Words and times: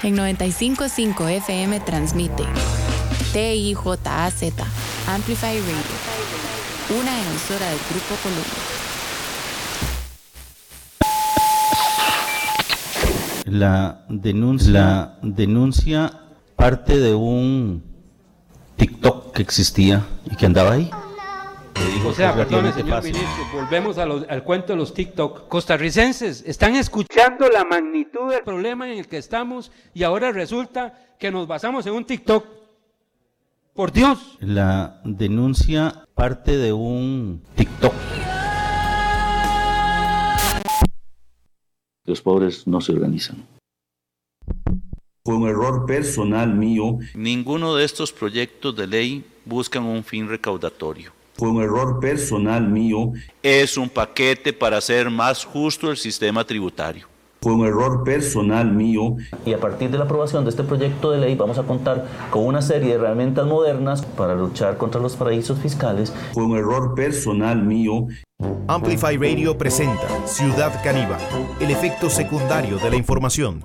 En 0.00 0.14
955 0.14 1.26
FM 1.26 1.80
transmite 1.80 2.44
TIJAZ 3.32 4.42
Amplify 5.08 5.58
Radio, 5.58 7.00
una 7.00 7.20
emisora 7.20 7.66
del 7.68 7.78
Grupo 7.90 8.14
Colombia. 8.22 8.52
La 13.46 14.04
denuncia, 14.08 14.70
la 14.70 15.18
denuncia 15.22 16.12
parte 16.54 17.00
de 17.00 17.14
un 17.16 17.82
TikTok 18.76 19.32
que 19.32 19.42
existía 19.42 20.06
y 20.30 20.36
que 20.36 20.46
andaba 20.46 20.74
ahí. 20.74 20.88
O 22.08 22.12
sea, 22.14 22.34
perdone, 22.34 22.72
señor 22.72 23.02
ministro, 23.02 23.44
volvemos 23.52 23.98
al 23.98 24.42
cuento 24.42 24.72
de 24.72 24.78
los 24.78 24.94
TikTok. 24.94 25.46
Costarricenses 25.48 26.42
están 26.46 26.74
escuchando 26.74 27.48
la 27.48 27.64
magnitud 27.64 28.30
del 28.30 28.42
problema 28.42 28.90
en 28.90 28.98
el 28.98 29.06
que 29.06 29.18
estamos 29.18 29.70
y 29.92 30.04
ahora 30.04 30.32
resulta 30.32 31.16
que 31.18 31.30
nos 31.30 31.46
basamos 31.46 31.86
en 31.86 31.92
un 31.92 32.04
TikTok. 32.04 32.46
Por 33.74 33.92
Dios. 33.92 34.38
La 34.40 35.00
denuncia 35.04 36.06
parte 36.14 36.56
de 36.56 36.72
un 36.72 37.42
TikTok. 37.54 37.92
Los 42.04 42.22
pobres 42.22 42.66
no 42.66 42.80
se 42.80 42.92
organizan. 42.92 43.46
Fue 45.24 45.36
un 45.36 45.46
error 45.46 45.84
personal 45.84 46.54
mío. 46.54 46.98
Ninguno 47.14 47.74
de 47.74 47.84
estos 47.84 48.12
proyectos 48.12 48.74
de 48.74 48.86
ley 48.86 49.24
buscan 49.44 49.84
un 49.84 50.02
fin 50.02 50.26
recaudatorio 50.26 51.17
fue 51.38 51.50
un 51.50 51.62
error 51.62 52.00
personal 52.00 52.68
mío. 52.68 53.12
Es 53.42 53.78
un 53.78 53.88
paquete 53.88 54.52
para 54.52 54.78
hacer 54.78 55.08
más 55.08 55.44
justo 55.44 55.90
el 55.90 55.96
sistema 55.96 56.44
tributario. 56.44 57.06
Fue 57.40 57.52
un 57.52 57.64
error 57.64 58.02
personal 58.02 58.72
mío. 58.72 59.16
Y 59.46 59.52
a 59.52 59.60
partir 59.60 59.90
de 59.90 59.98
la 59.98 60.04
aprobación 60.04 60.42
de 60.44 60.50
este 60.50 60.64
proyecto 60.64 61.12
de 61.12 61.18
ley 61.18 61.36
vamos 61.36 61.56
a 61.58 61.62
contar 61.62 62.04
con 62.30 62.44
una 62.44 62.60
serie 62.60 62.88
de 62.88 62.94
herramientas 62.94 63.46
modernas 63.46 64.04
para 64.04 64.34
luchar 64.34 64.76
contra 64.76 65.00
los 65.00 65.14
paraísos 65.14 65.60
fiscales. 65.60 66.12
Fue 66.32 66.44
un 66.44 66.56
error 66.56 66.96
personal 66.96 67.62
mío. 67.62 68.08
Amplify 68.66 69.16
Radio 69.16 69.56
presenta 69.56 70.08
Ciudad 70.26 70.82
Caníbal, 70.82 71.20
el 71.60 71.70
efecto 71.70 72.10
secundario 72.10 72.78
de 72.78 72.90
la 72.90 72.96
información. 72.96 73.62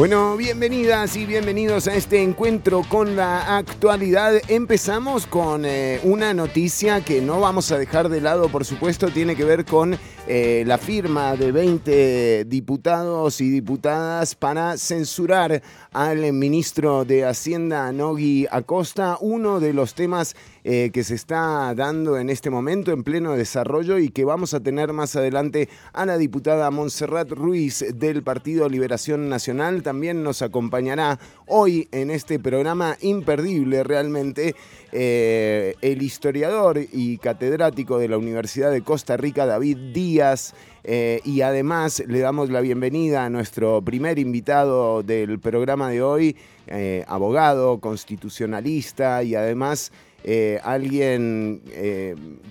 Bueno, 0.00 0.34
bienvenidas 0.38 1.14
y 1.16 1.26
bienvenidos 1.26 1.86
a 1.86 1.94
este 1.94 2.22
encuentro 2.22 2.80
con 2.88 3.16
la 3.16 3.58
actualidad. 3.58 4.32
Empezamos 4.48 5.26
con 5.26 5.66
eh, 5.66 6.00
una 6.04 6.32
noticia 6.32 7.04
que 7.04 7.20
no 7.20 7.38
vamos 7.38 7.70
a 7.70 7.76
dejar 7.76 8.08
de 8.08 8.22
lado, 8.22 8.48
por 8.48 8.64
supuesto, 8.64 9.10
tiene 9.10 9.36
que 9.36 9.44
ver 9.44 9.66
con 9.66 9.98
eh, 10.26 10.64
la 10.66 10.78
firma 10.78 11.36
de 11.36 11.52
20 11.52 12.44
diputados 12.46 13.42
y 13.42 13.50
diputadas 13.50 14.34
para 14.34 14.78
censurar 14.78 15.60
al 15.92 16.32
ministro 16.32 17.04
de 17.04 17.26
Hacienda, 17.26 17.92
Nogui 17.92 18.46
Acosta, 18.50 19.18
uno 19.20 19.60
de 19.60 19.74
los 19.74 19.92
temas 19.92 20.34
eh, 20.62 20.90
que 20.92 21.04
se 21.04 21.14
está 21.14 21.74
dando 21.74 22.18
en 22.18 22.28
este 22.28 22.50
momento 22.50 22.92
en 22.92 23.02
pleno 23.02 23.34
desarrollo 23.34 23.98
y 23.98 24.10
que 24.10 24.26
vamos 24.26 24.52
a 24.52 24.60
tener 24.60 24.92
más 24.92 25.16
adelante 25.16 25.70
a 25.94 26.04
la 26.04 26.18
diputada 26.18 26.70
Montserrat 26.70 27.30
Ruiz 27.30 27.82
del 27.94 28.22
Partido 28.22 28.68
Liberación 28.68 29.30
Nacional. 29.30 29.82
También 29.82 30.22
nos 30.22 30.42
acompañará 30.42 31.18
hoy 31.46 31.88
en 31.92 32.10
este 32.10 32.38
programa 32.38 32.98
imperdible 33.00 33.84
realmente 33.84 34.54
eh, 34.92 35.76
el 35.80 36.02
historiador 36.02 36.78
y 36.92 37.16
catedrático 37.16 37.98
de 37.98 38.08
la 38.08 38.18
Universidad 38.18 38.70
de 38.70 38.82
Costa 38.82 39.16
Rica, 39.16 39.46
David 39.46 39.78
Díaz. 39.94 40.52
Eh, 40.84 41.20
y 41.24 41.40
además 41.42 42.02
le 42.06 42.20
damos 42.20 42.50
la 42.50 42.60
bienvenida 42.60 43.24
a 43.24 43.30
nuestro 43.30 43.82
primer 43.82 44.18
invitado 44.18 45.02
del 45.02 45.38
programa 45.38 45.90
de 45.90 46.02
hoy, 46.02 46.36
abogado, 47.08 47.80
constitucionalista 47.80 49.24
y 49.24 49.34
además 49.34 49.90
alguien 50.62 51.62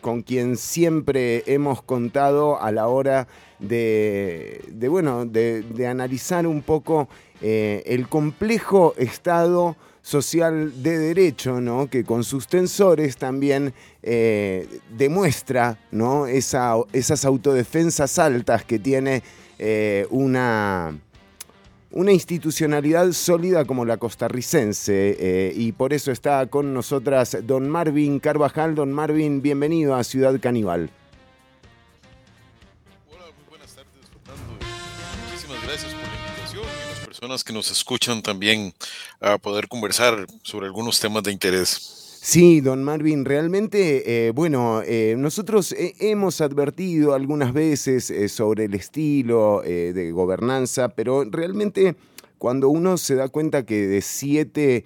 con 0.01 0.21
quien 0.23 0.57
siempre 0.57 1.43
hemos 1.45 1.81
contado 1.81 2.61
a 2.61 2.71
la 2.71 2.87
hora 2.87 3.27
de, 3.59 4.61
bueno, 4.89 5.25
de, 5.25 5.87
analizar 5.87 6.47
un 6.47 6.61
poco 6.61 7.09
el 7.41 8.07
complejo 8.09 8.93
estado 8.97 9.75
social 10.01 10.81
de 10.81 10.97
derecho, 10.97 11.61
¿no? 11.61 11.87
que 11.87 12.03
con 12.03 12.23
sus 12.23 12.47
tensores 12.47 13.17
también 13.17 13.73
eh, 14.01 14.67
demuestra 14.97 15.77
¿no? 15.91 16.25
Esa, 16.25 16.75
esas 16.93 17.25
autodefensas 17.25 18.17
altas 18.17 18.63
que 18.63 18.79
tiene 18.79 19.21
eh, 19.59 20.07
una, 20.09 20.97
una 21.91 22.11
institucionalidad 22.11 23.11
sólida 23.11 23.65
como 23.65 23.85
la 23.85 23.97
costarricense. 23.97 25.17
Eh, 25.19 25.53
y 25.55 25.71
por 25.71 25.93
eso 25.93 26.11
está 26.11 26.45
con 26.47 26.73
nosotras 26.73 27.37
don 27.43 27.69
Marvin 27.69 28.19
Carvajal. 28.19 28.75
Don 28.75 28.91
Marvin, 28.91 29.41
bienvenido 29.41 29.95
a 29.95 30.03
Ciudad 30.03 30.39
Caníbal. 30.39 30.89
Hola, 33.09 33.25
muy 33.37 33.49
buenas 33.49 33.73
tardes, 33.73 33.91
Fernando. 34.25 34.65
Muchísimas 35.29 35.63
gracias 35.63 35.93
por 35.93 36.09
personas 37.05 37.43
que 37.43 37.51
nos 37.51 37.69
escuchan 37.69 38.21
también 38.21 38.73
a 39.19 39.37
poder 39.37 39.67
conversar 39.67 40.25
sobre 40.41 40.67
algunos 40.67 40.99
temas 40.99 41.23
de 41.23 41.33
interés. 41.33 41.98
Sí, 42.21 42.59
don 42.59 42.83
Marvin, 42.83 43.23
realmente, 43.23 44.27
eh, 44.27 44.31
bueno, 44.31 44.81
eh, 44.85 45.15
nosotros 45.17 45.73
hemos 45.77 46.41
advertido 46.41 47.13
algunas 47.13 47.53
veces 47.53 48.11
eh, 48.11 48.27
sobre 48.27 48.65
el 48.65 48.73
estilo 48.73 49.61
de 49.63 50.11
gobernanza, 50.11 50.89
pero 50.89 51.23
realmente 51.23 51.95
cuando 52.37 52.67
uno 52.67 52.97
se 52.97 53.15
da 53.15 53.29
cuenta 53.29 53.65
que 53.65 53.87
de 53.87 54.01
siete, 54.01 54.85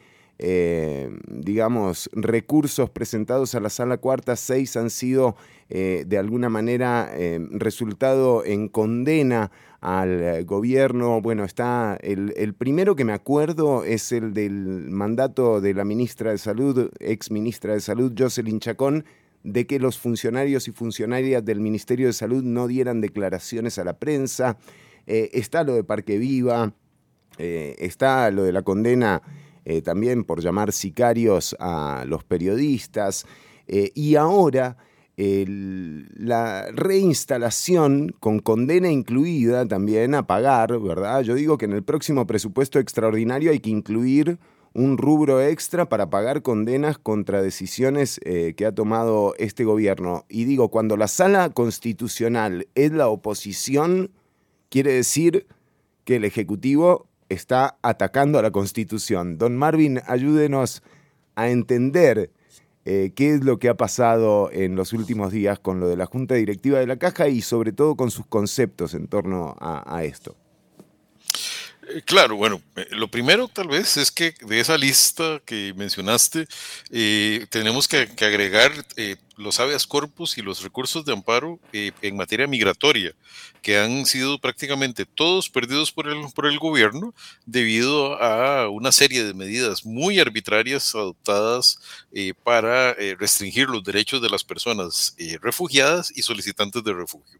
digamos, 1.28 2.08
recursos 2.14 2.92
presentados 2.92 3.56
a 3.56 3.60
la 3.60 3.70
sala 3.70 3.98
cuarta, 3.98 4.36
seis 4.36 4.78
han 4.78 4.92
sido 4.92 5.36
de 5.70 6.18
alguna 6.18 6.50
manera 6.50 7.12
resultado 7.52 8.46
en 8.46 8.68
condena 8.68 9.52
al 9.84 10.22
eh, 10.22 10.44
gobierno. 10.44 11.22
Bueno, 11.22 11.44
está 11.44 11.98
el, 12.02 12.56
primero 12.58 12.96
que 12.96 13.04
me 13.04 13.12
acuerdo 13.12 13.84
es 13.84 14.14
el 14.14 14.34
del 14.34 14.90
mandato 14.90 15.60
de 15.60 15.74
la 15.74 15.84
ministra 15.84 16.32
de 16.32 16.38
Salud, 16.38 16.90
ex 17.00 17.30
ministra 17.30 17.74
de 17.74 17.82
Salud, 17.82 18.14
Jocelyn 18.18 18.62
Chacón, 18.62 19.04
de 19.44 19.68
que 19.68 19.80
los 19.80 20.00
funcionarios 20.00 20.70
y 20.70 20.72
funcionarias 20.72 21.44
del 21.44 21.60
Ministerio 21.60 22.08
de 22.08 22.14
Salud 22.14 22.44
no 22.44 22.68
dieran 22.68 23.02
declaraciones 23.02 23.78
a 23.78 23.84
la 23.84 24.00
prensa. 24.00 24.58
Eh, 25.06 25.32
está 25.34 25.66
lo 25.66 25.76
de 25.76 25.84
Parque 25.84 26.18
Viva, 26.18 26.74
eh, 27.38 27.76
está 27.78 28.32
lo 28.32 28.44
de 28.44 28.54
la 28.54 28.62
condena 28.62 29.22
también 29.86 30.26
por 30.26 30.42
llamar 30.42 30.74
sicarios 30.74 31.56
a 31.58 32.04
los 32.06 32.26
periodistas. 32.26 33.26
y 33.66 34.16
ahora 34.16 34.76
la 35.16 36.72
reinstalación 36.72 38.16
con 38.20 38.40
condena 38.40 38.92
incluida 38.92 39.68
también 39.68 40.16
a 40.16 40.26
pagar, 40.26 40.80
¿verdad? 40.80 41.22
Yo 41.22 41.36
digo 41.36 41.58
que 41.58 41.66
en 41.66 41.74
el 41.74 41.84
próximo 41.84 42.26
presupuesto 42.26 42.80
extraordinario 42.80 43.52
hay 43.52 43.60
que 43.60 43.70
incluir 43.70 44.40
un 44.74 44.98
rubro 44.98 45.42
extra 45.42 45.88
para 45.88 46.10
pagar 46.10 46.42
condenas 46.42 46.98
contra 46.98 47.44
decisiones 47.44 48.20
eh, 48.26 48.56
que 48.58 48.66
ha 48.66 48.74
tomado 48.74 49.36
este 49.38 49.66
gobierno. 49.66 50.26
Y 50.30 50.46
digo, 50.46 50.70
cuando 50.70 50.98
la 50.98 51.08
sala 51.08 51.50
constitucional 51.52 52.68
es 52.74 52.92
la 52.92 53.08
oposición, 53.08 54.10
quiere 54.70 54.94
decir 54.94 55.46
que 56.06 56.16
el 56.16 56.26
Ejecutivo 56.26 57.08
está 57.30 57.78
atacando 57.84 58.40
a 58.40 58.42
la 58.42 58.52
Constitución. 58.52 59.38
Don 59.38 59.56
Marvin, 59.56 60.02
ayúdenos 60.08 60.82
a 61.36 61.50
entender 61.50 62.32
eh, 62.86 63.14
qué 63.16 63.34
es 63.34 63.44
lo 63.44 63.60
que 63.60 63.70
ha 63.70 63.76
pasado 63.76 64.50
en 64.52 64.76
los 64.76 64.92
últimos 64.92 65.32
días 65.32 65.58
con 65.60 65.80
lo 65.80 65.88
de 65.88 65.96
la 65.96 66.06
Junta 66.06 66.36
Directiva 66.36 66.80
de 66.80 66.88
la 66.88 66.98
Caja 66.98 67.30
y 67.30 67.42
sobre 67.42 67.72
todo 67.72 67.96
con 67.96 68.12
sus 68.12 68.26
conceptos 68.26 68.94
en 68.94 69.08
torno 69.08 69.56
a, 69.60 70.04
esto. 70.04 70.36
Eh, 71.90 72.02
claro, 72.06 72.36
bueno, 72.36 72.62
eh, 72.76 72.88
lo 72.92 73.08
primero 73.10 73.48
tal 73.48 73.70
vez 73.70 73.96
es 73.96 74.12
que 74.12 74.36
de 74.46 74.60
esa 74.60 74.78
lista 74.78 75.42
que 75.46 75.74
mencionaste, 75.78 76.48
tenemos 77.50 77.88
que, 77.88 78.10
agregar 78.20 78.72
los 79.38 79.60
habeas 79.60 79.88
corpus 79.88 80.38
y 80.38 80.42
los 80.42 80.62
recursos 80.64 81.06
de 81.06 81.14
amparo 81.14 81.60
en 81.72 82.16
materia 82.16 82.48
migratoria 82.48 83.14
que 83.62 83.78
han 83.78 84.06
sido 84.06 84.40
prácticamente 84.40 85.06
todos 85.06 85.50
perdidos 85.50 85.92
por 85.92 86.10
el, 86.10 86.26
por 86.36 86.46
el 86.46 86.60
gobierno 86.60 87.16
debido 87.46 88.22
a 88.22 88.70
una 88.70 88.92
serie 88.92 89.24
de 89.24 89.34
medidas 89.34 89.86
muy 89.86 90.20
arbitrarias 90.20 90.94
adoptadas 90.94 91.80
eh, 92.12 92.34
para 92.44 92.92
eh, 92.92 93.16
restringir 93.18 93.70
los 93.70 93.84
derechos 93.84 94.22
de 94.22 94.30
las 94.30 94.44
personas 94.44 95.16
eh, 95.18 95.38
refugiadas 95.42 96.12
y 96.16 96.22
solicitantes 96.22 96.84
de 96.84 96.94
refugio. 96.94 97.40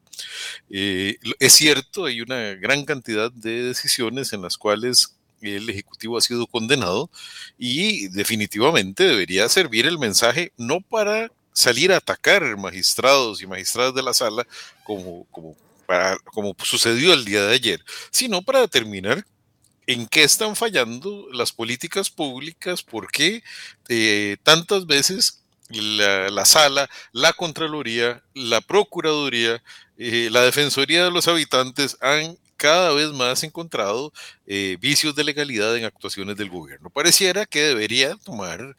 es 0.70 1.54
cierto, 1.54 2.06
hay 2.06 2.22
una 2.22 2.56
gran 2.56 2.86
cantidad 2.86 3.32
de 3.32 3.64
decisiones 3.64 4.32
en 4.34 4.42
las 4.42 4.58
cuales 4.58 5.18
el 5.42 5.70
Ejecutivo 5.70 6.18
ha 6.18 6.22
sido 6.22 6.48
condenado 6.48 7.10
y 7.58 8.08
definitivamente 8.08 9.04
debería 9.04 9.50
servir 9.50 9.86
el 9.86 10.00
mensaje 10.00 10.54
no 10.58 10.80
para 10.80 11.32
salir 11.54 11.92
a 11.92 11.98
atacar 11.98 12.58
magistrados 12.58 13.42
y 13.42 13.48
magistradas 13.48 13.94
de 13.94 14.04
la 14.04 14.14
sala 14.14 14.46
como, 14.84 15.26
como 15.32 15.56
para, 15.86 16.18
como 16.20 16.56
sucedió 16.64 17.14
el 17.14 17.26
día 17.26 17.44
de 17.46 17.54
ayer, 17.54 17.86
sino 18.12 18.42
para 18.42 18.62
determinar 18.62 19.26
en 19.88 20.08
qué 20.08 20.24
están 20.24 20.56
fallando 20.56 21.28
las 21.32 21.52
políticas 21.52 22.10
públicas, 22.10 22.84
por 22.84 23.12
qué 23.12 23.44
eh, 23.90 24.38
tantas 24.44 24.86
veces 24.86 25.44
la, 25.70 26.30
la, 26.30 26.46
sala, 26.46 26.90
la 27.12 27.34
Contraloría, 27.34 28.24
la 28.34 28.62
Procuraduría, 28.62 29.62
eh, 29.98 30.30
la 30.32 30.42
Defensoría 30.42 31.04
de 31.04 31.12
los 31.12 31.28
Habitantes 31.28 31.98
han 32.02 32.38
cada 32.64 32.94
vez 32.94 33.12
más 33.12 33.44
encontrado 33.44 34.14
eh, 34.48 34.78
vicios 34.80 35.14
de 35.14 35.26
legalidad 35.26 35.76
en 35.76 35.84
actuaciones 35.84 36.38
del 36.38 36.50
gobierno. 36.50 36.90
Pareciera 36.90 37.46
que 37.46 37.60
debería 37.60 38.16
tomar 38.16 38.78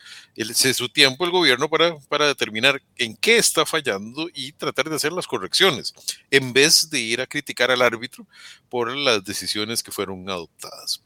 su 0.75 0.89
tiempo 0.89 1.27
el 1.27 1.31
gobierno 1.31 1.69
para, 1.69 1.95
para 2.09 2.27
determinar 2.27 2.81
en 2.97 3.15
qué 3.15 3.37
está 3.37 3.67
fallando 3.67 4.31
y 4.33 4.53
tratar 4.53 4.89
de 4.89 4.97
hacer 4.97 5.13
las 5.13 5.27
correcciones, 5.27 5.93
en 6.31 6.55
vez 6.55 6.89
de 6.89 6.99
ir 6.99 7.21
a 7.21 7.27
criticar 7.27 7.71
al 7.71 7.83
árbitro 7.83 8.27
por 8.71 8.97
las 8.97 9.23
decisiones 9.23 9.83
que 9.83 9.93
fueron 9.93 10.31
adoptadas. 10.31 11.03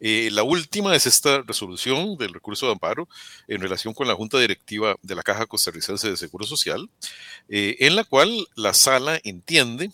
Eh, 0.00 0.28
la 0.32 0.42
última 0.42 0.94
es 0.94 1.06
esta 1.06 1.40
resolución 1.46 2.18
del 2.18 2.34
recurso 2.34 2.66
de 2.66 2.72
amparo 2.72 3.08
en 3.48 3.62
relación 3.62 3.94
con 3.94 4.06
la 4.06 4.14
Junta 4.14 4.38
Directiva 4.38 4.96
de 5.00 5.14
la 5.14 5.22
Caja 5.22 5.46
Costarricense 5.46 6.10
de 6.10 6.18
Seguro 6.18 6.44
Social, 6.44 6.90
eh, 7.48 7.76
en 7.80 7.96
la 7.96 8.04
cual 8.04 8.46
la 8.54 8.74
sala 8.74 9.18
entiende 9.24 9.90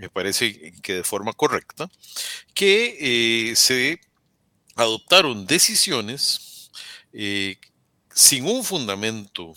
me 0.00 0.08
parece 0.08 0.72
que 0.82 0.94
de 0.94 1.04
forma 1.04 1.34
correcta, 1.34 1.90
que 2.54 3.50
eh, 3.50 3.54
se 3.54 4.00
adoptaron 4.74 5.46
decisiones 5.46 6.70
eh, 7.12 7.58
sin 8.14 8.46
un 8.46 8.64
fundamento 8.64 9.52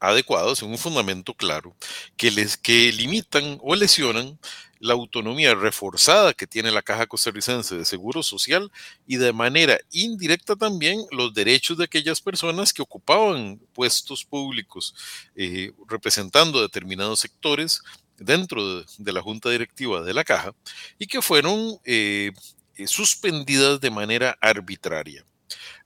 adecuado, 0.00 0.56
sin 0.56 0.70
un 0.70 0.78
fundamento 0.78 1.34
claro, 1.34 1.76
que, 2.16 2.32
les, 2.32 2.56
que 2.56 2.90
limitan 2.92 3.58
o 3.62 3.76
lesionan 3.76 4.40
la 4.80 4.94
autonomía 4.94 5.54
reforzada 5.54 6.32
que 6.32 6.46
tiene 6.46 6.72
la 6.72 6.82
Caja 6.82 7.06
Costarricense 7.06 7.76
de 7.76 7.84
Seguro 7.84 8.22
Social 8.22 8.72
y 9.06 9.18
de 9.18 9.32
manera 9.32 9.78
indirecta 9.92 10.56
también 10.56 11.04
los 11.12 11.34
derechos 11.34 11.76
de 11.76 11.84
aquellas 11.84 12.20
personas 12.20 12.72
que 12.72 12.82
ocupaban 12.82 13.58
puestos 13.74 14.24
públicos 14.24 14.94
eh, 15.36 15.72
representando 15.86 16.62
determinados 16.62 17.20
sectores 17.20 17.82
dentro 18.20 18.82
de, 18.82 19.12
la 19.12 19.22
junta 19.22 19.50
directiva 19.50 20.02
de 20.02 20.14
la 20.14 20.22
caja 20.22 20.54
y 20.98 21.06
que 21.06 21.22
fueron 21.22 21.80
eh, 21.84 22.30
eh, 22.76 22.86
suspendidas 22.86 23.80
de 23.80 23.90
manera 23.90 24.36
arbitraria. 24.40 25.24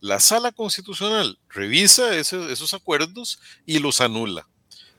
La 0.00 0.20
sala 0.20 0.52
constitucional 0.52 1.38
revisa 1.48 2.14
esos 2.16 2.74
acuerdos 2.74 3.40
y 3.64 3.78
los 3.78 4.02
anula. 4.02 4.46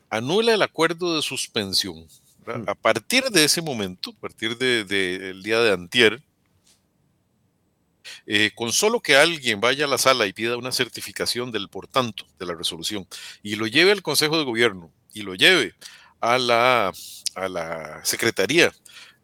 Anula 0.10 0.54
el 0.56 0.62
acuerdo 0.64 1.16
de 1.16 1.22
suspensión. 1.22 2.08
Mm. 2.46 2.68
A 2.68 2.74
partir 2.74 3.26
de 3.26 3.44
ese 3.44 3.62
momento, 3.62 4.12
a 4.12 4.20
partir 4.20 4.58
del 4.58 5.44
día 5.44 5.60
de 5.60 5.74
antier, 5.74 6.24
eh, 8.26 8.52
con 8.56 8.72
solo 8.72 9.02
que 9.02 9.16
alguien 9.16 9.60
vaya 9.60 9.86
a 9.86 9.88
la 9.88 9.98
sala 9.98 10.26
y 10.26 10.34
pida 10.34 10.58
una 10.58 10.72
certificación 10.72 11.52
del 11.52 11.70
por 11.70 11.88
tanto 11.88 12.26
de 12.40 12.46
la 12.46 12.54
resolución 12.54 13.08
y 13.44 13.56
lo 13.56 13.68
lleve 13.68 13.92
al 13.92 14.04
Consejo 14.04 14.38
de 14.38 14.44
Gobierno 14.44 14.92
y 15.14 15.24
lo 15.24 15.34
lleve 15.36 15.74
a 16.22 16.38
la, 16.38 16.92
a 17.36 17.48
la 17.50 18.04
Secretaría 18.04 18.74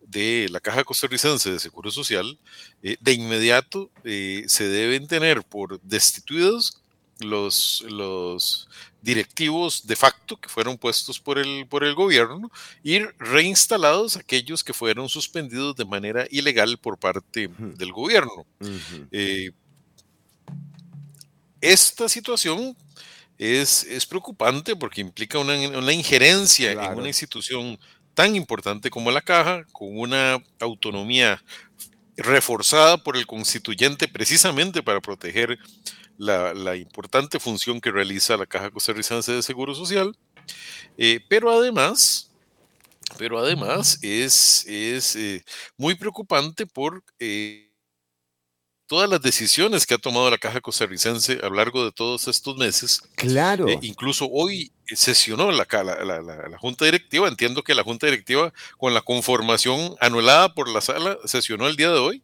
de 0.01 0.47
la 0.51 0.59
Caja 0.59 0.83
Costarricense 0.83 1.51
de 1.51 1.59
Seguro 1.59 1.89
Social, 1.89 2.37
eh, 2.83 2.97
de 2.99 3.13
inmediato 3.13 3.89
eh, 4.03 4.43
se 4.47 4.67
deben 4.67 5.07
tener 5.07 5.43
por 5.43 5.79
destituidos 5.81 6.81
los, 7.19 7.85
los 7.87 8.67
directivos 9.01 9.85
de 9.87 9.95
facto 9.95 10.37
que 10.37 10.49
fueron 10.49 10.77
puestos 10.77 11.19
por 11.19 11.39
el, 11.39 11.65
por 11.67 11.83
el 11.83 11.95
gobierno 11.95 12.51
y 12.83 12.99
reinstalados 13.19 14.17
aquellos 14.17 14.63
que 14.63 14.73
fueron 14.73 15.09
suspendidos 15.09 15.75
de 15.75 15.85
manera 15.85 16.27
ilegal 16.29 16.77
por 16.77 16.97
parte 16.97 17.49
del 17.57 17.91
gobierno. 17.91 18.45
Eh, 19.11 19.51
esta 21.61 22.09
situación 22.09 22.75
es, 23.37 24.05
preocupante 24.07 24.75
porque 24.75 25.01
implica 25.01 25.39
una, 25.39 25.93
injerencia 25.93 26.71
en 26.71 26.97
una 26.97 27.07
institución 27.07 27.79
tan 28.13 28.35
importante 28.35 28.89
como 28.89 29.11
la 29.11 29.21
caja, 29.21 29.63
con 29.71 29.97
una 29.97 30.41
autonomía 30.59 31.43
reforzada 32.17 32.97
por 32.97 33.17
el 33.17 33.25
constituyente 33.25 34.07
precisamente 34.07 34.83
para 34.83 35.01
proteger 35.01 35.57
la, 36.17 36.75
importante 36.75 37.39
función 37.39 37.81
que 37.81 37.91
realiza 37.91 38.37
la 38.37 38.45
Caja 38.45 38.69
Costarricense 38.69 39.31
de 39.31 39.41
Seguro 39.41 39.73
Social, 39.73 40.15
eh, 40.97 41.19
pero 41.27 41.51
además, 41.51 42.31
pero 43.17 43.39
además 43.39 43.97
es, 44.03 44.65
es 44.67 45.15
eh, 45.15 45.43
muy 45.77 45.95
preocupante 45.95 46.67
por 46.67 47.03
eh, 47.19 47.70
todas 48.91 49.09
las 49.09 49.21
decisiones 49.21 49.85
que 49.85 49.93
ha 49.93 49.97
tomado 49.97 50.29
la 50.29 50.37
Caja 50.37 50.59
Costarricense 50.59 51.39
a 51.41 51.47
lo 51.47 51.55
largo 51.55 51.85
de 51.85 51.93
todos 51.93 52.27
estos 52.27 52.57
meses. 52.57 53.01
Claro. 53.15 53.69
Eh, 53.69 53.79
incluso 53.83 54.27
hoy 54.29 54.73
sesionó 54.85 55.49
la, 55.49 55.65
la, 55.71 56.57
Junta 56.59 56.83
Directiva. 56.83 57.29
Entiendo 57.29 57.63
que 57.63 57.73
la 57.73 57.85
Junta 57.85 58.07
Directiva, 58.07 58.51
con 58.77 58.93
la 58.93 58.99
conformación 58.99 59.95
anulada 60.01 60.53
por 60.53 60.67
la 60.67 60.81
sala, 60.81 61.17
sesionó 61.23 61.69
el 61.69 61.77
día 61.77 61.89
de 61.89 61.99
hoy. 61.99 62.21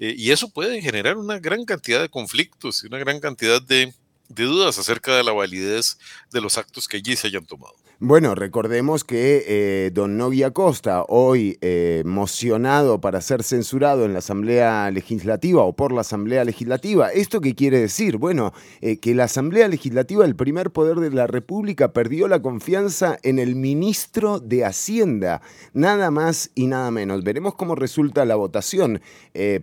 Eh, 0.00 0.16
y 0.18 0.32
eso 0.32 0.50
puede 0.50 0.82
generar 0.82 1.16
una 1.16 1.38
gran 1.38 1.64
cantidad 1.64 2.00
de 2.00 2.08
conflictos 2.08 2.82
y 2.82 2.88
una 2.88 2.98
gran 2.98 3.20
cantidad 3.20 3.62
de, 3.62 3.94
de 4.28 4.44
dudas 4.44 4.78
acerca 4.78 5.14
de 5.14 5.22
la 5.22 5.30
validez 5.30 5.96
de 6.32 6.40
los 6.40 6.58
actos 6.58 6.88
que 6.88 6.96
allí 6.96 7.14
se 7.14 7.28
hayan 7.28 7.46
tomado. 7.46 7.76
Bueno, 8.02 8.34
recordemos 8.34 9.04
que 9.04 9.44
eh, 9.46 9.90
don 9.92 10.16
Novi 10.16 10.42
Acosta, 10.42 11.04
hoy 11.06 11.58
eh, 11.60 12.02
mocionado 12.06 12.98
para 13.02 13.20
ser 13.20 13.42
censurado 13.42 14.06
en 14.06 14.14
la 14.14 14.20
Asamblea 14.20 14.90
Legislativa 14.90 15.64
o 15.64 15.74
por 15.74 15.92
la 15.92 16.00
Asamblea 16.00 16.42
Legislativa, 16.46 17.12
¿esto 17.12 17.42
qué 17.42 17.54
quiere 17.54 17.78
decir? 17.78 18.16
Bueno, 18.16 18.54
eh, 18.80 18.96
que 18.96 19.14
la 19.14 19.24
Asamblea 19.24 19.68
Legislativa, 19.68 20.24
el 20.24 20.34
primer 20.34 20.70
poder 20.70 20.96
de 20.96 21.10
la 21.10 21.26
República, 21.26 21.92
perdió 21.92 22.26
la 22.26 22.40
confianza 22.40 23.18
en 23.22 23.38
el 23.38 23.54
ministro 23.54 24.40
de 24.40 24.64
Hacienda, 24.64 25.42
nada 25.74 26.10
más 26.10 26.52
y 26.54 26.68
nada 26.68 26.90
menos. 26.90 27.22
Veremos 27.22 27.54
cómo 27.54 27.74
resulta 27.74 28.24
la 28.24 28.36
votación, 28.36 29.02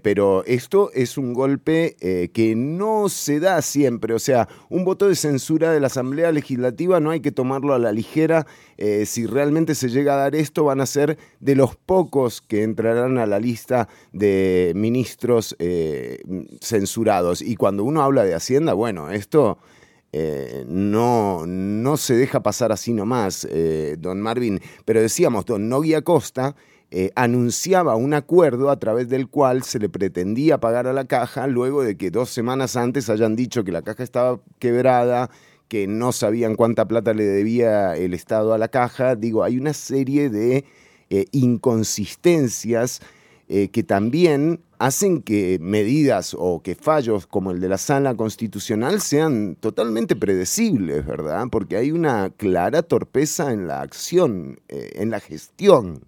pero 0.03 0.45
esto 0.45 0.91
es 0.93 1.17
un 1.17 1.33
golpe 1.33 1.95
que 2.31 2.53
no 2.55 3.09
se 3.09 3.39
da 3.39 3.63
siempre, 3.63 4.13
o 4.13 4.19
sea, 4.19 4.47
un 4.69 4.85
voto 4.85 5.07
de 5.07 5.15
censura 5.15 5.71
de 5.71 5.79
la 5.79 5.87
Asamblea 5.87 6.31
Legislativa 6.31 6.99
no 6.99 7.09
hay 7.09 7.21
que 7.21 7.31
tomarlo 7.31 7.73
a 7.73 7.79
la 7.79 7.91
ligera 7.91 8.26
eh, 8.77 9.05
si 9.05 9.25
realmente 9.25 9.75
se 9.75 9.89
llega 9.89 10.13
a 10.13 10.17
dar 10.17 10.35
esto, 10.35 10.63
van 10.63 10.81
a 10.81 10.85
ser 10.85 11.17
de 11.39 11.55
los 11.55 11.75
pocos 11.75 12.41
que 12.41 12.63
entrarán 12.63 13.17
a 13.17 13.25
la 13.25 13.39
lista 13.39 13.87
de 14.11 14.73
ministros 14.75 15.55
eh, 15.59 16.21
censurados. 16.61 17.41
Y 17.41 17.55
cuando 17.55 17.83
uno 17.83 18.01
habla 18.03 18.23
de 18.23 18.35
Hacienda, 18.35 18.73
bueno, 18.73 19.09
esto... 19.11 19.57
Eh, 20.13 20.63
no, 20.69 21.45
no 21.45 21.97
se 21.97 22.15
deja 22.15 22.41
pasar 22.41 22.71
así 22.71 22.93
nomás, 22.93 23.45
don 23.99 24.21
Marvin. 24.21 24.61
Pero 24.85 25.01
decíamos, 25.01 25.45
don 25.45 25.67
Nogui 25.67 25.95
Acosta 25.95 26.55
anunciaba 27.15 27.97
un 27.97 28.13
acuerdo 28.13 28.69
a 28.69 28.79
través 28.79 29.09
del 29.09 29.27
cual 29.27 29.63
se 29.63 29.79
le 29.79 29.89
pretendía 29.89 30.59
pagar 30.59 30.87
a 30.87 30.93
la 30.93 31.05
caja 31.05 31.45
luego 31.45 31.83
de 31.83 31.97
que 31.97 32.09
dos 32.09 32.29
semanas 32.29 32.77
antes 32.77 33.09
hayan 33.09 33.35
dicho 33.35 33.65
que 33.65 33.73
la 33.73 33.81
caja 33.81 34.01
estaba 34.01 34.39
quebrada, 34.59 35.29
que 35.67 35.87
no 35.87 36.11
sabían 36.11 36.55
cuánta 36.55 36.87
plata 36.87 37.13
le 37.13 37.25
debía 37.25 37.95
el 37.95 38.13
Estado 38.13 38.53
a 38.53 38.57
la 38.57 38.69
caja. 38.69 39.15
Digo, 39.15 39.43
hay 39.43 39.57
una 39.57 39.73
serie 39.73 40.29
de 40.29 40.65
eh, 41.09 41.25
inconsistencias 41.31 43.01
eh, 43.49 43.69
que 43.69 43.83
también 43.83 44.61
hacen 44.77 45.21
que 45.21 45.57
medidas 45.59 46.35
o 46.37 46.61
que 46.61 46.75
fallos 46.75 47.25
como 47.27 47.51
el 47.51 47.59
de 47.59 47.69
la 47.69 47.77
sala 47.77 48.15
constitucional 48.15 49.01
sean 49.01 49.55
totalmente 49.55 50.15
predecibles, 50.15 51.05
¿verdad? 51.05 51.45
Porque 51.51 51.77
hay 51.77 51.91
una 51.91 52.29
clara 52.29 52.83
torpeza 52.83 53.51
en 53.51 53.67
la 53.67 53.81
acción, 53.81 54.59
eh, 54.67 54.91
en 54.95 55.09
la 55.09 55.19
gestión. 55.19 56.03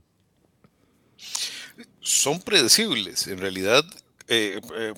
Son 2.02 2.40
predecibles, 2.42 3.28
en 3.28 3.40
realidad 3.40 3.84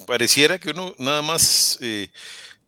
pareciera 0.08 0.60
que 0.60 0.72
uno 0.72 0.94
nada 0.98 1.22
más 1.22 1.80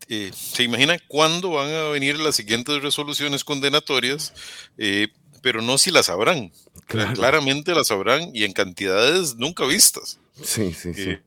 eh, 0.08 0.32
se 0.34 0.64
imagina 0.64 0.98
cuándo 1.08 1.52
van 1.52 1.74
a 1.74 1.90
venir 1.90 2.20
las 2.20 2.36
siguientes 2.36 2.82
resoluciones 2.82 3.44
condenatorias, 3.44 4.34
eh, 4.78 5.08
pero 5.42 5.62
no 5.62 5.78
si 5.78 5.92
las 5.92 6.10
habrán. 6.10 6.52
Claramente 6.88 7.74
las 7.74 7.92
habrán 7.92 8.32
y 8.34 8.44
en 8.44 8.54
cantidades 8.54 9.36
nunca 9.36 9.66
vistas. 9.66 10.20
Sí, 10.42 10.74
sí, 10.74 10.94
sí. 10.94 11.18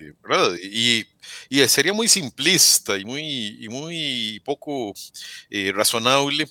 Eh, 0.00 1.06
y, 1.50 1.68
sería 1.68 1.92
muy 1.92 2.08
simplista 2.08 2.96
y 2.98 3.04
muy, 3.04 3.66
muy 3.68 4.40
poco 4.44 4.94
razonable 5.74 6.48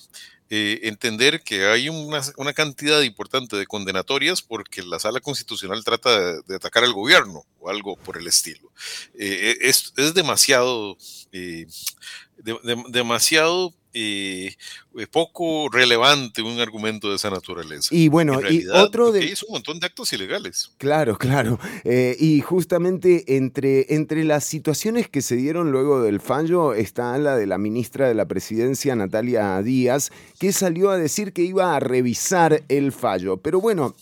entender 0.50 1.42
que 1.42 1.66
hay 1.66 1.88
una, 1.88 2.22
cantidad 2.54 3.02
importante 3.02 3.56
de 3.56 3.66
condenatorias 3.66 4.40
porque 4.40 4.82
la 4.82 4.98
sala 4.98 5.20
constitucional 5.20 5.84
trata 5.84 6.40
de, 6.42 6.56
atacar 6.56 6.84
al 6.84 6.92
gobierno 6.92 7.44
o 7.60 7.68
algo 7.68 7.96
por 7.96 8.16
el 8.16 8.26
estilo. 8.26 8.72
Eh, 9.18 9.58
es, 9.60 9.92
es, 9.96 10.14
demasiado, 10.14 10.96
eh, 11.32 11.66
de, 12.38 12.58
de, 12.62 12.82
demasiado 12.88 13.74
eh, 13.94 14.56
poco 15.10 15.68
relevante 15.70 16.42
un 16.42 16.60
argumento 16.60 17.10
de 17.10 17.16
esa 17.16 17.30
naturaleza. 17.30 17.88
Y 17.94 18.08
bueno, 18.08 18.40
realidad, 18.40 18.74
y 18.74 18.78
otro 18.78 19.12
de... 19.12 19.24
Es 19.24 19.42
un 19.42 19.52
montón 19.52 19.80
de 19.80 19.86
actos 19.86 20.12
ilegales. 20.12 20.70
Claro, 20.78 21.16
claro. 21.16 21.58
Eh, 21.84 22.16
y 22.18 22.40
justamente 22.40 23.36
entre, 23.36 23.94
entre 23.94 24.24
las 24.24 24.44
situaciones 24.44 25.08
que 25.08 25.22
se 25.22 25.36
dieron 25.36 25.72
luego 25.72 26.02
del 26.02 26.20
fallo 26.20 26.74
está 26.74 27.16
la 27.18 27.36
de 27.36 27.46
la 27.46 27.58
ministra 27.58 28.08
de 28.08 28.14
la 28.14 28.26
Presidencia, 28.26 28.94
Natalia 28.94 29.60
Díaz, 29.62 30.10
que 30.38 30.52
salió 30.52 30.90
a 30.90 30.98
decir 30.98 31.32
que 31.32 31.42
iba 31.42 31.74
a 31.74 31.80
revisar 31.80 32.62
el 32.68 32.92
fallo. 32.92 33.38
Pero 33.38 33.60
bueno, 33.60 33.94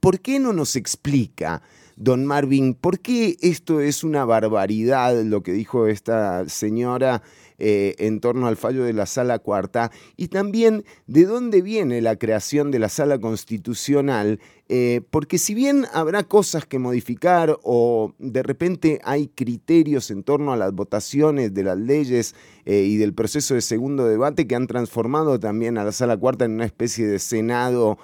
¿por 0.00 0.20
qué 0.20 0.38
no 0.38 0.52
nos 0.52 0.76
explica? 0.76 1.62
Don 1.96 2.24
Marvin, 2.24 2.74
¿por 2.74 3.00
qué 3.00 3.36
esto 3.40 3.80
es 3.80 4.04
una 4.04 4.24
barbaridad 4.24 5.20
lo 5.24 5.42
que 5.42 5.52
dijo 5.52 5.88
esta 5.88 6.48
señora 6.48 7.22
eh, 7.60 7.96
en 7.98 8.20
torno 8.20 8.46
al 8.46 8.56
fallo 8.56 8.84
de 8.84 8.92
la 8.92 9.04
sala 9.04 9.40
cuarta 9.40 9.90
y 10.16 10.28
también 10.28 10.84
de 11.08 11.24
dónde 11.24 11.60
viene 11.60 12.00
la 12.00 12.14
creación 12.14 12.70
de 12.70 12.78
la 12.78 12.88
sala 12.88 13.18
constitucional, 13.18 14.38
eh, 14.68 15.00
porque 15.10 15.38
si 15.38 15.54
bien 15.54 15.84
habrá 15.92 16.22
cosas 16.22 16.66
que 16.66 16.78
modificar 16.78 17.58
o 17.64 18.14
de 18.20 18.44
repente 18.44 19.00
hay 19.02 19.26
criterios 19.26 20.12
en 20.12 20.22
torno 20.22 20.52
a 20.52 20.56
las 20.56 20.72
votaciones 20.72 21.52
de 21.52 21.64
las 21.64 21.76
leyes 21.76 22.36
eh, 22.64 22.82
y 22.82 22.96
del 22.96 23.12
proceso 23.12 23.54
de 23.54 23.60
segundo 23.60 24.06
debate 24.06 24.46
que 24.46 24.54
han 24.54 24.68
transformado 24.68 25.40
también 25.40 25.78
a 25.78 25.84
la 25.84 25.90
sala 25.90 26.16
cuarta 26.16 26.44
en 26.44 26.52
una 26.52 26.64
especie 26.64 27.08
de 27.08 27.18
senado. 27.18 27.98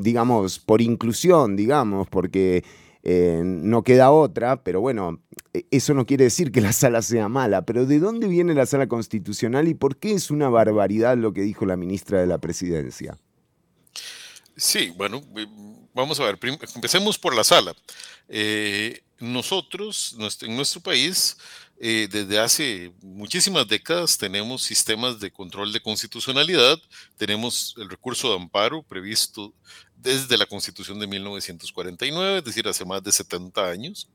Digamos, 0.00 0.58
por 0.58 0.82
inclusión, 0.82 1.54
digamos, 1.54 2.08
porque 2.08 2.64
no 3.04 3.84
queda 3.84 4.10
otra, 4.10 4.64
pero 4.64 4.80
bueno, 4.80 5.20
eso 5.52 5.94
no 5.94 6.06
quiere 6.06 6.24
decir 6.24 6.52
que 6.52 6.60
la 6.60 6.72
sala 6.72 7.02
sea 7.02 7.28
mala, 7.28 7.62
pero 7.62 7.86
¿de 7.86 7.98
dónde 7.98 8.28
viene 8.28 8.54
la 8.54 8.66
sala 8.66 8.86
constitucional 8.86 9.68
y 9.68 9.74
por 9.74 9.96
qué 9.96 10.12
es 10.12 10.30
una 10.30 10.48
barbaridad 10.48 11.16
lo 11.16 11.32
que 11.32 11.42
dijo 11.42 11.66
la 11.66 11.76
ministra 11.76 12.20
de 12.20 12.26
la 12.26 12.38
presidencia? 12.38 13.18
Sí, 14.56 14.92
bueno, 14.96 15.22
vamos 15.94 16.18
a 16.20 16.24
ver, 16.24 16.38
empecemos 16.74 17.18
por 17.18 17.34
la 17.34 17.44
sala. 17.44 17.74
Eh, 18.28 19.02
nosotros, 19.20 20.16
en 20.42 20.56
nuestro 20.56 20.80
país, 20.80 21.36
eh, 21.80 22.08
desde 22.10 22.40
hace 22.40 22.92
muchísimas 23.02 23.68
décadas 23.68 24.18
tenemos 24.18 24.64
sistemas 24.64 25.20
de 25.20 25.30
control 25.30 25.72
de 25.72 25.80
constitucionalidad, 25.80 26.76
tenemos 27.16 27.74
el 27.78 27.88
recurso 27.88 28.30
de 28.30 28.36
amparo 28.36 28.82
previsto 28.82 29.54
desde 30.00 30.38
la 30.38 30.46
Constitución 30.46 30.98
de 30.98 31.06
1949, 31.06 32.38
es 32.38 32.44
decir, 32.44 32.68
hace 32.68 32.84
más 32.84 33.02
de 33.02 33.10
70 33.10 33.68
años. 33.68 34.08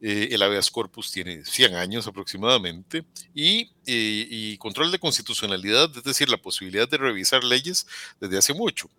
Eh, 0.00 0.28
el 0.32 0.42
habeas 0.42 0.70
corpus 0.70 1.10
tiene 1.10 1.44
100 1.44 1.74
años 1.74 2.06
aproximadamente. 2.06 3.04
Y, 3.34 3.70
eh, 3.86 4.56
control 4.58 4.90
de 4.90 4.98
constitucionalidad, 4.98 5.90
es 5.96 6.04
decir, 6.04 6.28
la 6.28 6.38
posibilidad 6.38 6.88
de 6.88 6.96
revisar 6.96 7.44
leyes 7.44 7.86
desde 8.20 8.38
hace 8.38 8.54
mucho. 8.54 8.90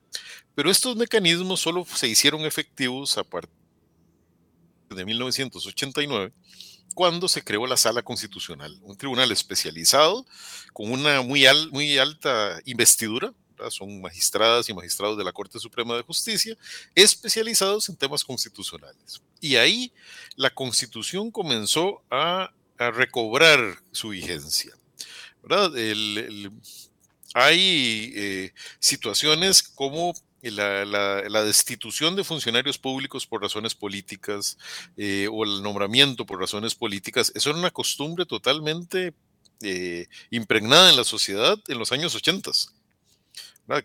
Pero 0.55 0.69
estos 0.69 0.95
mecanismos 0.95 1.59
solo 1.59 1.85
se 1.85 2.07
hicieron 2.07 2.41
efectivos 2.45 3.17
a 3.17 3.23
partir 3.23 3.49
de 4.89 5.05
1989 5.05 6.33
cuando 6.95 7.27
se 7.27 7.43
creó 7.43 7.65
la 7.67 7.77
Sala 7.77 8.01
Constitucional, 8.01 8.77
un 8.81 8.97
tribunal 8.97 9.31
especializado 9.31 10.25
con 10.73 10.91
una 10.91 11.21
muy, 11.21 11.45
muy 11.71 11.97
alta 11.97 12.59
investidura, 12.65 13.33
son 13.69 14.01
magistradas 14.01 14.69
y 14.69 14.73
magistrados 14.73 15.17
de 15.17 15.23
la 15.23 15.31
Corte 15.31 15.59
Suprema 15.59 15.95
de 15.95 16.03
Justicia, 16.03 16.57
especializados 16.95 17.89
en 17.89 17.95
temas 17.95 18.23
constitucionales. 18.23 19.21
Y 19.41 19.55
ahí 19.55 19.91
la 20.35 20.49
Constitución 20.49 21.31
comenzó 21.31 22.01
a, 22.09 22.51
recobrar 22.77 23.59
su 23.91 24.09
vigencia. 24.09 24.71
hay 27.33 28.13
eh, 28.15 28.53
situaciones 28.79 29.61
como 29.61 30.13
la, 30.41 31.43
destitución 31.43 32.15
de 32.15 32.23
funcionarios 32.23 32.77
públicos 32.77 33.27
por 33.27 33.41
razones 33.41 33.75
políticas 33.75 34.57
eh, 34.97 35.27
o 35.31 35.43
el 35.43 35.61
nombramiento 35.61 36.25
por 36.25 36.39
razones 36.39 36.75
políticas, 36.75 37.31
eso 37.35 37.49
era 37.49 37.59
una 37.59 37.71
costumbre 37.71 38.25
totalmente 38.25 39.13
eh, 39.61 40.07
impregnada 40.29 40.89
en 40.89 40.95
la 40.95 41.03
sociedad 41.03 41.59
en 41.67 41.79
los 41.79 41.91
años 41.91 42.15
80. 42.15 42.51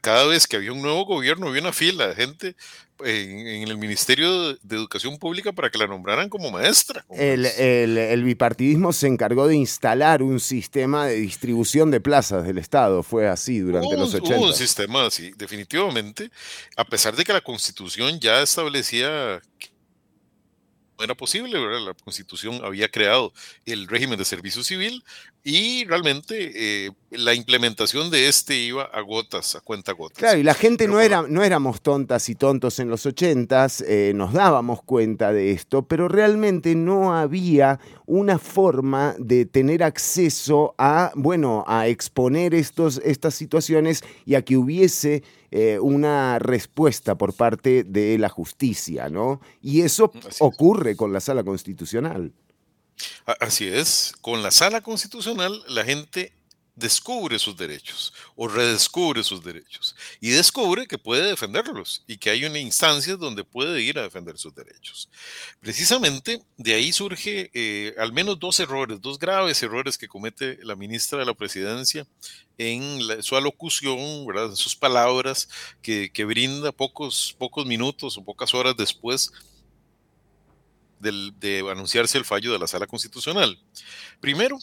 Cada 0.00 0.26
vez 0.26 0.46
que 0.46 0.56
había 0.56 0.72
un 0.72 0.80
nuevo 0.80 1.04
gobierno, 1.04 1.48
había 1.48 1.60
una 1.60 1.72
fila 1.72 2.08
de 2.08 2.14
gente 2.14 2.56
en, 3.00 3.46
en, 3.46 3.68
el 3.68 3.76
Ministerio 3.76 4.54
de 4.54 4.76
Educación 4.76 5.18
Pública 5.18 5.52
para 5.52 5.70
que 5.70 5.78
la 5.78 5.86
nombraran 5.86 6.28
como 6.28 6.50
maestra. 6.50 7.04
El, 7.10 7.44
el, 7.46 7.98
el, 7.98 8.24
bipartidismo 8.24 8.92
se 8.92 9.08
encargó 9.08 9.46
de 9.46 9.56
instalar 9.56 10.22
un 10.22 10.40
sistema 10.40 11.06
de 11.06 11.16
distribución 11.16 11.90
de 11.90 12.00
plazas 12.00 12.44
del 12.44 12.58
Estado. 12.58 13.02
Fue 13.02 13.28
así 13.28 13.58
durante 13.58 13.88
hubo, 13.88 13.96
los 13.96 14.14
80. 14.14 14.38
Hubo 14.38 14.46
un 14.46 14.54
sistema 14.54 15.06
así, 15.06 15.32
definitivamente. 15.36 16.30
A 16.76 16.84
pesar 16.84 17.14
de 17.14 17.24
que 17.24 17.32
la 17.32 17.40
Constitución 17.40 18.18
ya 18.20 18.40
establecía 18.42 19.42
no 20.96 21.04
era 21.04 21.14
posible, 21.14 21.58
¿verdad? 21.58 21.80
La 21.80 21.94
Constitución 21.94 22.60
había 22.64 22.88
creado 22.88 23.32
el 23.66 23.88
régimen 23.88 24.18
de 24.18 24.24
servicio 24.24 24.62
civil 24.62 25.04
y 25.46 25.84
realmente 25.84 26.86
eh, 26.86 26.90
la 27.10 27.34
implementación 27.34 28.10
de 28.10 28.28
este 28.28 28.56
iba 28.56 28.84
a 28.84 29.02
gotas, 29.02 29.54
a 29.54 29.60
cuenta 29.60 29.92
gotas. 29.92 30.16
Claro, 30.16 30.38
y 30.38 30.42
la 30.42 30.54
gente 30.54 30.88
no, 30.88 31.00
era, 31.00 31.26
no 31.28 31.42
éramos 31.44 31.82
tontas 31.82 32.30
y 32.30 32.34
tontos 32.34 32.78
en 32.78 32.88
los 32.88 33.04
ochentas, 33.04 33.82
eh, 33.82 34.12
nos 34.14 34.32
dábamos 34.32 34.82
cuenta 34.82 35.34
de 35.34 35.52
esto, 35.52 35.86
pero 35.86 36.08
realmente 36.08 36.74
no 36.74 37.14
había 37.14 37.78
una 38.06 38.38
forma 38.38 39.14
de 39.18 39.44
tener 39.44 39.82
acceso 39.82 40.74
a, 40.78 41.12
bueno, 41.14 41.62
a 41.66 41.88
exponer 41.88 42.54
estos, 42.54 43.02
estas 43.04 43.34
situaciones 43.34 44.02
y 44.24 44.36
a 44.36 44.42
que 44.42 44.56
hubiese 44.56 45.22
eh, 45.50 45.78
una 45.78 46.38
respuesta 46.38 47.16
por 47.16 47.34
parte 47.34 47.84
de 47.84 48.16
la 48.16 48.30
justicia, 48.30 49.10
¿no? 49.10 49.42
Y 49.60 49.82
eso 49.82 50.10
Así 50.26 50.38
ocurre 50.40 50.92
es. 50.92 50.96
con 50.96 51.12
la 51.12 51.20
sala 51.20 51.44
constitucional. 51.44 52.32
Así 53.40 53.66
es, 53.66 54.14
con 54.20 54.42
la 54.42 54.50
sala 54.50 54.80
constitucional 54.80 55.62
la 55.68 55.84
gente 55.84 56.32
descubre 56.76 57.38
sus 57.38 57.56
derechos 57.56 58.12
o 58.34 58.48
redescubre 58.48 59.22
sus 59.22 59.44
derechos 59.44 59.94
y 60.20 60.30
descubre 60.30 60.86
que 60.86 60.98
puede 60.98 61.28
defenderlos 61.28 62.02
y 62.06 62.16
que 62.16 62.30
hay 62.30 62.44
una 62.44 62.58
instancia 62.58 63.16
donde 63.16 63.44
puede 63.44 63.80
ir 63.80 63.98
a 63.98 64.02
defender 64.02 64.36
sus 64.38 64.54
derechos. 64.54 65.08
Precisamente 65.60 66.42
de 66.56 66.74
ahí 66.74 66.92
surge 66.92 67.50
eh, 67.54 67.94
al 67.96 68.12
menos 68.12 68.38
dos 68.40 68.58
errores, 68.58 69.00
dos 69.00 69.18
graves 69.18 69.62
errores 69.62 69.96
que 69.96 70.08
comete 70.08 70.58
la 70.62 70.74
ministra 70.74 71.18
de 71.18 71.26
la 71.26 71.34
presidencia 71.34 72.06
en 72.58 73.22
su 73.22 73.36
alocución, 73.36 74.26
¿verdad? 74.26 74.46
en 74.46 74.56
sus 74.56 74.74
palabras 74.74 75.48
que, 75.80 76.10
que 76.12 76.24
brinda 76.24 76.72
pocos, 76.72 77.34
pocos 77.38 77.66
minutos 77.66 78.16
o 78.16 78.24
pocas 78.24 78.52
horas 78.52 78.76
después 78.76 79.32
de, 81.12 81.64
anunciarse 81.70 82.18
el 82.18 82.24
fallo 82.24 82.52
de 82.52 82.58
la 82.58 82.66
Sala 82.66 82.86
Constitucional. 82.86 83.58
Primero, 84.20 84.58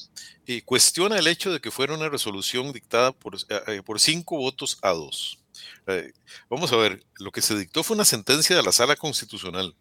eh, 0.47 0.61
cuestiona 0.63 1.17
el 1.17 1.27
hecho 1.27 1.51
de 1.51 1.59
que 1.59 1.71
fuera 1.71 1.93
una 1.93 2.09
resolución 2.09 2.71
dictada 2.73 3.11
por, 3.11 3.37
eh, 3.49 3.81
por 3.85 3.99
cinco 3.99 4.37
votos 4.37 4.77
a 4.81 4.89
dos. 4.89 5.39
Eh, 5.87 6.11
vamos 6.49 6.71
a 6.71 6.77
ver, 6.77 7.03
lo 7.15 7.31
que 7.31 7.41
se 7.41 7.57
dictó 7.57 7.83
fue 7.83 7.95
una 7.95 8.05
sentencia 8.05 8.55
de 8.55 8.63
la 8.63 8.71
Sala 8.71 8.95
Constitucional. 8.95 9.75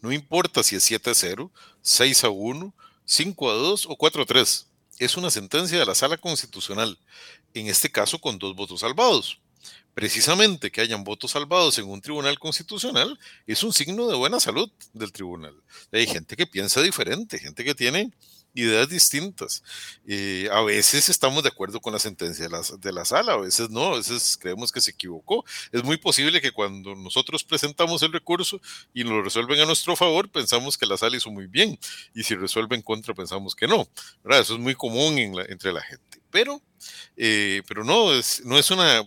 No 0.00 0.12
importa 0.12 0.62
si 0.62 0.76
es 0.76 0.82
7 0.84 1.10
a 1.10 1.14
0, 1.14 1.50
6 1.80 2.24
a 2.24 2.30
1, 2.30 2.74
5 3.04 3.50
a 3.50 3.54
2 3.54 3.86
o 3.86 3.96
4 3.96 4.22
a 4.22 4.26
3. 4.26 4.66
Es 4.98 5.16
una 5.16 5.30
sentencia 5.30 5.78
de 5.78 5.86
la 5.86 5.94
Sala 5.94 6.16
Constitucional, 6.16 6.98
en 7.54 7.68
este 7.68 7.90
caso 7.90 8.18
con 8.18 8.38
dos 8.38 8.54
votos 8.54 8.80
salvados 8.80 9.41
precisamente 9.94 10.70
que 10.70 10.80
hayan 10.80 11.04
votos 11.04 11.32
salvados 11.32 11.78
en 11.78 11.88
un 11.88 12.00
tribunal 12.00 12.38
constitucional 12.38 13.18
es 13.46 13.62
un 13.62 13.72
signo 13.72 14.08
de 14.08 14.16
buena 14.16 14.40
salud 14.40 14.70
del 14.92 15.12
tribunal. 15.12 15.54
Hay 15.92 16.06
gente 16.06 16.36
que 16.36 16.46
piensa 16.46 16.80
diferente, 16.80 17.38
gente 17.38 17.64
que 17.64 17.74
tiene 17.74 18.12
ideas 18.54 18.88
distintas. 18.88 19.62
Eh, 20.06 20.48
a 20.52 20.62
veces 20.62 21.08
estamos 21.08 21.42
de 21.42 21.48
acuerdo 21.48 21.80
con 21.80 21.92
la 21.92 21.98
sentencia 21.98 22.44
de 22.44 22.50
la, 22.50 22.62
de 22.78 22.92
la, 22.92 23.04
sala, 23.04 23.34
a 23.34 23.38
veces 23.38 23.70
no, 23.70 23.94
a 23.94 23.96
veces 23.96 24.36
creemos 24.40 24.70
que 24.72 24.80
se 24.80 24.90
equivocó. 24.90 25.44
Es 25.70 25.82
muy 25.84 25.96
posible 25.96 26.40
que 26.40 26.52
cuando 26.52 26.94
nosotros 26.94 27.44
presentamos 27.44 28.02
el 28.02 28.12
recurso 28.12 28.60
y 28.92 29.04
lo 29.04 29.22
resuelven 29.22 29.60
a 29.60 29.66
nuestro 29.66 29.96
favor, 29.96 30.30
pensamos 30.30 30.76
que 30.76 30.86
la 30.86 30.96
sala 30.96 31.16
hizo 31.16 31.30
muy 31.30 31.46
bien, 31.46 31.78
y 32.14 32.22
si 32.22 32.34
resuelve 32.34 32.76
en 32.76 32.82
contra, 32.82 33.14
pensamos 33.14 33.54
que 33.54 33.66
no. 33.66 33.88
Eso 34.30 34.54
es 34.54 34.60
muy 34.60 34.74
común 34.74 35.18
entre 35.48 35.72
la 35.72 35.82
gente. 35.82 36.20
Pero, 36.30 36.62
eh, 37.16 37.62
pero 37.66 37.84
no, 37.84 38.10
no 38.44 38.58
es 38.58 38.70
una 38.70 39.02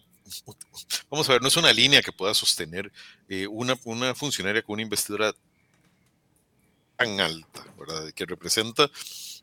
vamos 1.09 1.29
a 1.29 1.33
ver, 1.33 1.41
no 1.41 1.47
es 1.47 1.57
una 1.57 1.73
línea 1.73 2.01
que 2.01 2.11
pueda 2.11 2.33
sostener 2.33 2.91
eh, 3.29 3.47
una, 3.47 3.77
una, 3.83 4.15
funcionaria 4.15 4.61
con 4.61 4.73
una 4.73 4.83
investidura 4.83 5.33
tan 6.97 7.19
alta, 7.19 7.65
¿verdad? 7.77 8.11
Que 8.13 8.25
representa 8.25 8.89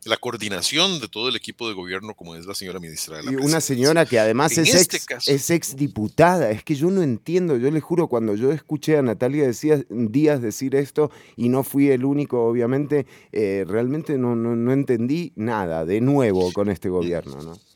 la 0.04 0.16
coordinación 0.16 1.00
de 1.00 1.06
todo 1.06 1.28
el 1.28 1.36
equipo 1.36 1.68
de 1.68 1.74
gobierno, 1.74 2.14
como 2.14 2.34
es 2.34 2.44
la 2.46 2.54
señora 2.54 2.80
ministra 2.80 3.18
de 3.18 3.22
la 3.22 3.32
Y 3.32 3.36
una 3.36 3.60
señora 3.60 4.04
que 4.04 4.18
además 4.18 4.56
En 4.58 4.64
es, 4.64 4.74
este 4.74 4.96
ex, 4.96 5.06
caso- 5.06 5.30
es 5.30 5.50
exdiputada. 5.50 6.50
Es 6.50 6.64
que 6.64 6.74
yo 6.74 6.90
no 6.90 7.02
entiendo, 7.02 7.56
yo 7.56 7.70
le 7.70 7.80
juro, 7.80 8.08
cuando 8.08 8.34
yo 8.34 8.50
escuché 8.50 8.96
a 8.96 9.02
Natalia 9.02 9.46
decía, 9.46 9.80
Díaz 9.90 10.42
decir 10.42 10.74
esto 10.74 11.10
y 11.36 11.50
no 11.50 11.62
fui 11.62 11.90
el 11.90 12.04
único, 12.04 12.44
obviamente, 12.44 13.06
eh, 13.30 13.64
realmente 13.66 14.18
no, 14.18 14.34
no, 14.34 14.56
no 14.56 14.72
entendí 14.72 15.32
nada 15.36 15.84
de 15.84 16.00
nuevo 16.00 16.52
con 16.52 16.68
este 16.68 16.88
gobierno. 16.88 17.40
¿no? 17.42 17.71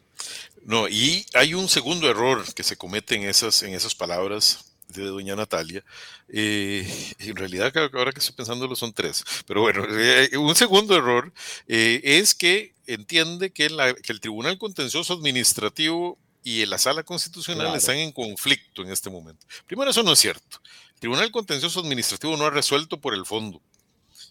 No, 0.67 0.89
y 0.89 1.25
hay 1.35 1.55
un 1.55 1.69
segundo 1.69 2.11
error 2.11 2.45
que 2.55 2.65
se 2.65 2.77
comete 2.77 3.15
en 3.15 3.23
esas, 3.23 3.63
en 3.63 3.73
esas 3.73 3.95
palabras 3.95 4.65
de 4.89 5.05
doña 5.05 5.37
Natalia. 5.37 5.85
Eh, 6.29 7.15
en 7.21 7.37
realidad, 7.37 7.73
ahora 7.95 8.11
que 8.13 8.19
estoy 8.19 8.35
pensándolo, 8.35 8.75
son 8.75 8.93
tres. 8.93 9.23
Pero 9.47 9.61
bueno, 9.61 9.85
eh, 9.89 10.37
un 10.37 10.57
segundo 10.57 10.97
error 10.97 11.33
eh, 11.69 12.01
es 12.03 12.35
que 12.35 12.75
entiende 12.89 13.53
que, 13.53 13.71
la- 13.71 13.95
que 13.95 14.13
el 14.13 14.21
Tribunal 14.21 14.59
Contencioso 14.59 15.13
Administrativo 15.15 16.19
y 16.43 16.67
la 16.67 16.79
Sala 16.79 17.05
Constitucional 17.05 17.67
Claro. 17.67 17.79
están 17.79 17.97
en 17.99 18.11
conflicto 18.11 18.83
en 18.83 18.91
este 18.91 19.09
momento. 19.09 19.47
Primero, 19.67 19.91
eso 19.93 20.03
no 20.03 20.13
es 20.15 20.19
cierto. 20.19 20.61
El 20.95 21.01
Tribunal 21.01 21.31
Contencioso 21.31 21.79
Administrativo 21.79 22.37
no 22.37 22.45
ha 22.45 22.51
resuelto 22.51 23.01
por 23.01 23.15
el 23.15 23.25
fondo. 23.25 23.61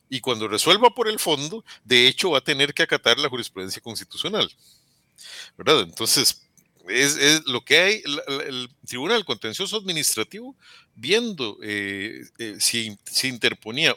Y 0.09 0.19
cuando 0.19 0.47
resuelva 0.49 0.89
por 0.89 1.07
el 1.07 1.19
fondo, 1.19 1.63
de 1.85 2.07
hecho, 2.07 2.31
va 2.31 2.39
a 2.39 2.43
tener 2.43 2.73
que 2.73 2.83
acatar 2.83 3.17
la 3.19 3.29
jurisprudencia 3.29 3.81
constitucional. 3.81 4.51
¿Verdad? 5.57 5.81
Entonces, 5.81 6.45
es, 6.87 7.45
lo 7.45 7.63
que 7.63 7.77
hay, 7.77 8.03
el 8.47 8.69
Tribunal 8.85 9.25
Contencioso 9.25 9.77
Administrativo, 9.77 10.55
viendo 10.95 11.57
eh, 11.63 12.21
eh, 12.37 12.55
si 12.59 12.97
se 13.05 13.27
interponía 13.27 13.95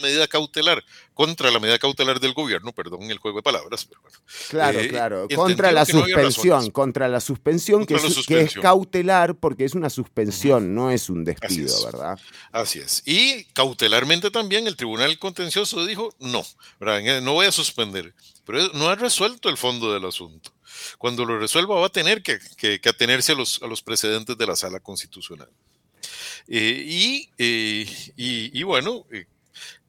medida 0.00 0.26
cautelar 0.28 0.84
contra 1.14 1.50
la 1.50 1.58
medida 1.58 1.78
cautelar 1.78 2.20
del 2.20 2.32
gobierno, 2.32 2.72
perdón 2.72 3.10
el 3.10 3.18
juego 3.18 3.38
de 3.38 3.42
palabras, 3.42 3.84
pero 3.84 4.00
bueno, 4.02 4.18
Claro, 4.48 4.80
Eh, 4.80 4.88
claro. 4.88 5.26
Contra 5.34 5.72
la 5.72 5.80
no 5.80 5.86
suspensión, 5.86 6.70
contra 6.70 7.08
la 7.08 7.20
suspensión, 7.20 7.84
que, 7.86 7.94
la 7.94 7.98
es, 8.00 8.02
que 8.04 8.08
es 8.10 8.14
suspensión. 8.16 8.62
cautelar 8.62 9.34
porque 9.36 9.64
es 9.64 9.74
una 9.74 9.90
suspensión, 9.90 10.74
no 10.74 10.90
es 10.90 11.08
un 11.10 11.24
despido, 11.24 11.66
es. 11.66 11.84
¿verdad? 11.84 12.18
Así 12.52 12.78
es. 12.78 13.02
Y 13.04 13.44
cautelarmente 13.52 14.30
también 14.30 14.66
el 14.66 14.76
Tribunal 14.76 15.18
Contencioso 15.18 15.84
dijo, 15.86 16.14
no, 16.20 16.44
¿verdad? 16.80 17.18
Eh, 17.18 17.20
no 17.20 17.32
voy 17.34 17.46
a 17.46 17.52
suspender. 17.52 18.14
Pero 18.44 18.68
no 18.74 18.88
ha 18.88 18.94
resuelto 18.94 19.48
el 19.50 19.56
fondo 19.58 19.92
del 19.92 20.04
asunto. 20.06 20.52
Cuando 20.96 21.24
lo 21.24 21.38
resuelva 21.38 21.74
va 21.80 21.86
a 21.86 21.90
tener 21.90 22.22
que, 22.22 22.38
que- 22.56 22.80
que 22.80 22.88
atenerse 22.88 23.32
a 23.32 23.34
los, 23.34 23.60
a 23.62 23.66
los 23.66 23.82
precedentes 23.82 24.38
de 24.38 24.46
la 24.46 24.56
Sala 24.56 24.80
Constitucional. 24.80 25.48
Eh, 26.46 26.82
y, 26.86 27.30
eh, 27.36 27.86
y- 28.16 28.58
y 28.58 28.62
bueno, 28.62 29.04
eh, 29.12 29.26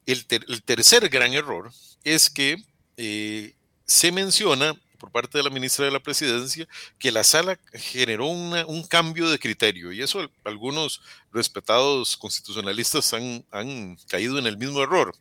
el, 0.06 0.26
ter- 0.26 0.44
el 0.48 0.62
tercer 0.62 1.08
gran 1.08 1.32
error 1.34 1.72
es 2.04 2.30
que 2.30 2.56
eh, 2.96 3.54
se 3.84 4.12
menciona 4.12 4.74
por 4.98 5.10
parte 5.10 5.38
de 5.38 5.44
la 5.44 5.50
ministra 5.50 5.86
de 5.86 5.90
la 5.90 6.02
Presidencia 6.02 6.68
que 6.98 7.10
la 7.10 7.24
sala 7.24 7.58
generó 7.72 8.26
un 8.26 8.84
cambio 8.86 9.30
de 9.30 9.38
criterio 9.38 9.92
y 9.92 10.02
eso 10.02 10.30
algunos 10.44 11.00
respetados 11.32 12.18
constitucionalistas 12.18 13.14
han, 13.14 13.96
caído 14.08 14.38
en 14.38 14.46
el 14.46 14.58
mismo 14.58 14.82
error 14.82 15.16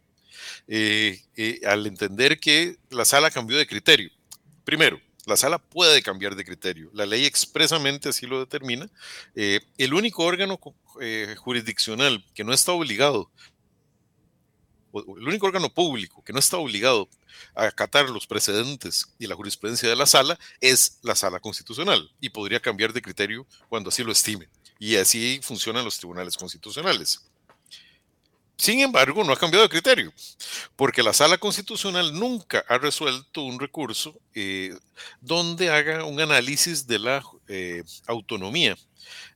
eh, 0.68 1.22
eh, 1.38 1.62
al 1.66 1.88
entender 1.88 2.40
que 2.42 2.76
la 2.90 3.06
sala 3.06 3.32
cambió 3.32 3.58
de 3.58 3.68
criterio. 3.68 4.12
Primero, 4.66 5.00
la 5.26 5.38
sala 5.38 5.60
puede 5.60 6.02
cambiar 6.02 6.36
de 6.36 6.44
criterio. 6.44 6.90
La 6.94 7.06
ley 7.06 7.26
expresamente 7.26 8.10
así 8.10 8.26
lo 8.26 8.40
determina. 8.40 8.90
El 9.36 9.94
único 9.94 10.24
órgano 10.24 10.60
jurisdiccional 11.38 12.26
que 12.34 12.44
no 12.44 12.52
está 12.52 12.72
obligado, 12.74 13.32
el 14.94 15.28
único 15.28 15.48
órgano 15.48 15.70
público 15.70 16.24
que 16.24 16.34
no 16.34 16.40
está 16.40 16.58
obligado 16.58 17.08
a 17.56 17.66
acatar 17.66 18.10
los 18.10 18.28
precedentes 18.28 19.08
y 19.18 19.28
la 19.28 19.36
jurisprudencia 19.36 19.90
de 19.90 19.96
la 19.96 20.06
sala 20.06 20.38
es 20.60 21.00
la 21.02 21.16
sala 21.16 21.40
constitucional 21.40 22.12
y 22.20 22.30
podría 22.30 22.60
cambiar 22.60 22.94
de 22.94 23.02
criterio 23.02 23.46
cuando 23.68 23.90
así 23.90 24.04
lo 24.04 24.12
estime. 24.12 24.48
Y 24.80 24.96
así 24.96 25.40
funcionan 25.44 25.84
los 25.86 25.98
tribunales 25.98 26.38
constitucionales. 26.38 27.22
Sin 28.60 28.82
embargo, 28.82 29.24
no 29.24 29.32
ha 29.32 29.38
cambiado 29.38 29.64
de 29.64 29.70
criterio, 29.70 30.12
porque 30.76 31.02
la 31.02 31.14
sala 31.14 31.38
constitucional 31.38 32.14
nunca 32.14 32.66
ha 32.68 32.78
resuelto 32.78 33.44
un 33.44 33.58
recurso 33.58 34.20
eh, 34.34 34.78
donde 35.22 35.70
haga 35.70 36.04
un 36.04 36.20
análisis 36.20 36.86
de 36.86 37.00
la 37.00 37.24
eh, 37.48 37.84
autonomía 38.06 38.78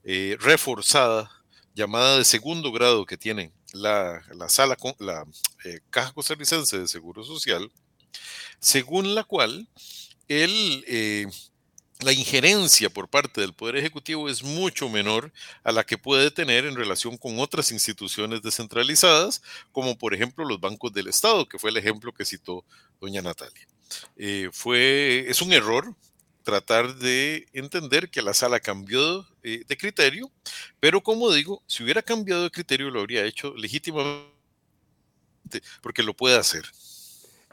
eh, 0.04 0.36
reforzada, 0.42 1.32
llamada 1.74 2.18
de 2.18 2.26
segundo 2.26 2.74
grado 2.74 3.06
que 3.06 3.18
tiene 3.18 3.54
la, 3.74 4.24
la 4.34 4.48
sala, 4.48 4.78
la 5.00 5.26
eh, 5.66 5.82
Caja 5.90 6.14
Costarricense 6.14 6.80
de 6.80 6.88
Seguro 6.88 7.24
Social, 7.24 7.70
según 8.60 9.16
la 9.16 9.24
cual 9.24 9.68
el, 10.30 10.86
eh, 10.88 11.28
la 12.00 12.14
injerencia 12.14 12.90
por 12.90 13.10
parte 13.10 13.42
del 13.42 13.54
Poder 13.54 13.76
Ejecutivo 13.78 14.30
es 14.30 14.44
mucho 14.44 14.90
menor 14.90 15.34
a 15.64 15.72
la 15.72 15.84
que 15.84 15.98
puede 15.98 16.32
tener 16.32 16.66
en 16.66 16.76
relación 16.76 17.18
con 17.18 17.40
otras 17.40 17.72
instituciones 17.72 18.42
descentralizadas, 18.42 19.42
como 19.72 19.98
por 19.98 20.14
ejemplo 20.14 20.46
los 20.46 20.60
bancos 20.60 20.94
del 20.94 21.08
Estado, 21.08 21.48
que 21.48 21.60
fue 21.60 21.72
el 21.72 21.78
ejemplo 21.78 22.14
que 22.14 22.26
citó 22.26 22.64
doña 23.02 23.22
Natalia. 23.22 23.68
Eh, 24.16 24.50
fue, 24.52 25.26
es 25.28 25.42
un 25.42 25.52
error 25.54 25.96
tratar 26.44 26.96
de 26.96 27.48
entender 27.54 28.10
que 28.10 28.22
la 28.22 28.34
sala 28.34 28.60
cambió 28.60 29.26
eh, 29.44 29.64
de 29.68 29.78
criterio, 29.78 30.32
pero 30.80 31.02
como 31.02 31.32
digo, 31.32 31.64
si 31.68 31.84
hubiera 31.84 32.02
cambiado 32.02 32.44
de 32.44 32.52
criterio 32.52 32.92
lo 32.92 33.00
habría 33.00 33.26
hecho 33.26 33.54
legítimamente, 33.56 34.32
porque 35.82 36.04
lo 36.04 36.14
puede 36.14 36.38
hacer. 36.38 36.66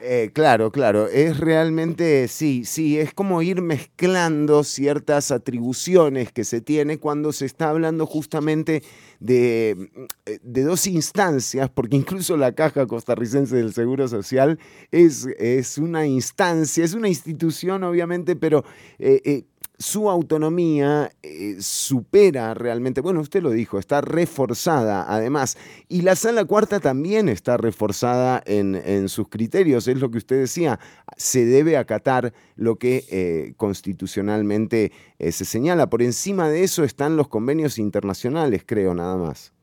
Eh, 0.02 0.30
claro, 0.32 0.72
claro, 0.72 1.08
es 1.08 1.36
realmente, 1.38 2.26
sí, 2.28 2.64
sí, 2.64 2.98
es 2.98 3.12
como 3.12 3.42
ir 3.42 3.60
mezclando 3.60 4.64
ciertas 4.64 5.30
atribuciones 5.30 6.32
que 6.32 6.44
se 6.44 6.62
tiene 6.62 6.98
cuando 6.98 7.32
se 7.32 7.44
está 7.44 7.68
hablando 7.68 8.06
justamente 8.06 8.82
de, 9.18 9.90
eh, 10.24 10.38
de 10.42 10.62
dos 10.62 10.86
instancias, 10.86 11.68
porque 11.68 11.96
incluso 11.96 12.38
la 12.38 12.54
Caja 12.54 12.86
Costarricense 12.86 13.54
del 13.54 13.74
Seguro 13.74 14.08
Social 14.08 14.58
es, 14.90 15.26
es 15.38 15.76
una 15.76 16.06
instancia, 16.06 16.82
es 16.82 16.94
una 16.94 17.08
institución 17.08 17.84
obviamente, 17.84 18.36
pero 18.36 18.64
eh, 18.98 19.44
su 19.80 20.10
autonomía 20.10 21.10
eh, 21.22 21.56
supera 21.58 22.52
realmente, 22.52 23.00
bueno, 23.00 23.20
usted 23.20 23.42
lo 23.42 23.50
dijo, 23.50 23.78
está 23.78 24.02
reforzada 24.02 25.06
además, 25.08 25.56
y 25.88 26.02
la 26.02 26.16
sala 26.16 26.44
cuarta 26.44 26.80
también 26.80 27.30
está 27.30 27.56
reforzada 27.56 28.42
en, 28.44 29.08
sus 29.08 29.28
criterios, 29.28 29.88
es 29.88 29.98
lo 29.98 30.10
que 30.10 30.18
usted 30.18 30.38
decía, 30.38 30.78
se 31.16 31.46
debe 31.46 31.78
acatar 31.78 32.34
lo 32.56 32.76
que 32.76 33.06
eh, 33.10 33.54
constitucionalmente 33.56 34.92
eh, 35.18 35.32
se 35.32 35.46
señala. 35.46 35.88
Por 35.88 36.02
encima 36.02 36.50
de 36.50 36.62
eso 36.62 36.84
están 36.84 37.16
los 37.16 37.28
convenios 37.28 37.78
internacionales, 37.78 38.62
creo, 38.66 38.94
nada 38.94 39.16
más. 39.16 39.54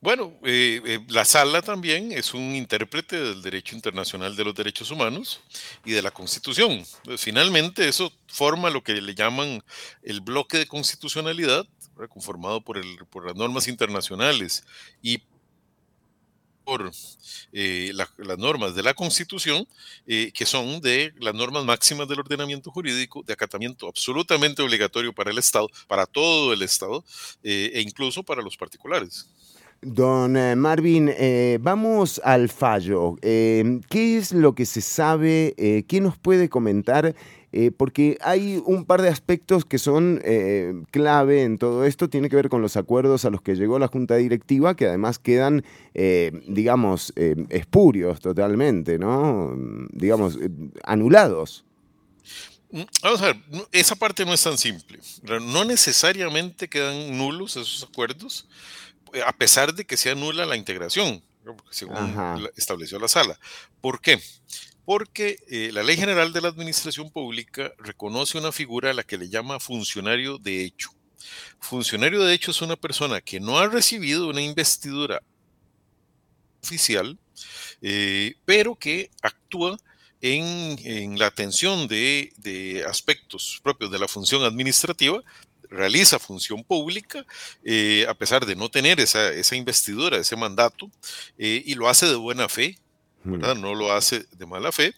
Bueno, 0.00 0.32
eh, 0.44 0.80
eh, 0.84 1.00
la 1.08 1.24
sala 1.24 1.60
también 1.60 2.12
es 2.12 2.32
un 2.32 2.54
intérprete 2.54 3.20
del 3.20 3.42
derecho 3.42 3.74
internacional 3.74 4.36
de 4.36 4.44
los 4.44 4.54
derechos 4.54 4.92
humanos 4.92 5.40
y 5.84 5.90
de 5.92 6.02
la 6.02 6.12
Constitución. 6.12 6.84
Finalmente, 7.16 7.88
eso 7.88 8.12
forma 8.28 8.70
lo 8.70 8.82
que 8.84 9.00
le 9.00 9.14
llaman 9.16 9.60
el 10.02 10.20
bloque 10.20 10.58
de 10.58 10.66
constitucionalidad, 10.66 11.66
conformado 12.10 12.60
por, 12.60 12.78
el, 12.78 12.96
por 13.10 13.26
las 13.26 13.34
normas 13.34 13.66
internacionales 13.66 14.64
y 15.02 15.18
por 16.64 16.90
eh, 17.52 17.92
la- 17.94 18.10
las 18.18 18.36
normas 18.38 18.74
de 18.74 18.82
la 18.82 18.92
Constitución, 18.92 19.66
eh, 20.06 20.30
que 20.34 20.44
son 20.44 20.80
de 20.82 21.14
las 21.18 21.34
normas 21.34 21.64
máximas 21.64 22.06
del 22.08 22.20
ordenamiento 22.20 22.70
jurídico, 22.70 23.22
de 23.26 23.32
acatamiento 23.32 23.88
absolutamente 23.88 24.60
obligatorio 24.62 25.14
para 25.14 25.30
el 25.30 25.38
Estado, 25.38 25.68
para 25.86 26.04
todo 26.06 26.52
el 26.52 26.60
Estado, 26.62 27.04
eh, 27.42 27.70
e 27.74 27.80
incluso 27.80 28.22
para 28.22 28.42
los 28.42 28.56
particulares. 28.58 29.30
Don 29.80 30.36
eh, 30.36 30.56
Marvin, 30.56 31.08
eh, 31.08 31.58
vamos 31.60 32.20
al 32.24 32.48
fallo. 32.48 33.16
Eh, 33.22 33.80
¿Qué 33.88 34.18
es 34.18 34.32
lo 34.32 34.54
que 34.54 34.66
se 34.66 34.80
sabe? 34.80 35.54
¿Qué 35.86 36.00
nos 36.00 36.18
puede 36.18 36.48
comentar? 36.48 37.14
Porque 37.78 38.18
hay 38.20 38.62
un 38.66 38.84
par 38.84 39.00
de 39.00 39.08
aspectos 39.08 39.64
que 39.64 39.78
son 39.78 40.20
clave 40.90 41.44
en 41.44 41.56
todo 41.56 41.84
esto. 41.84 42.10
Tiene 42.10 42.28
que 42.28 42.36
ver 42.36 42.50
con 42.50 42.60
los 42.60 42.76
acuerdos 42.76 43.24
a 43.24 43.30
los 43.30 43.40
que 43.40 43.54
llegó 43.54 43.78
la 43.78 43.88
Junta 43.88 44.16
Directiva, 44.16 44.76
que 44.76 44.86
además 44.86 45.18
quedan, 45.18 45.64
digamos, 46.46 47.14
espurios 47.48 48.20
totalmente, 48.20 48.98
¿no? 48.98 49.56
Digamos, 49.92 50.38
anulados. 50.84 51.64
Mm, 52.70 52.82
Vamos 53.02 53.22
a 53.22 53.26
ver, 53.26 53.36
esa 53.72 53.96
parte 53.96 54.26
no 54.26 54.34
es 54.34 54.42
tan 54.42 54.58
simple. 54.58 54.98
No 55.40 55.64
necesariamente 55.64 56.68
quedan 56.68 57.16
nulos 57.16 57.56
esos 57.56 57.82
acuerdos, 57.82 58.46
a 59.24 59.32
pesar 59.32 59.74
de 59.74 59.84
que 59.84 59.96
sea 59.96 60.14
nula 60.14 60.46
la 60.46 60.56
integración, 60.56 61.22
según 61.70 61.96
Ajá. 61.96 62.38
estableció 62.56 62.98
la 62.98 63.08
sala. 63.08 63.38
¿Por 63.80 64.00
qué? 64.00 64.20
Porque 64.84 65.38
eh, 65.48 65.70
la 65.72 65.82
Ley 65.82 65.96
General 65.96 66.32
de 66.32 66.40
la 66.40 66.48
Administración 66.48 67.10
Pública 67.10 67.72
reconoce 67.78 68.38
una 68.38 68.52
figura 68.52 68.90
a 68.90 68.94
la 68.94 69.02
que 69.02 69.18
le 69.18 69.28
llama 69.28 69.60
funcionario 69.60 70.38
de 70.38 70.64
hecho. 70.64 70.90
Funcionario 71.60 72.22
de 72.22 72.32
hecho 72.32 72.52
es 72.52 72.62
una 72.62 72.76
persona 72.76 73.20
que 73.20 73.40
no 73.40 73.58
ha 73.58 73.66
recibido 73.66 74.28
una 74.28 74.40
investidura 74.40 75.22
oficial 76.62 77.18
eh, 77.80 78.34
pero 78.44 78.74
que 78.74 79.10
actúa 79.22 79.78
en, 80.20 81.18
la 81.18 81.26
atención 81.26 81.86
de, 81.86 82.84
aspectos 82.88 83.60
propios 83.62 83.90
de 83.90 83.98
la 83.98 84.08
función 84.08 84.42
administrativa, 84.42 85.22
realiza 85.70 86.18
función 86.18 86.64
pública, 86.64 87.24
eh, 87.64 88.06
a 88.08 88.14
pesar 88.14 88.46
de 88.46 88.56
no 88.56 88.68
tener 88.68 89.00
esa, 89.00 89.32
esa 89.32 89.56
investidura, 89.56 90.16
ese 90.16 90.36
mandato, 90.36 90.90
eh, 91.38 91.62
y 91.64 91.74
lo 91.74 91.88
hace 91.88 92.06
de 92.06 92.16
buena 92.16 92.48
fe, 92.48 92.78
¿verdad? 93.24 93.56
No 93.56 93.74
lo 93.74 93.92
hace 93.92 94.24
de 94.32 94.46
mala 94.46 94.72
fe. 94.72 94.94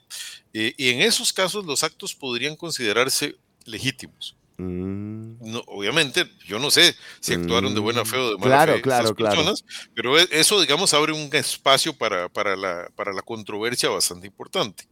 y 0.52 0.90
en 0.90 1.00
esos 1.00 1.32
casos 1.32 1.64
los 1.64 1.82
actos 1.82 2.14
podrían 2.14 2.56
considerarse 2.56 3.36
legítimos. 3.64 4.36
Mm. 4.60 5.38
No, 5.40 5.62
obviamente, 5.68 6.30
yo 6.46 6.58
no 6.58 6.70
sé 6.70 6.94
si 7.20 7.32
actuaron 7.32 7.72
de 7.72 7.80
buena 7.80 8.04
fe 8.04 8.18
o 8.18 8.32
de 8.32 8.36
mala 8.36 8.64
claro, 8.64 8.74
fe 8.74 8.82
claro, 8.82 9.14
personas, 9.14 9.64
pero 9.94 10.18
e, 10.18 10.28
eso, 10.32 10.60
digamos, 10.60 10.92
abre 10.92 11.12
un 11.12 11.30
espacio 11.32 11.96
para, 11.96 12.28
para, 12.28 12.56
la, 12.56 12.90
para 12.94 13.12
la 13.14 13.22
controversia 13.22 13.88
bastante 13.88 14.26
importante. 14.26 14.84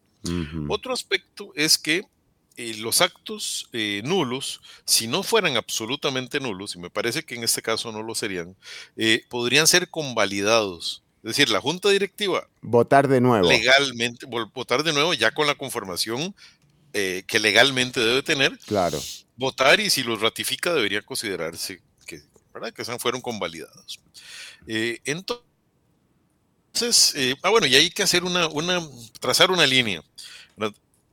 Otro 0.69 0.93
aspecto 0.93 1.53
es 1.55 1.79
que 1.79 2.03
eh, 2.59 2.75
los 2.79 3.01
actos 3.01 3.69
eh, 3.73 4.03
nulos, 4.05 4.61
si 4.85 5.07
no 5.07 5.23
fueran 5.23 5.57
absolutamente 5.57 6.41
nulos, 6.41 6.75
y 6.77 6.79
me 6.79 6.91
parece 6.91 7.23
que 7.23 7.35
en 7.35 7.45
este 7.45 7.63
caso 7.63 7.91
no 7.93 8.03
lo 8.03 8.15
serían, 8.15 8.57
eh, 8.97 9.25
podrían 9.31 9.67
ser 9.67 9.89
convalidados. 9.89 11.03
Es 11.23 11.37
decir, 11.37 11.49
la 11.49 11.61
junta 11.61 11.89
directiva. 11.89 12.47
Votar 12.61 13.09
de 13.09 13.21
nuevo. 13.21 13.49
Legalmente, 13.49 14.27
votar 14.27 14.83
de 14.83 14.93
nuevo 14.93 15.15
ya 15.15 15.33
con 15.33 15.47
la 15.47 15.57
conformación 15.57 16.35
que 16.93 17.39
legalmente 17.39 18.01
debe 18.01 18.23
tener. 18.23 18.59
Claro 18.67 18.99
votar 19.39 19.79
y 19.81 19.89
si 19.89 20.03
los 20.03 20.21
ratifica 20.21 20.75
debería 20.75 21.01
considerarse 21.01 21.81
que, 22.05 22.21
¿verdad? 22.53 22.73
que 22.73 22.85
fueron 22.99 23.23
convalidados. 23.23 24.01
Entonces, 24.67 25.45
eh, 27.15 27.37
ah, 27.43 27.51
bueno, 27.51 27.67
y 27.67 27.77
hay 27.77 27.91
que 27.91 28.03
hacer 28.03 28.25
una, 28.25 28.49
una 28.49 28.87
trazar 29.21 29.51
una 29.51 29.67
línea. 29.67 30.03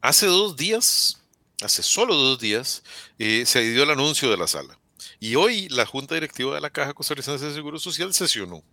Hace 0.01 0.25
dos 0.25 0.57
días, 0.57 1.21
hace 1.61 1.83
solo 1.83 2.15
dos 2.15 2.39
días, 2.39 2.83
eh, 3.17 3.45
se 3.45 3.61
dio 3.61 3.83
el 3.83 3.91
anuncio 3.91 4.29
de 4.29 4.37
la 4.37 4.47
sala. 4.47 4.79
Y 5.19 5.35
hoy 5.35 5.69
la 5.69 5.85
Junta 5.85 6.15
Directiva 6.15 6.55
de 6.55 6.61
la 6.61 6.69
Caja 6.69 6.93
Costarricense 6.93 7.45
de 7.45 7.53
Seguro 7.53 7.79
Social 7.79 8.13
sesionó. 8.13 8.63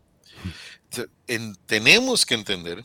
tenemos 1.67 2.27
que 2.27 2.35
entender 2.35 2.85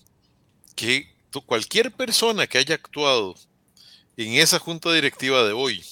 que 0.76 1.18
cualquier 1.42 1.92
persona 1.92 2.48
que 2.48 2.58
haya 2.58 2.76
actuado 2.76 3.36
en 4.16 4.34
esa 4.34 4.60
Junta 4.60 4.92
Directiva 4.94 5.44
de 5.44 5.54
hoy, 5.54 5.84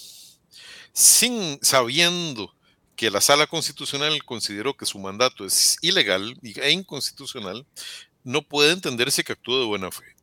sin 0.93 1.59
sabiendo 1.61 2.55
que 2.95 3.11
la 3.11 3.21
sala 3.21 3.45
constitucional 3.47 4.23
consideró 4.23 4.75
que 4.75 4.85
su 4.85 4.97
mandato 4.97 5.45
es 5.45 5.77
ilegal 5.81 6.37
e 6.41 6.71
inconstitucional, 6.71 7.65
no 8.23 8.41
puede 8.41 8.71
entenderse 8.71 9.23
que 9.23 9.33
actúe 9.33 9.59
de 9.59 9.65
buena 9.65 9.91
fe. 9.91 10.14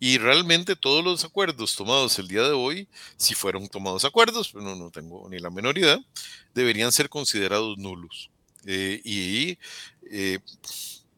Y 0.00 0.18
realmente 0.18 0.76
todos 0.76 1.04
los 1.04 1.24
acuerdos 1.24 1.74
tomados 1.74 2.18
el 2.18 2.28
día 2.28 2.42
de 2.42 2.52
hoy, 2.52 2.88
si 3.16 3.34
fueron 3.34 3.68
tomados 3.68 4.04
acuerdos, 4.04 4.50
pero 4.52 4.76
no, 4.76 4.90
tengo 4.90 5.28
ni 5.28 5.38
la 5.38 5.50
menor 5.50 5.76
idea, 5.76 6.00
deberían 6.54 6.92
ser 6.92 7.08
considerados 7.08 7.76
nulos. 7.78 8.30
Eh, 8.64 9.00
y 9.04 9.58
eh, 10.10 10.38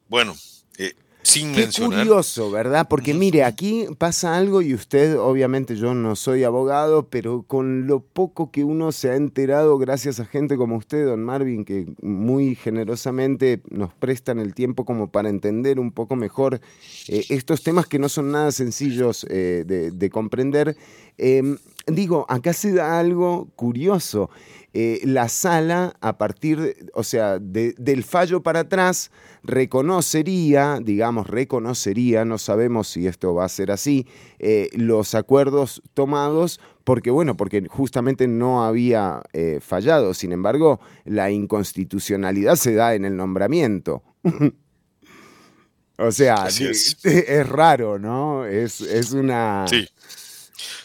bueno, 0.08 0.36
eh, 0.78 0.94
sin 1.22 1.54
Qué 1.54 1.68
curioso, 1.76 2.50
¿verdad? 2.50 2.86
Porque 2.88 3.14
mire, 3.14 3.44
aquí 3.44 3.86
pasa 3.98 4.36
algo 4.36 4.62
y 4.62 4.74
usted, 4.74 5.18
obviamente 5.18 5.76
yo 5.76 5.94
no 5.94 6.16
soy 6.16 6.44
abogado, 6.44 7.08
pero 7.08 7.42
con 7.42 7.86
lo 7.86 8.00
poco 8.00 8.50
que 8.50 8.64
uno 8.64 8.90
se 8.92 9.10
ha 9.10 9.16
enterado 9.16 9.78
gracias 9.78 10.20
a 10.20 10.24
gente 10.24 10.56
como 10.56 10.76
usted, 10.76 11.06
don 11.06 11.22
Marvin, 11.22 11.64
que 11.64 11.86
muy 12.00 12.54
generosamente 12.54 13.60
nos 13.68 13.92
prestan 13.94 14.38
el 14.38 14.54
tiempo 14.54 14.84
como 14.84 15.10
para 15.10 15.28
entender 15.28 15.78
un 15.78 15.92
poco 15.92 16.16
mejor 16.16 16.60
eh, 17.08 17.24
estos 17.28 17.62
temas 17.62 17.86
que 17.86 17.98
no 17.98 18.08
son 18.08 18.32
nada 18.32 18.50
sencillos 18.52 19.26
eh, 19.28 19.64
de, 19.66 20.10
comprender. 20.10 20.76
Em, 21.18 21.58
digo, 21.86 22.26
acá 22.28 22.52
se 22.52 22.72
da 22.72 22.98
algo 22.98 23.48
curioso. 23.56 24.30
Eh, 24.72 25.00
la 25.02 25.28
sala, 25.28 25.96
a 26.00 26.16
partir, 26.16 26.90
o 26.94 27.02
sea, 27.02 27.40
del 27.40 28.04
fallo 28.04 28.40
para 28.42 28.60
atrás, 28.60 29.10
reconocería, 29.42 30.78
digamos, 30.80 31.26
reconocería, 31.26 32.24
no 32.24 32.38
sabemos 32.38 32.86
si 32.86 33.08
esto 33.08 33.34
va 33.34 33.46
a 33.46 33.48
ser 33.48 33.72
así, 33.72 34.06
eh, 34.38 34.68
los 34.74 35.16
acuerdos 35.16 35.82
tomados, 35.92 36.60
porque 36.84 37.10
bueno, 37.10 37.36
porque 37.36 37.66
justamente 37.68 38.28
no 38.28 38.64
había 38.64 39.22
eh, 39.32 39.58
fallado. 39.60 40.14
Sin 40.14 40.30
embargo, 40.30 40.80
la 41.04 41.32
inconstitucionalidad 41.32 42.54
se 42.54 42.74
da 42.74 42.94
en 42.94 43.04
el 43.04 43.16
nombramiento. 43.16 44.04
o 45.98 46.12
sea, 46.12 46.46
es. 46.48 47.48
raro, 47.48 47.98
¿no? 47.98 48.44
Es, 48.44 48.80
es 48.80 49.10
una... 49.12 49.66
Sí. 49.68 49.88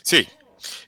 Sí, 0.01 0.27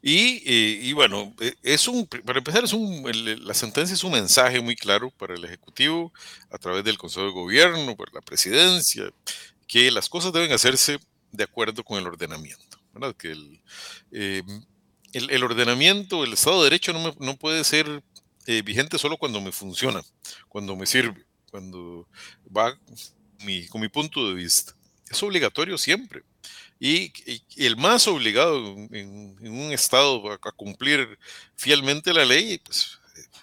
y, 0.10 0.94
bueno, 0.94 1.36
e, 1.40 1.54
es 1.64 1.88
un, 1.88 2.08
para 2.08 2.40
empezar, 2.40 2.64
es 2.64 2.72
un, 2.72 3.04
la 3.46 3.54
sentencia 3.54 3.94
es 3.94 4.04
un 4.06 4.14
mensaje 4.14 4.62
muy 4.62 4.76
claro 4.76 5.12
para 5.12 5.36
el 5.36 5.44
Ejecutivo 5.44 6.14
a 6.50 6.58
través 6.58 6.86
del 6.86 6.98
Consejo 6.98 7.26
de 7.26 7.34
Gobierno, 7.34 7.96
por 7.98 8.14
la 8.14 8.22
presidencia, 8.22 9.12
que 9.68 9.92
las 9.92 10.08
cosas 10.08 10.32
deben 10.32 10.54
hacerse 10.54 11.00
de 11.34 11.44
acuerdo 11.44 11.84
con 11.84 12.00
el 12.00 12.08
ordenamiento. 12.08 12.80
¿verdad? 12.94 13.16
Que 13.18 13.32
el, 13.32 13.62
eh, 14.12 14.44
el, 15.12 15.44
ordenamiento, 15.44 16.24
el 16.24 16.34
Estado 16.34 16.60
de 16.60 16.70
Derecho 16.70 16.94
no, 16.94 17.14
no 17.20 17.36
puede 17.36 17.66
ser 17.66 18.02
eh, 18.46 18.62
vigente 18.62 18.98
solo 18.98 19.18
cuando 19.18 19.42
me 19.42 19.52
funciona, 19.52 20.02
cuando 20.48 20.78
me 20.78 20.86
sirve, 20.86 21.26
cuando 21.52 22.08
va 22.56 22.80
mi, 23.44 23.68
con 23.68 23.82
mi 23.82 23.90
punto 23.90 24.30
de 24.30 24.36
vista. 24.36 24.74
Es 25.10 25.22
obligatorio 25.22 25.78
siempre. 25.78 26.24
Y, 26.80 27.12
el 27.56 27.76
más 27.76 28.08
obligado 28.08 28.58
en, 28.92 29.36
un 29.42 29.72
Estado 29.72 30.32
a, 30.32 30.38
cumplir 30.52 31.18
fielmente 31.56 32.14
la 32.14 32.26
ley 32.26 32.60
pues, 32.60 33.00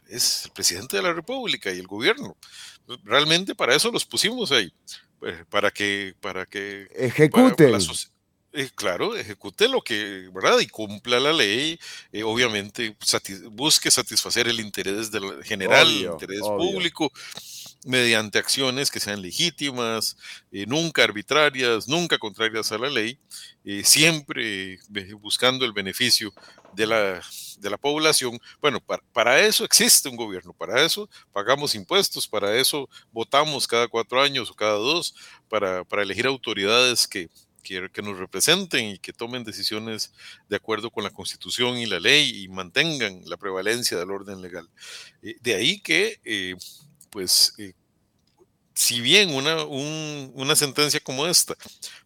es 0.08 0.44
el 0.44 0.50
presidente 0.52 0.96
de 0.96 1.02
la 1.02 1.12
República 1.12 1.72
y 1.72 1.78
el 1.78 1.86
gobierno. 1.86 2.36
Realmente 3.02 3.54
para 3.54 3.74
eso 3.74 3.90
los 3.90 4.04
pusimos 4.04 4.52
ahí, 4.52 4.72
pues, 5.18 5.44
para 5.46 5.70
que... 5.70 6.14
Para 6.20 6.46
que 6.46 6.86
Ejecute. 6.94 7.72
Eh, 8.56 8.70
claro, 8.72 9.16
ejecute 9.16 9.66
lo 9.68 9.82
que, 9.82 10.30
¿verdad? 10.32 10.60
Y 10.60 10.68
cumpla 10.68 11.18
la 11.18 11.32
ley, 11.32 11.76
eh, 12.12 12.22
obviamente 12.22 12.96
busque 13.50 13.90
satisfacer 13.90 14.46
el 14.46 14.60
interés 14.60 15.10
del 15.10 15.42
general, 15.42 15.88
el 15.88 16.04
interés 16.04 16.38
público, 16.40 17.10
mediante 17.84 18.38
acciones 18.38 18.90
que 18.90 18.98
sean 18.98 19.20
legítimas, 19.20 20.16
eh, 20.50 20.64
nunca 20.66 21.04
arbitrarias, 21.04 21.86
nunca 21.86 22.18
contrarias 22.18 22.72
a 22.72 22.78
la 22.78 22.88
ley, 22.88 23.18
eh, 23.64 23.82
siempre 23.84 24.78
buscando 25.20 25.64
el 25.64 25.72
beneficio 25.72 26.32
de 26.72 26.86
la, 26.86 27.22
de 27.58 27.70
la 27.70 27.76
población. 27.76 28.40
Bueno, 28.60 28.80
para, 29.12 29.40
eso 29.40 29.64
existe 29.64 30.08
un 30.08 30.16
gobierno, 30.16 30.52
para 30.52 30.82
eso 30.82 31.08
pagamos 31.32 31.74
impuestos, 31.74 32.26
para 32.26 32.56
eso 32.56 32.88
votamos 33.12 33.66
cada 33.66 33.86
cuatro 33.86 34.20
años 34.20 34.50
o 34.50 34.54
cada 34.54 34.74
dos, 34.74 35.14
para, 35.48 35.84
elegir 36.02 36.26
autoridades 36.26 37.06
que, 37.06 37.28
que, 37.62 38.02
nos 38.02 38.18
representen 38.18 38.86
y 38.86 38.98
que 38.98 39.12
tomen 39.12 39.44
decisiones 39.44 40.12
de 40.48 40.56
acuerdo 40.56 40.90
con 40.90 41.04
la 41.04 41.10
constitución 41.10 41.76
y 41.78 41.86
la 41.86 42.00
ley 42.00 42.44
y 42.44 42.48
mantengan 42.48 43.22
la 43.26 43.36
prevalencia 43.36 43.98
del 43.98 44.10
orden 44.10 44.40
legal. 44.40 44.68
Eh, 45.22 45.36
de 45.40 45.54
ahí 45.54 45.80
que 45.80 46.18
pues 47.14 47.54
eh, 47.58 47.74
si 48.74 49.00
bien 49.00 49.32
una, 49.32 49.62
una, 49.62 50.56
sentencia 50.56 50.98
como 50.98 51.28
esta 51.28 51.54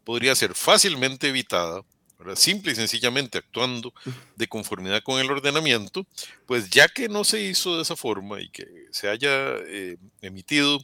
podría 0.05 0.35
ser 0.35 0.55
fácilmente 0.55 1.29
evitada, 1.29 1.83
simple 2.35 2.73
y 2.73 2.75
sencillamente 2.75 3.39
actuando 3.39 3.95
de 4.37 4.47
conformidad 4.49 5.03
con 5.03 5.19
el 5.19 5.31
ordenamiento, 5.31 6.07
pues 6.45 6.69
ya 6.69 6.89
que 6.89 7.09
no 7.09 7.25
se 7.25 7.41
hizo 7.41 7.77
de 7.77 7.83
esa 7.83 7.97
forma 7.97 8.43
y 8.43 8.51
que 8.51 8.67
se 8.91 9.09
haya 9.09 9.31
eh, 9.67 9.97
emitido 10.21 10.79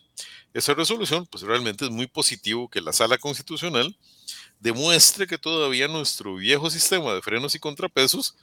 esa 0.54 0.72
resolución, 0.72 1.26
pues 1.26 1.42
realmente 1.42 1.84
es 1.84 1.90
muy 1.90 2.06
positivo 2.06 2.70
que 2.70 2.80
la 2.80 2.94
sala 2.94 3.18
constitucional 3.18 3.94
demuestre 4.58 5.26
que 5.26 5.36
todavía 5.36 5.86
nuestro 5.86 6.36
viejo 6.36 6.70
sistema 6.70 7.12
de 7.12 7.20
frenos 7.20 7.54
y 7.54 7.58
contrapesos 7.58 8.36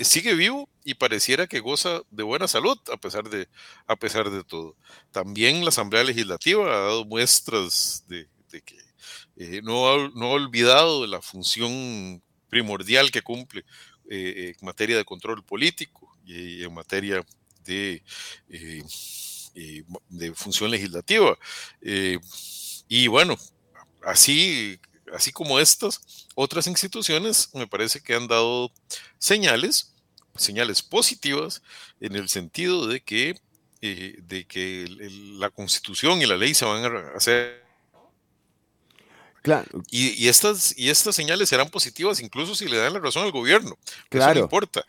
sigue 0.00 0.34
vivo 0.34 0.68
y 0.84 0.94
pareciera 0.94 1.46
que 1.46 1.60
goza 1.60 2.02
de 2.10 2.22
buena 2.22 2.48
salud 2.48 2.78
a 2.92 2.96
pesar 2.96 3.28
de, 3.28 3.48
a 3.86 3.96
pesar 3.96 4.30
de 4.30 4.44
todo. 4.44 4.76
También 5.12 5.62
la 5.62 5.68
Asamblea 5.68 6.04
Legislativa 6.04 6.64
ha 6.64 6.80
dado 6.80 7.04
muestras 7.04 8.04
de, 8.08 8.28
que 8.64 8.76
eh, 9.36 9.60
no, 9.62 9.88
ha, 9.88 10.10
no, 10.14 10.26
ha, 10.26 10.30
olvidado 10.30 11.02
de 11.02 11.08
la 11.08 11.20
función 11.20 12.22
primordial 12.48 13.10
que 13.10 13.22
cumple 13.22 13.64
eh, 14.08 14.54
en 14.58 14.66
materia 14.66 14.96
de 14.96 15.04
control 15.04 15.44
político 15.44 16.16
y, 16.24 16.62
en 16.62 16.72
materia 16.72 17.24
de, 17.64 18.02
eh, 18.48 18.82
de 20.08 20.34
función 20.34 20.70
legislativa. 20.70 21.36
y 22.88 23.08
bueno, 23.08 23.36
así 24.04 24.78
así 25.14 25.32
como 25.32 25.58
estas, 25.58 26.00
otras 26.34 26.66
instituciones 26.66 27.50
me 27.54 27.66
parece 27.66 28.00
que 28.00 28.14
han 28.14 28.28
dado 28.28 28.70
señales, 29.18 29.92
señales 30.36 30.82
positivas, 30.82 31.62
en 32.00 32.16
el 32.16 32.28
sentido 32.28 32.86
de 32.86 33.00
que, 33.00 33.40
eh, 33.82 34.16
de 34.22 34.44
que 34.46 34.86
la 35.38 35.50
constitución 35.50 36.20
y 36.22 36.26
la 36.26 36.36
ley 36.36 36.54
se 36.54 36.64
van 36.64 36.84
a 36.84 37.16
hacer 37.16 37.66
Claro. 39.46 39.84
Y, 39.92 40.08
y 40.20 40.26
estas, 40.26 40.76
y 40.76 40.90
estas 40.90 41.14
señales 41.14 41.48
serán 41.48 41.70
positivas 41.70 42.18
incluso 42.18 42.56
si 42.56 42.66
le 42.66 42.78
dan 42.78 42.94
la 42.94 42.98
razón 42.98 43.22
al 43.22 43.30
gobierno. 43.30 43.78
que 44.10 44.18
Eso 44.18 44.26
Claro. 44.26 44.40
no 44.40 44.40
importa. 44.46 44.84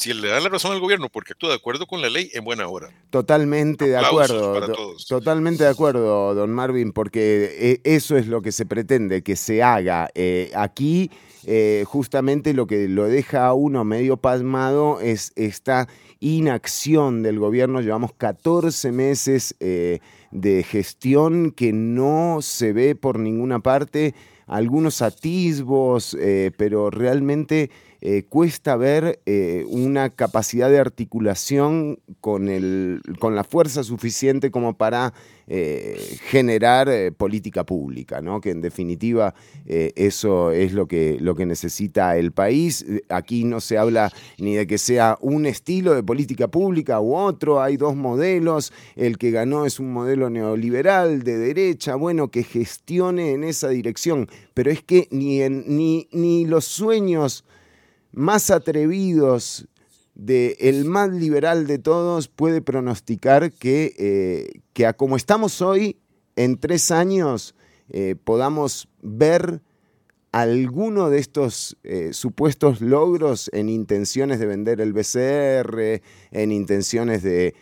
Si 0.00 0.14
le 0.14 0.28
dan 0.28 0.42
la 0.42 0.48
razón 0.48 0.72
al 0.72 0.80
gobierno 0.80 1.10
porque 1.10 1.34
actúa 1.34 1.50
de 1.50 1.56
acuerdo 1.56 1.86
con 1.86 2.00
la 2.00 2.08
ley, 2.08 2.30
en 2.32 2.42
buena 2.42 2.66
hora. 2.68 2.88
Totalmente 3.10 3.86
de 3.86 3.98
acuerdo. 3.98 4.54
para 4.54 4.66
do- 4.68 4.72
todos. 4.72 5.06
Totalmente 5.06 5.64
de 5.64 5.68
acuerdo, 5.68 6.34
don 6.34 6.50
Marvin, 6.52 6.92
porque 6.92 7.50
eh, 7.58 7.80
eso 7.84 8.16
es 8.16 8.26
lo 8.26 8.40
que 8.40 8.50
se 8.50 8.64
pretende, 8.64 9.20
que 9.22 9.36
se 9.36 9.62
haga. 9.62 10.08
Eh, 10.14 10.50
aquí, 10.54 11.10
eh, 11.44 11.84
justamente 11.86 12.54
lo 12.54 12.66
que 12.66 12.88
lo 12.88 13.04
deja 13.08 13.46
a 13.46 13.52
uno 13.52 13.84
medio 13.84 14.16
pasmado 14.16 15.00
es 15.02 15.32
esta 15.36 15.86
inacción 16.20 17.22
del 17.22 17.38
gobierno. 17.38 17.82
Llevamos 17.82 18.14
14 18.14 18.92
meses 18.92 19.54
eh, 19.60 19.98
de 20.30 20.62
gestión 20.62 21.50
que 21.50 21.74
no 21.74 22.38
se 22.40 22.72
ve 22.72 22.94
por 22.94 23.18
ninguna 23.18 23.58
parte, 23.60 24.14
algunos 24.46 25.02
atisbos, 25.02 26.16
pero 26.56 26.88
realmente 26.90 27.70
eh, 28.02 28.24
cuesta 28.26 28.76
ver 28.76 29.20
eh, 29.26 29.66
una 29.68 30.08
capacidad 30.08 30.70
de 30.70 30.78
articulación 30.78 31.98
con, 32.20 32.48
el, 32.48 33.02
con 33.18 33.34
la 33.36 33.44
fuerza 33.44 33.84
suficiente 33.84 34.50
como 34.50 34.78
para 34.78 35.12
eh, 35.46 36.00
generar 36.22 36.88
política 37.18 37.64
pública, 37.64 38.22
¿no? 38.22 38.40
que 38.40 38.50
en 38.50 38.62
definitiva 38.62 39.34
eso 39.66 40.52
es 40.52 40.72
lo 40.72 40.86
que, 40.86 41.18
lo 41.20 41.34
que 41.34 41.44
necesita 41.44 42.16
el 42.16 42.32
país. 42.32 42.86
Aquí 43.08 43.44
no 43.44 43.60
se 43.60 43.76
habla 43.76 44.12
ni 44.38 44.54
de 44.54 44.66
que 44.66 44.78
sea 44.78 45.18
un 45.20 45.44
estilo 45.44 45.94
de 45.94 46.02
política 46.02 46.48
pública 46.48 47.00
u 47.00 47.14
otro, 47.14 47.60
hay 47.60 47.76
dos 47.76 47.96
modelos, 47.96 48.72
el 48.96 49.18
que 49.18 49.30
ganó 49.30 49.66
es 49.66 49.78
un 49.78 49.92
modelo 49.92 50.30
neoliberal 50.30 51.22
de 51.22 51.36
derecha, 51.36 51.96
bueno, 51.96 52.28
que 52.28 52.44
gestione 52.44 53.32
en 53.32 53.44
esa 53.44 53.68
dirección, 53.68 54.28
pero 54.54 54.70
es 54.70 54.82
que 54.82 55.08
ni, 55.10 55.42
en, 55.42 55.64
ni, 55.66 56.08
ni 56.12 56.46
los 56.46 56.64
sueños 56.64 57.44
más 58.12 58.50
atrevidos 58.50 59.66
de 60.14 60.56
el 60.60 60.84
más 60.84 61.10
liberal 61.10 61.66
de 61.66 61.78
todos 61.78 62.28
puede 62.28 62.60
pronosticar 62.60 63.52
que, 63.52 63.94
eh, 63.98 64.60
que 64.72 64.86
a 64.86 64.92
como 64.92 65.16
estamos 65.16 65.62
hoy, 65.62 65.98
en 66.36 66.58
tres 66.58 66.90
años 66.90 67.54
eh, 67.88 68.16
podamos 68.22 68.88
ver 69.02 69.62
alguno 70.32 71.10
de 71.10 71.18
estos 71.18 71.76
eh, 71.82 72.12
supuestos 72.12 72.80
logros 72.80 73.50
en 73.52 73.68
intenciones 73.68 74.38
de 74.38 74.46
vender 74.46 74.80
el 74.80 74.92
BCR, 74.92 76.02
en 76.30 76.52
intenciones 76.52 77.22
de 77.22 77.54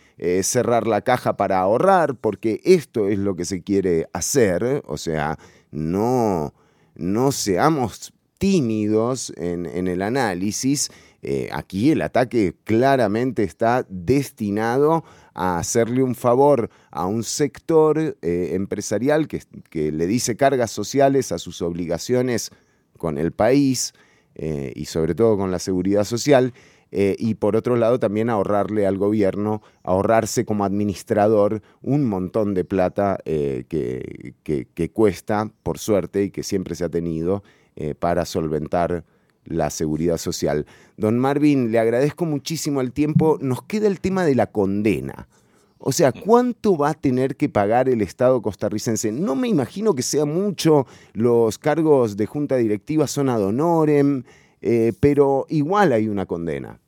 cerrar 0.43 0.85
la 0.85 1.01
caja 1.01 1.35
para 1.37 1.59
ahorrar, 1.59 2.15
porque 2.15 2.59
esto 2.63 3.07
es 3.07 3.17
lo 3.17 3.35
que 3.35 3.45
se 3.45 3.63
quiere 3.63 4.07
hacer, 4.13 4.83
o 4.85 4.97
sea, 4.97 5.39
no, 5.71 6.53
no 6.95 7.31
seamos 7.31 8.13
tímidos 8.39 9.31
en, 9.37 9.87
el 9.87 10.01
análisis. 10.01 10.89
Eh, 11.21 11.49
aquí 11.51 11.91
el 11.91 12.01
ataque 12.01 12.55
claramente 12.63 13.43
está 13.43 13.85
destinado 13.89 15.03
a 15.33 15.59
hacerle 15.59 16.01
un 16.01 16.15
favor 16.15 16.69
a 16.89 17.05
un 17.05 17.23
sector 17.23 18.17
eh, 18.21 18.51
empresarial 18.53 19.27
que, 19.27 19.91
le 19.91 20.07
dice 20.07 20.37
cargas 20.37 20.71
sociales 20.71 21.31
a 21.31 21.37
sus 21.37 21.61
obligaciones 21.61 22.49
con 22.97 23.17
el 23.17 23.33
país 23.33 23.93
eh, 24.35 24.71
y 24.73 24.85
sobre 24.85 25.13
todo 25.13 25.37
con 25.37 25.51
la 25.51 25.59
seguridad 25.59 26.05
social. 26.05 26.53
y 26.91 27.35
por 27.35 27.55
otro 27.55 27.75
lado 27.75 27.99
también 27.99 28.31
ahorrarle 28.31 28.87
al 28.87 28.97
gobierno, 28.97 29.61
ahorrarse 29.83 30.43
como 30.43 30.65
administrador 30.65 31.61
un 31.83 32.03
montón 32.05 32.55
de 32.55 32.63
plata 32.63 33.19
que 33.23 34.91
cuesta, 34.91 35.51
por 35.61 35.77
suerte, 35.77 36.23
y 36.23 36.31
que 36.31 36.41
siempre 36.41 36.73
se 36.73 36.85
ha 36.85 36.89
tenido 36.89 37.43
eh, 37.79 37.95
para 37.95 38.25
solventar 38.25 39.05
la 39.45 39.69
seguridad 39.69 40.17
social. 40.17 40.65
Don 40.97 41.17
Marvin, 41.17 41.71
le 41.71 41.79
agradezco 41.79 42.25
muchísimo 42.25 42.81
el 42.81 42.91
tiempo. 42.91 43.37
Nos 43.41 43.63
queda 43.63 43.87
el 43.87 44.01
tema 44.01 44.25
de 44.25 44.35
la 44.35 44.47
condena. 44.47 45.29
O 45.77 45.93
sea, 45.93 46.11
¿cuánto 46.11 46.77
va 46.77 46.89
a 46.89 46.93
tener 46.93 47.37
que 47.37 47.47
pagar 47.47 47.87
el 47.87 48.01
Estado 48.01 48.41
costarricense? 48.41 49.13
No 49.13 49.35
me 49.35 49.47
imagino 49.47 49.95
que 49.95 50.03
sea 50.03 50.25
mucho, 50.25 50.85
los 51.13 51.57
cargos 51.57 52.17
de 52.17 52.25
junta 52.25 52.57
directiva 52.57 53.07
son 53.07 53.29
ad 53.29 53.41
honorem, 53.41 54.23
eh, 54.61 54.91
pero 54.99 55.45
igual 55.47 55.93
hay 55.93 56.09
una 56.09 56.25
condena. 56.25 56.81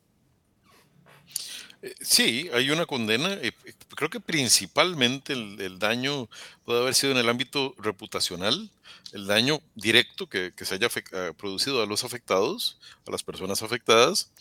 Eh, 1.81 1.95
Sí, 2.01 2.49
hay 2.53 2.69
una 2.71 2.85
condena. 2.85 3.33
eh, 3.33 3.51
eh, 3.65 3.73
Creo 3.95 4.09
que 4.09 4.19
principalmente 4.19 5.33
el, 5.33 5.79
daño 5.79 6.29
puede 6.65 6.81
haber 6.81 6.95
sido 6.95 7.11
en 7.11 7.19
el 7.19 7.29
ámbito 7.29 7.75
reputacional, 7.77 8.69
el 9.13 9.27
daño 9.27 9.61
directo 9.75 10.27
que, 10.27 10.53
se 10.57 10.75
haya 10.75 10.89
producido 11.37 11.81
a 11.81 11.85
los 11.85 12.03
afectados, 12.03 12.77
a 13.07 13.11
las 13.11 13.23
personas 13.23 13.61
afectadas. 13.61 14.31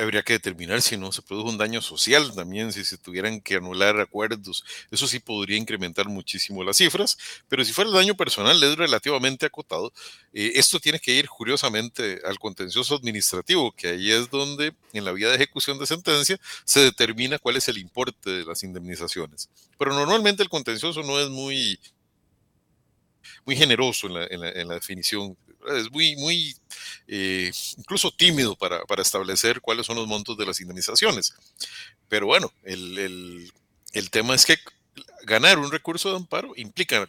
Habría 0.00 0.22
que 0.22 0.34
determinar 0.34 0.80
si 0.82 0.96
no 0.96 1.10
se 1.10 1.20
produjo 1.22 1.48
un 1.50 1.58
daño 1.58 1.80
social 1.82 2.32
también, 2.34 2.72
si 2.72 2.84
se 2.84 2.96
tuvieran 2.96 3.40
que 3.40 3.56
anular 3.56 3.98
acuerdos. 4.00 4.64
Eso 4.90 5.08
sí 5.08 5.18
podría 5.18 5.56
incrementar 5.58 6.08
muchísimo 6.08 6.62
las 6.62 6.76
cifras, 6.76 7.18
pero 7.48 7.64
si 7.64 7.72
fuera 7.72 7.90
el 7.90 7.96
daño 7.96 8.14
personal 8.16 8.62
es 8.62 8.76
relativamente 8.76 9.46
acotado. 9.46 9.92
Eh, 10.32 10.52
esto 10.54 10.78
tiene 10.78 11.00
que 11.00 11.12
ir 11.14 11.28
curiosamente 11.28 12.20
al 12.24 12.38
contencioso 12.38 12.94
administrativo, 12.94 13.72
que 13.72 13.88
ahí 13.88 14.10
es 14.12 14.30
donde 14.30 14.74
en 14.92 15.04
la 15.04 15.12
vía 15.12 15.28
de 15.28 15.34
ejecución 15.36 15.78
de 15.78 15.86
sentencia 15.86 16.38
se 16.64 16.80
determina 16.80 17.38
cuál 17.38 17.56
es 17.56 17.68
el 17.68 17.78
importe 17.78 18.30
de 18.30 18.44
las 18.44 18.62
indemnizaciones. 18.62 19.48
Pero 19.78 19.92
normalmente 19.94 20.42
el 20.42 20.48
contencioso 20.48 21.02
no 21.02 21.18
es 21.20 21.28
muy, 21.30 21.78
muy 23.44 23.56
generoso 23.56 24.06
en 24.06 24.14
la- 24.14 24.26
en 24.26 24.68
la 24.68 24.74
definición. 24.74 25.36
Es 25.76 25.90
muy, 25.90 26.16
muy 26.16 26.56
eh, 27.08 27.50
incluso 27.76 28.10
tímido 28.12 28.56
para, 28.56 28.84
para 28.86 29.02
establecer 29.02 29.60
cuáles 29.60 29.86
son 29.86 29.96
los 29.96 30.06
montos 30.06 30.36
de 30.38 30.46
las 30.46 30.60
indemnizaciones. 30.60 31.34
Pero 32.08 32.26
bueno, 32.26 32.52
el, 32.64 32.98
el- 32.98 33.52
el 33.92 34.10
tema 34.10 34.34
es 34.34 34.44
que 34.46 34.56
ganar 35.24 35.58
un 35.58 35.72
recurso 35.72 36.10
de 36.10 36.16
amparo 36.16 36.52
implica 36.56 37.08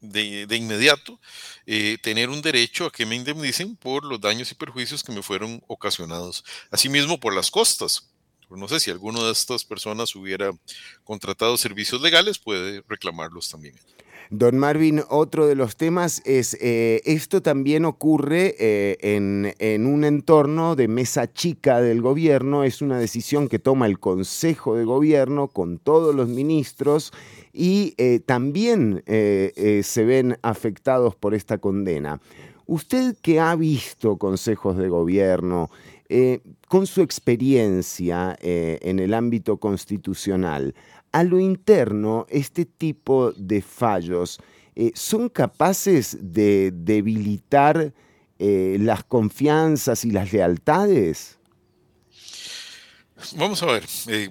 de, 0.00 0.46
de 0.46 0.56
inmediato 0.56 1.20
eh, 1.66 1.98
tener 2.02 2.28
un 2.30 2.42
derecho 2.42 2.86
a 2.86 2.92
que 2.92 3.06
me 3.06 3.14
indemnicen 3.16 3.76
por 3.76 4.04
los 4.04 4.20
daños 4.20 4.50
y 4.50 4.54
perjuicios 4.56 5.04
que 5.04 5.12
me 5.12 5.22
fueron 5.22 5.62
ocasionados. 5.68 6.44
Asimismo, 6.70 7.20
por 7.20 7.34
las 7.34 7.50
costas. 7.50 8.08
No 8.50 8.68
sé 8.68 8.80
si 8.80 8.90
alguna 8.90 9.22
de 9.24 9.32
estas 9.32 9.64
personas 9.64 10.14
hubiera 10.14 10.50
contratado 11.04 11.56
servicios 11.56 12.02
legales, 12.02 12.38
puede 12.38 12.82
reclamarlos 12.88 13.48
también. 13.48 13.74
Don 14.32 14.56
Marvin, 14.56 15.02
otro 15.10 15.46
de 15.46 15.54
los 15.54 15.76
temas 15.76 16.22
es, 16.24 16.56
eh, 16.58 17.02
esto 17.04 17.42
también 17.42 17.84
ocurre 17.84 18.54
eh, 18.58 18.96
en, 19.02 19.52
en 19.58 19.84
un 19.84 20.04
entorno 20.04 20.74
de 20.74 20.88
mesa 20.88 21.30
chica 21.30 21.82
del 21.82 22.00
gobierno, 22.00 22.64
es 22.64 22.80
una 22.80 22.98
decisión 22.98 23.46
que 23.46 23.58
toma 23.58 23.84
el 23.84 23.98
Consejo 23.98 24.74
de 24.74 24.86
Gobierno 24.86 25.48
con 25.48 25.76
todos 25.76 26.14
los 26.14 26.30
ministros 26.30 27.12
y 27.52 27.92
eh, 27.98 28.20
también 28.24 29.02
se 29.04 30.04
ven 30.06 30.38
afectados 30.40 31.14
por 31.14 31.34
esta 31.34 31.58
condena. 31.58 32.18
Usted 32.64 33.14
que 33.20 33.38
ha 33.38 33.54
visto 33.54 34.16
consejos 34.16 34.78
de 34.78 34.88
gobierno, 34.88 35.68
con 36.68 36.86
su 36.86 37.02
experiencia 37.02 38.36
en 38.40 38.98
el 38.98 39.12
ámbito 39.12 39.58
constitucional, 39.58 40.74
a 41.12 41.22
lo 41.24 41.38
interno, 41.38 42.26
este 42.30 42.64
tipo 42.64 43.32
de 43.32 43.60
fallos 43.62 44.40
eh, 44.74 44.90
son 44.94 45.28
capaces 45.28 46.16
de 46.20 46.72
debilitar 46.74 47.92
eh, 48.38 48.76
las 48.80 49.04
confianzas 49.04 50.04
y 50.04 50.10
las 50.10 50.32
lealtades. 50.32 51.38
Vamos 53.36 53.62
a 53.62 53.66
ver. 53.66 53.84
eh, 54.08 54.30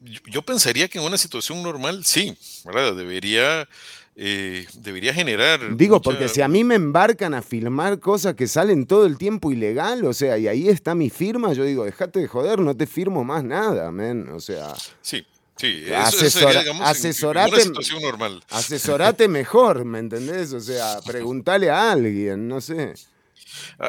yo, 0.00 0.20
yo 0.30 0.42
pensaría 0.42 0.88
que 0.88 0.98
en 0.98 1.04
una 1.04 1.18
situación 1.18 1.62
normal, 1.62 2.04
sí, 2.04 2.36
¿verdad? 2.64 2.94
Debería, 2.96 3.68
debería 4.14 5.12
generar. 5.14 5.76
Digo, 5.76 5.96
mucha- 5.96 6.02
porque 6.04 6.28
si 6.28 6.40
a 6.42 6.48
mí 6.48 6.64
me 6.64 6.74
embarcan 6.74 7.34
a 7.34 7.42
filmar 7.42 7.98
cosas 8.00 8.34
que 8.34 8.46
salen 8.48 8.86
todo 8.86 9.06
el 9.06 9.16
tiempo 9.18 9.52
ilegal, 9.52 10.04
o 10.04 10.12
sea, 10.12 10.38
y 10.38 10.48
ahí 10.48 10.68
está 10.68 10.94
mi 10.94 11.10
firma, 11.10 11.52
yo 11.52 11.64
digo, 11.64 11.84
dejate 11.84 12.20
de 12.20 12.28
joder, 12.28 12.58
no 12.60 12.76
te 12.76 12.86
firmo 12.86 13.24
más 13.24 13.44
nada, 13.44 13.90
men. 13.92 14.28
O 14.30 14.40
sea, 14.40 14.74
Sí, 15.02 15.24
sí. 15.56 15.84
eso- 15.86 15.94
eso 15.94 16.26
Asesora- 16.26 16.30
sería, 16.52 16.60
digamos, 16.60 16.82
en- 16.82 16.86
en 17.06 17.12
asesorate- 17.12 17.48
una 17.52 17.60
situación 17.60 18.02
normal. 18.02 18.44
asesorate 18.50 19.28
mejor, 19.28 19.84
¿me 19.84 19.98
entendés? 19.98 20.52
O 20.52 20.60
sea, 20.60 21.00
preguntale 21.04 21.70
a 21.70 21.92
alguien, 21.92 22.48
no 22.48 22.60
sé. 22.60 22.94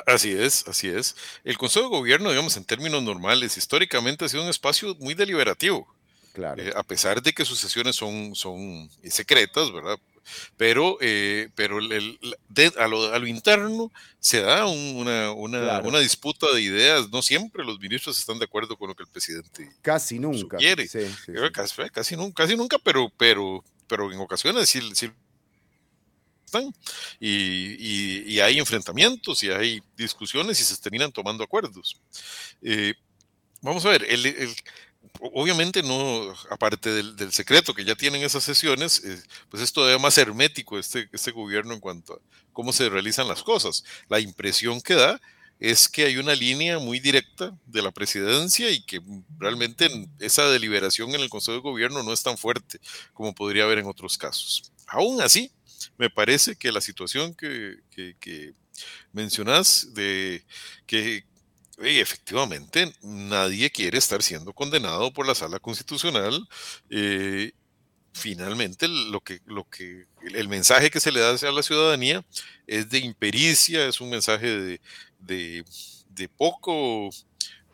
Así 0.05 0.31
es, 0.31 0.65
así 0.67 0.87
es. 0.87 1.15
El 1.43 1.57
Consejo 1.57 1.85
de 1.89 1.97
Gobierno, 1.97 2.29
digamos, 2.29 2.55
en 2.57 2.63
términos 2.65 3.03
normales, 3.03 3.57
históricamente 3.57 4.23
ha 4.25 4.29
sido 4.29 4.43
un 4.43 4.49
espacio 4.49 4.95
muy 4.99 5.13
deliberativo. 5.13 5.87
Claro. 6.33 6.61
eh, 6.61 6.71
a 6.75 6.83
pesar 6.83 7.19
de 7.23 7.33
que 7.33 7.43
sus 7.45 7.57
sesiones 7.59 7.95
son, 7.95 8.35
son 8.35 8.87
secretas, 9.09 9.73
¿verdad? 9.73 9.97
Pero, 10.57 10.97
eh, 11.01 11.49
pero 11.55 11.79
el- 11.79 11.91
el- 11.91 12.19
de- 12.49 12.73
a, 12.77 12.87
lo, 12.87 13.13
a 13.13 13.19
lo 13.19 13.27
interno 13.27 13.91
se 14.19 14.41
da 14.41 14.65
un- 14.65 14.95
una, 14.97 15.31
una, 15.31 15.59
Claro. 15.59 15.87
una 15.87 15.99
disputa 15.99 16.47
de 16.53 16.61
ideas. 16.61 17.09
No 17.09 17.21
siempre 17.21 17.63
los 17.63 17.79
ministros 17.79 18.17
están 18.19 18.39
de 18.39 18.45
acuerdo 18.45 18.77
con 18.77 18.89
lo 18.89 18.95
que 18.95 19.03
el 19.03 19.09
presidente 19.09 19.69
Casi 19.81 20.19
nunca. 20.19 20.57
sugiere. 20.57 20.87
Sí, 20.87 20.99
sí, 21.01 21.13
sí. 21.27 21.31
que 21.33 21.51
Casi, 21.51 21.89
casi 21.91 22.15
nunca, 22.15 22.43
casi 22.43 22.55
nunca, 22.55 22.77
pero, 22.79 23.11
pero, 23.17 23.63
pero 23.87 24.11
en 24.11 24.19
ocasiones 24.19 24.69
sí, 24.69 24.81
sí 24.93 25.09
están 26.45 26.73
y, 27.19 28.39
hay 28.39 28.57
enfrentamientos 28.59 29.43
y 29.43 29.49
hay 29.49 29.81
discusiones 29.97 30.59
y 30.59 30.63
se 30.63 30.77
terminan 30.77 31.11
tomando 31.11 31.43
acuerdos. 31.43 31.97
Eh, 32.61 32.93
vamos 33.61 33.85
a 33.85 33.89
ver, 33.89 34.05
el, 34.09 34.25
obviamente 35.19 35.83
no, 35.83 36.33
aparte 36.49 36.89
del, 36.89 37.31
secreto 37.31 37.73
que 37.73 37.85
ya 37.85 37.95
tienen 37.95 38.23
esas 38.23 38.43
sesiones, 38.43 39.03
eh, 39.03 39.21
pues 39.49 39.63
es 39.63 39.71
todavía 39.73 39.99
más 39.99 40.17
hermético 40.17 40.79
este, 40.79 41.09
este 41.11 41.31
gobierno 41.31 41.73
en 41.73 41.79
cuanto 41.79 42.13
a 42.13 42.19
cómo 42.53 42.73
se 42.73 42.89
realizan 42.89 43.27
las 43.27 43.43
cosas. 43.43 43.83
La 44.09 44.19
impresión 44.19 44.81
que 44.81 44.95
da 44.95 45.19
es 45.59 45.87
que 45.87 46.05
hay 46.05 46.17
una 46.17 46.35
línea 46.35 46.79
muy 46.79 46.99
directa 46.99 47.57
de 47.65 47.81
la 47.81 47.91
presidencia 47.91 48.69
y 48.69 48.81
que 48.83 49.01
realmente 49.39 49.89
esa 50.19 50.47
deliberación 50.49 51.13
en 51.15 51.21
el 51.21 51.29
Consejo 51.29 51.55
de 51.55 51.61
Gobierno 51.61 52.03
no 52.03 52.13
es 52.13 52.21
tan 52.21 52.37
fuerte 52.37 52.79
como 53.13 53.33
podría 53.33 53.63
haber 53.63 53.79
en 53.79 53.87
otros 53.87 54.17
casos. 54.17 54.71
Aún 54.87 55.21
así, 55.21 55.51
me 55.97 56.09
parece 56.09 56.55
que 56.55 56.71
la 56.71 56.81
situación 56.81 57.33
que, 57.33 57.77
que, 57.91 58.53
mencionas 59.11 59.93
de 59.95 60.45
que 60.85 61.25
efectivamente 61.77 62.91
nadie 63.01 63.69
quiere 63.69 63.97
estar 63.97 64.23
siendo 64.23 64.53
condenado 64.53 65.11
por 65.13 65.27
la 65.27 65.35
sala 65.35 65.59
constitucional. 65.59 66.47
Eh, 66.89 67.51
finalmente 68.13 68.87
lo 68.87 69.21
que, 69.21 69.41
lo 69.45 69.69
que, 69.69 70.07
el 70.33 70.49
mensaje 70.49 70.89
que 70.89 70.99
se 70.99 71.11
le 71.11 71.19
da 71.19 71.31
a 71.31 71.51
la 71.51 71.63
ciudadanía 71.63 72.25
es 72.65 72.89
de 72.89 72.99
impericia, 72.99 73.87
es 73.87 74.01
un 74.01 74.09
mensaje 74.09 74.79
de, 75.19 75.63
poco, 76.35 77.09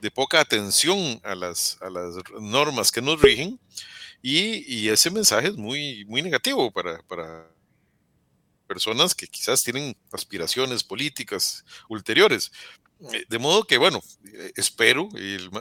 de 0.02 0.12
poca 0.12 0.42
atención 0.42 1.20
a 1.24 1.34
las, 1.34 1.78
a 1.82 1.90
las 1.90 2.16
normas 2.42 2.92
que 2.92 3.02
nos 3.02 3.22
rigen 3.22 3.60
y, 4.22 4.88
ese 4.90 5.12
mensaje 5.12 5.48
es 5.50 5.56
muy, 5.56 6.06
muy 6.06 6.22
negativo 6.22 6.72
para, 6.72 7.02
para 7.04 7.50
personas 8.68 9.14
que 9.14 9.28
quizás 9.28 9.64
tienen 9.64 9.96
aspiraciones 10.12 10.84
políticas 10.84 11.66
ulteriores. 11.90 12.52
Eh, 13.12 13.26
de 13.28 13.40
modo 13.40 13.66
que, 13.66 13.78
bueno, 13.78 14.02
eh, 14.26 14.52
espero, 14.56 15.10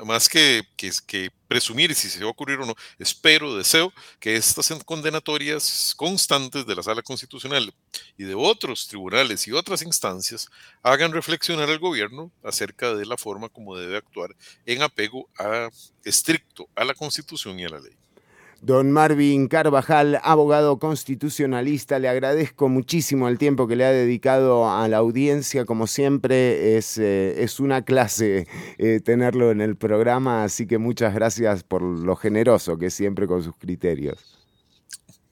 más 0.05 0.29
que, 0.29 0.63
que, 0.77 1.31
presumir 1.49 1.95
si 1.95 2.09
se 2.09 2.21
va 2.21 2.27
a 2.27 2.31
ocurrir 2.31 2.59
o 2.61 2.67
no, 2.67 2.75
espero, 2.99 3.57
deseo 3.57 3.93
que 4.21 4.37
estas 4.37 4.73
condenatorias 4.85 5.93
constantes 5.97 6.65
de 6.65 6.75
la 6.75 6.83
Sala 6.83 7.03
Constitucional 7.03 7.75
y 8.17 8.25
de 8.25 8.35
otros 8.35 8.87
tribunales 8.87 9.47
y 9.47 9.53
otras 9.53 9.83
instancias 9.83 10.49
hagan 10.83 11.13
reflexionar 11.13 11.69
al 11.69 11.79
gobierno 11.79 12.31
acerca 12.43 12.95
de 12.95 13.05
la 13.05 13.17
forma 13.17 13.49
como 13.49 13.77
debe 13.77 13.99
actuar 13.99 14.35
en 14.65 14.83
apego 14.83 15.29
a, 15.39 15.69
estricto 16.05 16.69
a 16.75 16.85
la 16.85 16.95
Constitución 16.95 17.59
y 17.59 17.65
a 17.65 17.69
la 17.69 17.81
ley. 17.81 18.02
Don 18.63 18.93
Marvin 18.93 19.49
Carvajal, 19.49 20.21
abogado 20.23 20.79
constitucionalista, 20.79 21.99
le 21.99 22.09
agradezco 22.09 22.69
muchísimo 22.69 23.27
el 23.27 23.37
tiempo 23.37 23.67
que 23.67 23.75
le 23.75 23.85
ha 23.85 23.91
dedicado 23.91 24.71
a 24.71 24.87
la 24.87 24.99
audiencia. 24.99 25.65
Como 25.65 25.89
siempre, 25.89 26.77
es, 26.77 26.97
eh, 26.97 27.43
es 27.43 27.59
una 27.59 27.83
clase 27.83 28.47
eh, 28.79 29.01
tenerlo 29.05 29.51
en 29.51 29.63
el 29.63 29.75
programa, 29.75 30.45
así 30.45 30.69
que 30.69 30.79
muchas 30.79 31.13
gracias 31.13 31.65
por 31.65 31.83
lo 31.83 32.15
generoso 32.15 32.79
que 32.79 32.87
es 32.87 32.95
siempre 32.95 33.27
con 33.27 33.43
sus 33.43 33.57
criterios. 33.57 34.39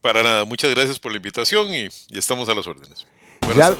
Para 0.01 0.25
nada, 0.25 0.45
muchas 0.45 0.75
gracias 0.75 0.99
por 0.99 1.13
la 1.13 1.19
invitación 1.19 1.73
y, 1.73 1.89
estamos 2.11 2.49
a 2.49 2.55
las 2.57 2.67
órdenes. 2.67 3.07
Ya 3.57 3.77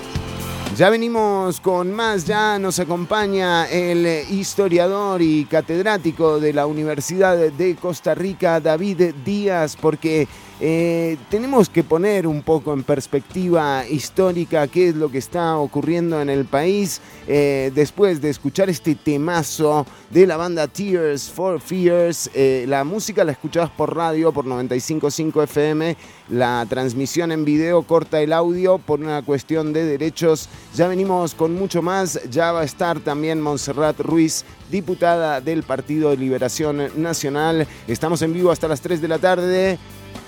venimos 0.89 1.61
con 1.61 1.93
más, 1.93 2.25
ya 2.25 2.59
nos 2.59 2.79
acompaña 2.79 3.69
el 3.69 4.07
historiador 4.31 5.21
y 5.21 5.45
catedrático 5.45 6.39
de 6.39 6.53
la 6.53 6.67
Universidad 6.67 7.37
de 7.37 7.75
Costa 7.75 8.15
Rica, 8.15 8.61
David 8.61 9.15
Díaz, 9.25 9.77
porque 9.77 10.29
eh, 10.63 11.17
tenemos 11.31 11.71
que 11.71 11.83
poner 11.83 12.27
un 12.27 12.43
poco 12.43 12.75
en 12.75 12.83
perspectiva 12.83 13.87
histórica 13.89 14.69
qué 14.69 14.91
es 14.91 14.95
lo 14.95 15.11
que 15.11 15.17
está 15.17 15.57
ocurriendo 15.57 16.21
en 16.21 16.29
el 16.29 16.45
país 16.45 17.01
eh, 17.27 17.73
después 17.75 18.21
de 18.21 18.29
escuchar 18.29 18.69
este 18.69 18.95
temazo 18.95 19.87
de 20.11 20.27
la 20.27 20.37
banda 20.37 20.69
Tears 20.69 21.31
for 21.31 21.63
Fears. 21.63 22.29
Eh, 22.35 22.67
la 22.69 22.85
música 22.85 23.25
la 23.25 23.33
escuchabas 23.33 23.71
por 23.71 23.97
radio, 23.97 24.33
por 24.33 24.45
95.5 24.45 25.45
FM. 25.45 25.97
La 26.29 26.67
transmisión 26.69 27.33
en 27.33 27.47
video 27.47 27.83
corta 27.85 28.21
el 28.21 28.35
audio 28.35 28.77
por 28.77 29.01
una 29.01 29.23
cuestión 29.23 29.73
de 29.73 29.87
derechos. 29.87 30.51
Ya 30.75 30.89
venimos 30.89 31.35
con 31.35 31.55
mucho 31.55 31.81
más. 31.81 32.21
Ya 32.31 32.53
va 32.53 32.61
a 32.61 32.65
estar 32.65 33.01
también 33.01 33.41
Montserrat 33.41 33.99
Ruiz 34.01 34.45
diputada 34.71 35.41
del 35.41 35.63
Partido 35.63 36.11
de 36.11 36.19
Liberación 36.19 36.91
Nacional. 36.97 37.67
Estamos 37.89 38.21
en 38.21 38.35
vivo 38.35 38.51
hasta 38.51 38.69
las 38.69 38.83
3 38.83 39.01
de 39.01 39.09
la 39.09 39.19
tarde. 39.19 39.79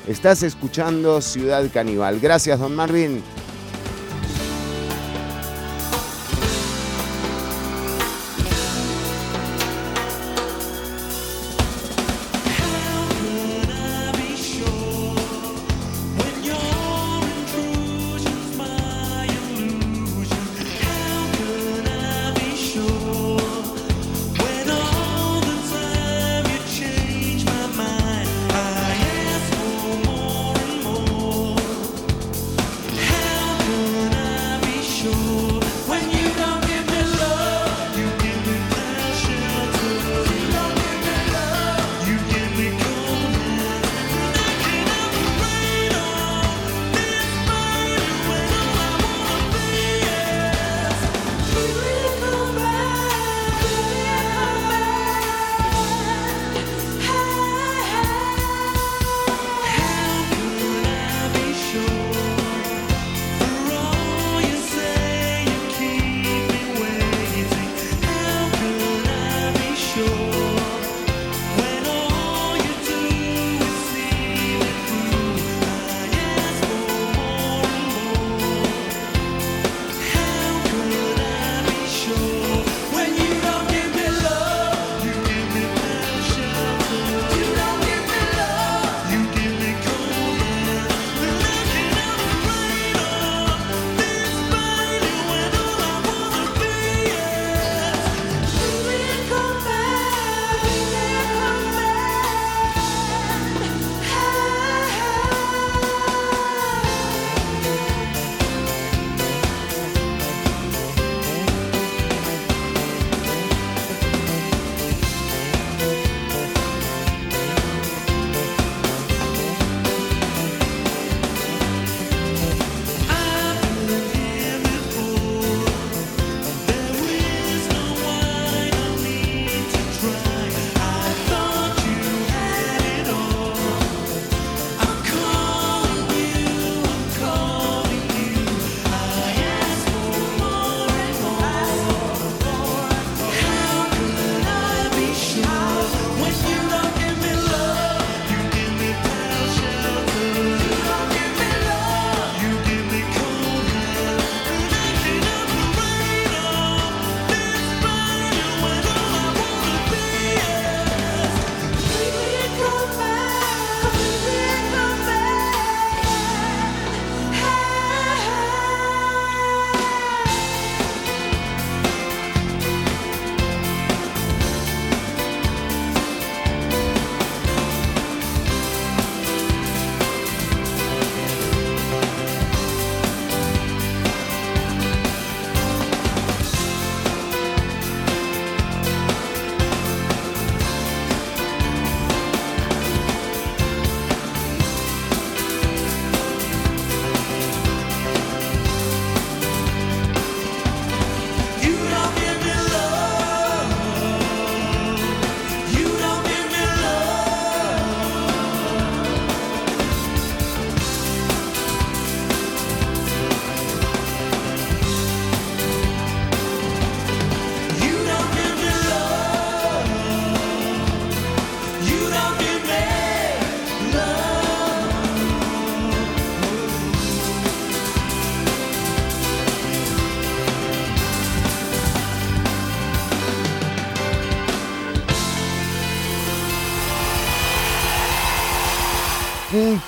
Estás 0.07 0.43
escuchando 0.43 1.21
Ciudad 1.21 1.65
Caníbal. 1.73 2.19
Gracias, 2.19 2.59
don 2.59 2.75
Marvin. 2.75 3.23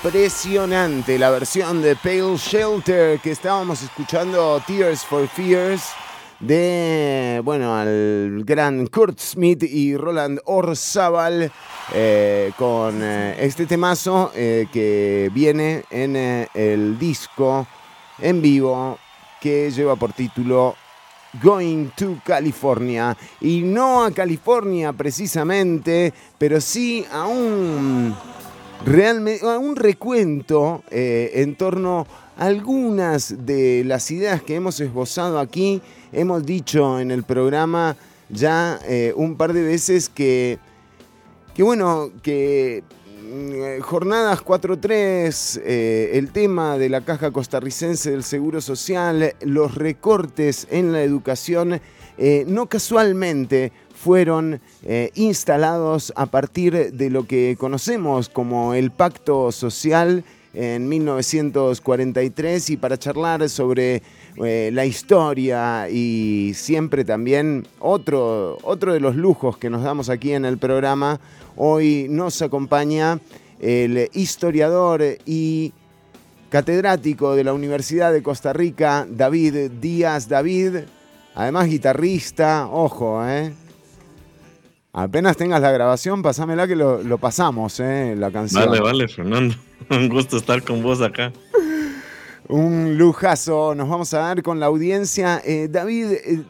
Impresionante 0.05 1.17
la 1.17 1.31
versión 1.31 1.81
de 1.81 1.95
Pale 1.95 2.37
Shelter 2.37 3.19
que 3.19 3.31
estábamos 3.31 3.81
escuchando 3.81 4.61
Tears 4.67 5.03
for 5.03 5.27
Fears 5.27 5.81
de, 6.39 7.41
bueno, 7.43 7.75
al 7.75 8.43
gran 8.45 8.85
Kurt 8.85 9.19
Smith 9.19 9.63
y 9.63 9.97
Roland 9.97 10.41
Orzabal 10.45 11.51
eh, 11.91 12.51
con 12.55 13.01
eh, 13.01 13.35
este 13.39 13.65
temazo 13.65 14.31
eh, 14.35 14.67
que 14.71 15.31
viene 15.33 15.85
en 15.89 16.15
el 16.53 16.99
disco 16.99 17.65
en 18.19 18.43
vivo 18.43 18.99
que 19.41 19.71
lleva 19.71 19.95
por 19.95 20.13
título 20.13 20.75
Going 21.41 21.87
to 21.95 22.19
California. 22.23 23.17
Y 23.41 23.61
no 23.61 24.03
a 24.03 24.11
California 24.11 24.93
precisamente, 24.93 26.13
pero 26.37 26.61
sí 26.61 27.03
a 27.11 27.25
un, 27.25 28.15
realmente, 28.85 29.45
un 29.45 29.75
recuento 29.75 30.83
en 30.91 31.55
torno 31.55 32.07
a 32.37 32.45
algunas 32.45 33.45
de 33.45 33.83
las 33.85 34.11
ideas 34.11 34.41
que 34.41 34.55
hemos 34.55 34.79
esbozado 34.79 35.39
aquí. 35.39 35.81
Hemos 36.11 36.45
dicho 36.45 36.99
en 36.99 37.11
el 37.11 37.23
programa 37.23 37.95
ya 38.29 38.79
eh, 38.87 39.13
un 39.15 39.35
par 39.35 39.53
de 39.53 39.63
veces 39.63 40.09
que, 40.09 40.59
que 41.53 41.63
bueno, 41.63 42.11
que 42.21 42.83
mm, 43.23 43.81
jornadas 43.81 44.43
4.3, 44.43 45.61
eh, 45.63 46.11
el 46.13 46.31
tema 46.31 46.77
de 46.77 46.89
la 46.89 47.01
caja 47.01 47.31
costarricense 47.31 48.11
del 48.11 48.23
Seguro 48.23 48.61
Social, 48.61 49.35
los 49.41 49.75
recortes 49.75 50.67
en 50.71 50.91
la 50.91 51.03
educación, 51.03 51.79
eh, 52.17 52.45
no 52.47 52.67
casualmente 52.67 53.71
fueron 54.05 54.61
instalados 55.15 56.13
a 56.15 56.27
partir 56.27 56.93
de 56.93 57.09
lo 57.09 57.25
que 57.25 57.55
conocemos 57.57 58.29
como 58.29 58.75
el 58.75 58.91
pacto 58.91 59.51
social 59.51 60.23
en 60.55 60.87
1943 60.87 62.69
y 62.69 62.77
para 62.77 62.97
charlar 62.97 63.49
sobre 63.49 64.01
eh, 64.37 64.69
la 64.73 64.85
historia 64.85 65.89
y 65.89 66.53
siempre 66.55 67.03
también 67.03 67.67
otro, 67.79 68.57
otro 68.63 68.93
de 68.93 68.99
los 68.99 69.15
lujos 69.15 69.57
que 69.57 69.69
nos 69.69 69.83
damos 69.83 70.09
aquí 70.09 70.33
en 70.33 70.45
el 70.45 70.57
programa. 70.57 71.19
Hoy 71.55 72.07
nos 72.09 72.41
acompaña 72.41 73.19
el 73.59 74.09
historiador 74.13 75.01
y 75.25 75.73
catedrático 76.49 77.35
de 77.35 77.43
la 77.43 77.53
Universidad 77.53 78.13
de 78.13 78.23
Costa 78.23 78.53
Rica, 78.53 79.07
David 79.09 79.71
Díaz. 79.81 80.29
David, 80.29 80.77
además 81.33 81.67
guitarrista, 81.67 82.67
ojo, 82.71 83.27
¿eh? 83.27 83.64
Apenas 84.97 85.35
tengas 85.35 85.59
la 85.59 85.71
grabación, 85.71 86.21
pasámela 86.21 86.69
que 86.69 86.75
lo, 86.77 87.03
lo 87.03 87.17
pasamos, 87.17 87.81
¿eh? 87.81 88.15
La 88.17 88.31
canción. 88.31 88.65
Vale, 88.65 88.79
vale, 88.79 89.09
Fernando. 89.09 89.53
Un 89.89 90.07
gusto 90.07 90.37
estar 90.37 90.63
con 90.63 90.81
vos 90.81 91.01
acá. 91.01 91.33
Un 92.47 92.97
lujazo 92.97 93.75
nos 93.75 93.89
vamos 93.89 94.13
a 94.13 94.19
dar 94.19 94.41
con 94.41 94.61
la 94.61 94.67
audiencia. 94.67 95.41
Eh, 95.43 95.67
David, 95.69 96.11
eh, 96.13 96.43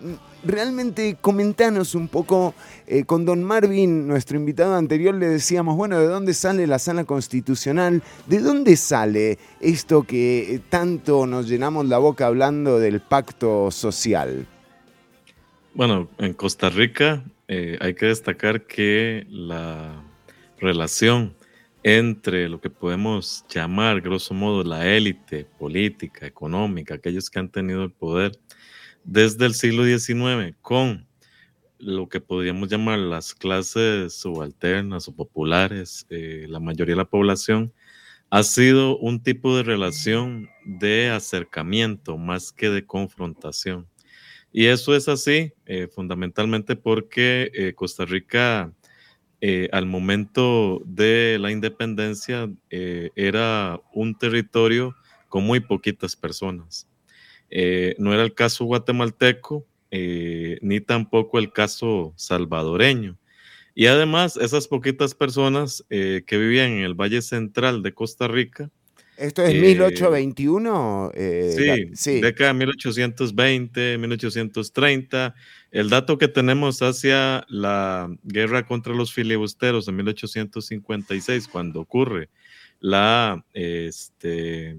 realmente 0.43 1.17
comentanos 1.19 1.95
un 1.95 2.07
poco, 2.07 2.53
eh, 2.85 3.03
con 3.05 3.25
don 3.25 3.43
Marvin, 3.43 4.07
nuestro 4.07 4.37
invitado 4.37 4.75
anterior, 4.75 5.15
le 5.15 5.27
decíamos, 5.27 5.75
bueno, 5.75 5.99
¿de 5.99 6.05
dónde 6.05 6.35
sale 6.35 6.67
la 6.67 6.77
sala 6.77 7.03
constitucional? 7.03 8.03
¿De 8.27 8.37
dónde 8.37 8.77
sale 8.77 9.39
esto 9.59 10.03
que 10.03 10.61
tanto 10.69 11.25
nos 11.25 11.47
llenamos 11.47 11.87
la 11.87 11.97
boca 11.97 12.27
hablando 12.27 12.77
del 12.77 13.01
pacto 13.01 13.71
social? 13.71 14.45
Bueno, 15.73 16.09
en 16.19 16.33
Costa 16.33 16.69
Rica 16.69 17.23
hay 17.47 17.93
que 17.93 18.07
destacar 18.07 18.65
que 18.65 19.25
la 19.29 20.03
relación 20.59 21.35
entre 21.83 22.49
lo 22.49 22.59
que 22.59 22.71
podemos 22.71 23.45
llamar, 23.47 24.01
grosso 24.01 24.33
modo, 24.33 24.63
la 24.63 24.87
élite 24.91 25.45
política, 25.45 26.25
económica, 26.25 26.95
aquellos 26.95 27.29
que 27.29 27.37
han 27.37 27.49
tenido 27.49 27.83
el 27.83 27.91
poder 27.91 28.31
desde 29.03 29.45
el 29.45 29.53
siglo 29.53 29.85
XIX, 29.85 30.55
con 30.63 31.07
lo 31.77 32.09
que 32.09 32.19
podríamos 32.21 32.69
llamar 32.69 32.97
las 32.97 33.35
clases 33.35 34.13
subalternas 34.13 35.07
o 35.07 35.15
populares, 35.15 36.07
eh, 36.09 36.47
la 36.49 36.59
mayoría 36.59 36.93
de 36.93 37.03
la 37.03 37.09
población, 37.09 37.71
ha 38.31 38.41
sido 38.41 38.97
un 38.97 39.21
tipo 39.21 39.55
de 39.55 39.61
relación 39.61 40.49
de 40.65 41.11
acercamiento 41.11 42.17
más 42.17 42.51
que 42.51 42.71
de 42.71 42.85
confrontación. 42.85 43.87
Y 44.57 44.67
eso 44.67 44.95
es 44.95 45.09
así, 45.09 45.51
eh, 45.65 45.89
fundamentalmente 45.93 46.77
porque 46.77 47.51
eh, 47.53 47.73
Costa 47.73 48.05
Rica 48.05 48.71
eh, 49.41 49.67
al 49.73 49.85
momento 49.85 50.81
de 50.85 51.37
la 51.41 51.51
independencia 51.51 52.49
era 52.69 53.81
un 53.93 54.17
territorio 54.17 54.95
con 55.27 55.43
muy 55.43 55.59
poquitas 55.59 56.15
personas. 56.15 56.87
No 57.97 58.13
era 58.13 58.23
el 58.23 58.33
caso 58.33 58.63
guatemalteco 58.63 59.67
ni 59.91 60.79
tampoco 60.79 61.37
el 61.37 61.51
caso 61.51 62.13
salvadoreño. 62.15 63.17
Y 63.73 63.87
además, 63.87 64.37
esas 64.37 64.69
poquitas 64.69 65.15
personas 65.15 65.83
que 65.89 66.37
vivían 66.37 66.71
en 66.71 66.83
el 66.85 66.93
Valle 66.93 67.21
Central 67.21 67.83
de 67.83 67.93
Costa 67.93 68.29
Rica, 68.29 68.71
¿Esto 69.17 69.43
es 69.43 69.53
1821? 69.53 71.11
sí, 71.15 71.91
sí, 71.95 72.21
década 72.21 72.53
de 72.53 72.59
1820, 72.59 73.97
1830. 73.97 75.35
El 75.71 75.89
dato 75.89 76.17
que 76.17 76.27
tenemos 76.27 76.81
hacia 76.81 77.45
la 77.49 78.09
guerra 78.23 78.65
contra 78.65 78.93
los 78.93 79.13
filibusteros 79.13 79.87
en 79.87 79.95
1856, 79.97 81.47
cuando 81.47 81.81
ocurre 81.81 82.29
la 82.79 83.45
este, 83.53 84.77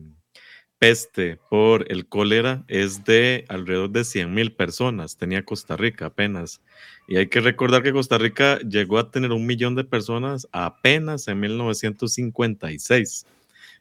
peste 0.78 1.38
por 1.48 1.90
el 1.90 2.06
cólera, 2.06 2.64
es 2.68 3.04
de 3.04 3.44
alrededor 3.48 3.90
de 3.90 4.04
100 4.04 4.32
mil 4.32 4.52
personas. 4.52 5.16
Tenía 5.16 5.44
Costa 5.44 5.76
Rica 5.76 6.06
apenas. 6.06 6.60
Y 7.08 7.16
hay 7.16 7.28
que 7.28 7.40
recordar 7.40 7.82
que 7.82 7.92
Costa 7.92 8.18
Rica 8.18 8.58
llegó 8.60 8.98
a 8.98 9.10
tener 9.10 9.32
un 9.32 9.46
millón 9.46 9.74
de 9.74 9.84
personas 9.84 10.46
apenas 10.52 11.28
en 11.28 11.40
1956. 11.40 13.26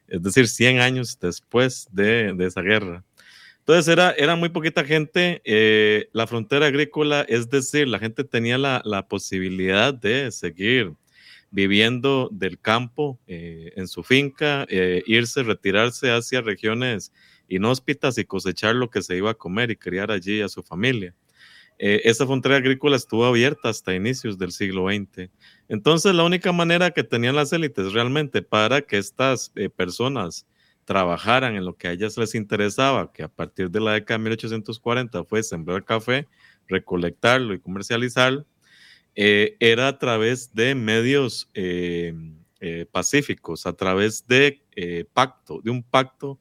Es 0.08 0.22
decir, 0.22 0.48
100 0.48 0.80
años 0.80 1.18
después 1.20 1.88
de, 1.92 2.32
de 2.32 2.46
esa 2.46 2.62
guerra. 2.62 3.04
Entonces 3.60 3.88
era, 3.88 4.12
era 4.12 4.36
muy 4.36 4.48
poquita 4.48 4.84
gente. 4.84 5.42
Eh, 5.44 6.08
la 6.12 6.28
frontera 6.28 6.66
agrícola, 6.66 7.26
es 7.28 7.50
decir, 7.50 7.88
la 7.88 7.98
gente 7.98 8.22
tenía 8.22 8.58
la, 8.58 8.80
la 8.84 9.08
posibilidad 9.08 9.92
de 9.92 10.30
seguir 10.30 10.92
viviendo 11.50 12.28
del 12.30 12.60
campo 12.60 13.18
eh, 13.26 13.72
en 13.76 13.88
su 13.88 14.02
finca, 14.02 14.66
eh, 14.68 15.02
irse, 15.06 15.42
retirarse 15.42 16.10
hacia 16.10 16.42
regiones 16.42 17.12
inhóspitas 17.48 18.18
y 18.18 18.24
cosechar 18.24 18.74
lo 18.74 18.90
que 18.90 19.02
se 19.02 19.16
iba 19.16 19.30
a 19.30 19.34
comer 19.34 19.70
y 19.70 19.76
criar 19.76 20.10
allí 20.10 20.42
a 20.42 20.48
su 20.48 20.62
familia. 20.62 21.14
Esa 21.78 22.26
frontera 22.26 22.56
agrícola 22.56 22.96
estuvo 22.96 23.24
abierta 23.26 23.68
hasta 23.68 23.94
inicios 23.94 24.38
del 24.38 24.52
siglo 24.52 24.88
XX. 24.88 25.30
Entonces, 25.68 26.14
la 26.14 26.24
única 26.24 26.52
manera 26.52 26.90
que 26.90 27.04
tenían 27.04 27.36
las 27.36 27.52
élites 27.52 27.92
realmente 27.92 28.42
para 28.42 28.80
que 28.82 28.98
estas 28.98 29.52
personas 29.76 30.46
trabajaran 30.86 31.56
en 31.56 31.64
lo 31.64 31.76
que 31.76 31.88
a 31.88 31.92
ellas 31.92 32.16
les 32.16 32.34
interesaba, 32.34 33.12
que 33.12 33.24
a 33.24 33.28
partir 33.28 33.70
de 33.70 33.80
la 33.80 33.92
década 33.92 34.18
de 34.18 34.24
1840 34.24 35.24
fue 35.24 35.42
sembrar 35.42 35.84
café, 35.84 36.26
recolectarlo 36.68 37.52
y 37.52 37.58
comercializarlo, 37.58 38.46
eh, 39.16 39.56
era 39.58 39.88
a 39.88 39.98
través 39.98 40.54
de 40.54 40.74
medios 40.74 41.50
eh, 41.54 42.14
eh, 42.60 42.86
pacíficos, 42.90 43.66
a 43.66 43.72
través 43.72 44.26
de 44.26 44.62
pacto, 45.12 45.60
de 45.62 45.70
un 45.70 45.82
pacto 45.82 46.38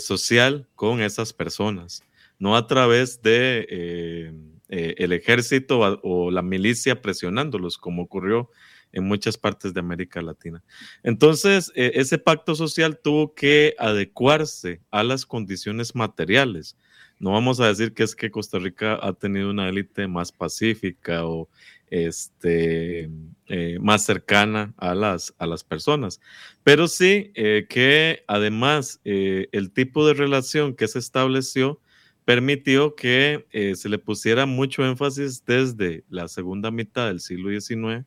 social 0.00 0.68
con 0.74 1.00
esas 1.00 1.32
personas, 1.32 2.02
no 2.42 2.56
a 2.56 2.66
través 2.66 3.22
de 3.22 4.34
el 4.68 5.12
ejército 5.12 5.78
o 6.02 6.30
la 6.30 6.42
milicia 6.42 7.00
presionándolos, 7.00 7.78
como 7.78 8.02
ocurrió 8.02 8.50
en 8.92 9.04
muchas 9.04 9.36
partes 9.38 9.74
de 9.74 9.80
América 9.80 10.22
Latina. 10.22 10.62
Entonces, 11.02 11.72
eh, 11.74 11.92
ese 11.94 12.18
pacto 12.18 12.54
social 12.54 12.98
tuvo 13.02 13.34
que 13.34 13.74
adecuarse 13.78 14.80
a 14.90 15.02
las 15.02 15.26
condiciones 15.26 15.94
materiales. 15.94 16.76
No 17.18 17.32
vamos 17.32 17.60
a 17.60 17.68
decir 17.68 17.94
que 17.94 18.02
es 18.02 18.14
que 18.14 18.30
Costa 18.30 18.58
Rica 18.58 18.98
ha 19.00 19.12
tenido 19.14 19.50
una 19.50 19.68
élite 19.68 20.06
más 20.08 20.32
pacífica 20.32 21.24
o 21.24 21.48
este, 21.88 23.08
eh, 23.46 23.78
más 23.80 24.04
cercana 24.04 24.74
a 24.76 24.94
las, 24.94 25.34
a 25.38 25.46
las 25.46 25.62
personas, 25.62 26.20
pero 26.64 26.88
sí 26.88 27.30
eh, 27.34 27.66
que 27.68 28.24
además 28.26 29.00
el 29.04 29.70
tipo 29.72 30.06
de 30.06 30.14
relación 30.14 30.74
que 30.74 30.88
se 30.88 30.98
estableció 30.98 31.80
permitió 32.24 32.94
que 32.94 33.46
se 33.76 33.88
le 33.88 33.98
pusiera 33.98 34.46
mucho 34.46 34.84
énfasis 34.84 35.44
desde 35.44 36.04
la 36.08 36.28
segunda 36.28 36.70
mitad 36.70 37.08
del 37.08 37.20
siglo 37.20 37.48
XIX 37.50 38.06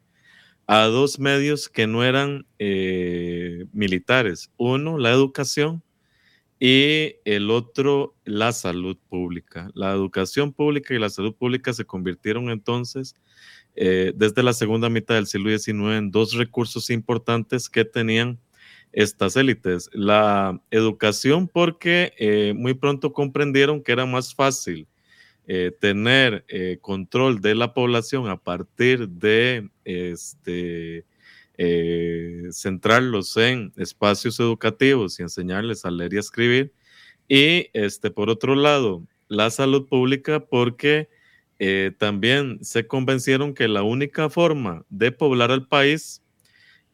a 0.67 0.85
dos 0.85 1.19
medios 1.19 1.69
que 1.69 1.87
no 1.87 2.03
eran 2.03 2.45
eh, 2.59 3.65
militares. 3.71 4.51
Uno, 4.57 4.97
la 4.97 5.11
educación 5.11 5.83
y 6.59 7.15
el 7.25 7.51
otro, 7.51 8.15
la 8.23 8.51
salud 8.51 8.97
pública. 9.09 9.69
La 9.73 9.91
educación 9.91 10.53
pública 10.53 10.93
y 10.93 10.99
la 10.99 11.09
salud 11.09 11.35
pública 11.35 11.73
se 11.73 11.85
convirtieron 11.85 12.49
entonces 12.49 13.15
eh, 13.75 14.13
desde 14.15 14.41
la 14.41 14.53
segunda 14.53 14.89
mitad 14.89 15.15
del 15.15 15.27
siglo 15.27 15.55
XIX 15.55 15.97
en 15.97 16.11
dos 16.11 16.33
recursos 16.33 16.89
importantes 16.89 17.69
que 17.69 17.85
tenían 17.85 18.39
estas 18.95 19.35
élites. 19.35 19.89
La 19.91 20.59
educación 20.71 21.49
porque 21.49 22.13
eh, 22.17 22.53
muy 22.55 22.73
pronto 22.73 23.11
comprendieron 23.11 23.83
que 23.83 23.91
era 23.91 24.05
más 24.05 24.33
fácil 24.33 24.87
eh, 25.47 25.71
tener 25.79 26.45
eh, 26.47 26.79
control 26.81 27.41
de 27.41 27.55
la 27.55 27.73
población 27.73 28.29
a 28.29 28.37
partir 28.37 29.07
de 29.09 29.69
este, 29.83 31.05
centrarlos 32.51 33.35
en 33.37 33.73
espacios 33.75 34.39
educativos 34.39 35.19
y 35.19 35.23
enseñarles 35.23 35.83
a 35.83 35.91
leer 35.91 36.13
y 36.13 36.17
a 36.17 36.21
escribir. 36.21 36.73
Y 37.27 37.69
este, 37.73 38.11
por 38.11 38.29
otro 38.29 38.55
lado, 38.55 39.05
la 39.27 39.49
salud 39.49 39.87
pública 39.87 40.39
porque 40.39 41.09
también 41.97 42.59
se 42.63 42.85
convencieron 42.85 43.53
que 43.53 43.69
la 43.69 43.83
única 43.83 44.29
forma 44.29 44.85
de 44.89 45.13
poblar 45.13 45.51
al 45.51 45.67
país 45.67 46.21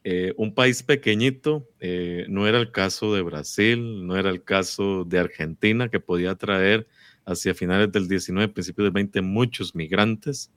eh, 0.04 0.34
un 0.36 0.52
país 0.54 0.82
pequeñito, 0.82 1.68
eh, 1.78 2.26
no 2.28 2.48
era 2.48 2.58
el 2.58 2.72
caso 2.72 3.14
de 3.14 3.22
Brasil, 3.22 4.04
no 4.06 4.16
era 4.16 4.30
el 4.30 4.42
caso 4.42 5.04
de 5.04 5.20
Argentina, 5.20 5.88
que 5.88 6.00
podía 6.00 6.34
traer 6.34 6.88
hacia 7.24 7.54
finales 7.54 7.92
del 7.92 8.08
19, 8.08 8.52
principios 8.52 8.86
del 8.86 8.92
20 8.92 9.22
muchos 9.22 9.76
migrantes, 9.76 10.50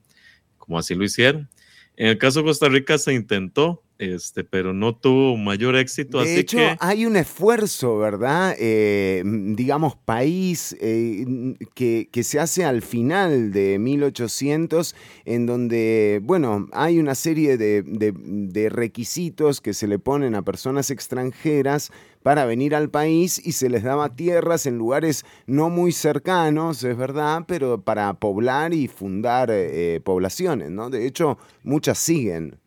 como 0.57 0.79
así 0.79 0.95
lo 0.95 1.03
hicieron. 1.03 1.47
En 1.95 2.07
el 2.07 2.17
caso 2.17 2.39
de 2.39 2.45
Costa 2.45 2.69
Rica 2.69 2.97
se 2.97 3.13
intentó, 3.13 3.83
este, 3.97 4.43
pero 4.43 4.73
no 4.73 4.95
tuvo 4.95 5.37
mayor 5.37 5.75
éxito. 5.75 6.21
De 6.21 6.39
hecho, 6.39 6.59
hay 6.79 7.05
un 7.05 7.15
esfuerzo, 7.15 7.97
¿verdad? 7.97 8.55
Eh, 8.59 9.23
digamos, 9.25 9.95
país 9.95 10.75
eh, 10.79 11.25
que, 11.73 12.23
se 12.23 12.39
hace 12.39 12.65
al 12.65 12.81
final 12.81 13.51
de 13.51 13.79
1800, 13.79 14.95
en 15.25 15.45
donde, 15.45 16.19
bueno, 16.23 16.67
hay 16.73 16.99
una 16.99 17.15
serie 17.15 17.57
de, 17.57 17.83
de 17.83 18.69
requisitos 18.69 19.61
que 19.61 19.73
se 19.73 19.87
le 19.87 19.99
ponen 19.99 20.35
a 20.35 20.41
personas 20.41 20.91
extranjeras 20.91 21.91
para 22.25 22.45
venir 22.45 22.73
al 22.73 22.89
país 22.89 23.39
y 23.45 23.51
se 23.51 23.69
les 23.69 23.83
daba 23.83 24.15
tierras 24.15 24.65
en 24.65 24.79
lugares 24.79 25.23
no 25.45 25.69
muy 25.69 25.91
cercanos, 25.91 26.83
es 26.83 26.97
verdad, 26.97 27.43
pero 27.47 27.83
para 27.83 28.15
poblar 28.15 28.73
y 28.73 28.87
fundar 28.87 29.49
eh, 29.51 30.01
poblaciones, 30.03 30.71
¿no? 30.71 30.89
De 30.89 31.05
hecho, 31.05 31.37
muchas 31.61 31.99
siguen. 31.99 32.57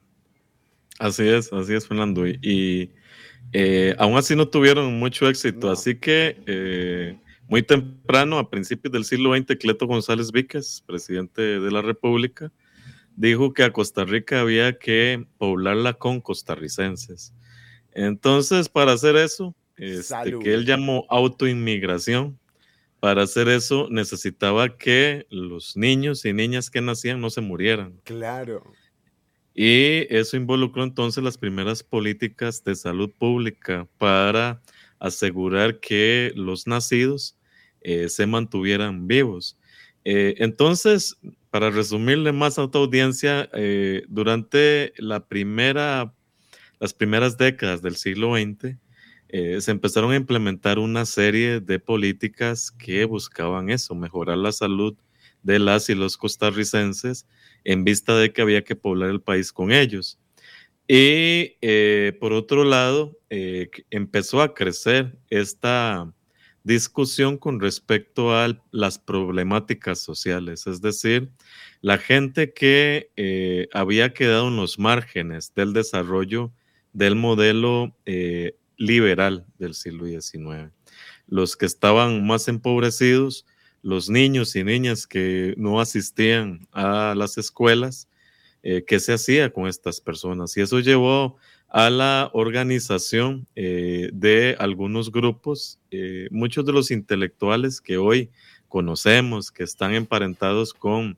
Así 0.99 1.28
es, 1.28 1.53
así 1.53 1.74
es, 1.74 1.86
Fernando. 1.86 2.26
Y, 2.26 2.90
eh, 3.53 3.94
aún 3.99 4.16
así 4.16 4.34
no 4.36 4.49
tuvieron 4.49 4.99
mucho 4.99 5.28
éxito. 5.28 5.70
Así 5.70 5.96
que 5.96 6.36
eh, 6.46 7.18
muy 7.49 7.62
temprano, 7.62 8.38
a 8.38 8.51
principios 8.51 8.92
del 8.92 9.05
siglo 9.05 9.34
XX, 9.34 9.57
Cleto 9.59 9.86
González 9.86 10.30
Víquez, 10.32 10.82
presidente 10.86 11.61
de 11.61 11.70
la 11.70 11.82
República, 11.82 12.53
dijo 13.16 13.53
que 13.53 13.64
a 13.64 13.72
Costa 13.72 14.05
Rica 14.05 14.40
había 14.40 14.78
que 14.78 15.26
poblarla 15.38 15.94
con 15.94 16.20
costarricenses. 16.20 17.32
Entonces, 17.92 18.68
para 18.68 18.92
hacer 18.92 19.16
eso, 19.16 19.55
este, 19.76 20.38
que 20.38 20.55
él 20.55 20.66
llamó 20.66 21.07
autoinmigración, 21.09 22.38
para 23.01 23.22
hacer 23.22 23.49
eso 23.49 23.88
necesitaba 23.90 24.76
que 24.76 25.26
los 25.30 25.76
niños 25.76 26.24
y 26.24 26.32
niñas 26.32 26.68
que 26.68 26.80
nacían 26.80 27.20
no 27.20 27.30
se 27.30 27.40
murieran. 27.40 28.01
Claro. 28.05 28.64
Y 29.61 30.06
eso 30.14 30.36
involucró 30.36 30.84
entonces 30.84 31.24
las 31.24 31.36
primeras 31.36 31.82
políticas 31.82 32.62
de 32.62 32.76
salud 32.76 33.11
pública 33.11 33.88
para 33.98 34.62
asegurar 35.00 35.80
que 35.80 36.30
los 36.36 36.68
nacidos 36.68 37.36
eh, 37.80 38.09
se 38.09 38.28
mantuvieran 38.28 39.09
vivos. 39.09 39.59
Eh, 40.04 40.36
entonces, 40.38 41.18
para 41.50 41.70
resumirle 41.70 42.30
más 42.30 42.56
a 42.61 42.70
tu 42.70 42.78
audiencia, 42.78 43.50
eh, 43.52 44.04
durante 44.06 44.92
la 44.96 45.26
primera, 45.26 46.14
las 46.78 46.94
primeras 46.94 47.36
décadas 47.36 47.82
del 47.82 47.96
siglo 47.96 48.36
XX, 48.36 48.76
se 49.61 49.70
empezaron 49.72 50.12
a 50.12 50.16
implementar 50.16 50.78
una 50.78 51.04
serie 51.04 51.59
de 51.59 51.80
políticas 51.80 52.70
que 52.70 53.04
buscaban 53.06 53.70
eso, 53.70 53.96
mejorar 53.96 54.38
la 54.38 54.52
salud 54.52 54.96
de 55.42 55.59
las 55.59 55.90
y 55.90 55.96
los 55.96 56.16
costarricenses 56.16 57.26
en 57.64 57.84
vista 57.84 58.16
de 58.16 58.32
que 58.32 58.42
había 58.42 58.64
que 58.64 58.76
poblar 58.76 59.11
el 59.11 59.20
país 59.20 59.52
con 59.52 59.72
ellos. 59.72 60.18
Y 60.88 61.59
eh, 61.61 62.16
por 62.18 62.32
otro 62.32 62.64
lado, 62.64 63.18
eh, 63.28 63.68
empezó 63.90 64.40
a 64.40 64.54
crecer 64.54 65.18
esta 65.28 66.11
discusión 66.64 67.36
con 67.36 67.61
respecto 67.61 68.34
a 68.34 68.59
las 68.70 68.98
problemáticas 68.98 70.00
sociales, 70.00 70.66
es 70.66 70.80
decir, 70.80 71.30
la 71.82 71.98
gente 71.98 72.52
que 72.54 73.11
eh, 73.16 73.68
había 73.74 74.14
quedado 74.14 74.48
en 74.48 74.56
los 74.56 74.78
márgenes 74.78 75.52
del 75.54 75.74
desarrollo 75.74 76.52
del 76.94 77.16
modelo 77.16 77.94
liberal 78.78 79.46
del 79.59 79.74
siglo 79.74 80.06
XIX. 80.06 80.72
Los 81.26 81.56
que 81.56 81.66
estaban 81.66 82.26
más 82.26 82.48
empobrecidos, 82.48 83.44
los 83.89 84.11
niños 84.11 84.55
y 84.55 84.64
niñas 84.64 85.07
que 85.07 85.55
no 85.57 85.80
asistían 85.80 86.68
a 86.72 87.14
las 87.16 87.39
escuelas, 87.39 88.07
eh, 88.62 88.84
qué 88.86 89.01
se 89.01 89.14
hacía 89.14 89.51
con 89.51 89.66
estas 89.66 90.03
personas. 90.03 90.55
Y 90.59 90.61
eso 90.61 90.78
llevó 90.80 91.39
a 91.70 91.89
la 91.89 92.30
organización 92.34 93.47
eh, 93.57 94.11
de 94.12 94.57
algunos 94.59 95.11
grupos, 95.11 95.80
eh, 95.91 96.28
muchos 96.30 96.66
de 96.66 96.72
los 96.74 96.91
intelectuales 96.91 97.80
que 97.80 97.97
hoy 97.97 98.30
conocemos, 98.68 99.51
que 99.51 99.62
están 99.62 99.95
emparentados 99.95 100.74
con 100.74 101.16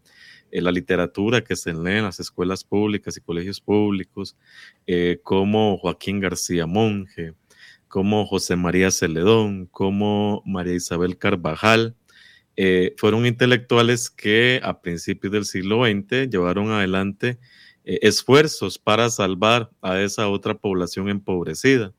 la 0.52 0.70
literatura 0.70 1.42
que 1.42 1.56
se 1.56 1.72
lee 1.72 1.98
en 1.98 2.04
las 2.04 2.20
escuelas 2.20 2.62
públicas 2.62 3.16
y 3.16 3.20
colegios 3.20 3.60
públicos, 3.60 4.36
como 5.22 5.78
Joaquín 5.78 6.18
García 6.18 6.66
Monge, 6.66 7.34
como 7.86 8.26
José 8.26 8.56
María 8.56 8.90
Celedón, 8.90 9.66
como 9.66 10.42
María 10.44 10.74
Isabel 10.74 11.18
Carvajal, 11.18 11.94
eh, 12.62 12.94
fueron 12.98 13.24
intelectuales 13.24 14.10
que 14.10 14.60
a 14.62 14.82
principios 14.82 15.32
del 15.32 15.46
siglo 15.46 15.86
XX 15.86 16.28
llevaron 16.28 16.70
adelante 16.70 17.38
eh, 17.86 18.00
esfuerzos 18.02 18.78
para 18.78 19.08
salvar 19.08 19.70
a 19.80 19.98
esa 20.02 20.28
otra 20.28 20.52
población 20.52 21.08
empobrecida. 21.08 21.94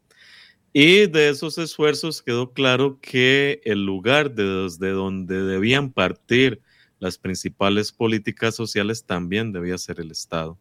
Y 0.71 1.07
de 1.07 1.29
esos 1.29 1.57
esfuerzos 1.57 2.21
quedó 2.21 2.53
claro 2.53 2.99
que 3.01 3.59
el 3.65 3.83
lugar 3.87 4.35
desde 4.35 4.91
donde 4.91 5.41
debían 5.41 5.91
partir 5.91 6.61
las 6.99 7.17
principales 7.17 7.91
políticas 7.91 8.53
sociales 8.55 9.03
también 9.03 9.51
debía 9.51 9.79
ser 9.79 9.99
el 9.99 10.11
Estado. 10.11 10.59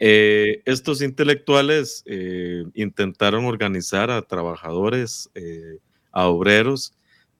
Eh, 0.00 0.60
estos 0.66 1.00
intelectuales 1.00 2.04
intentaron 2.74 3.46
organizar 3.46 4.10
a 4.10 4.20
trabajadores, 4.20 5.30
a 6.12 6.26
obreros, 6.26 6.92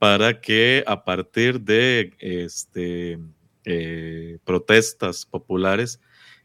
para 0.04 0.38
que 0.38 0.84
a 0.86 1.02
partir 1.02 1.62
de 1.62 2.12
este, 2.18 3.18
eh, 3.64 4.36
protestas 4.44 5.24
populares 5.24 5.98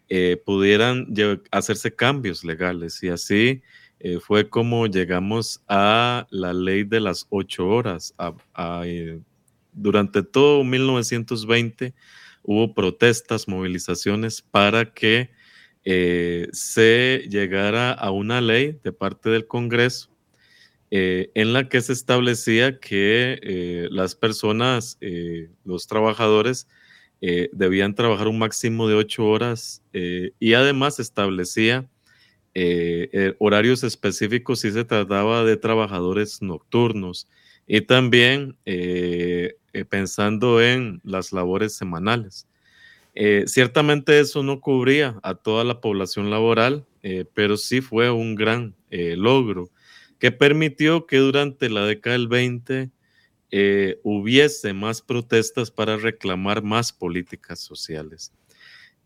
eh, 0.07 0.41
pudieran 0.45 1.14
hacerse 1.51 1.93
cambios 1.93 2.45
legales. 2.45 3.03
Y 3.03 3.10
así 3.10 3.62
eh, 3.99 4.20
fue 4.22 4.47
como 4.47 4.88
llegamos 4.88 5.62
a 5.68 6.26
la 6.30 6.53
ley 6.53 6.86
de 6.86 7.01
las 7.01 7.28
ocho 7.30 7.68
horas. 7.68 8.16
durante 9.74 10.24
todo 10.24 10.64
1920 10.64 11.93
hubo 12.43 12.74
protestas, 12.74 13.45
movilizaciones 13.49 14.41
para 14.41 14.93
que 14.93 15.32
se 16.53 17.28
llegara 17.30 17.91
a 17.91 18.12
una 18.12 18.39
ley 18.39 18.80
de 18.82 18.93
parte 18.93 19.30
del 19.30 19.47
Congreso 19.47 20.10
eh, 20.92 21.30
en 21.36 21.54
la 21.54 21.70
que 21.70 21.82
se 21.82 21.94
establecía 21.94 22.80
que 22.80 23.40
eh, 23.44 23.88
las 23.92 24.16
personas, 24.16 24.98
eh, 25.02 25.50
los 25.64 25.88
trabajadores, 25.88 26.68
debían 27.52 27.96
trabajar 27.96 28.30
un 28.30 28.40
máximo 28.40 28.88
de 28.88 28.96
ocho 28.96 29.26
horas 29.26 29.84
y 29.92 30.54
además 30.54 31.02
establecía 31.02 31.86
horarios 33.40 33.84
específicos 33.84 34.62
si 34.62 34.72
se 34.72 34.86
trataba 34.86 35.44
de 35.44 35.58
trabajadores 35.58 36.42
nocturnos 36.42 37.28
y 37.68 37.82
también 37.82 38.56
pensando 39.90 40.62
en 40.62 41.02
las 41.04 41.34
labores 41.34 41.76
semanales. 41.76 42.48
ciertamente 43.48 44.22
eso 44.22 44.42
no 44.42 44.62
cubría 44.62 45.20
a 45.22 45.36
toda 45.36 45.66
la 45.66 45.82
población 45.82 46.30
laboral, 46.30 46.86
pero 47.34 47.58
sí 47.58 47.82
fue 47.82 48.10
un 48.12 48.36
gran 48.36 48.74
logro 48.90 49.70
que 50.20 50.32
permitió 50.32 51.07
que 51.07 51.17
durante 51.17 51.70
la 51.70 51.86
década 51.86 52.17
del 52.17 52.28
20 52.28 52.91
eh, 53.51 53.99
hubiese 54.03 54.74
más 54.74 55.01
protestas 55.01 55.72
para 55.72 55.97
reclamar 55.97 56.61
más 56.61 56.93
políticas 56.93 57.59
sociales. 57.59 58.34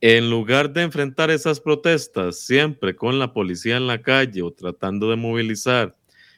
En 0.01 0.30
lugar 0.30 0.74
de 0.74 0.82
enfrentar 0.82 1.32
esas 1.32 1.61
protestas 1.61 2.39
siempre 2.39 2.95
con 2.95 3.20
la 3.20 3.32
policía 3.32 3.78
en 3.78 3.88
la 3.88 4.01
calle 4.01 4.41
o 4.41 4.51
tratando 4.51 5.09
de 5.09 5.16
movilizar 5.16 5.95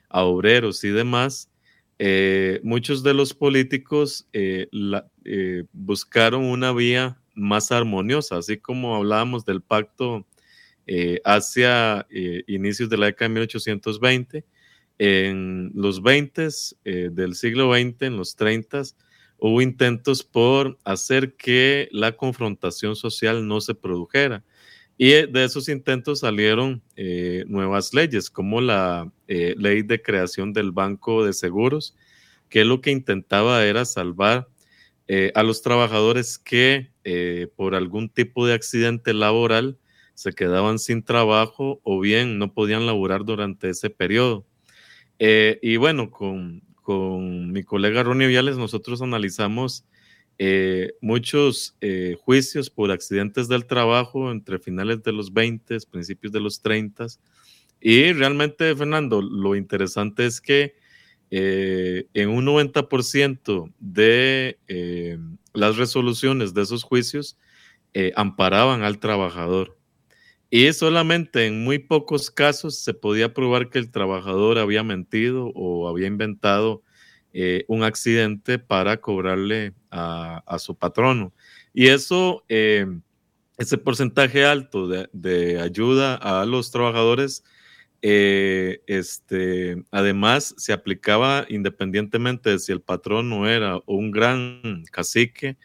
a 0.10 0.24
obreros 0.24 0.84
y 0.84 0.90
demás, 0.90 1.50
eh, 1.98 2.60
muchos 2.62 3.02
de 3.02 3.14
los 3.14 3.34
políticos 3.34 4.28
eh, 4.34 4.68
buscaron 5.72 6.44
una 6.44 6.74
vía 6.74 7.18
más 7.34 7.72
armoniosa, 7.72 8.38
así 8.38 8.58
como 8.58 8.96
hablábamos 8.96 9.46
del 9.46 9.62
pacto 9.62 10.28
hacia 11.24 12.06
inicios 12.46 12.90
de 12.90 12.98
la 12.98 13.08
década 13.08 13.30
de 13.30 13.34
1820 13.34 14.46
en 14.98 15.72
los 15.76 16.02
20 16.02 16.48
eh, 16.86 17.10
del 17.12 17.36
siglo 17.36 17.74
XX, 17.74 18.02
en 18.02 18.18
los 18.18 18.36
30, 18.36 18.84
hubo 19.38 19.62
intentos 19.62 20.24
por 20.24 20.78
hacer 20.84 21.36
que 21.36 21.90
la 21.92 22.14
confrontación 22.14 22.96
social 22.96 23.48
no 23.48 23.62
se 23.62 23.76
produjera. 23.76 24.44
Y 24.98 25.10
de 25.10 25.44
esos 25.44 25.68
intentos 25.68 26.22
salieron 26.22 26.82
eh, 26.96 27.44
nuevas 27.48 27.94
leyes, 27.94 28.30
como 28.30 28.62
la 28.62 29.12
eh, 29.28 29.54
ley 29.58 29.82
de 29.82 30.02
creación 30.02 30.54
del 30.54 30.72
Banco 30.72 31.26
de 31.26 31.34
Seguros, 31.34 31.98
que 32.48 32.64
lo 32.64 32.80
que 32.80 32.92
intentaba 32.92 33.66
era 33.66 33.86
salvar 33.86 34.48
a 35.36 35.44
los 35.44 35.62
trabajadores 35.62 36.40
que 36.40 36.90
por 37.56 37.76
algún 37.76 38.10
tipo 38.10 38.48
de 38.48 38.56
accidente 38.56 39.14
laboral 39.14 39.78
se 40.16 40.34
quedaban 40.34 40.80
sin 40.80 41.04
trabajo 41.04 41.80
o 41.84 42.00
bien 42.00 42.40
no 42.40 42.54
podían 42.56 42.88
laborar 42.88 43.24
durante 43.24 43.70
ese 43.70 43.92
periodo. 43.92 44.48
Eh, 45.20 45.60
y 45.62 45.78
bueno, 45.78 46.12
con, 46.12 46.62
con, 46.82 47.52
mi 47.52 47.64
colega 47.64 48.04
Ronnie 48.04 48.28
Viales 48.28 48.58
nosotros 48.58 49.02
analizamos 49.02 49.86
eh, 50.38 50.94
muchos 51.02 51.78
eh, 51.80 52.18
juicios 52.20 52.70
por 52.70 52.92
accidentes 52.92 53.48
del 53.48 53.66
trabajo 53.66 54.32
entre 54.32 54.60
finales 54.60 55.02
de 55.04 55.14
los 55.14 55.34
20, 55.34 55.78
principios 55.90 56.34
de 56.34 56.40
los 56.42 56.62
30. 56.62 57.08
Y 57.80 58.14
realmente, 58.14 58.76
Fernando, 58.76 59.22
lo 59.22 59.56
interesante 59.56 60.26
es 60.26 60.42
que 60.42 60.76
en 61.32 62.30
un 62.30 62.46
90% 62.46 63.74
de 63.80 64.58
las 65.54 65.76
resoluciones 65.76 66.54
de 66.54 66.62
esos 66.62 66.84
juicios 66.84 67.38
amparaban 68.16 68.84
al 68.84 69.00
trabajador. 69.00 69.76
Y 70.58 70.72
solamente 70.72 71.48
en 71.48 71.66
muy 71.66 71.80
pocos 71.80 72.32
casos 72.32 72.80
se 72.80 72.94
podía 72.94 73.34
probar 73.34 73.70
que 73.70 73.78
el 73.78 73.92
trabajador 73.92 74.58
había 74.58 74.84
mentido 74.84 75.52
o 75.54 75.90
había 75.90 76.08
inventado 76.08 76.82
eh, 77.34 77.66
un 77.68 77.84
accidente 77.84 78.58
para 78.58 79.02
cobrarle 79.02 79.74
a, 79.92 80.58
su 80.60 80.74
patrono. 80.78 81.34
Y 81.74 81.88
eso, 81.88 82.46
eh, 82.48 82.88
ese 83.58 83.78
porcentaje 83.78 84.46
alto 84.46 84.88
de, 84.88 85.60
ayuda 85.60 86.16
a 86.16 86.46
los 86.46 86.72
trabajadores, 86.72 87.44
eh, 88.02 88.82
este, 88.88 89.84
además 89.92 90.56
se 90.58 90.72
aplicaba 90.72 91.46
independientemente 91.50 92.52
de 92.52 92.60
si 92.60 92.72
el 92.72 92.80
patrono 92.80 93.46
era 93.50 93.82
un 93.88 94.10
gran 94.10 94.86
cacique 94.90 95.58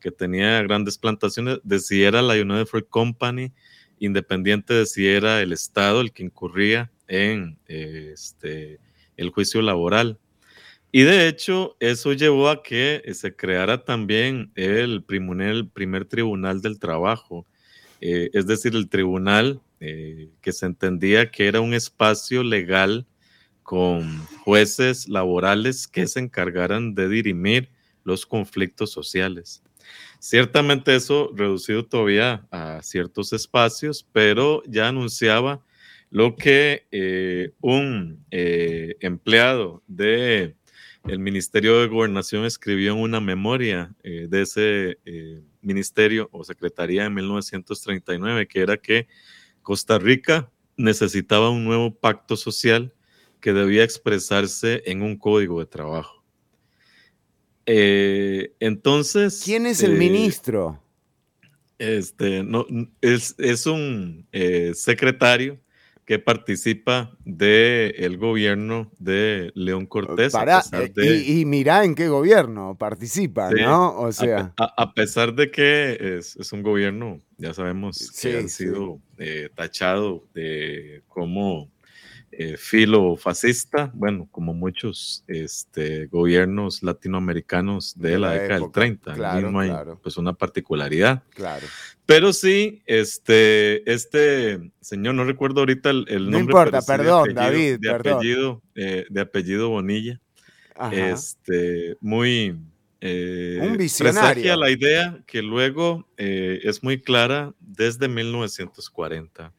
que 0.00 0.10
tenía 0.10 0.62
grandes 0.62 0.96
plantaciones, 0.96 1.58
de 1.64 1.80
si 1.80 2.02
era 2.02 2.22
la 2.22 2.32
United 2.32 2.64
Fruit 2.64 2.88
Company, 2.88 3.52
independiente 4.00 4.74
de 4.74 4.86
si 4.86 5.06
era 5.06 5.42
el 5.42 5.52
Estado 5.52 6.00
el 6.00 6.12
que 6.12 6.24
incurría 6.24 6.90
en 7.06 7.58
este, 7.66 8.78
el 9.16 9.30
juicio 9.30 9.62
laboral. 9.62 10.18
Y 10.90 11.02
de 11.02 11.28
hecho, 11.28 11.76
eso 11.80 12.12
llevó 12.14 12.48
a 12.48 12.62
que 12.62 13.02
se 13.12 13.36
creara 13.36 13.84
también 13.84 14.50
el 14.54 15.02
primer, 15.04 16.04
tribunal 16.06 16.62
del 16.62 16.78
trabajo, 16.78 17.46
eh, 18.00 18.30
es 18.32 18.46
decir, 18.46 18.74
el 18.74 18.88
tribunal 18.88 19.60
eh, 19.80 20.30
que 20.40 20.52
se 20.52 20.66
entendía 20.66 21.30
que 21.30 21.46
era 21.46 21.60
un 21.60 21.74
espacio 21.74 22.42
legal 22.42 23.06
con 23.62 24.18
jueces 24.44 25.08
laborales 25.08 25.86
que 25.86 26.06
se 26.06 26.20
encargaran 26.20 26.94
de 26.94 27.08
dirimir 27.08 27.68
los 28.02 28.24
conflictos 28.24 28.90
sociales. 28.90 29.62
Ciertamente 30.18 30.96
eso 30.96 31.30
reducido 31.34 31.84
todavía 31.86 32.46
a 32.50 32.82
ciertos 32.82 33.32
espacios, 33.32 34.06
pero 34.12 34.62
ya 34.66 34.88
anunciaba 34.88 35.62
lo 36.10 36.36
que 36.36 36.86
eh, 36.90 37.52
un 37.60 38.24
eh, 38.30 38.96
empleado 39.00 39.82
de 39.86 40.56
el 41.04 41.18
Ministerio 41.18 41.80
de 41.80 41.86
Gobernación 41.86 42.44
escribió 42.44 42.92
en 42.92 42.98
una 42.98 43.20
memoria 43.20 43.94
eh, 44.02 44.26
de 44.28 44.42
ese 44.42 44.98
ministerio 45.62 46.28
o 46.32 46.44
secretaría 46.44 47.04
en 47.04 47.14
1939, 47.14 48.48
que 48.48 48.60
era 48.60 48.76
que 48.76 49.06
Costa 49.62 49.98
Rica 49.98 50.50
necesitaba 50.76 51.50
un 51.50 51.64
nuevo 51.64 51.94
pacto 51.94 52.36
social 52.36 52.92
que 53.40 53.52
debía 53.52 53.84
expresarse 53.84 54.82
en 54.86 55.02
un 55.02 55.16
código 55.16 55.60
de 55.60 55.66
trabajo. 55.66 56.17
Eh, 57.70 58.54
entonces. 58.60 59.42
¿Quién 59.44 59.66
es 59.66 59.82
el 59.82 59.92
eh, 59.92 59.98
ministro? 59.98 60.82
Este, 61.78 62.42
no, 62.42 62.66
es, 63.02 63.34
es 63.38 63.66
un 63.66 64.26
eh, 64.32 64.72
secretario 64.74 65.60
que 66.06 66.18
participa 66.18 67.14
del 67.26 68.16
gobierno 68.16 68.90
de 68.98 69.52
León 69.54 69.84
Cortés. 69.84 70.32
y, 70.96 71.44
mira 71.44 71.84
en 71.84 71.94
qué 71.94 72.08
gobierno 72.08 72.74
participa, 72.78 73.50
¿no? 73.50 74.00
O 74.00 74.10
sea. 74.12 74.54
A, 74.56 74.94
pesar 74.94 75.34
de 75.34 75.50
que 75.50 76.16
es, 76.18 76.36
es, 76.36 76.50
un 76.54 76.62
gobierno, 76.62 77.20
ya 77.36 77.52
sabemos 77.52 78.10
que 78.18 78.38
ha 78.38 78.48
sido 78.48 78.98
tachado 79.54 80.24
de 80.32 81.02
como 81.08 81.70
eh, 82.30 82.56
filo 82.56 83.16
fascista, 83.16 83.90
bueno, 83.94 84.28
como 84.30 84.54
muchos 84.54 85.24
este, 85.26 86.06
gobiernos 86.06 86.82
latinoamericanos 86.82 87.98
de, 87.98 88.18
la, 88.18 88.32
década 88.32 88.60
del 88.60 88.70
30, 88.70 89.16
no 89.50 89.60
hay 89.60 89.72
pues 90.02 90.16
una 90.16 90.32
particularidad. 90.32 91.22
Claro. 91.30 91.66
Pero 92.08 92.32
sí, 92.32 92.82
este, 92.86 93.90
este 93.92 94.72
señor, 94.80 95.14
no 95.14 95.24
recuerdo 95.24 95.60
ahorita 95.60 95.90
el, 95.90 96.04
nombre. 96.06 96.30
No 96.30 96.38
importa, 96.38 96.80
perdón, 96.80 97.34
David, 97.34 97.78
de 97.80 97.90
Apellido, 97.90 98.62
eh, 98.74 99.04
de 99.10 99.20
apellido 99.20 99.68
Bonilla. 99.68 100.18
Este, 100.90 101.96
muy... 102.00 102.56
Eh, 103.00 103.58
Un 103.62 103.76
visionario. 103.76 104.56
la 104.56 104.70
idea 104.70 105.22
que 105.26 105.42
luego 105.42 106.08
eh, 106.16 106.60
es 106.64 106.82
muy 106.82 107.00
clara 107.00 107.52
desde 107.60 108.08
1940 108.08 109.52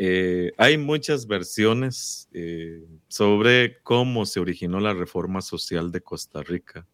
eh, 0.00 0.52
hay 0.58 0.78
muchas 0.78 1.26
versiones 1.26 2.28
eh, 2.32 2.86
sobre 3.08 3.80
cómo 3.82 4.26
se 4.26 4.38
originó 4.38 4.78
la 4.78 4.94
reforma 4.94 5.40
social 5.40 5.90
de 5.90 6.00
Costa 6.00 6.40
Rica. 6.44 6.86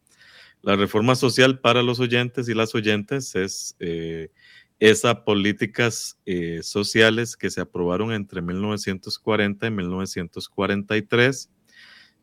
La 0.63 0.75
reforma 0.75 1.13
social 1.13 1.59
para 1.59 1.83
los 1.83 1.99
oyentes 1.99 2.49
y 2.49 2.55
las 2.55 2.73
oyentes 2.73 3.35
es 3.35 3.75
eh, 3.79 4.31
esas 4.79 5.17
políticas 5.17 6.17
sociales 6.63 7.37
que 7.37 7.51
se 7.51 7.61
aprobaron 7.61 8.11
entre 8.11 8.41
1940 8.41 9.67
y 9.67 9.71
1943, 9.71 11.51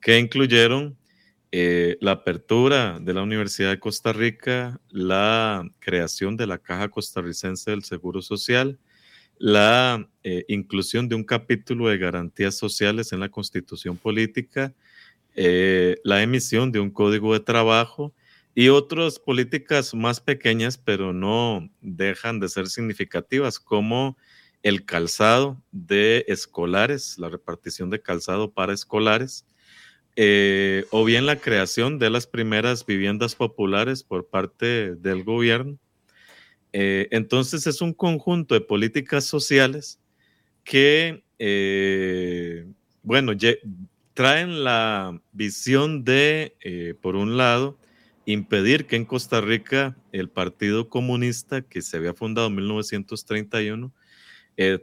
que 0.00 0.18
incluyeron 0.18 0.98
la 1.52 2.10
apertura 2.10 2.98
de 3.00 3.14
la 3.14 3.22
Universidad 3.22 3.70
de 3.70 3.78
Costa 3.78 4.12
Rica, 4.12 4.80
la 4.90 5.64
creación 5.78 6.36
de 6.36 6.48
la 6.48 6.58
Caja 6.58 6.88
Costarricense 6.88 7.70
del 7.70 7.84
Seguro 7.84 8.20
Social, 8.20 8.80
la 9.42 10.08
eh, 10.22 10.44
inclusión 10.46 11.08
de 11.08 11.16
un 11.16 11.24
capítulo 11.24 11.88
de 11.88 11.98
garantías 11.98 12.56
sociales 12.56 13.12
en 13.12 13.18
la 13.18 13.28
constitución 13.28 13.96
política, 13.96 14.72
eh, 15.34 15.96
la 16.04 16.22
emisión 16.22 16.70
de 16.70 16.78
un 16.78 16.92
código 16.92 17.32
de 17.32 17.40
trabajo 17.40 18.14
y 18.54 18.68
otras 18.68 19.18
políticas 19.18 19.94
más 19.94 20.20
pequeñas, 20.20 20.78
pero 20.78 21.12
no 21.12 21.68
dejan 21.80 22.38
de 22.38 22.48
ser 22.48 22.68
significativas, 22.68 23.58
como 23.58 24.16
el 24.62 24.84
calzado 24.84 25.60
de 25.72 26.24
escolares, 26.28 27.18
la 27.18 27.28
repartición 27.28 27.90
de 27.90 28.00
calzado 28.00 28.52
para 28.52 28.72
escolares, 28.72 29.44
eh, 30.14 30.84
o 30.90 31.04
bien 31.04 31.26
la 31.26 31.40
creación 31.40 31.98
de 31.98 32.10
las 32.10 32.28
primeras 32.28 32.86
viviendas 32.86 33.34
populares 33.34 34.04
por 34.04 34.24
parte 34.28 34.94
del 34.94 35.24
gobierno 35.24 35.80
eh, 36.72 37.08
entonces 37.10 37.66
es 37.66 37.80
un 37.80 37.92
conjunto 37.92 38.54
de 38.54 38.60
políticas 38.60 39.24
sociales 39.24 40.00
que, 40.64 41.24
eh, 41.38 42.66
bueno, 43.02 43.32
traen 44.14 44.64
la 44.64 45.20
visión 45.32 46.04
de, 46.04 46.56
eh, 46.62 46.94
por 47.00 47.16
un 47.16 47.36
lado, 47.36 47.78
impedir 48.24 48.86
que 48.86 48.96
en 48.96 49.04
Costa 49.04 49.40
Rica 49.40 49.96
el 50.12 50.28
Partido 50.28 50.88
Comunista, 50.88 51.62
que 51.62 51.82
se 51.82 51.96
había 51.96 52.14
fundado 52.14 52.48
en 52.48 52.54
1931, 52.56 53.92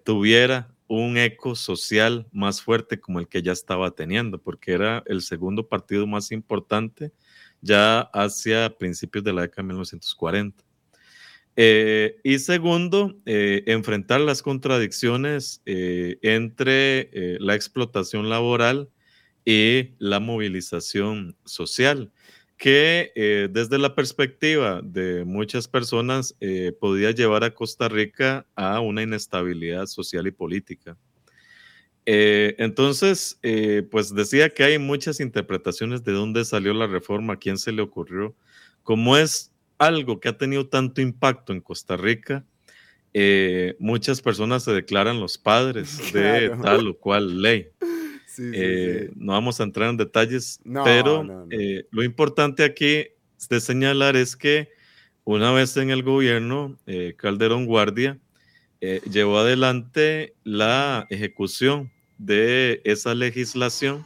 tuviera 0.03 0.73
un 0.87 1.17
eco 1.17 1.55
social 1.55 2.27
más 2.31 2.61
fuerte 2.61 2.99
como 2.99 3.19
el 3.19 3.27
que 3.27 3.43
ya 3.43 3.51
estaba 3.51 3.91
teniendo, 3.91 4.41
porque 4.41 4.73
era 4.73 5.03
el 5.05 5.21
segundo 5.21 5.67
partido 5.67 6.07
más 6.07 6.31
importante 6.31 7.13
ya 7.61 8.01
hacia 8.13 8.75
principios 8.77 9.23
de 9.23 9.33
la 9.33 9.43
década 9.43 9.63
de 9.63 9.67
1940. 9.67 10.68
Eh, 11.55 12.19
y 12.23 12.39
segundo, 12.39 13.17
eh, 13.25 13.63
enfrentar 13.65 14.21
las 14.21 14.41
contradicciones 14.41 15.61
eh, 15.65 16.17
entre 16.21 17.09
la 17.39 17.55
explotación 17.55 18.29
laboral 18.29 18.89
y 19.43 19.95
la 19.97 20.19
movilización 20.19 21.35
social, 21.43 22.11
que 22.57 23.49
desde 23.51 23.77
la 23.77 23.95
perspectiva 23.95 24.81
de 24.83 25.23
muchas 25.25 25.67
personas 25.67 26.35
podía 26.79 27.11
llevar 27.11 27.43
a 27.43 27.53
Costa 27.53 27.87
Rica 27.87 28.45
a 28.55 28.79
una 28.81 29.01
inestabilidad 29.01 29.87
social 29.87 30.27
y 30.27 30.31
política. 30.31 30.97
Entonces, 32.05 33.39
pues 33.89 34.13
decía 34.13 34.49
que 34.49 34.63
hay 34.63 34.77
muchas 34.77 35.19
interpretaciones 35.19 36.03
de 36.03 36.11
dónde 36.11 36.45
salió 36.45 36.73
la 36.73 36.87
reforma, 36.87 37.37
quién 37.37 37.57
se 37.57 37.71
le 37.71 37.81
ocurrió. 37.81 38.35
Como 38.83 39.17
es 39.17 39.48
algo 39.79 40.19
que 40.19 40.29
ha 40.29 40.37
tenido 40.37 40.67
tanto 40.67 41.01
impacto 41.01 41.53
en 41.53 41.61
Costa 41.61 41.97
Rica, 41.97 42.45
eh, 43.13 43.75
muchas 43.79 44.21
personas 44.21 44.63
se 44.63 44.71
declaran 44.71 45.19
los 45.19 45.37
padres 45.39 45.97
de 46.13 46.51
tal 46.61 46.87
o 46.89 46.97
cual 46.97 47.41
ley. 47.41 47.69
No 49.15 49.33
vamos 49.33 49.59
a 49.59 49.63
entrar 49.63 49.89
en 49.89 49.97
detalles, 49.97 50.61
pero 50.85 51.45
lo 51.91 52.03
importante 52.03 52.63
aquí 52.63 53.07
de 53.49 53.59
señalar 53.59 54.15
es 54.15 54.37
que 54.37 54.69
una 55.25 55.51
vez 55.51 55.75
en 55.75 55.89
el 55.89 56.03
gobierno, 56.03 56.77
Calderón 57.17 57.65
Guardia 57.65 58.17
llevó 59.11 59.39
adelante 59.39 60.35
la 60.45 61.05
ejecución 61.09 61.91
de 62.17 62.81
esa 62.85 63.13
legislación 63.13 64.05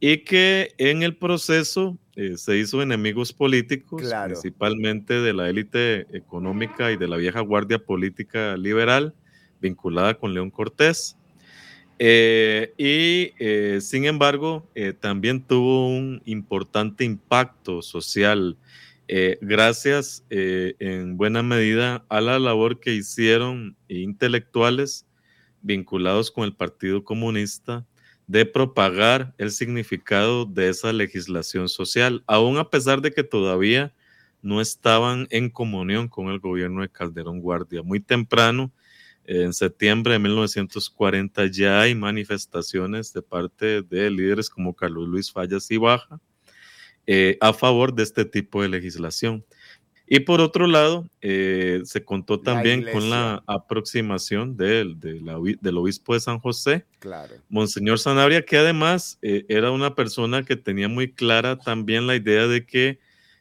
y 0.00 0.18
que 0.24 0.74
en 0.78 1.04
el 1.04 1.16
proceso 1.16 1.98
eh, 2.14 2.36
se 2.36 2.58
hizo 2.58 2.82
enemigos 2.82 3.32
políticos, 3.32 4.02
principalmente 4.26 5.14
de 5.14 5.32
la 5.32 5.48
élite 5.48 6.06
económica 6.14 6.92
y 6.92 6.98
de 6.98 7.08
la 7.08 7.16
vieja 7.16 7.40
guardia 7.40 7.78
política 7.78 8.56
liberal 8.58 9.14
vinculada 9.60 10.14
con 10.14 10.34
León 10.34 10.50
Cortés. 10.50 11.16
Eh, 11.98 12.74
y 12.76 13.32
eh, 13.38 13.80
sin 13.80 14.04
embargo, 14.04 14.68
también 15.00 15.40
tuvo 15.42 15.88
un 15.88 16.20
importante 16.26 17.04
impacto 17.04 17.80
social, 17.80 18.58
gracias 19.40 20.24
en 20.30 21.18
buena 21.18 21.42
medida 21.42 22.04
a 22.08 22.20
la 22.20 22.38
labor 22.38 22.80
que 22.80 22.94
hicieron 22.94 23.76
intelectuales 23.88 25.06
vinculados 25.60 26.30
con 26.30 26.44
el 26.44 26.54
Partido 26.54 27.04
Comunista 27.04 27.86
de 28.32 28.46
propagar 28.46 29.34
el 29.36 29.50
significado 29.50 30.46
de 30.46 30.70
esa 30.70 30.90
legislación 30.90 31.68
social, 31.68 32.24
aún 32.26 32.56
a 32.56 32.70
pesar 32.70 33.02
de 33.02 33.12
que 33.12 33.22
todavía 33.22 33.92
no 34.40 34.62
estaban 34.62 35.26
en 35.28 35.50
comunión 35.50 36.08
con 36.08 36.28
el 36.28 36.38
gobierno 36.38 36.80
de 36.80 36.88
Calderón 36.88 37.40
Guardia. 37.40 37.82
Muy 37.82 38.00
temprano, 38.00 38.72
en 39.26 39.52
septiembre 39.52 40.14
de 40.14 40.18
1940, 40.20 41.44
ya 41.48 41.82
hay 41.82 41.94
manifestaciones 41.94 43.12
de 43.12 43.20
parte 43.20 43.82
de 43.82 44.10
líderes 44.10 44.48
como 44.48 44.74
Carlos 44.74 45.06
Luis 45.08 45.30
Fallas 45.30 45.70
y 45.70 45.76
Baja 45.76 46.18
eh, 47.06 47.36
a 47.38 47.52
favor 47.52 47.92
de 47.92 48.02
este 48.02 48.24
tipo 48.24 48.62
de 48.62 48.70
legislación. 48.70 49.44
Y 50.06 50.20
por 50.20 50.40
otro 50.40 50.66
lado, 50.66 51.06
eh, 51.20 51.80
se 51.84 52.04
contó 52.04 52.40
también 52.40 52.84
con 52.92 53.08
la 53.08 53.42
aproximación 53.46 54.56
del, 54.56 54.98
del 55.00 55.76
obispo 55.76 56.14
de 56.14 56.20
San 56.20 56.38
José, 56.38 56.84
Monseñor 57.48 57.98
Sanabria, 57.98 58.44
que 58.44 58.58
además 58.58 59.18
eh, 59.22 59.44
era 59.48 59.70
una 59.70 59.94
persona 59.94 60.42
que 60.42 60.56
tenía 60.56 60.88
muy 60.88 61.12
clara 61.12 61.56
también 61.58 62.06
la 62.06 62.16
idea 62.16 62.46
de 62.46 62.66
que 62.66 62.98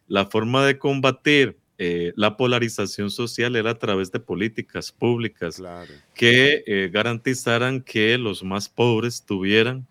la 0.07 0.27
forma 0.27 0.65
de 0.65 0.77
combatir 0.77 1.57
eh, 1.77 2.13
la 2.15 2.37
polarización 2.37 3.09
social 3.09 3.55
era 3.55 3.71
a 3.71 3.79
través 3.79 4.11
de 4.11 4.19
políticas 4.19 4.91
públicas 4.91 5.61
que 6.13 6.89
garantizaran 6.93 7.81
que 7.81 8.17
los 8.17 8.43
más 8.43 8.69
pobres 8.69 9.23
tuvieran 9.25 9.87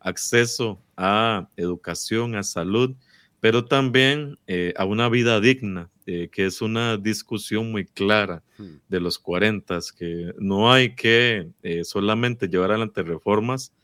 acceso 0.00 0.80
a 0.96 1.48
educación, 1.56 2.34
a 2.34 2.42
salud, 2.42 2.94
pero 3.40 3.64
también 3.64 4.38
a 4.76 4.84
una 4.84 5.08
vida 5.08 5.40
digna 5.40 5.90
eh, 6.10 6.30
que 6.32 6.46
es 6.46 6.62
una 6.62 6.96
discusión 6.96 7.70
muy 7.70 7.84
clara 7.84 8.42
hmm. 8.56 8.76
de 8.88 8.98
los 8.98 9.18
40, 9.18 9.78
que 9.94 10.32
no 10.38 10.72
hay 10.72 10.94
que 10.94 11.50
eh, 11.62 11.84
solamente 11.84 12.48
llevar 12.48 12.70
adelante 12.70 13.02
reformas 13.02 13.74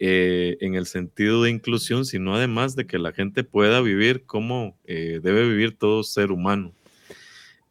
eh, 0.00 0.56
en 0.62 0.74
el 0.74 0.86
sentido 0.86 1.44
de 1.44 1.50
inclusión, 1.50 2.04
sino 2.04 2.34
además 2.34 2.74
de 2.74 2.88
que 2.88 2.98
la 2.98 3.12
gente 3.12 3.44
pueda 3.44 3.80
vivir 3.82 4.24
como 4.24 4.76
debe 4.84 5.48
vivir 5.48 5.78
todo 5.78 6.02
ser 6.02 6.32
humano. 6.32 6.74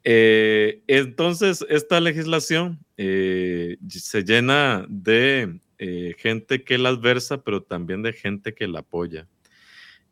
entonces, 0.05 1.65
esta 1.67 1.99
legislación 1.99 2.79
se 2.95 4.23
llena 4.23 4.85
de 4.87 5.59
gente 6.17 6.63
que 6.63 6.77
la 6.77 6.87
adversa, 6.87 7.43
pero 7.43 7.63
también 7.63 8.01
de 8.01 8.13
gente 8.13 8.53
que 8.53 8.69
la 8.69 8.79
apoya. 8.79 9.27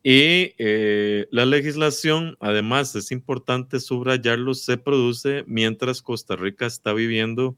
Y 0.04 0.54
eh, 0.58 1.28
la 1.32 1.46
legislación, 1.46 2.38
además, 2.40 2.96
es 2.96 3.12
importante 3.12 3.80
subrayarlo, 3.80 4.54
se 4.54 4.78
produce 4.78 5.44
mientras 5.48 6.02
Costa 6.02 6.36
Rica 6.36 6.66
está 6.66 6.94
viviendo 6.94 7.58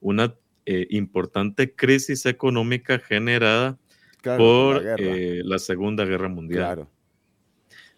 una 0.00 0.34
eh, 0.66 0.86
importante 0.90 1.74
crisis 1.74 2.26
económica 2.26 2.98
generada 2.98 3.76
por 4.22 4.82
eh, 4.98 5.42
la, 5.44 5.58
Segunda 5.58 6.04
Guerra 6.04 6.28
Mundial. 6.28 6.58
Claro. 6.58 6.90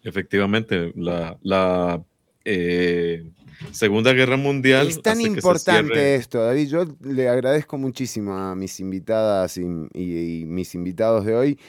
Efectivamente, 0.03 0.91
la, 0.95 2.03
Segunda 3.71 4.11
Guerra 4.11 4.35
Mundial. 4.35 4.87
Es 4.87 5.01
tan 5.01 5.21
importante 5.21 6.15
esto, 6.15 6.43
David. 6.43 6.67
Yo 6.67 6.85
le 7.01 7.29
agradezco 7.29 7.77
muchísimo 7.77 8.35
a 8.35 8.55
mis 8.55 8.79
invitadas 8.81 9.57
y, 9.57 9.61
y 9.93 10.43
mis 10.45 10.75
invitados 10.75 11.25
de 11.25 11.35
hoy, 11.35 11.59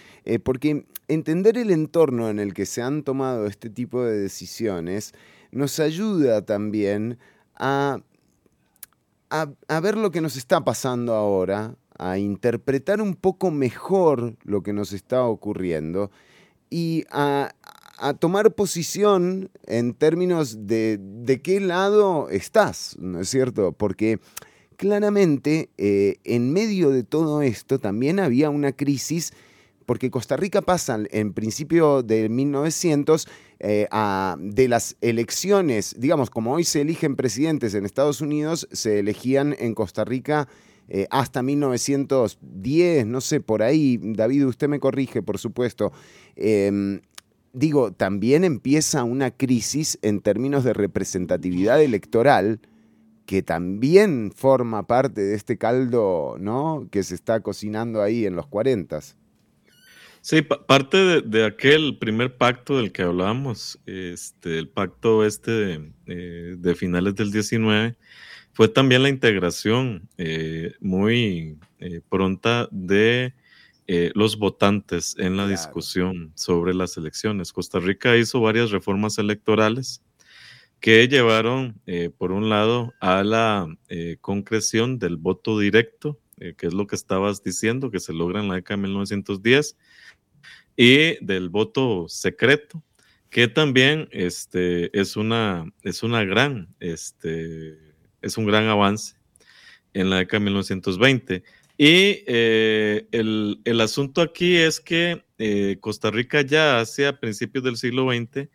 porque 0.43 0.85
entender 1.09 1.59
el 1.59 1.71
entorno 1.71 2.31
en 2.31 2.39
el 2.39 2.55
que 2.55 2.67
se 2.67 2.83
han 2.83 3.03
tomado 3.03 3.47
este 3.47 3.71
tipo 3.71 4.05
de 4.05 4.19
decisiones 4.19 5.13
nos 5.51 5.79
ayuda 5.79 6.45
también 6.45 7.19
a, 7.55 8.01
a, 9.31 9.81
ver 9.81 9.97
lo 9.97 10.11
que 10.11 10.21
nos 10.21 10.37
está 10.37 10.65
pasando 10.65 11.15
ahora, 11.15 11.77
a 11.99 12.19
interpretar 12.19 13.01
un 13.01 13.15
poco 13.15 13.51
mejor 13.51 14.37
lo 14.43 14.63
que 14.63 14.73
nos 14.73 14.93
está 14.93 15.25
ocurriendo 15.25 16.11
y 16.71 17.05
a, 17.11 17.55
tomar 18.19 18.55
posición 18.55 19.51
en 19.67 19.95
términos 19.95 20.67
de, 20.67 20.99
de 21.01 21.41
qué 21.41 21.61
lado 21.61 22.29
estás, 22.29 22.97
¿no 22.99 23.21
es 23.21 23.29
cierto? 23.29 23.73
Porque 23.73 24.19
claramente 24.77 25.71
eh, 25.79 26.17
en 26.25 26.53
medio 26.53 26.91
de 26.91 27.05
todo 27.05 27.43
esto 27.43 27.79
también 27.79 28.19
había 28.19 28.51
una 28.51 28.73
crisis 28.73 29.33
porque 29.87 30.11
Costa 30.11 30.37
Rica 30.37 30.63
pasa 30.63 30.99
en 31.11 31.33
principio 31.33 32.03
de 32.03 32.29
1900 32.29 33.29
eh, 33.61 33.89
de 34.39 34.69
las 34.69 34.97
elecciones, 35.01 35.95
digamos, 35.99 36.31
como 36.31 36.55
hoy 36.55 36.65
se 36.65 36.81
eligen 36.81 37.17
presidentes 37.17 37.75
en 37.75 37.85
Estados 37.85 38.21
Unidos, 38.21 38.69
se 38.73 38.99
elegían 38.99 39.55
en 39.59 39.75
Costa 39.75 40.05
Rica 40.05 40.49
eh, 40.89 41.07
hasta 41.11 41.43
1910, 41.43 43.07
no 43.07 43.21
sé, 43.21 43.41
por 43.41 43.63
ahí, 43.63 43.99
David, 44.03 44.47
usted 44.47 44.69
me 44.69 44.81
corrige, 44.81 45.23
por 45.23 45.39
supuesto. 45.39 45.93
Em, 46.37 47.01
digo, 47.53 47.93
también 47.93 48.45
empieza 48.45 49.05
una 49.05 49.31
crisis 49.31 49.99
en 50.03 50.21
términos 50.21 50.65
de 50.65 50.75
representatividad 50.75 51.83
electoral 51.83 52.61
que 53.27 53.43
también 53.43 54.33
forma 54.35 54.87
parte 54.87 55.23
de 55.23 55.35
este 55.35 55.57
caldo 55.57 56.37
¿no? 56.39 56.87
que 56.91 57.03
se 57.03 57.15
está 57.15 57.41
cocinando 57.41 58.03
ahí 58.03 58.27
en 58.27 58.37
los 58.37 58.47
40. 58.47 59.01
Sí, 60.25 60.41
parte 60.41 61.21
de, 61.21 61.45
aquel 61.45 61.99
primer 61.99 62.39
pacto 62.39 62.79
del 62.79 62.93
que 62.93 63.03
hablábamos, 63.03 63.79
este, 63.85 64.59
el 64.59 64.71
pacto 64.71 65.23
este 65.23 65.51
de, 65.51 65.93
eh, 66.07 66.75
finales 66.77 67.15
del 67.15 67.31
19, 67.31 67.95
fue 68.55 68.69
también 68.69 69.03
la 69.03 69.11
integración 69.11 70.09
eh, 70.17 70.73
muy 70.81 71.59
eh, 71.79 72.01
pronta 72.09 72.69
de 72.71 73.35
los 74.15 74.39
votantes 74.39 75.15
en 75.19 75.37
la 75.37 75.47
discusión 75.47 76.33
sobre 76.37 76.73
las 76.73 76.97
elecciones. 76.97 77.53
Costa 77.53 77.79
Rica 77.79 78.17
hizo 78.17 78.41
varias 78.41 78.71
reformas 78.71 79.19
electorales 79.19 80.03
que 80.81 81.07
llevaron, 81.07 81.83
por 82.17 82.33
un 82.33 82.49
lado, 82.49 82.95
a 82.99 83.23
la 83.23 83.69
concreción 84.23 84.99
del 84.99 85.19
voto 85.19 85.59
directo, 85.59 86.19
que 86.39 86.67
es 86.67 86.73
lo 86.73 86.87
que 86.87 86.97
estabas 86.97 87.43
diciendo, 87.43 87.91
que 87.91 88.01
se 88.01 88.15
logra 88.15 88.41
en 88.41 88.49
la 88.49 88.55
década 88.55 88.79
de 88.79 88.85
1910 88.85 89.77
y 90.77 91.25
del 91.25 91.49
voto 91.49 92.07
secreto, 92.09 92.83
que 93.31 93.49
también 93.49 94.09
este, 94.13 94.97
es, 94.99 95.17
una, 95.17 95.67
es 95.83 96.03
una 96.03 96.25
gran, 96.25 96.75
este, 96.81 97.79
es 98.23 98.39
un 98.39 98.47
gran 98.47 98.67
avance 98.69 99.17
en 99.93 100.11
la 100.11 100.19
década 100.19 100.41
de 100.41 100.45
1920. 100.45 101.43
Y 101.77 102.23
eh, 102.27 103.09
el, 103.11 103.61
el, 103.65 103.81
asunto 103.81 104.21
aquí 104.21 104.57
es 104.57 104.79
que 104.79 105.25
eh, 105.39 105.79
Costa 105.81 106.11
Rica 106.11 106.43
ya 106.43 106.79
hacia 106.79 107.19
principios 107.19 107.65
del 107.65 107.77
siglo 107.77 108.09
XX, 108.13 108.49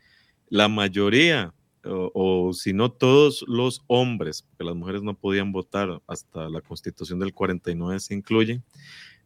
la 0.47 0.69
mayoría, 0.69 1.53
o, 1.83 2.51
si 2.53 2.71
no 2.73 2.91
todos 2.91 3.43
los 3.47 3.81
hombres, 3.87 4.43
porque 4.43 4.63
las 4.63 4.75
mujeres 4.75 5.01
no 5.01 5.17
podían 5.17 5.51
votar 5.51 6.01
hasta 6.07 6.49
la 6.49 6.61
constitución 6.61 7.19
del 7.19 7.33
49 7.33 7.99
se 7.99 8.13
incluye, 8.13 8.61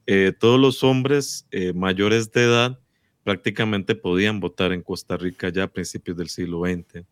eh, 0.06 0.34
todos 0.38 0.60
los 0.60 0.84
hombres 0.84 1.48
mayores 1.74 2.32
de 2.32 2.44
edad 2.44 2.80
prácticamente 3.24 3.96
podían 3.96 4.40
votar 4.40 4.72
en 4.74 4.82
Costa 4.82 5.18
Rica 5.18 5.50
ya 5.50 5.64
a 5.64 5.72
principios 5.72 6.18
del 6.18 6.30
siglo 6.30 6.62
XX. 6.66 7.06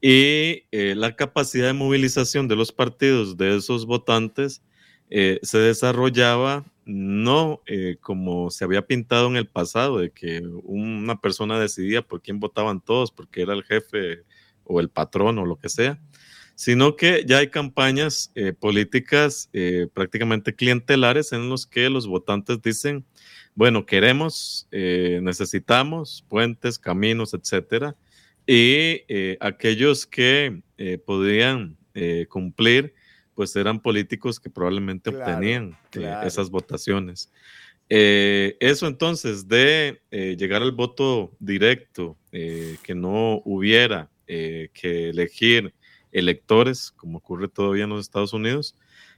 Y 0.00 0.64
eh, 0.70 0.94
la 0.96 1.16
capacidad 1.16 1.66
de 1.66 1.72
movilización 1.72 2.48
de 2.48 2.56
los 2.56 2.72
partidos 2.72 3.36
de 3.36 3.56
esos 3.56 3.86
votantes 3.86 4.62
eh, 5.08 5.38
se 5.42 5.58
desarrollaba 5.58 6.64
no 6.84 7.62
como 8.00 8.50
se 8.52 8.64
había 8.64 8.86
pintado 8.86 9.26
en 9.26 9.36
el 9.36 9.48
pasado, 9.48 9.98
de 9.98 10.10
que 10.10 10.40
una 10.62 11.20
persona 11.20 11.58
decidía 11.58 12.02
por 12.02 12.22
quién 12.22 12.38
votaban 12.38 12.80
todos, 12.80 13.10
porque 13.10 13.42
era 13.42 13.54
el 13.54 13.64
jefe 13.64 14.22
o 14.62 14.78
el 14.78 14.88
patrón 14.88 15.38
o 15.38 15.46
lo 15.46 15.58
que 15.58 15.68
sea, 15.68 16.00
sino 16.56 16.96
que 16.96 17.22
ya 17.26 17.38
hay 17.38 17.48
campañas 17.48 18.32
eh, 18.34 18.54
políticas 18.54 19.50
eh, 19.52 19.88
prácticamente 19.92 20.54
clientelares 20.54 21.32
en 21.32 21.50
los 21.50 21.66
que 21.66 21.90
los 21.90 22.06
votantes 22.06 22.62
dicen, 22.62 23.04
bueno, 23.54 23.84
queremos, 23.84 24.66
eh, 24.72 25.20
necesitamos 25.22 26.24
puentes, 26.28 26.78
caminos, 26.78 27.34
etcétera, 27.34 27.94
y 28.46 29.02
aquellos 29.40 30.06
que 30.06 30.62
podían 31.04 31.76
cumplir, 32.28 32.94
pues 33.34 33.56
eran 33.56 33.80
políticos 33.80 34.38
que 34.38 34.48
probablemente 34.48 35.10
obtenían 35.10 35.76
esas 36.22 36.48
votaciones. 36.48 37.32
eso 37.88 38.86
entonces 38.86 39.48
de 39.48 40.00
llegar 40.12 40.62
al 40.62 40.70
voto 40.70 41.34
directo, 41.40 42.16
que 42.30 42.94
no 42.94 43.42
hubiera 43.44 44.08
que 44.28 45.08
elegir 45.08 45.74
electores, 46.18 46.92
como 46.96 47.18
ocurre 47.18 47.48
todavía 47.48 47.84
en 47.84 47.90
los 47.90 48.00
Estados 48.00 48.32
Unidos, 48.32 48.74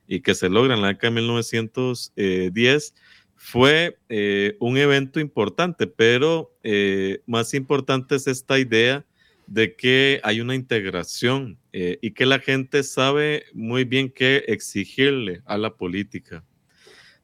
y 0.07 0.21
que 0.21 0.35
se 0.35 0.49
logra 0.49 0.75
en 0.75 0.83
la 0.83 0.89
década 0.89 1.15
de 1.15 1.21
1910, 1.21 2.95
fue 3.37 3.99
eh, 4.09 4.57
un 4.59 4.77
evento 4.77 5.21
importante, 5.21 5.87
pero 5.87 6.53
eh, 6.65 7.23
más 7.27 7.55
importante 7.55 8.17
es 8.17 8.27
esta 8.27 8.59
idea 8.59 9.07
de 9.47 9.77
que 9.77 10.21
hay 10.25 10.41
una 10.41 10.57
integración 10.57 11.57
eh, 11.73 11.99
y 12.03 12.11
que 12.11 12.27
la 12.27 12.41
gente 12.41 12.83
sabe 12.83 13.45
muy 13.55 13.85
bien 13.85 14.11
qué 14.11 14.45
exigirle 14.49 15.43
a 15.47 15.57
la 15.57 15.77
política. 15.77 16.45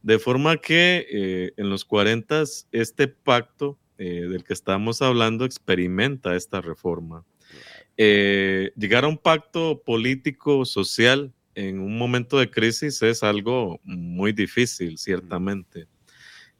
De 0.03 0.19
forma 0.19 0.59
que 0.59 1.53
en 1.57 1.71
los 1.71 1.85
40 1.85 2.45
este 2.73 3.09
pacto 3.09 3.79
del 3.97 4.45
que 4.45 4.53
estamos 4.53 5.01
hablando 5.01 5.47
experimenta 5.47 6.37
esta 6.37 6.61
reforma. 6.61 7.25
Eh, 7.97 8.73
llegar 8.77 9.05
a 9.05 9.09
un 9.09 9.19
pacto 9.19 9.83
político, 9.85 10.65
social, 10.65 11.33
en 11.55 11.79
un 11.79 11.97
momento 11.97 12.39
de 12.39 12.51
crisis 12.51 13.01
es 13.03 13.23
algo 13.23 13.81
muy 13.85 14.33
difícil, 14.33 14.99
ciertamente. 14.99 15.87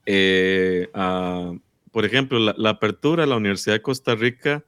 Eh, 0.07 0.89
ah, 0.95 1.53
por 1.91 2.05
ejemplo, 2.05 2.39
la, 2.39 2.71
apertura 2.71 3.25
de 3.25 3.29
la 3.29 3.37
Universidad 3.37 3.75
de 3.75 3.83
Costa 3.83 4.15
Rica 4.15 4.65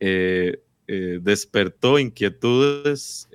eh, 0.00 0.60
despertó 0.86 1.98
inquietudes, 1.98 3.28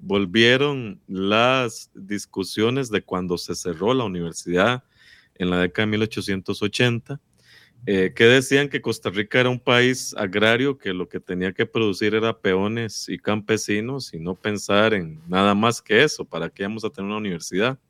volvieron 0.00 1.00
las 1.06 1.90
discusiones 1.94 2.90
de 2.90 3.02
cuando 3.02 3.36
se 3.36 3.54
cerró 3.54 3.92
la 3.92 4.04
universidad 4.04 4.84
en 5.34 5.50
la 5.50 5.60
década 5.60 5.86
de 5.86 5.90
1880 5.92 7.20
eh, 7.84 8.12
que 8.14 8.24
decían 8.24 8.68
que 8.68 8.80
Costa 8.80 9.10
Rica 9.10 9.40
era 9.40 9.48
un 9.48 9.58
país 9.58 10.14
agrario, 10.16 10.78
que 10.78 10.92
lo 10.92 11.08
que 11.08 11.18
tenía 11.18 11.52
que 11.52 11.66
producir 11.66 12.14
era 12.14 12.38
peones 12.38 13.08
y 13.08 13.18
campesinos 13.18 14.14
y 14.14 14.20
no 14.20 14.36
pensar 14.36 14.94
en 14.94 15.20
nada 15.28 15.54
más 15.56 15.82
que 15.82 16.04
eso, 16.04 16.24
para 16.24 16.48
qué 16.48 16.62
vamos 16.62 16.84
a 16.84 16.90
tener 16.90 17.08
una 17.08 17.18
universidad. 17.18 17.80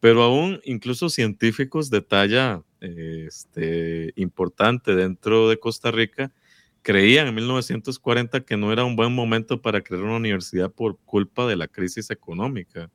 Pero 0.00 0.22
aún 0.22 0.60
incluso 0.64 1.10
científicos 1.10 1.90
de 1.90 2.00
talla 2.00 2.62
eh, 2.80 3.26
este, 3.28 4.12
importante 4.16 4.94
dentro 4.94 5.48
de 5.50 5.58
Costa 5.58 5.90
Rica 5.90 6.32
creían 6.80 7.26
en 7.26 7.34
1940 7.34 8.40
que 8.42 8.56
no 8.56 8.72
era 8.72 8.84
un 8.84 8.96
buen 8.96 9.14
momento 9.14 9.60
para 9.60 9.82
crear 9.82 10.04
una 10.04 10.16
universidad 10.16 10.70
por 10.70 10.96
culpa 11.04 11.46
de 11.46 11.56
la 11.56 11.68
crisis 11.68 12.10
económica. 12.10 12.90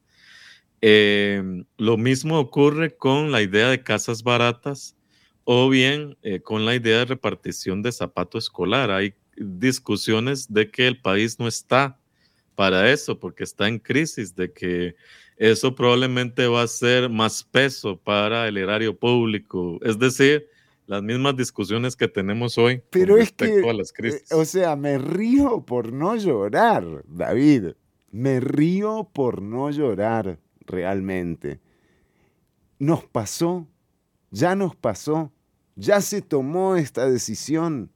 Eh, 0.81 1.43
lo 1.77 1.97
mismo 1.97 2.39
ocurre 2.39 2.95
con 2.95 3.31
la 3.31 3.41
idea 3.43 3.69
de 3.69 3.83
casas 3.83 4.23
baratas 4.23 4.95
o 5.45 5.69
bien 5.69 6.17
eh, 6.21 6.41
con 6.41 6.65
la 6.65 6.75
idea 6.75 6.99
de 6.99 7.05
repartición 7.05 7.81
de 7.81 7.91
zapato 7.91 8.37
escolar. 8.37 8.91
Hay 8.91 9.13
discusiones 9.35 10.51
de 10.51 10.69
que 10.69 10.87
el 10.87 11.01
país 11.01 11.39
no 11.39 11.47
está 11.47 11.99
para 12.55 12.91
eso, 12.91 13.19
porque 13.19 13.43
está 13.43 13.67
en 13.67 13.79
crisis, 13.79 14.35
de 14.35 14.51
que 14.51 14.95
eso 15.37 15.73
probablemente 15.73 16.47
va 16.47 16.61
a 16.61 16.67
ser 16.67 17.09
más 17.09 17.43
peso 17.43 17.97
para 17.97 18.47
el 18.47 18.57
erario 18.57 18.95
público. 18.97 19.79
Es 19.81 19.97
decir, 19.97 20.47
las 20.85 21.01
mismas 21.01 21.35
discusiones 21.35 21.95
que 21.95 22.07
tenemos 22.07 22.57
hoy 22.57 22.83
Pero 22.91 23.17
es 23.17 23.31
que, 23.31 23.67
a 23.67 23.73
las 23.73 23.89
eh, 23.89 23.93
crisis. 23.95 24.31
o 24.31 24.45
sea, 24.45 24.75
me 24.75 24.97
río 24.97 25.63
por 25.65 25.91
no 25.91 26.15
llorar, 26.15 27.03
David. 27.07 27.73
Me 28.11 28.39
río 28.39 29.09
por 29.11 29.41
no 29.41 29.71
llorar 29.71 30.37
realmente. 30.67 31.59
Nos 32.77 33.05
pasó 33.05 33.67
ya 34.33 34.55
nos 34.55 34.75
pasó, 34.75 35.31
ya 35.75 36.01
se 36.01 36.21
tomó 36.21 36.75
esta 36.75 37.09
decisión. 37.09 37.91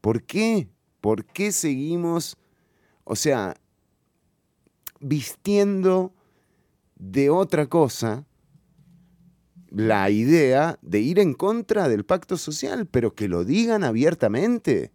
¿Por 0.00 0.22
qué? 0.22 0.68
¿Por 1.00 1.24
qué 1.24 1.52
seguimos, 1.52 2.36
o 3.04 3.16
sea, 3.16 3.54
vistiendo 5.00 6.12
de 6.96 7.30
otra 7.30 7.66
cosa 7.66 8.26
la 9.70 10.10
idea 10.10 10.78
de 10.82 11.00
ir 11.00 11.18
en 11.18 11.34
contra 11.34 11.88
del 11.88 12.04
pacto 12.04 12.36
social, 12.36 12.86
pero 12.86 13.14
que 13.14 13.28
lo 13.28 13.44
digan 13.44 13.84
abiertamente. 13.84 14.92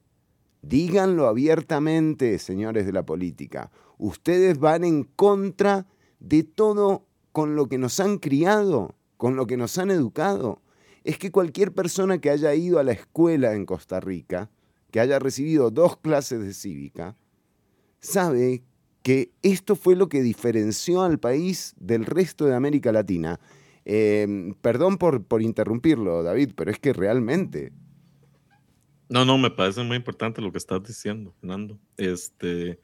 Díganlo 0.61 1.27
abiertamente, 1.27 2.39
señores 2.39 2.85
de 2.85 2.93
la 2.93 3.05
política. 3.05 3.71
Ustedes 3.97 4.57
van 4.57 4.83
en 4.83 5.03
contra 5.03 5.85
de 6.19 6.43
todo 6.43 7.05
con 7.31 7.55
lo 7.55 7.67
que 7.67 7.77
nos 7.77 7.99
han 7.99 8.17
criado 8.17 8.95
con 9.23 9.37
lo 9.37 9.47
que 9.47 9.55
nos 9.55 9.77
han 9.77 9.89
educado, 9.89 10.59
es 11.03 11.17
que 11.17 11.31
cualquier 11.31 11.73
persona 11.73 12.19
que 12.19 12.29
haya 12.29 12.53
ido 12.55 12.79
a 12.79 12.83
la 12.83 12.93
escuela 12.93 13.53
en 13.53 13.65
Costa 13.65 13.99
Rica, 13.99 14.49
que 14.91 14.99
haya 14.99 15.19
recibido 15.19 15.71
dos 15.71 15.97
clases 15.97 16.41
de 16.41 16.53
cívica, 16.53 17.17
sabe 17.99 18.63
que 19.01 19.31
esto 19.41 19.75
fue 19.75 19.95
lo 19.95 20.07
que 20.07 20.21
diferenció 20.21 21.01
al 21.01 21.19
país 21.19 21.73
del 21.77 22.05
resto 22.05 22.45
de 22.45 22.55
América 22.55 22.91
Latina. 22.91 23.39
Em, 23.85 24.53
perdón 24.61 24.97
por, 24.97 25.25
por 25.25 25.41
interrumpirlo, 25.41 26.23
David, 26.23 26.51
pero 26.55 26.71
es 26.71 26.79
que 26.79 26.93
realmente... 26.93 27.73
No, 29.09 29.25
no, 29.25 29.37
me 29.37 29.51
parece 29.51 29.83
muy 29.83 29.97
importante 29.97 30.41
lo 30.41 30.51
que 30.51 30.57
estás 30.57 30.81
diciendo, 30.83 31.33
Fernando. 31.39 31.77
Este, 31.97 32.79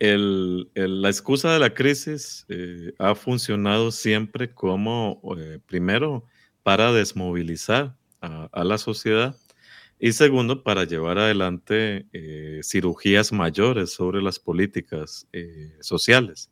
la 0.00 1.08
excusa 1.08 1.52
de 1.52 1.60
la 1.60 1.72
crisis 1.72 2.44
eh, 2.48 2.92
ha 2.98 3.14
funcionado 3.14 3.92
siempre 3.92 4.52
como, 4.52 5.20
eh, 5.38 5.60
primero, 5.64 6.24
para 6.62 6.92
desmovilizar 6.92 7.96
a, 8.20 8.64
la 8.64 8.78
sociedad 8.78 9.36
y 9.98 10.12
segundo, 10.12 10.62
para 10.62 10.84
llevar 10.84 11.18
adelante 11.18 12.06
eh, 12.12 12.60
cirugías 12.62 13.32
mayores 13.32 13.92
sobre 13.92 14.22
las 14.22 14.38
políticas 14.38 15.28
sociales. 15.80 16.50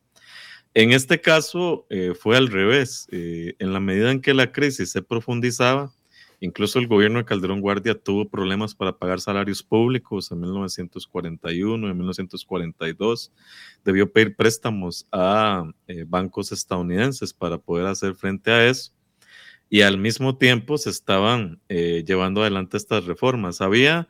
En 0.73 0.91
este 0.91 1.19
caso 1.19 1.85
fue 2.19 2.37
al 2.37 2.47
revés. 2.47 3.07
en 3.11 3.73
la 3.73 3.79
medida 3.79 4.11
en 4.11 4.21
que 4.21 4.33
la 4.33 4.51
crisis 4.51 4.91
se 4.91 5.01
profundizaba, 5.01 5.93
Incluso 6.43 6.79
el 6.79 6.87
gobierno 6.87 7.19
de 7.19 7.25
Calderón 7.25 7.61
Guardia 7.61 7.93
tuvo 7.93 8.27
problemas 8.27 8.73
para 8.73 8.97
pagar 8.97 9.21
salarios 9.21 9.61
públicos 9.61 10.31
en 10.31 10.39
1941, 10.39 11.87
en 11.87 11.95
1942. 11.95 13.31
Debió 13.85 14.11
pedir 14.11 14.35
préstamos 14.35 15.07
a 15.11 15.71
eh, 15.85 16.03
bancos 16.07 16.51
estadounidenses 16.51 17.31
para 17.31 17.59
poder 17.59 17.85
hacer 17.85 18.15
frente 18.15 18.49
a 18.49 18.67
eso. 18.67 18.91
Y 19.71 19.83
al 19.83 19.97
mismo 19.97 20.37
tiempo 20.37 20.77
se 20.77 20.89
estaban 20.89 21.61
eh, 21.69 22.03
llevando 22.05 22.41
adelante 22.41 22.75
estas 22.75 23.05
reformas. 23.05 23.61
Había 23.61 24.09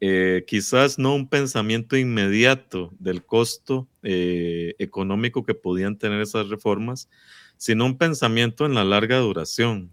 eh, 0.00 0.44
quizás 0.46 1.00
no 1.00 1.16
un 1.16 1.28
pensamiento 1.28 1.96
inmediato 1.96 2.92
del 3.00 3.24
costo 3.24 3.88
económico 4.02 5.44
que 5.44 5.54
podían 5.54 5.98
tener 5.98 6.20
esas 6.20 6.48
reformas, 6.48 7.10
sino 7.56 7.86
un 7.86 7.98
pensamiento 7.98 8.64
en 8.66 8.74
la 8.74 8.84
larga 8.84 9.18
duración. 9.18 9.92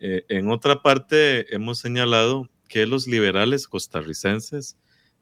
Eh, 0.00 0.26
en 0.28 0.50
otra 0.50 0.82
parte, 0.82 1.54
hemos 1.54 1.78
señalado 1.78 2.50
que 2.68 2.86
los 2.86 3.06
liberales 3.06 3.66
costarricenses 3.66 4.76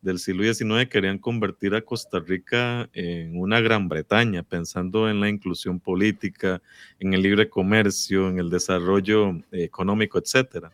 del 0.06 0.18
siglo 0.18 0.42
XIX 0.42 0.88
querían 0.88 1.18
convertir 1.18 1.74
a 1.74 1.82
Costa 1.82 2.18
Rica 2.20 2.88
en 2.94 3.38
una 3.38 3.60
Gran 3.60 3.88
Bretaña, 3.88 4.42
pensando 4.42 5.10
en 5.10 5.20
la 5.20 5.28
inclusión 5.28 5.80
política, 5.80 6.62
en 6.98 7.12
el 7.12 7.20
libre 7.20 7.50
comercio, 7.50 8.28
en 8.28 8.38
el 8.38 8.48
desarrollo 8.48 9.38
económico, 9.52 10.18
etcétera, 10.18 10.72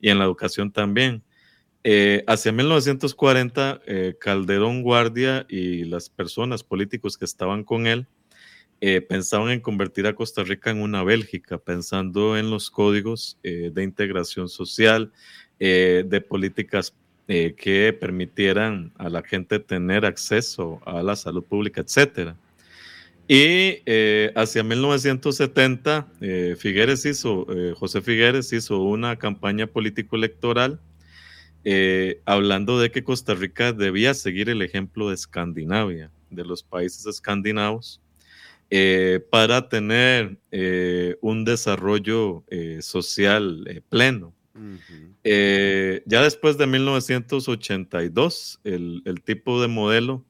y 0.00 0.08
en 0.08 0.18
la 0.18 0.24
educación 0.24 0.72
también. 0.72 1.22
Eh, 1.84 2.24
hacia 2.26 2.52
1940, 2.52 3.80
eh, 3.86 4.16
Calderón 4.18 4.82
Guardia 4.82 5.44
y 5.48 5.84
las 5.84 6.08
personas 6.08 6.62
políticos 6.62 7.18
que 7.18 7.26
estaban 7.26 7.64
con 7.64 7.86
él 7.86 8.06
eh, 8.80 9.00
pensaban 9.00 9.50
en 9.50 9.60
convertir 9.60 10.06
a 10.06 10.14
Costa 10.14 10.44
Rica 10.44 10.70
en 10.70 10.80
una 10.80 11.02
Bélgica, 11.02 11.58
pensando 11.58 12.38
en 12.38 12.48
los 12.48 12.70
códigos 12.70 13.36
eh, 13.42 13.72
de 13.74 13.82
integración 13.82 14.48
social, 14.48 15.12
eh, 15.58 16.04
de 16.06 16.20
políticas 16.20 16.94
que 17.28 17.94
permitieran 18.00 18.90
a 18.96 19.10
la 19.10 19.22
gente 19.22 19.58
tener 19.58 20.06
acceso 20.06 20.80
a 20.86 21.02
la 21.02 21.14
salud 21.14 21.44
pública, 21.44 21.82
etc. 21.82 22.34
Y 23.28 23.82
eh, 23.84 24.32
hacia 24.34 24.64
1970, 24.64 26.08
eh, 26.22 26.56
hizo, 27.04 27.46
eh, 27.50 27.74
José 27.76 28.00
Figueres 28.00 28.54
hizo 28.54 28.80
una 28.80 29.16
campaña 29.16 29.66
político-electoral 29.66 30.80
hablando 32.24 32.80
de 32.80 32.90
que 32.90 33.04
Costa 33.04 33.34
Rica 33.34 33.74
debía 33.74 34.14
seguir 34.14 34.48
el 34.48 34.62
ejemplo 34.62 35.10
de 35.10 35.16
Escandinavia, 35.16 36.10
de 36.30 36.42
los 36.42 36.62
países 36.62 37.04
escandinavos, 37.04 38.00
para 39.28 39.68
tener 39.68 40.38
un 41.20 41.44
desarrollo 41.44 42.42
social 42.80 43.82
pleno. 43.90 44.32
Ya 45.24 46.22
después 46.22 46.58
de 46.58 46.66
1982, 46.66 48.60
el, 48.64 49.22
tipo 49.24 49.60
de 49.60 49.68
modelo 49.68 50.24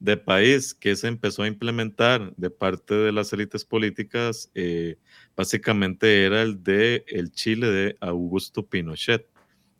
de 0.00 0.16
país 0.16 0.74
que 0.74 0.96
se 0.96 1.06
empezó 1.06 1.42
a 1.42 1.46
implementar 1.46 2.34
de 2.36 2.50
parte 2.50 2.94
de 2.94 3.12
las 3.12 3.32
élites 3.32 3.64
políticas 3.64 4.50
eh, 4.54 4.96
básicamente 5.36 6.24
era 6.24 6.42
el 6.42 6.62
de 6.62 7.04
el 7.06 7.30
Chile 7.30 7.68
de 7.68 7.96
Augusto 8.00 8.66
Pinochet, 8.66 9.28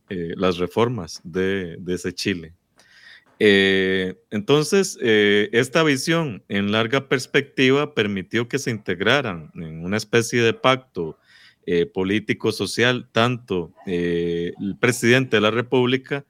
eh, 0.08 0.32
las 0.36 0.58
reformas 0.58 1.20
de, 1.24 1.78
ese 1.88 2.12
Chile. 2.12 2.54
Eh, 3.40 4.14
entonces, 4.30 4.96
esta 5.00 5.82
visión 5.82 6.44
en 6.48 6.70
larga 6.70 7.08
perspectiva 7.08 7.92
permitió 7.92 8.46
que 8.46 8.60
se 8.60 8.70
integraran 8.70 9.50
en 9.54 9.84
una 9.84 9.96
especie 9.96 10.40
de 10.40 10.54
pacto 10.54 11.18
político-social, 11.92 13.08
tanto 13.12 13.72
el 13.86 14.76
presidente 14.80 15.36
de 15.36 15.40
la 15.40 15.50
República, 15.50 16.24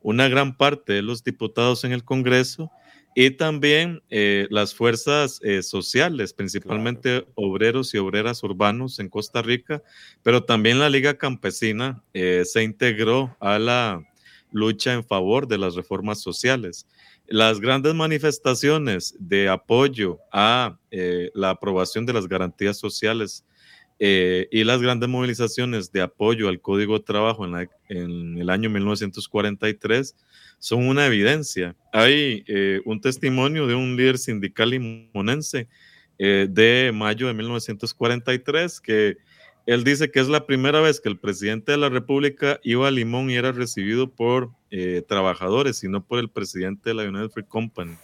una 0.00 0.28
gran 0.28 0.56
parte 0.56 0.94
de 0.94 1.02
los 1.02 1.24
diputados 1.24 1.84
en 1.84 1.92
el 1.92 2.04
Congreso, 2.04 2.70
y 3.20 3.32
también 3.32 4.00
eh, 4.10 4.46
las 4.48 4.76
fuerzas 4.76 5.40
eh, 5.42 5.64
sociales, 5.64 6.32
principalmente 6.32 7.26
obreros 7.34 7.92
y 7.92 7.98
obreras 7.98 8.44
urbanos 8.44 9.00
en 9.00 9.08
Costa 9.08 9.42
Rica, 9.42 9.82
pero 10.22 10.44
también 10.44 10.78
la 10.78 10.88
Liga 10.88 11.18
Campesina 11.18 12.00
eh, 12.14 12.44
se 12.44 12.62
integró 12.62 13.36
a 13.40 13.58
la 13.58 14.08
lucha 14.52 14.92
en 14.92 15.02
favor 15.02 15.48
de 15.48 15.58
las 15.58 15.74
reformas 15.74 16.20
sociales. 16.20 16.86
Las 17.26 17.58
grandes 17.58 17.92
manifestaciones 17.92 19.16
de 19.18 19.48
apoyo 19.48 20.20
a 20.30 20.78
la 21.34 21.50
aprobación 21.50 22.06
de 22.06 22.12
las 22.12 22.28
garantías 22.28 22.78
sociales 22.78 23.44
y 24.00 24.64
las 24.64 24.80
grandes 24.80 25.08
movilizaciones 25.08 25.90
de 25.90 26.02
apoyo 26.02 26.48
al 26.48 26.60
Código 26.60 26.98
de 26.98 27.04
Trabajo 27.04 27.44
en, 27.44 27.68
en 27.88 28.38
el 28.38 28.48
año 28.50 28.70
1943 28.70 30.14
son 30.58 30.86
una 30.86 31.06
evidencia. 31.06 31.76
Hay 31.92 32.44
eh, 32.46 32.80
un 32.84 33.00
testimonio 33.00 33.66
de 33.66 33.74
un 33.74 33.96
líder 33.96 34.18
sindical 34.18 34.70
limonense 34.70 35.68
eh, 36.18 36.48
de 36.50 36.90
mayo 36.92 37.28
de 37.28 37.34
1943 37.34 38.80
que 38.80 39.16
él 39.66 39.84
dice 39.84 40.10
que 40.10 40.20
es 40.20 40.28
la 40.28 40.46
primera 40.46 40.80
vez 40.80 41.00
que 41.00 41.08
el 41.08 41.18
presidente 41.18 41.72
de 41.72 41.78
la 41.78 41.90
República 41.90 42.58
iba 42.64 42.88
a 42.88 42.90
Limón 42.90 43.30
y 43.30 43.36
era 43.36 43.52
recibido 43.52 44.10
por 44.10 44.50
eh, 44.70 45.02
trabajadores 45.06 45.84
y 45.84 45.88
no 45.88 46.04
por 46.04 46.18
el 46.18 46.30
presidente 46.30 46.90
de 46.90 46.94
la 46.94 47.04
United 47.04 47.30
Free 47.30 47.44
Company, 47.44 47.94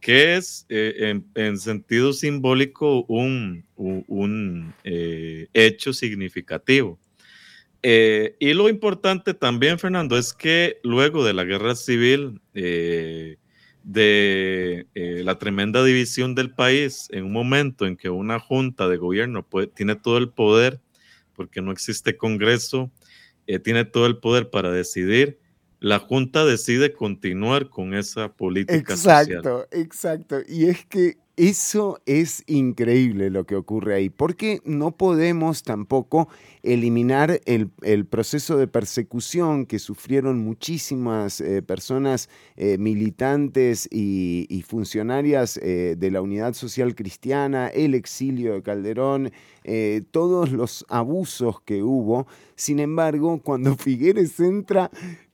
que 0.00 0.36
es 0.36 0.66
en, 0.68 1.58
sentido 1.58 2.12
simbólico 2.12 3.04
un, 3.06 3.64
un 3.76 4.74
hecho 4.84 5.92
significativo. 5.92 6.98
Eh, 7.82 8.36
y 8.38 8.52
lo 8.52 8.68
importante 8.68 9.34
también, 9.34 9.78
Fernando, 9.78 10.18
es 10.18 10.32
que 10.34 10.78
luego 10.82 11.24
de 11.24 11.32
la 11.32 11.44
guerra 11.44 11.74
civil, 11.74 12.40
eh, 12.54 13.36
de 13.82 14.86
eh, 14.94 15.22
la 15.24 15.38
tremenda 15.38 15.82
división 15.82 16.34
del 16.34 16.50
país, 16.50 17.08
en 17.10 17.24
un 17.24 17.32
momento 17.32 17.86
en 17.86 17.96
que 17.96 18.10
una 18.10 18.38
junta 18.38 18.88
de 18.88 18.98
gobierno 18.98 19.46
tiene 19.74 19.96
todo 19.96 20.18
el 20.18 20.28
poder, 20.28 20.80
porque 21.34 21.62
no 21.62 21.72
existe 21.72 22.16
Congreso, 22.16 22.90
tiene 23.64 23.84
todo 23.84 24.06
el 24.06 24.18
poder 24.18 24.48
para 24.48 24.70
decidir, 24.70 25.39
la 25.80 25.98
Junta 25.98 26.44
decide 26.44 26.92
continuar 26.92 27.70
con 27.70 27.94
esa 27.94 28.32
política. 28.32 28.92
Exacto, 28.92 29.66
exacto. 29.72 30.40
Y 30.46 30.66
es 30.66 30.84
que 30.84 31.16
eso 31.40 32.02
es 32.04 32.44
increíble 32.48 33.30
lo 33.30 33.46
que 33.46 33.56
ocurre 33.56 33.94
ahí, 33.94 34.10
porque 34.10 34.60
no 34.66 34.90
podemos 34.90 35.62
tampoco 35.62 36.28
eliminar 36.62 37.40
el, 37.46 37.70
proceso 38.04 38.58
de 38.58 38.66
persecución 38.66 39.64
que 39.64 39.78
sufrieron 39.78 40.40
muchísimas 40.40 41.40
eh, 41.40 41.62
personas 41.62 42.28
eh, 42.56 42.76
militantes 42.76 43.88
y, 43.90 44.64
funcionarias 44.68 45.56
eh, 45.56 45.96
de 45.96 46.10
la 46.10 46.20
Unidad 46.20 46.52
Social 46.52 46.94
Cristiana, 46.94 47.68
el 47.68 47.94
exilio 47.94 48.52
de 48.52 48.62
Calderón, 48.62 49.32
todos 50.10 50.52
los 50.52 50.84
abusos 50.90 51.62
que 51.62 51.82
hubo. 51.82 52.26
Sin 52.54 52.80
embargo, 52.80 53.40
cuando 53.42 53.76
Figueres 53.78 54.38
entra, 54.40 54.90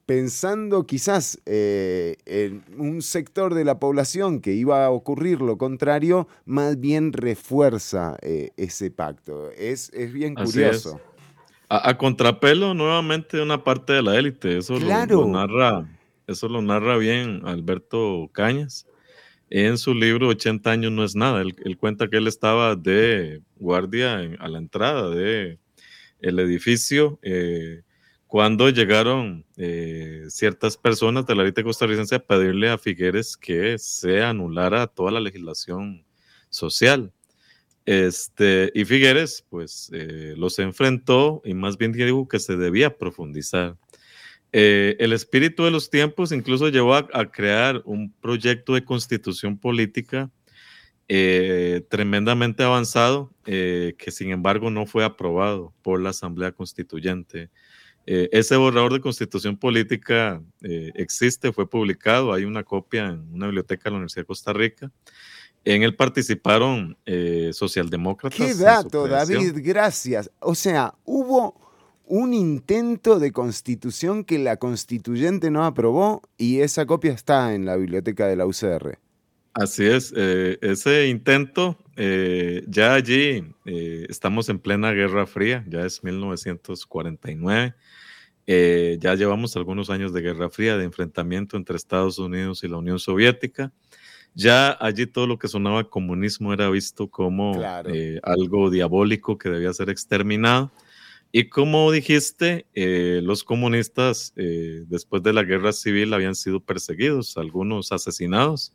pensando 0.07 0.87
quizás 0.87 1.41
eh, 1.47 2.17
en 2.25 2.65
un 2.79 3.03
sector 3.03 3.55
de 3.55 3.65
la 3.65 3.81
población 3.81 4.41
que 4.41 4.53
iba 4.53 4.87
a 4.87 4.91
ocurrir 4.91 5.41
lo 5.41 5.59
contrario, 5.59 6.29
más 6.45 6.81
bien 6.81 7.13
refuerza 7.13 8.17
eh, 8.23 8.51
ese 8.57 8.91
pacto. 8.93 9.51
Es, 9.51 9.91
bien 10.13 10.37
curioso. 10.37 11.01
A, 11.69 11.99
contrapelo 11.99 12.75
nuevamente 12.75 13.37
de 13.37 13.43
una 13.43 13.65
parte 13.65 13.93
de 13.95 14.03
la 14.03 14.17
élite, 14.17 14.59
eso, 14.59 14.79
lo, 14.79 15.27
narra, 15.27 15.89
eso 16.29 16.49
lo 16.49 16.63
narra 16.63 16.97
bien 16.97 17.43
Alberto 17.45 18.31
Cañas. 18.33 18.87
En 19.51 19.77
su 19.77 19.93
libro 19.93 20.29
80 20.29 20.71
años 20.71 20.93
no 20.93 21.05
es 21.05 21.17
nada, 21.17 21.43
él, 21.43 21.77
cuenta 21.79 22.09
que 22.09 22.17
él 22.19 22.29
estaba 22.29 22.77
de 22.77 23.43
guardia 23.57 24.19
a 24.39 24.49
la 24.49 24.59
entrada 24.59 25.11
de 25.11 25.59
el 26.21 26.39
edificio 26.39 27.19
eh, 27.23 27.83
cuando 28.37 28.69
llegaron 28.69 29.47
eh, 29.57 30.27
ciertas 30.29 30.77
personas 30.77 31.25
de 31.25 31.35
la 31.35 31.43
élite 31.43 31.65
costarricense 31.65 32.17
a 32.17 32.19
pedirle 32.19 32.69
a 32.69 32.77
Figueres 32.77 33.35
que 33.35 33.79
se 33.79 34.23
anulara 34.23 34.89
toda 34.89 35.11
la 35.11 35.21
legislación 35.21 36.05
social. 36.51 37.15
Este, 37.87 38.71
y 38.75 38.85
Figueres, 38.85 39.43
pues, 39.49 39.89
eh, 39.95 40.35
los 40.37 40.59
enfrentó 40.59 41.41
y 41.47 41.55
más 41.55 41.79
bien 41.79 41.93
dijo 41.93 42.29
que 42.29 42.39
se 42.39 42.59
debía 42.59 42.99
profundizar. 42.99 43.79
Eh, 44.53 44.97
el 44.99 45.15
espíritu 45.15 45.65
de 45.65 45.71
los 45.71 45.89
tiempos 45.89 46.31
incluso 46.31 46.69
llevó 46.69 46.95
a 46.95 47.31
crear 47.33 47.81
un 47.87 48.13
proyecto 48.13 48.75
de 48.75 48.85
constitución 48.85 49.57
política 49.57 50.31
tremendamente 51.09 52.65
avanzado, 52.65 53.33
que 53.45 54.11
sin 54.11 54.31
embargo 54.31 54.71
no 54.71 54.85
fue 54.85 55.05
aprobado 55.05 55.73
por 55.81 56.03
la 56.03 56.11
Asamblea 56.11 56.53
Constituyente. 56.53 57.49
Eh, 58.09 58.29
ese 58.31 58.57
borrador 58.57 58.93
de 58.93 59.01
constitución 59.01 59.57
política 59.57 60.41
eh, 60.63 60.93
existe, 60.95 61.53
fue 61.53 61.69
publicado, 61.69 62.33
hay 62.33 62.45
una 62.45 62.63
copia 62.63 63.07
en 63.07 63.35
una 63.35 63.47
biblioteca 63.47 63.85
de 63.85 63.91
la 63.91 63.97
Universidad 63.97 64.23
de 64.23 64.27
Costa 64.27 64.53
Rica. 64.53 64.93
En 65.65 65.83
él 65.83 65.97
participaron 65.97 66.97
eh, 67.05 67.51
socialdemócratas. 67.53 68.39
Qué 68.39 68.55
dato, 68.55 69.09
David, 69.09 69.55
gracias. 69.57 70.31
O 70.39 70.55
sea, 70.55 70.95
hubo 71.05 71.61
un 72.05 72.33
intento 72.33 73.19
de 73.19 73.33
constitución 73.33 74.23
que 74.23 74.39
la 74.39 74.59
constituyente 74.59 75.51
no 75.51 75.65
aprobó 75.65 76.23
y 76.39 76.61
esa 76.61 76.87
copia 76.87 77.13
está 77.13 77.55
en 77.55 77.67
la 77.67 77.75
biblioteca 77.75 78.29
de 78.29 78.37
la 78.37 78.47
UCR. 78.47 79.01
Así 79.55 79.85
es, 79.85 80.13
ese 80.13 81.09
intento, 81.09 81.77
ya 81.97 82.95
allí 82.95 83.43
estamos 83.65 84.49
en 84.51 84.61
plena 84.61 84.93
Guerra 84.93 85.27
Fría, 85.27 85.65
ya 85.67 85.85
es 85.85 86.05
1949. 86.05 87.75
Eh, 88.47 88.99
ya 89.01 89.15
llevamos 89.15 89.57
algunos 89.57 89.91
años 89.91 90.13
de 90.13 90.23
Guerra 90.23 90.49
Fría, 90.51 90.77
de 90.77 90.85
enfrentamiento 90.85 91.57
entre 91.57 91.77
Estados 91.77 92.19
Unidos 92.19 92.63
y 92.63 92.69
la 92.69 92.77
Unión 92.77 92.99
Soviética. 92.99 93.73
Ya 94.35 94.77
allí 94.81 95.07
todo 95.07 95.27
lo 95.27 95.39
que 95.39 95.49
sonaba 95.49 95.89
comunismo 95.89 96.53
era 96.53 96.69
visto 96.71 97.09
como 97.09 97.61
eh, 97.87 98.21
algo 98.23 98.71
diabólico 98.71 99.39
que 99.39 99.49
debía 99.49 99.73
ser 99.73 99.91
exterminado. 99.91 100.71
Y 101.33 101.49
como 101.49 101.91
dijiste, 101.91 102.67
eh, 102.75 103.21
los 103.23 103.43
comunistas 103.45 104.33
después 104.37 105.23
de 105.23 105.33
la 105.33 105.43
guerra 105.43 105.73
civil 105.73 106.15
habían 106.15 106.35
sido 106.35 106.61
perseguidos, 106.61 107.37
algunos 107.37 107.93
asesinados, 107.93 108.73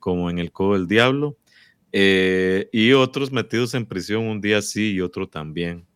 como 0.00 0.30
en 0.30 0.38
el 0.38 0.52
Codo 0.52 0.74
del 0.74 0.88
Diablo, 0.88 1.36
y 1.92 2.92
otros 2.92 3.30
metidos 3.30 3.74
en 3.74 3.86
prisión 3.86 4.24
un 4.24 4.40
día 4.40 4.62
sí 4.62 4.92
y 4.92 5.00
otro 5.00 5.28
también. 5.28 5.86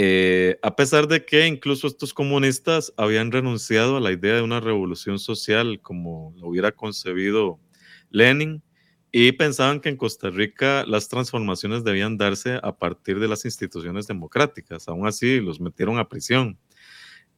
Eh, 0.00 0.60
a 0.62 0.76
pesar 0.76 1.08
de 1.08 1.24
que 1.24 1.48
incluso 1.48 1.88
estos 1.88 2.14
comunistas 2.14 2.94
habían 2.96 3.32
renunciado 3.32 3.96
a 3.96 4.00
la 4.00 4.12
idea 4.12 4.36
de 4.36 4.42
una 4.42 4.60
revolución 4.60 5.18
social 5.18 5.80
como 5.82 6.32
lo 6.36 6.46
hubiera 6.46 6.70
concebido 6.70 7.58
Lenin 8.08 8.62
y 9.10 9.32
pensaban 9.32 9.80
que 9.80 9.88
en 9.88 9.96
Costa 9.96 10.30
Rica 10.30 10.84
las 10.86 11.08
transformaciones 11.08 11.82
debían 11.82 12.16
darse 12.16 12.60
a 12.62 12.78
partir 12.78 13.18
de 13.18 13.26
las 13.26 13.44
instituciones 13.44 14.06
democráticas. 14.06 14.86
Aún 14.86 15.04
así, 15.04 15.40
los 15.40 15.58
metieron 15.58 15.98
a 15.98 16.08
prisión. 16.08 16.60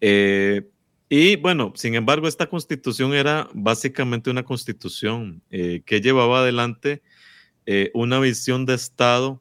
Eh, 0.03 0.69
y 1.09 1.37
bueno, 1.37 1.73
sin 1.77 1.95
embargo, 1.95 2.29
esta 2.29 2.51
constitución 2.51 3.15
era 3.15 3.49
básicamente 3.55 4.29
una 4.29 4.45
constitución 4.45 5.43
eh, 5.49 5.81
que 5.87 6.03
llevaba 6.03 6.41
adelante 6.41 7.01
una 7.95 8.19
visión 8.19 8.67
de 8.67 8.75
Estado 8.75 9.41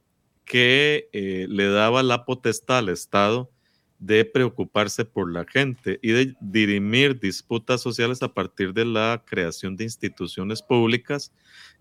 que 0.50 1.10
eh, 1.14 1.46
le 1.48 1.70
daba 1.70 2.02
la 2.02 2.26
potestad 2.26 2.80
al 2.80 2.90
Estado 2.90 3.52
de 4.00 4.26
preocuparse 4.26 5.06
por 5.06 5.32
la 5.32 5.46
gente 5.46 6.00
y 6.02 6.12
de 6.12 6.36
dirimir 6.42 7.20
disputas 7.20 7.82
sociales 7.82 8.24
a 8.24 8.34
partir 8.34 8.74
de 8.74 8.84
la 8.84 9.24
creación 9.28 9.76
de 9.78 9.84
instituciones 9.84 10.64
públicas 10.64 11.32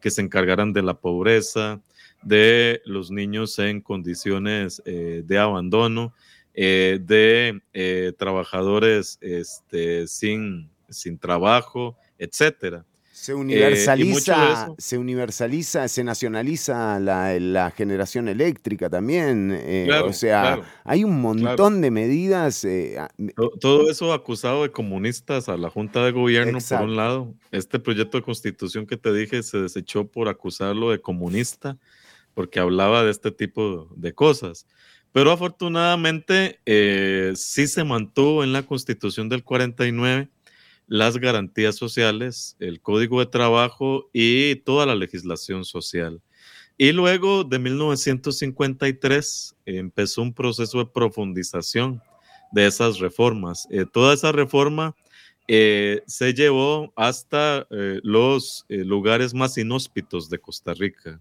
que 0.02 0.10
se 0.10 0.20
encargaran 0.20 0.74
de 0.74 0.82
la 0.82 1.00
pobreza, 1.00 1.80
de 2.22 2.82
los 2.84 3.10
niños 3.10 3.58
en 3.58 3.80
condiciones 3.80 4.82
eh, 4.84 5.22
de 5.24 5.38
abandono, 5.38 6.12
eh, 6.52 6.98
de 7.00 8.14
trabajadores 8.18 9.16
este, 9.22 10.06
sin, 10.08 10.68
sin 10.90 11.18
trabajo, 11.18 11.96
etcétera. 12.18 12.84
Se 13.20 13.34
universaliza, 13.34 14.72
se 14.78 14.96
universaliza, 14.96 15.88
se 15.88 16.04
nacionaliza 16.04 17.00
la, 17.00 17.72
generación 17.76 18.28
eléctrica 18.28 18.88
también. 18.88 19.60
o 20.04 20.12
sea, 20.12 20.62
hay 20.84 21.04
un 21.04 21.20
montón 21.20 21.80
de 21.80 21.90
medidas. 21.90 22.66
todo, 23.60 23.90
eso 23.90 24.12
acusado 24.12 24.62
de 24.62 24.70
comunistas 24.70 25.48
a 25.48 25.56
la 25.56 25.68
Junta 25.68 26.04
de 26.04 26.12
Gobierno, 26.12 26.58
por 26.60 26.82
un 26.82 26.96
lado. 26.96 27.34
Este 27.50 27.78
proyecto 27.78 28.18
de 28.18 28.22
constitución 28.22 28.86
que 28.86 28.96
te 28.96 29.12
dije 29.12 29.42
se 29.42 29.58
desechó 29.58 30.06
por 30.06 30.28
acusarlo 30.28 30.90
de 30.90 31.00
comunista 31.00 31.76
porque 32.34 32.60
hablaba 32.60 33.02
de 33.02 33.10
este 33.10 33.32
tipo 33.32 33.88
de 33.96 34.12
cosas. 34.12 34.64
Pero 35.10 35.32
afortunadamente 35.32 36.60
eh, 36.66 37.32
sí 37.34 37.66
se 37.66 37.82
mantuvo 37.82 38.44
en 38.44 38.52
la 38.52 38.62
constitución 38.62 39.28
del 39.28 39.42
49 39.42 40.28
las 40.88 41.18
garantías 41.18 41.76
sociales, 41.76 42.56
el 42.58 42.80
código 42.80 43.20
de 43.20 43.26
trabajo 43.26 44.10
y 44.12 44.56
toda 44.56 44.86
la 44.86 44.94
legislación 44.94 45.64
social. 45.64 46.20
Y 46.76 46.92
luego 46.92 47.44
de 47.44 47.58
1953 47.58 49.56
empezó 49.66 50.22
un 50.22 50.32
proceso 50.32 50.78
de 50.78 50.86
profundización 50.86 52.02
de 52.52 52.66
esas 52.66 52.98
reformas. 52.98 53.68
Eh, 53.70 53.84
toda 53.92 54.14
esa 54.14 54.32
reforma 54.32 54.96
eh, 55.46 56.02
se 56.06 56.34
llevó 56.34 56.92
hasta 56.96 57.66
los 57.70 58.64
lugares 58.68 59.34
más 59.34 59.56
inhóspitos 59.58 60.28
de 60.30 60.38
Costa 60.38 60.74
Rica. 60.74 61.20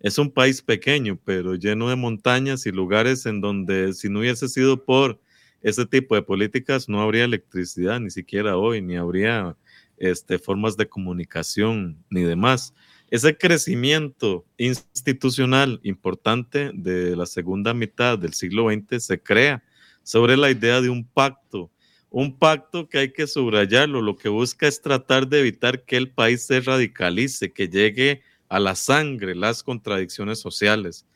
Es 0.00 0.18
un 0.18 0.30
país 0.30 0.60
pequeño, 0.62 1.18
pero 1.24 1.54
lleno 1.54 1.88
de 1.88 1.96
montañas 1.96 2.66
y 2.66 2.72
lugares 2.72 3.26
en 3.26 3.40
donde 3.40 3.94
si 3.94 4.08
no 4.08 4.20
hubiese 4.20 4.48
sido 4.48 4.84
por 4.84 5.18
ese 5.62 5.86
tipo 5.86 6.14
de 6.14 6.22
políticas 6.22 6.88
no 6.88 7.00
habría 7.00 7.24
electricidad 7.24 8.00
ni 8.00 8.10
siquiera 8.10 8.56
hoy, 8.56 8.82
ni 8.82 8.96
habría 8.96 9.56
este, 9.96 10.38
formas 10.38 10.76
de 10.76 10.88
comunicación 10.88 12.04
ni 12.10 12.22
demás. 12.22 12.74
Ese 13.10 13.36
crecimiento 13.36 14.44
institucional 14.58 15.80
importante 15.84 16.70
de 16.74 17.14
la 17.14 17.26
segunda 17.26 17.72
mitad 17.72 18.18
del 18.18 18.34
siglo 18.34 18.68
XX 18.70 19.04
se 19.04 19.20
crea 19.20 19.62
sobre 20.02 20.36
la 20.36 20.50
idea 20.50 20.80
de 20.80 20.90
un 20.90 21.04
pacto, 21.04 21.70
un 22.10 22.36
pacto 22.36 22.88
que 22.88 22.98
hay 22.98 23.12
que 23.12 23.26
subrayarlo, 23.26 24.02
lo 24.02 24.16
que 24.16 24.28
busca 24.28 24.66
es 24.66 24.80
tratar 24.80 25.28
de 25.28 25.40
evitar 25.40 25.84
que 25.84 25.96
el 25.96 26.10
país 26.10 26.42
se 26.42 26.60
radicalice, 26.60 27.52
que 27.52 27.68
llegue 27.68 28.22
a 28.48 28.60
la 28.60 28.74
sangre 28.74 29.34
las 29.34 29.62
contradicciones 29.62 30.38
sociales. 30.40 31.06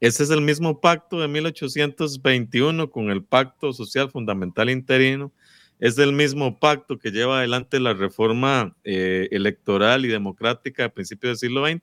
Ese 0.00 0.24
es 0.24 0.30
el 0.30 0.42
mismo 0.42 0.80
pacto 0.80 1.20
de 1.20 1.28
1821 1.28 2.90
con 2.90 3.10
el 3.10 3.24
Pacto 3.24 3.72
Social 3.72 4.10
Fundamental 4.10 4.68
Interino. 4.68 5.32
Es 5.78 5.96
el 5.98 6.12
mismo 6.12 6.58
pacto 6.58 6.98
que 6.98 7.10
lleva 7.10 7.38
adelante 7.38 7.80
la 7.80 7.94
reforma 7.94 8.76
eh, 8.84 9.28
electoral 9.30 10.04
y 10.04 10.08
democrática 10.08 10.84
a 10.84 10.88
principios 10.90 11.30
del 11.30 11.48
siglo 11.48 11.66
XX. 11.66 11.82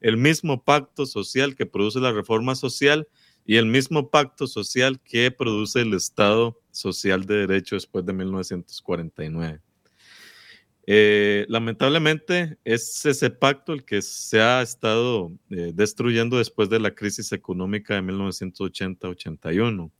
El 0.00 0.16
mismo 0.16 0.64
pacto 0.64 1.06
social 1.06 1.54
que 1.54 1.66
produce 1.66 2.00
la 2.00 2.10
reforma 2.10 2.56
social 2.56 3.06
y 3.46 3.56
el 3.56 3.66
mismo 3.66 4.10
pacto 4.10 4.48
social 4.48 5.00
que 5.00 5.30
produce 5.30 5.82
el 5.82 5.94
Estado 5.94 6.60
Social 6.72 7.26
de 7.26 7.46
Derecho 7.46 7.76
después 7.76 8.04
de 8.04 8.12
1949. 8.12 9.60
Eh, 10.86 11.46
lamentablemente 11.48 12.58
es 12.64 13.06
ese 13.06 13.30
pacto 13.30 13.72
el 13.72 13.84
que 13.84 14.02
se 14.02 14.40
ha 14.40 14.62
estado 14.62 15.30
eh, 15.50 15.70
destruyendo 15.72 16.38
después 16.38 16.68
de 16.68 16.80
la 16.80 16.92
crisis 16.92 17.30
económica 17.32 17.94
de 17.94 18.02
1980-81, 18.02 19.92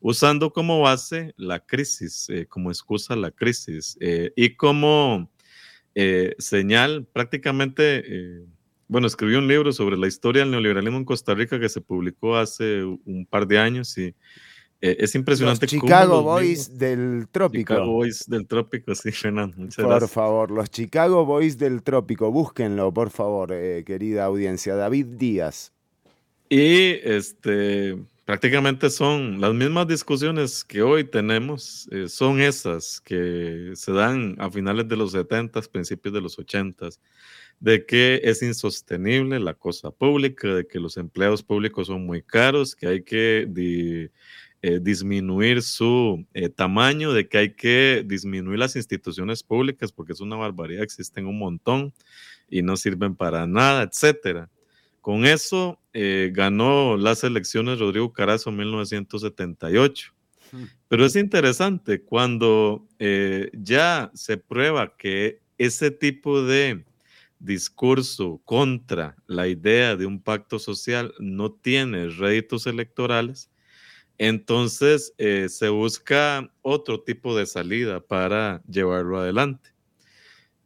usando 0.00 0.50
como 0.50 0.80
base 0.80 1.34
la 1.36 1.60
crisis, 1.60 2.30
eh, 2.30 2.46
como 2.46 2.70
excusa 2.70 3.14
la 3.14 3.30
crisis 3.30 3.98
y 4.34 4.56
como 4.56 5.30
señal 6.38 7.06
prácticamente, 7.12 8.46
bueno, 8.88 9.06
escribí 9.06 9.34
un 9.34 9.46
libro 9.46 9.72
sobre 9.72 9.98
la 9.98 10.06
historia 10.06 10.40
del 10.40 10.52
neoliberalismo 10.52 10.96
en 10.96 11.04
Costa 11.04 11.34
Rica 11.34 11.60
que 11.60 11.68
se 11.68 11.82
publicó 11.82 12.36
hace 12.36 12.82
un 12.82 13.26
par 13.28 13.46
de 13.46 13.58
años 13.58 13.98
y 13.98 14.14
eh, 14.84 14.96
es 14.98 15.14
impresionante. 15.14 15.64
Los 15.64 15.70
Chicago 15.70 16.22
Boys 16.22 16.76
del 16.76 17.28
Trópico. 17.30 17.72
Chicago 17.72 17.92
Boys 17.92 18.24
del 18.26 18.48
Trópico, 18.48 18.92
sí, 18.96 19.12
Fernando. 19.12 19.56
Muchas 19.56 19.84
por 19.84 20.08
favor, 20.08 20.50
los 20.50 20.68
Chicago 20.70 21.24
Boys 21.24 21.56
del 21.56 21.84
Trópico, 21.84 22.32
búsquenlo, 22.32 22.92
por 22.92 23.10
favor, 23.10 23.52
eh, 23.52 23.84
querida 23.86 24.24
audiencia. 24.24 24.74
David 24.74 25.06
Díaz. 25.06 25.72
Y 26.48 26.98
este, 27.04 27.96
prácticamente 28.24 28.90
son 28.90 29.40
las 29.40 29.54
mismas 29.54 29.86
discusiones 29.86 30.64
que 30.64 30.82
hoy 30.82 31.04
tenemos, 31.04 31.88
eh, 31.92 32.08
son 32.08 32.40
esas 32.40 33.00
que 33.00 33.70
se 33.74 33.92
dan 33.92 34.34
a 34.40 34.50
finales 34.50 34.88
de 34.88 34.96
los 34.96 35.12
70, 35.12 35.62
principios 35.62 36.12
de 36.12 36.20
los 36.20 36.36
80, 36.40 36.88
de 37.60 37.86
que 37.86 38.20
es 38.24 38.42
insostenible 38.42 39.38
la 39.38 39.54
cosa 39.54 39.92
pública, 39.92 40.48
de 40.48 40.66
que 40.66 40.80
los 40.80 40.96
empleados 40.96 41.44
públicos 41.44 41.86
son 41.86 42.04
muy 42.04 42.20
caros, 42.20 42.74
que 42.74 42.88
hay 42.88 43.04
que 43.04 43.46
eh, 44.64 44.78
disminuir 44.80 45.60
su 45.60 46.24
eh, 46.34 46.48
tamaño, 46.48 47.12
de 47.12 47.28
que 47.28 47.38
hay 47.38 47.54
que 47.54 48.04
disminuir 48.06 48.60
las 48.60 48.76
instituciones 48.76 49.42
públicas 49.42 49.90
porque 49.90 50.12
es 50.12 50.20
una 50.20 50.36
barbaridad, 50.36 50.84
existen 50.84 51.26
un 51.26 51.36
montón 51.36 51.92
y 52.48 52.62
no 52.62 52.76
sirven 52.76 53.16
para 53.16 53.44
nada, 53.48 53.82
etcétera. 53.82 54.48
Con 55.00 55.26
eso 55.26 55.80
eh, 55.92 56.30
ganó 56.32 56.96
las 56.96 57.24
elecciones 57.24 57.80
Rodrigo 57.80 58.12
Carazo 58.12 58.50
en 58.50 58.58
1978. 58.58 60.14
Hmm. 60.52 60.64
Pero 60.86 61.06
es 61.06 61.16
interesante 61.16 62.00
cuando 62.00 62.86
ya 63.52 64.12
se 64.14 64.36
prueba 64.36 64.96
que 64.96 65.40
ese 65.58 65.90
tipo 65.90 66.44
de 66.44 66.84
discurso 67.40 68.40
contra 68.44 69.16
la 69.26 69.48
idea 69.48 69.96
de 69.96 70.06
un 70.06 70.22
pacto 70.22 70.60
social 70.60 71.12
no 71.18 71.50
tiene 71.50 72.10
réditos 72.10 72.68
electorales, 72.68 73.50
entonces 74.22 75.12
eh, 75.18 75.48
se 75.48 75.68
busca 75.68 76.48
otro 76.62 77.00
tipo 77.02 77.36
de 77.36 77.44
salida 77.44 77.98
para 77.98 78.62
llevarlo 78.68 79.18
adelante. 79.18 79.70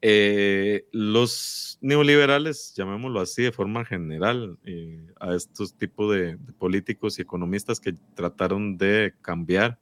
Eh, 0.03 0.87
los 0.93 1.79
neoliberales, 1.81 2.75
llamémoslo 2.77 3.19
así 3.19 3.45
de 3.45 3.53
forma 3.53 3.87
general, 3.87 4.59
eh, 4.67 5.07
a 5.19 5.35
estos 5.35 5.75
tipos 5.75 6.15
de, 6.15 6.37
políticos 6.59 7.19
y 7.19 7.23
economistas 7.23 7.81
que 7.81 7.95
trataron 8.15 8.77
de 8.77 9.15
cambiar 9.23 9.79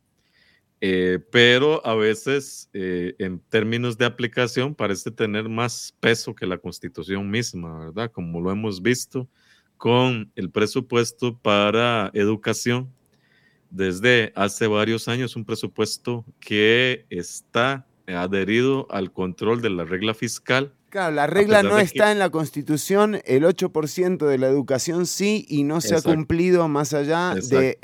pero 1.31 1.85
a 1.87 1.95
veces 1.95 2.69
en 2.73 3.41
términos 3.49 3.97
de 3.97 4.05
aplicación 4.05 4.75
parece 4.75 5.11
tener 5.11 5.49
más 5.49 5.95
peso 6.01 6.35
que 6.35 6.47
la 6.47 6.59
constitución 6.59 7.31
misma, 7.31 7.79
¿verdad? 7.87 8.11
Como 8.11 8.41
lo 8.41 8.51
hemos 8.51 8.83
visto 8.83 9.29
con 9.77 10.31
el 10.37 10.51
presupuesto 10.51 11.39
para 11.39 12.11
educación. 12.15 12.93
Desde 13.71 14.33
hace 14.37 14.67
varios 14.67 15.09
años, 15.09 15.37
un 15.37 15.45
presupuesto 15.45 16.25
que 16.41 17.07
está 17.11 17.87
adherido 18.07 18.87
al 18.91 19.13
control 19.13 19.61
de 19.61 19.71
la 19.71 19.85
regla 19.85 20.15
fiscal 20.15 20.76
Claro, 20.89 21.15
la 21.15 21.27
regla 21.27 21.65
no 21.65 21.79
está 21.79 22.13
en 22.13 22.21
la 22.21 22.31
Constitución, 22.31 23.21
el 23.25 23.43
8% 23.43 24.25
de 24.25 24.39
la 24.39 24.47
educación 24.47 25.07
sí, 25.07 25.45
y 25.49 25.65
no 25.65 25.81
se 25.81 25.97
ha 25.97 26.01
cumplido 26.01 26.69
más 26.69 26.95
allá 26.95 27.35
de 27.35 27.77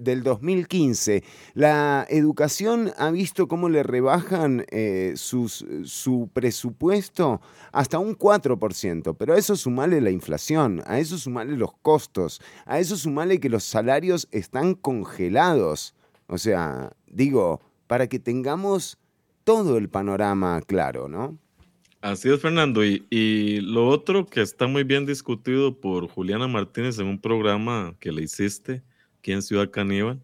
del 0.00 0.22
2015. 0.22 1.24
La 1.54 2.06
educación 2.08 2.92
ha 2.98 3.10
visto 3.10 3.48
cómo 3.48 3.68
le 3.68 3.82
rebajan 3.82 4.64
eh, 4.70 5.14
su 5.16 6.30
presupuesto 6.32 7.40
hasta 7.72 7.98
un 7.98 8.16
4%, 8.16 9.16
pero 9.18 9.34
a 9.34 9.38
eso 9.38 9.56
sumale 9.56 10.00
la 10.00 10.10
inflación, 10.10 10.82
a 10.86 11.00
eso 11.00 11.18
sumale 11.18 11.56
los 11.56 11.72
costos, 11.82 12.40
a 12.64 12.78
eso 12.78 12.96
sumale 12.96 13.40
que 13.40 13.48
los 13.48 13.64
salarios 13.64 14.28
están 14.30 14.74
congelados. 14.74 15.94
O 16.28 16.38
sea, 16.38 16.92
digo, 17.08 17.60
para 17.88 18.06
que 18.06 18.20
tengamos 18.20 18.98
todo 19.42 19.78
el 19.78 19.88
panorama 19.88 20.60
claro, 20.62 21.08
¿no? 21.08 21.38
Así 22.00 22.28
es, 22.28 22.40
Fernando. 22.40 22.84
Y, 22.84 23.60
lo 23.62 23.88
otro 23.88 24.26
que 24.26 24.40
está 24.42 24.66
muy 24.66 24.84
bien 24.84 25.06
discutido 25.06 25.80
por 25.80 26.08
Juliana 26.08 26.46
Martínez 26.46 26.98
en 26.98 27.06
un 27.06 27.20
programa 27.20 27.96
que 28.00 28.12
le 28.12 28.22
hiciste 28.22 28.82
aquí 29.18 29.32
en 29.32 29.42
Ciudad 29.42 29.70
Caníbal, 29.70 30.22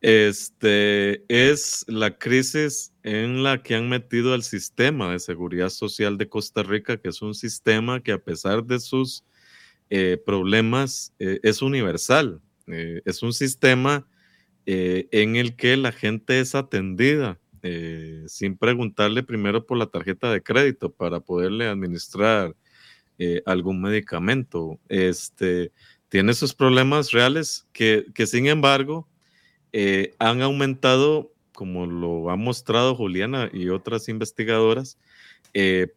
este, 0.00 1.24
es 1.28 1.84
la 1.86 2.18
crisis 2.18 2.92
en 3.04 3.42
la 3.44 3.62
que 3.62 3.76
han 3.76 3.88
metido 3.88 4.34
al 4.34 4.42
sistema 4.42 5.12
de 5.12 5.20
seguridad 5.20 5.68
social 5.68 6.18
de 6.18 6.28
Costa 6.28 6.62
Rica, 6.62 6.96
que 6.96 7.10
es 7.10 7.22
un 7.22 7.34
sistema 7.34 8.02
que 8.02 8.12
a 8.12 8.18
pesar 8.18 8.64
de 8.64 8.80
sus 8.80 9.24
eh, 9.90 10.16
problemas 10.24 11.14
eh, 11.18 11.38
es 11.42 11.62
universal. 11.62 12.40
Eh, 12.66 13.02
es 13.04 13.22
un 13.22 13.32
sistema 13.32 14.08
en 14.64 15.36
el 15.36 15.56
que 15.56 15.76
la 15.76 15.90
gente 15.90 16.38
es 16.38 16.54
atendida 16.54 17.41
eh, 17.64 18.24
sin 18.26 18.56
preguntarle 18.56 19.22
primero 19.22 19.64
por 19.64 19.78
la 19.78 19.86
tarjeta 19.86 20.32
de 20.32 20.42
crédito 20.42 20.90
para 20.90 21.20
poderle 21.20 21.68
administrar 21.68 22.56
eh, 23.18 23.40
algún 23.46 23.80
medicamento. 23.80 24.80
Este, 24.88 25.70
tiene 26.08 26.34
sus 26.34 26.54
problemas 26.54 27.12
reales 27.12 27.68
que, 27.72 28.04
sin 28.26 28.48
embargo 28.48 29.08
eh, 29.72 30.14
han 30.18 30.42
aumentado, 30.42 31.32
como 31.52 31.86
lo 31.86 32.30
ha 32.30 32.36
mostrado 32.36 32.96
Juliana 32.96 33.48
y 33.52 33.68
otras 33.68 34.08
investigadoras, 34.08 34.98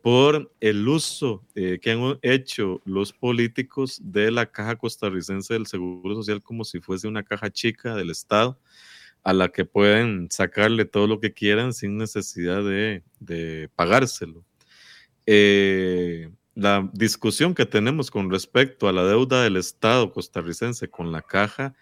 por 0.01 0.51
el 0.59 0.85
uso 0.85 1.45
que 1.53 1.79
han 1.89 2.19
hecho 2.21 2.81
los 2.83 3.13
políticos 3.13 4.01
de 4.03 4.29
la 4.29 4.47
caja 4.47 4.75
costarricense 4.75 5.53
del 5.53 5.65
Seguro 5.65 6.13
Social 6.13 6.43
como 6.43 6.65
si 6.65 6.81
fuese 6.81 7.07
una 7.07 7.23
caja 7.23 7.49
chica 7.49 7.95
del 7.95 8.09
Estado 8.09 8.59
a 9.26 9.34
la 9.34 9.49
que 9.49 9.65
pueden 9.65 10.27
sacarle 10.30 10.85
todo 10.85 11.07
lo 11.07 11.19
que 11.19 11.34
quieran 11.34 11.73
sin 11.73 11.97
necesidad 11.97 12.64
de, 12.64 13.69
pagárselo. 13.76 14.45
Eh, 15.26 16.30
la 16.53 16.88
discusión 16.93 17.56
que 17.56 17.65
tenemos 17.65 18.11
con 18.11 18.30
respecto 18.30 18.88
a 18.88 18.93
la 18.93 19.03
deuda 19.03 19.43
del 19.43 19.57
Estado 19.57 20.11
costarricense 20.11 20.89
con 20.89 21.11
la 21.11 21.23
caja 21.23 21.73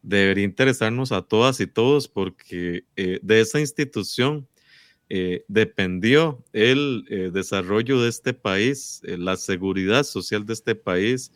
debería 0.00 0.44
interesarnos 0.44 1.10
a 1.10 1.22
todas 1.22 1.58
y 1.58 1.66
todos 1.66 2.06
porque 2.06 2.84
eh, 2.94 3.18
de 3.20 3.40
esa 3.40 3.58
institución 3.58 4.46
eh, 5.08 5.44
dependió 5.48 6.44
el 6.52 7.30
desarrollo 7.32 8.00
de 8.00 8.10
este 8.10 8.32
país, 8.32 9.02
la 9.04 9.36
seguridad 9.36 10.04
social 10.04 10.46
de 10.46 10.52
este 10.52 10.76
país, 10.76 11.32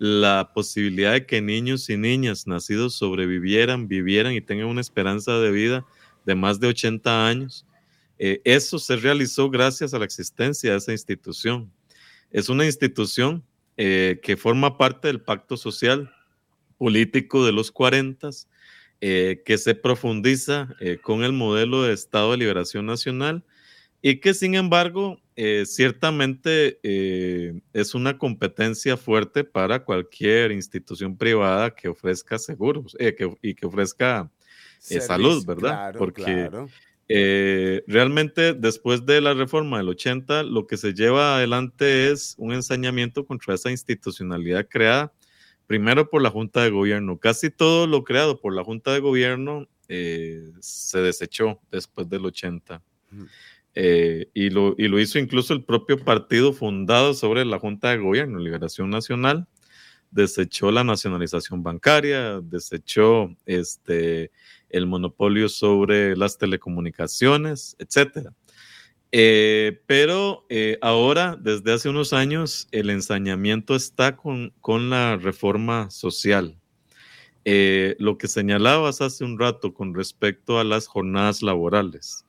la 0.00 0.52
posibilidad 0.54 1.12
de 1.12 1.26
que 1.26 1.42
niños 1.42 1.90
y 1.90 1.98
niñas 1.98 2.46
nacidos 2.46 2.94
sobrevivieran, 2.94 3.86
vivieran 3.86 4.32
y 4.32 4.40
tengan 4.40 4.68
una 4.68 4.80
esperanza 4.80 5.38
de 5.38 5.50
vida 5.50 5.84
de 6.24 6.34
más 6.34 6.58
de 6.58 6.68
80 6.68 7.28
años. 7.28 7.66
Eh, 8.18 8.40
eso 8.44 8.78
se 8.78 8.96
realizó 8.96 9.50
gracias 9.50 9.92
a 9.92 9.98
la 9.98 10.06
existencia 10.06 10.70
de 10.70 10.78
esa 10.78 10.92
institución. 10.92 11.70
Es 12.30 12.48
una 12.48 12.64
institución 12.64 13.44
eh, 13.76 14.18
que 14.22 14.38
forma 14.38 14.78
parte 14.78 15.08
del 15.08 15.20
pacto 15.20 15.58
social 15.58 16.10
político 16.78 17.44
de 17.44 17.52
los 17.52 17.70
40, 17.70 18.30
eh, 19.02 19.42
que 19.44 19.58
se 19.58 19.74
profundiza 19.74 20.74
con 21.02 21.24
el 21.24 21.34
modelo 21.34 21.82
de 21.82 21.92
Estado 21.92 22.30
de 22.30 22.38
Liberación 22.38 22.86
Nacional 22.86 23.44
y 24.02 24.16
que 24.16 24.34
sin 24.34 24.54
embargo 24.54 25.20
eh, 25.36 25.64
ciertamente 25.66 26.78
eh, 26.82 27.60
es 27.72 27.94
una 27.94 28.18
competencia 28.18 28.96
fuerte 28.96 29.44
para 29.44 29.84
cualquier 29.84 30.52
institución 30.52 31.16
privada 31.16 31.74
que 31.74 31.88
ofrezca 31.88 32.38
seguros 32.38 32.96
eh, 32.98 33.16
y 33.42 33.54
que 33.54 33.66
ofrezca 33.66 34.30
salud, 34.80 35.44
¿verdad? 35.46 35.94
Porque 35.96 36.50
realmente 37.86 38.54
después 38.54 39.04
de 39.04 39.20
la 39.20 39.34
reforma 39.34 39.78
del 39.78 39.88
80, 39.88 40.42
lo 40.44 40.66
que 40.66 40.76
se 40.76 40.94
lleva 40.94 41.36
adelante 41.36 42.10
es 42.10 42.34
un 42.38 42.52
ensañamiento 42.52 43.26
contra 43.26 43.54
esa 43.54 43.70
institucionalidad 43.70 44.68
creada 44.68 45.12
primero 45.66 46.10
por 46.10 46.20
la 46.20 46.30
Junta 46.30 46.62
de 46.62 46.70
Gobierno. 46.70 47.18
Casi 47.18 47.48
todo 47.50 47.86
lo 47.86 48.04
creado 48.04 48.40
por 48.40 48.54
la 48.54 48.64
Junta 48.64 48.92
de 48.92 49.00
Gobierno 49.00 49.68
se 49.88 50.98
desechó 50.98 51.60
después 51.70 52.08
del 52.08 52.26
80. 52.26 52.82
Eh, 53.74 54.28
y, 54.34 54.50
lo, 54.50 54.74
y, 54.76 54.88
lo, 54.88 54.98
hizo 54.98 55.18
incluso 55.18 55.54
el 55.54 55.62
propio 55.62 56.04
partido 56.04 56.52
fundado 56.52 57.14
sobre 57.14 57.44
la 57.44 57.58
Junta 57.58 57.90
de 57.90 57.98
Gobierno, 57.98 58.38
Liberación 58.38 58.90
Nacional, 58.90 59.46
desechó 60.10 60.72
la 60.72 60.82
nacionalización 60.82 61.62
bancaria, 61.62 62.40
desechó 62.40 63.34
este, 63.46 64.32
el 64.70 64.86
monopolio 64.86 65.48
sobre 65.48 66.16
las 66.16 66.36
telecomunicaciones, 66.36 67.76
etc. 67.78 68.30
Eh, 69.12 69.80
pero 69.86 70.46
eh, 70.48 70.78
ahora, 70.82 71.36
desde 71.40 71.72
hace 71.72 71.88
unos 71.88 72.12
años, 72.12 72.66
el 72.72 72.90
ensañamiento 72.90 73.76
está 73.76 74.16
con, 74.16 74.52
con 74.60 74.90
la 74.90 75.16
reforma 75.16 75.90
social. 75.90 76.56
lo 77.44 78.18
que 78.18 78.28
señalabas 78.28 79.00
hace 79.00 79.24
un 79.24 79.38
rato 79.38 79.72
con 79.74 79.94
respecto 79.94 80.58
a 80.58 80.64
las 80.64 80.88
jornadas 80.88 81.40
laborales. 81.42 82.24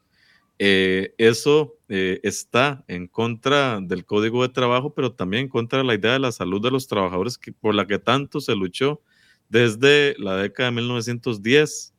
Eh, 0.64 1.16
eso 1.18 1.80
eh, 1.90 2.20
está 2.22 2.86
en 2.88 3.08
contra 3.08 3.80
del 3.82 4.06
código 4.06 4.44
de 4.44 4.50
trabajo, 4.50 4.94
pero 4.94 5.12
también 5.12 5.46
en 5.46 5.50
contra 5.50 5.80
de 5.80 5.86
la 5.86 5.96
idea 5.96 6.14
de 6.14 6.20
la 6.20 6.32
salud 6.32 6.62
de 6.62 6.70
los 6.70 6.86
trabajadores 6.86 7.40
que, 7.40 7.52
por 7.52 7.74
la 7.74 7.88
que 7.88 7.98
tanto 7.98 8.40
se 8.40 8.54
luchó 8.56 9.02
desde 9.50 10.14
la 10.20 10.36
década 10.36 10.70
de 10.70 10.76
1910. 10.76 11.96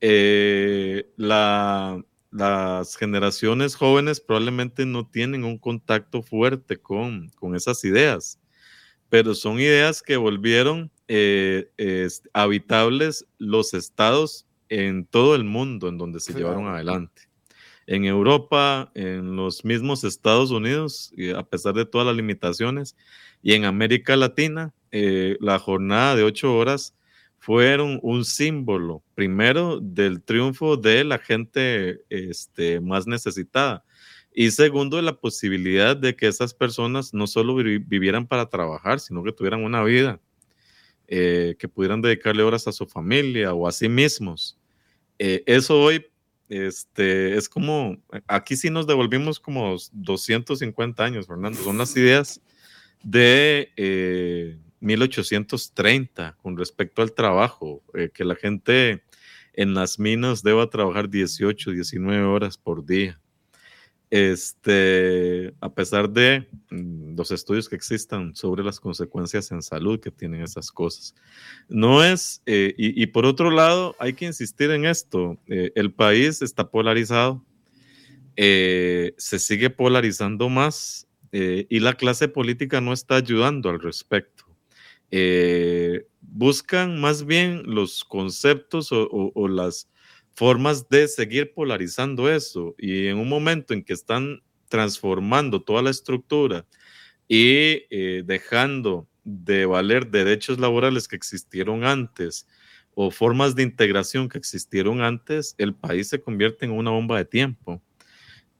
Eh, 0.00 1.06
las 1.18 2.96
generaciones 2.98 3.74
jóvenes 3.74 4.20
probablemente 4.20 4.86
no 4.86 5.06
tienen 5.06 5.44
un 5.44 5.58
contacto 5.58 6.22
fuerte 6.22 6.78
con, 6.78 7.28
con 7.38 7.54
esas 7.54 7.84
ideas, 7.84 8.40
pero 9.10 9.34
son 9.34 9.60
ideas 9.60 10.00
que 10.00 10.16
volvieron 10.16 10.90
habitables 12.32 13.26
los 13.36 13.74
estados 13.74 14.46
en 14.70 15.04
todo 15.04 15.34
el 15.34 15.44
mundo 15.44 15.88
en 15.88 15.98
donde 15.98 16.20
se 16.20 16.32
llevaron 16.32 16.68
adelante 16.68 17.25
en 17.86 18.04
Europa, 18.04 18.90
en 18.94 19.36
los 19.36 19.64
mismos 19.64 20.04
Estados 20.04 20.50
Unidos, 20.50 21.12
a 21.36 21.44
pesar 21.44 21.74
de 21.74 21.86
todas 21.86 22.06
las 22.06 22.16
limitaciones, 22.16 22.96
y 23.42 23.54
en 23.54 23.64
América 23.64 24.16
Latina, 24.16 24.74
eh, 24.90 25.36
la 25.40 25.58
jornada 25.58 26.16
de 26.16 26.24
ocho 26.24 26.56
horas 26.56 26.94
fueron 27.38 28.00
un 28.02 28.24
símbolo, 28.24 29.04
primero, 29.14 29.78
del 29.80 30.22
triunfo 30.22 30.76
de 30.76 31.04
la 31.04 31.18
gente 31.18 32.00
este, 32.10 32.80
más 32.80 33.06
necesitada, 33.06 33.84
y 34.38 34.50
segundo, 34.50 35.00
la 35.00 35.18
posibilidad 35.18 35.96
de 35.96 36.14
que 36.14 36.26
esas 36.26 36.52
personas 36.52 37.14
no 37.14 37.26
solo 37.26 37.54
vivieran 37.54 38.26
para 38.26 38.50
trabajar, 38.50 39.00
sino 39.00 39.24
que 39.24 39.32
tuvieran 39.32 39.64
una 39.64 39.82
vida, 39.82 40.20
eh, 41.08 41.56
que 41.58 41.68
pudieran 41.68 42.02
dedicarle 42.02 42.42
horas 42.42 42.68
a 42.68 42.72
su 42.72 42.86
familia 42.86 43.54
o 43.54 43.66
a 43.66 43.72
sí 43.72 43.88
mismos. 43.88 44.58
Eh, 45.18 45.42
eso 45.46 45.80
hoy 45.80 46.04
este, 46.48 47.36
es 47.36 47.48
como, 47.48 47.96
aquí 48.26 48.56
sí 48.56 48.70
nos 48.70 48.86
devolvimos 48.86 49.40
como 49.40 49.76
250 49.92 51.04
años, 51.04 51.26
Fernando. 51.26 51.58
Son 51.62 51.78
las 51.78 51.96
ideas 51.96 52.40
de 53.02 54.58
1830 54.80 56.28
eh, 56.28 56.32
con 56.42 56.56
respecto 56.56 57.02
al 57.02 57.12
trabajo, 57.12 57.82
eh, 57.94 58.10
que 58.12 58.24
la 58.24 58.36
gente 58.36 59.04
en 59.52 59.74
las 59.74 59.98
minas 59.98 60.42
deba 60.42 60.68
trabajar 60.68 61.08
18, 61.08 61.70
19 61.72 62.24
horas 62.24 62.58
por 62.58 62.84
día 62.84 63.20
este, 64.10 65.52
a 65.60 65.72
pesar 65.72 66.08
de 66.08 66.46
mm, 66.70 67.16
los 67.16 67.30
estudios 67.32 67.68
que 67.68 67.76
existan 67.76 68.34
sobre 68.36 68.62
las 68.62 68.78
consecuencias 68.78 69.50
en 69.50 69.62
salud 69.62 70.00
que 70.00 70.10
tienen 70.10 70.42
esas 70.42 70.70
cosas. 70.70 71.14
No 71.68 72.04
es, 72.04 72.42
eh, 72.46 72.74
y, 72.76 73.06
por 73.06 73.26
otro 73.26 73.50
lado, 73.50 73.96
hay 73.98 74.12
que 74.12 74.26
insistir 74.26 74.70
en 74.70 74.84
esto, 74.84 75.38
eh, 75.48 75.72
el 75.74 75.92
país 75.92 76.40
está 76.42 76.70
polarizado, 76.70 77.44
eh, 78.36 79.14
se 79.16 79.38
sigue 79.38 79.70
polarizando 79.70 80.48
más 80.48 81.04
y 81.32 81.80
la 81.80 81.92
clase 81.92 82.28
política 82.28 82.80
no 82.80 82.94
está 82.94 83.16
ayudando 83.16 83.68
al 83.68 83.78
respecto. 83.78 84.46
buscan 86.22 86.98
más 86.98 87.26
bien 87.26 87.62
los 87.66 88.04
conceptos 88.04 88.88
o, 88.90 89.48
las 89.48 89.90
formas 90.36 90.88
de 90.90 91.08
seguir 91.08 91.54
polarizando 91.54 92.30
eso. 92.30 92.74
Y 92.78 93.06
en 93.06 93.16
un 93.16 93.28
momento 93.28 93.72
en 93.72 93.82
que 93.82 93.94
están 93.94 94.42
transformando 94.68 95.62
toda 95.62 95.82
la 95.82 95.90
estructura 95.90 96.66
y 97.26 97.84
eh, 97.90 98.22
dejando 98.24 99.08
de 99.24 99.64
valer 99.64 100.08
derechos 100.08 100.60
laborales 100.60 101.08
que 101.08 101.16
existieron 101.16 101.84
antes 101.84 102.46
o 102.94 103.10
formas 103.10 103.54
de 103.54 103.62
integración 103.62 104.28
que 104.28 104.38
existieron 104.38 105.00
antes, 105.00 105.54
el 105.58 105.74
país 105.74 106.08
se 106.08 106.20
convierte 106.20 106.66
en 106.66 106.72
una 106.72 106.90
bomba 106.90 107.18
de 107.18 107.24
tiempo. 107.24 107.82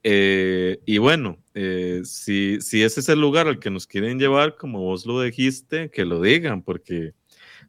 Eh, 0.03 0.79
y 0.85 0.97
bueno, 0.97 1.37
eh, 1.53 2.01
si, 2.05 2.59
si 2.61 2.81
ese 2.81 3.01
es 3.01 3.09
el 3.09 3.19
lugar 3.19 3.47
al 3.47 3.59
que 3.59 3.69
nos 3.69 3.85
quieren 3.85 4.19
llevar, 4.19 4.55
como 4.55 4.79
vos 4.81 5.05
lo 5.05 5.21
dijiste, 5.21 5.89
que 5.91 6.05
lo 6.05 6.21
digan, 6.21 6.63
porque 6.63 7.13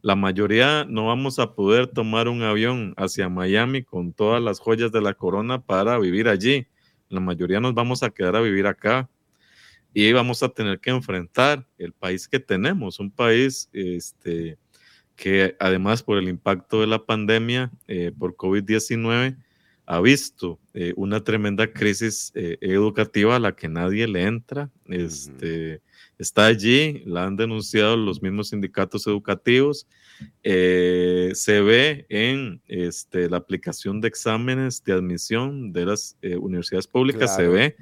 la 0.01 0.15
mayoría 0.15 0.85
no 0.85 1.07
vamos 1.07 1.39
a 1.39 1.53
poder 1.53 1.87
tomar 1.87 2.27
un 2.27 2.41
avión 2.41 2.93
hacia 2.97 3.29
Miami 3.29 3.83
con 3.83 4.13
todas 4.13 4.41
las 4.41 4.59
joyas 4.59 4.91
de 4.91 5.01
la 5.01 5.13
corona 5.13 5.61
para 5.61 5.97
vivir 5.99 6.27
allí. 6.27 6.67
La 7.09 7.19
mayoría 7.19 7.59
nos 7.59 7.73
vamos 7.73 8.03
a 8.03 8.09
quedar 8.09 8.35
a 8.35 8.41
vivir 8.41 8.67
acá 8.67 9.09
y 9.93 10.11
vamos 10.13 10.43
a 10.43 10.49
tener 10.49 10.79
que 10.79 10.91
enfrentar 10.91 11.67
el 11.77 11.93
país 11.93 12.27
que 12.27 12.39
tenemos, 12.39 12.99
un 12.99 13.11
país 13.11 13.69
este, 13.73 14.57
que 15.15 15.55
además 15.59 16.03
por 16.03 16.17
el 16.17 16.29
impacto 16.29 16.81
de 16.81 16.87
la 16.87 17.05
pandemia 17.05 17.71
eh, 17.87 18.11
por 18.17 18.35
COVID-19 18.35 19.37
ha 19.85 20.01
visto 20.01 20.59
eh, 20.75 20.93
una 20.95 21.23
tremenda 21.23 21.73
crisis 21.73 22.31
eh, 22.35 22.57
educativa 22.61 23.35
a 23.35 23.39
la 23.39 23.55
que 23.55 23.67
nadie 23.67 24.07
le 24.07 24.23
entra. 24.23 24.69
Este, 24.85 25.81
Está 26.19 26.45
allí, 26.45 27.01
la 27.05 27.25
han 27.25 27.35
denunciado 27.35 27.97
los 27.97 28.21
mismos 28.21 28.49
sindicatos 28.49 29.07
educativos. 29.07 29.87
se 30.43 31.61
ve 31.61 32.05
en 32.09 32.61
este, 32.67 33.29
la 33.29 33.37
aplicación 33.37 34.01
de 34.01 34.09
exámenes 34.09 34.83
de 34.83 34.93
admisión 34.93 35.73
de 35.73 35.85
las 35.85 36.17
universidades 36.21 36.87
públicas, 36.87 37.35
se 37.35 37.47
ve 37.47 37.75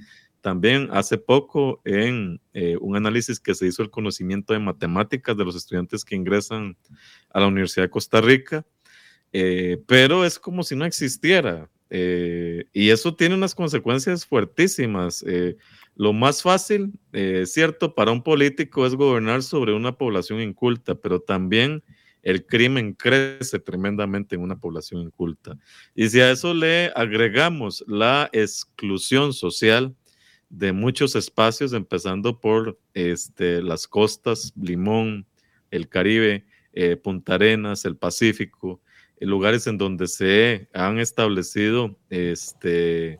también 0.47 0.87
hace 0.91 1.17
poco 1.17 1.81
en 1.83 2.39
eh, 2.53 2.77
un 2.79 2.95
análisis 2.95 3.37
que 3.37 3.53
se 3.53 3.67
hizo 3.67 3.81
el 3.83 3.89
conocimiento 3.89 4.53
de 4.53 4.59
matemáticas 4.59 5.35
de 5.35 5.43
los 5.43 5.57
estudiantes 5.57 6.05
que 6.05 6.15
ingresan 6.15 6.77
a 7.31 7.41
la 7.41 7.47
Universidad 7.47 7.83
de 7.85 7.89
Costa 7.89 8.21
Rica, 8.21 8.65
eh, 9.33 9.83
pero 9.87 10.23
es 10.23 10.39
como 10.39 10.63
si 10.63 10.75
no 10.75 10.85
existiera. 10.85 11.69
Eh, 11.89 12.63
y 12.71 12.91
eso 12.91 13.13
tiene 13.13 13.35
unas 13.35 13.55
consecuencias 13.55 14.25
fuertísimas. 14.25 15.25
Lo 15.97 16.13
más 16.13 16.41
fácil, 16.41 16.93
cierto, 17.45 17.95
para 17.95 18.11
un 18.11 18.23
político 18.23 18.85
es 18.85 18.95
gobernar 18.95 19.43
sobre 19.43 19.73
una 19.73 19.97
población 19.97 20.41
inculta, 20.41 20.95
pero 20.95 21.19
también 21.19 21.83
el 22.21 22.45
crimen 22.45 22.93
crece 22.93 23.59
tremendamente 23.59 24.35
en 24.35 24.41
una 24.41 24.59
población 24.59 25.01
inculta. 25.01 25.57
Y 25.95 26.09
si 26.09 26.19
a 26.19 26.31
eso 26.31 26.53
le 26.53 26.91
agregamos 26.95 27.83
la 27.87 28.29
exclusión 28.31 29.33
social, 29.33 29.95
de 30.49 30.71
muchos 30.71 31.15
espacios, 31.15 31.73
empezando 31.73 32.39
por 32.39 32.79
este, 32.93 33.61
las 33.61 33.87
costas, 33.87 34.53
Limón, 34.55 35.25
el 35.71 35.89
Caribe, 35.89 36.45
eh, 36.73 36.95
Punta 36.95 37.35
Arenas, 37.35 37.85
el 37.85 37.97
Pacífico, 37.97 38.81
eh, 39.19 39.25
lugares 39.25 39.67
en 39.67 39.77
donde 39.77 40.07
se 40.07 40.69
han 40.73 40.99
establecido, 40.99 41.97
este, 42.09 43.19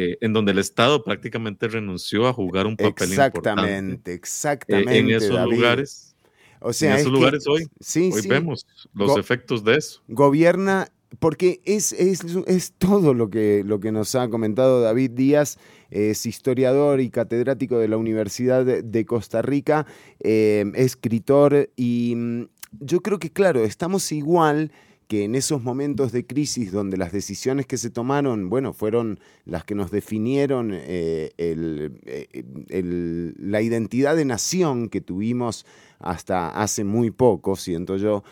eh, 0.00 0.16
en 0.20 0.32
donde 0.32 0.52
el 0.52 0.60
Estado 0.60 1.02
prácticamente 1.02 1.66
renunció 1.66 2.28
a 2.28 2.32
jugar 2.32 2.68
un 2.68 2.76
papel 2.76 3.08
exactamente, 3.08 3.78
importante. 3.78 4.14
Exactamente, 4.14 4.96
en 4.96 5.10
esos 5.10 5.50
lugares. 5.50 6.14
O 6.60 6.72
sea, 6.72 6.94
en 6.94 7.00
esos 7.00 7.10
lugares 7.10 7.44
hoy, 7.48 7.68
hoy 8.12 8.28
vemos 8.28 8.64
los 8.94 9.16
efectos 9.16 9.64
de 9.64 9.74
eso. 9.74 10.00
Gobierna 10.06 10.86
porque 11.18 11.60
es, 11.64 11.92
es, 11.94 12.20
es, 12.46 12.74
todo 12.78 13.12
lo 13.12 13.28
que, 13.28 13.64
lo 13.66 13.80
que 13.80 13.90
nos 13.90 14.14
ha 14.14 14.28
comentado 14.28 14.82
David 14.82 15.10
Díaz, 15.12 15.58
es 15.90 16.26
historiador 16.26 17.00
y 17.00 17.10
catedrático 17.10 17.80
de 17.80 17.88
la 17.88 17.96
Universidad 17.96 18.64
de 18.64 19.04
Costa 19.04 19.42
Rica, 19.42 19.84
eh, 20.20 20.70
escritor, 20.76 21.70
y 21.74 22.14
mm, 22.14 22.42
yo 22.78 23.00
creo 23.00 23.18
que, 23.18 23.32
claro, 23.32 23.64
estamos 23.64 24.12
igual 24.12 24.70
que 25.08 25.24
en 25.24 25.34
esos 25.34 25.62
momentos 25.62 26.12
de 26.12 26.26
crisis 26.26 26.70
donde 26.70 26.96
las 26.96 27.12
decisiones 27.12 27.66
que 27.66 27.78
se 27.78 27.90
tomaron, 27.90 28.50
bueno, 28.50 28.72
fueron 28.72 29.18
las 29.44 29.64
que 29.64 29.74
nos 29.74 29.90
definieron 29.90 30.70
eh, 30.72 31.32
eh, 31.38 33.32
la 33.38 33.62
identidad 33.62 34.14
de 34.16 34.24
nación 34.26 34.88
que 34.88 35.00
tuvimos 35.00 35.66
hasta 35.98 36.50
hace 36.50 36.84
muy 36.84 37.10
poco, 37.10 37.56
siento 37.56 37.96
yo, 37.96 38.22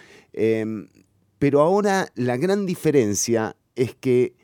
pero 1.39 1.61
ahora 1.61 2.09
la 2.15 2.37
gran 2.37 2.67
diferencia 2.67 3.57
es 3.75 3.95
que 3.95 4.35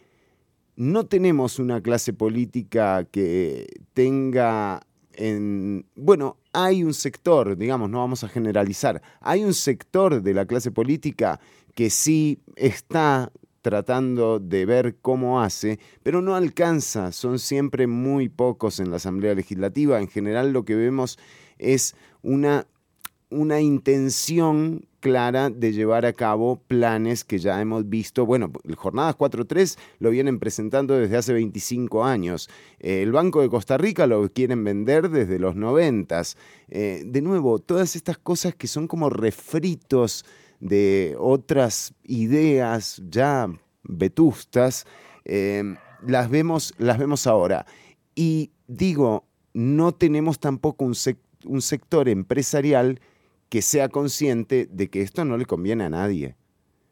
no 0.77 1.05
tenemos 1.07 1.59
una 1.59 1.81
clase 1.83 2.13
política 2.13 3.05
que 3.05 3.67
tenga 3.95 4.87
en... 5.15 5.87
Bueno, 5.95 6.37
hay 6.53 6.85
un 6.85 6.95
sector, 6.95 7.57
digamos, 7.57 7.91
no 7.91 7.99
vamos 7.99 8.25
a 8.25 8.29
generalizar, 8.29 9.03
hay 9.21 9.45
un 9.45 9.55
sector 9.55 10.23
de 10.23 10.35
la 10.35 10.47
clase 10.47 10.71
política 10.71 11.41
que 11.75 11.91
sí 11.91 12.41
está 12.57 13.33
tratando 13.63 14.41
de 14.41 14.67
ver 14.67 14.97
cómo 15.01 15.41
hace, 15.41 15.79
pero 16.03 16.21
no 16.21 16.35
alcanza, 16.35 17.13
son 17.13 17.39
siempre 17.39 17.87
muy 17.87 18.29
pocos 18.29 18.81
en 18.81 18.91
la 18.91 18.97
Asamblea 18.97 19.35
Legislativa. 19.35 20.01
En 20.01 20.09
general 20.09 20.53
lo 20.53 20.65
que 20.65 20.75
vemos 20.75 21.19
es 21.59 21.95
una, 22.23 22.67
una 23.31 23.61
intención 23.61 24.87
clara 25.03 25.51
de 25.51 25.73
llevar 25.73 26.07
a 26.07 26.13
cabo 26.13 26.63
planes 26.69 27.25
que 27.25 27.39
ya 27.39 27.61
hemos 27.61 27.89
visto. 27.89 28.25
Bueno, 28.25 28.53
Jornadas 28.77 29.19
4.3 29.19 29.77
lo 29.99 30.11
vienen 30.11 30.39
presentando 30.39 30.97
desde 30.97 31.17
hace 31.19 31.33
25 31.35 32.05
años. 32.05 32.49
el 32.79 33.11
Banco 33.13 33.43
de 33.43 33.51
Costa 33.51 33.77
Rica 33.77 34.07
lo 34.07 34.27
quieren 34.33 34.65
vender 34.65 35.11
desde 35.11 35.39
los 35.39 35.57
90. 35.57 36.23
Eh, 36.69 37.03
de 37.05 37.21
nuevo, 37.21 37.59
todas 37.59 37.97
estas 37.97 38.17
cosas 38.17 38.55
que 38.55 38.69
son 38.69 38.87
como 38.87 39.11
refritos 39.11 40.25
de 40.61 41.17
otras 41.19 41.95
ideas 42.05 43.03
ya 43.11 43.49
vetustas, 43.83 44.87
eh, 45.25 45.75
las, 46.07 46.31
vemos, 46.31 46.75
las 46.79 46.99
vemos 46.99 47.27
ahora. 47.27 47.67
Y 48.15 48.53
digo, 48.69 49.25
no 49.53 49.93
tenemos 49.93 50.39
tampoco 50.39 50.85
un, 50.85 50.95
un 51.45 51.61
sector 51.61 52.09
empresarial 52.09 53.01
que 53.53 53.61
sea 53.61 53.91
consciente 53.91 54.67
de 54.73 54.89
que 54.89 55.03
esto 55.03 55.27
no 55.27 55.37
le 55.37 55.45
conviene 55.45 55.85
a 55.85 55.91
nadie. 55.91 56.37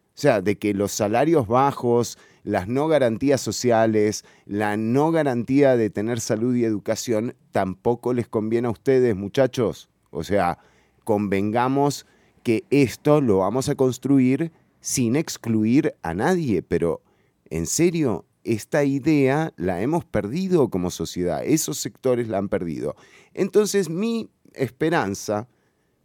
O 0.09 0.21
sea, 0.21 0.43
de 0.43 0.59
que 0.59 0.75
los 0.75 0.93
salarios 0.93 1.47
bajos, 1.47 2.19
las 2.45 2.69
no 2.69 2.87
garantías 2.87 3.41
sociales, 3.41 4.27
la 4.45 4.77
no 4.77 5.11
garantía 5.11 5.79
de 5.79 5.89
tener 5.89 6.21
salud 6.21 6.55
y 6.55 6.67
educación, 6.67 7.35
tampoco 7.51 8.13
les 8.13 8.29
conviene 8.29 8.69
a 8.69 8.73
ustedes, 8.73 9.17
muchachos. 9.17 9.89
O 10.11 10.23
sea, 10.23 10.59
convengamos 11.05 12.05
que 12.43 12.65
esto 12.69 13.23
lo 13.23 13.39
vamos 13.39 13.71
a 13.71 13.75
construir 13.75 14.53
sin 14.83 15.17
excluir 15.17 15.95
a 16.03 16.13
nadie, 16.13 16.61
pero 16.61 17.01
en 17.49 17.65
serio, 17.65 18.27
esta 18.45 18.85
idea 18.85 19.55
la 19.57 19.81
hemos 19.81 20.05
perdido 20.05 20.69
como 20.69 20.91
sociedad, 20.91 21.43
esos 21.43 21.79
sectores 21.79 22.29
la 22.29 22.37
han 22.37 22.51
perdido. 22.51 22.97
Entonces 23.33 23.89
mi 23.89 24.29
esperanza 24.53 25.49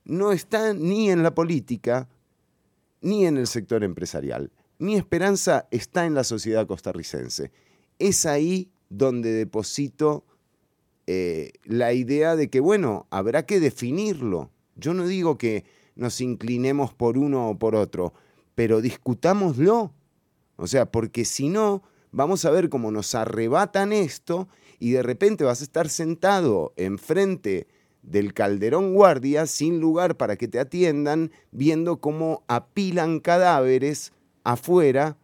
no 0.06 0.32
está 0.32 0.73
ni 0.73 1.10
en 1.10 1.23
la 1.23 1.36
política 1.36 2.07
ni 3.02 3.26
en 3.26 3.38
el 3.38 3.48
sector 3.48 3.84
empresarial. 3.84 4.52
Mi 4.77 4.95
esperanza 4.95 5.68
está 5.72 6.06
en 6.06 6.15
la 6.15 6.23
sociedad 6.23 6.68
costarricense. 6.68 7.52
Es 7.99 8.26
ahí 8.26 8.69
donde 8.90 9.32
deposito 9.32 10.26
eh, 11.07 11.52
la 11.64 11.94
idea 11.94 12.36
de 12.36 12.49
que, 12.49 12.60
bueno, 12.60 13.07
habrá 13.10 13.45
que 13.45 13.60
definirlo. 13.60 14.52
Yo 14.76 14.94
no 14.94 15.06
digo 15.06 15.38
que 15.38 15.65
nos 15.95 16.19
inclinemos 16.19 16.94
por 16.94 17.18
uno 17.18 17.49
o 17.49 17.60
por 17.60 17.76
otro, 17.76 18.14
pero 18.53 18.82
discutámoslo. 18.82 19.94
O 20.57 20.68
sea, 20.68 20.91
porque 20.91 21.26
si 21.26 21.49
no, 21.49 21.84
vamos 22.11 22.45
a 22.45 22.52
ver 22.52 22.69
cómo 22.69 22.91
nos 22.91 23.15
arrebatan 23.15 23.94
esto 23.94 24.48
y 24.80 24.91
de 24.91 25.03
repente 25.03 25.44
vas 25.44 25.61
a 25.61 25.65
estar 25.65 25.90
sentado 25.90 26.73
enfrente 26.76 27.68
del 28.06 28.34
Calderón 28.34 28.94
Guardia 28.94 29.48
sin 29.48 29.80
lugar 29.80 30.15
para 30.15 30.38
que 30.38 30.48
te 30.48 30.60
atiendan, 30.60 31.32
viendo 31.52 31.98
cómo 31.98 32.44
apilan 32.48 33.19
cadáveres 33.19 34.14
afuera 34.44 35.18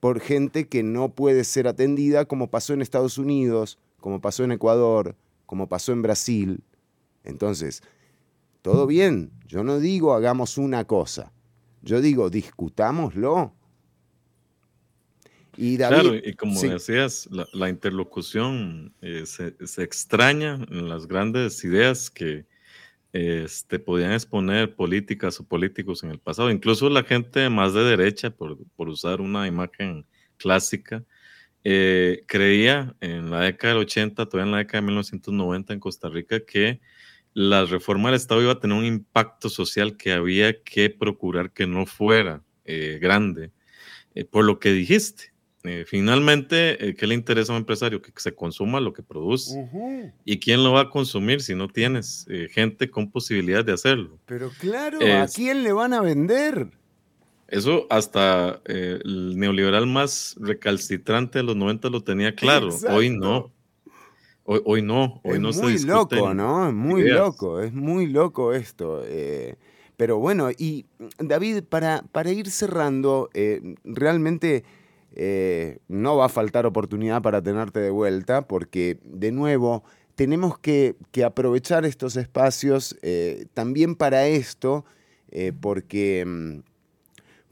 por 0.00 0.20
gente 0.20 0.68
que 0.68 0.82
no 0.82 1.10
puede 1.10 1.44
ser 1.44 1.66
atendida, 1.66 2.24
como 2.24 2.50
pasó 2.50 2.72
en 2.72 2.82
Estados 2.82 3.18
Unidos, 3.18 3.78
como 4.00 4.20
pasó 4.20 4.44
en 4.44 4.52
Ecuador, 4.52 5.16
como 5.46 5.68
pasó 5.68 5.92
en 5.92 6.02
Brasil. 6.02 6.62
Entonces, 7.24 7.82
todo 8.62 8.86
bien, 8.86 9.32
yo 9.46 9.64
no 9.64 9.80
digo 9.80 10.14
hagamos 10.14 10.58
una 10.58 10.84
cosa, 10.84 11.32
yo 11.82 12.00
digo 12.00 12.30
discutámoslo. 12.30 13.52
Y 15.60 15.76
claro, 15.76 16.14
y 16.14 16.34
como 16.34 16.62
decías, 16.62 17.28
la, 17.52 17.68
interlocución 17.68 18.94
eh, 19.02 19.24
se, 19.26 19.82
extraña 19.82 20.54
en 20.70 20.88
las 20.88 21.08
grandes 21.08 21.64
ideas 21.64 22.10
que 22.10 22.46
este, 23.12 23.80
podían 23.80 24.12
exponer 24.12 24.76
políticas 24.76 25.40
o 25.40 25.44
políticos 25.44 26.04
en 26.04 26.12
el 26.12 26.20
pasado. 26.20 26.52
Incluso 26.52 26.88
la 26.88 27.02
gente 27.02 27.50
más 27.50 27.74
de 27.74 27.82
derecha, 27.82 28.30
por, 28.30 28.56
por 28.76 28.88
usar 28.88 29.20
una 29.20 29.48
imagen 29.48 30.06
clásica, 30.36 31.02
eh, 31.64 32.22
creía 32.28 32.94
en 33.00 33.28
la 33.28 33.40
década 33.40 33.74
del 33.74 33.82
80, 33.82 34.26
todavía 34.26 34.46
en 34.46 34.52
la 34.52 34.58
década 34.58 34.80
de 34.80 34.86
1990 34.86 35.72
en 35.72 35.80
Costa 35.80 36.08
Rica, 36.08 36.38
que 36.38 36.80
la 37.34 37.64
reforma 37.64 38.10
del 38.10 38.16
Estado 38.16 38.42
iba 38.42 38.52
a 38.52 38.60
tener 38.60 38.78
un 38.78 38.84
impacto 38.84 39.48
social 39.48 39.96
que 39.96 40.12
había 40.12 40.62
que 40.62 40.88
procurar 40.88 41.50
que 41.50 41.66
no 41.66 41.84
fuera 41.84 42.44
eh, 42.64 43.00
grande. 43.02 43.50
Por 44.30 44.44
lo 44.44 44.58
que 44.58 44.72
dijiste, 44.72 45.32
finalmente, 45.86 46.94
¿qué 46.98 47.06
le 47.06 47.14
interesa 47.14 47.52
a 47.52 47.56
un 47.56 47.60
empresario? 47.60 48.00
Que 48.02 48.12
se 48.16 48.34
consuma 48.34 48.80
lo 48.80 48.92
que 48.92 49.02
produce. 49.02 49.68
¿Y 50.24 50.38
quién 50.38 50.62
lo 50.62 50.72
va 50.72 50.82
a 50.82 50.90
consumir 50.90 51.40
si 51.42 51.54
no 51.54 51.68
tienes 51.68 52.26
gente 52.50 52.90
con 52.90 53.10
posibilidad 53.10 53.64
de 53.64 53.72
hacerlo? 53.72 54.18
Pero 54.26 54.50
claro, 54.58 54.98
¿a 55.00 55.26
quién 55.26 55.62
le 55.62 55.72
van 55.72 55.92
a 55.92 56.00
vender? 56.00 56.70
Eso 57.48 57.86
hasta 57.88 58.60
eh, 58.66 59.00
el 59.02 59.38
neoliberal 59.38 59.86
más 59.86 60.36
recalcitrante 60.38 61.38
de 61.38 61.44
los 61.44 61.56
90 61.56 61.88
lo 61.88 62.02
tenía 62.02 62.34
claro. 62.34 62.68
Hoy 62.90 63.08
no. 63.08 63.50
Hoy, 64.44 64.60
hoy 64.64 64.82
no. 64.82 65.20
Hoy 65.24 65.36
es 65.36 65.40
no 65.40 65.62
muy 65.62 65.78
loco, 65.78 66.34
¿no? 66.34 66.68
Es 66.68 66.74
muy 66.74 67.08
loco. 67.08 67.60
Es 67.60 67.72
muy 67.72 68.06
loco 68.06 68.52
esto. 68.52 69.02
Eh, 69.04 69.56
pero 69.96 70.18
bueno, 70.18 70.50
y 70.50 70.86
David, 71.18 71.64
para, 71.64 72.04
para 72.12 72.30
ir 72.30 72.50
cerrando, 72.50 73.30
eh, 75.18 75.80
no 75.88 76.16
va 76.16 76.26
a 76.26 76.30
faltar 76.30 76.64
oportunidad 76.64 77.20
para 77.20 77.42
tenerte 77.42 77.80
de 77.80 77.90
vuelta, 77.90 78.48
porque 78.48 78.98
de 79.04 79.32
nuevo 79.32 79.84
tenemos 80.14 80.58
que, 80.58 80.96
aprovechar 81.24 81.84
estos 81.84 82.16
espacios 82.16 82.96
también 83.54 83.94
para 83.94 84.26
esto, 84.26 84.84
porque 85.60 86.24
mm, 86.26 86.58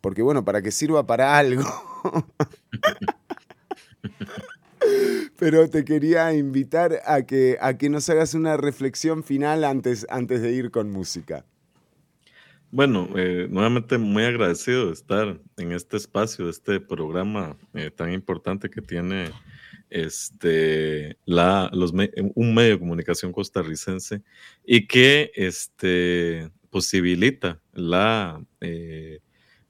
porque 0.07 0.23
bueno, 0.23 0.45
para 0.45 0.63
que 0.63 0.71
sirva 0.71 1.05
para 1.05 1.37
algo. 1.37 1.65
Pero 5.37 5.69
te 5.69 5.85
quería 5.85 6.33
invitar 6.33 7.03
a 7.05 7.23
que, 7.23 7.59
a 7.61 7.77
que 7.77 7.91
nos 7.91 8.09
hagas 8.09 8.35
una 8.35 8.57
reflexión 8.57 9.25
final 9.25 9.65
antes, 9.65 10.07
antes 10.09 10.43
de 10.43 10.53
ir 10.53 10.71
con 10.71 10.93
música. 10.93 11.45
Bueno, 12.77 13.09
eh, 13.17 13.49
nuevamente 13.49 13.97
muy 13.97 14.25
agradecido 14.25 14.89
de 14.89 14.93
estar 14.93 15.41
en 15.57 15.73
este 15.73 15.97
espacio, 15.97 16.45
de 16.45 16.51
este 16.51 16.79
programa 16.79 17.57
eh, 17.73 17.91
tan 17.91 18.13
importante 18.13 18.69
que 18.69 18.83
tiene 18.83 19.31
este, 19.89 21.17
la, 21.25 21.71
los, 21.73 21.95
un 22.35 22.55
medio 22.55 22.73
de 22.73 22.79
comunicación 22.79 23.33
costarricense 23.33 24.21
y 24.63 24.87
que 24.87 25.33
este, 25.37 26.51
posibilita 26.69 27.63
la 27.73 28.45
eh, 28.61 29.21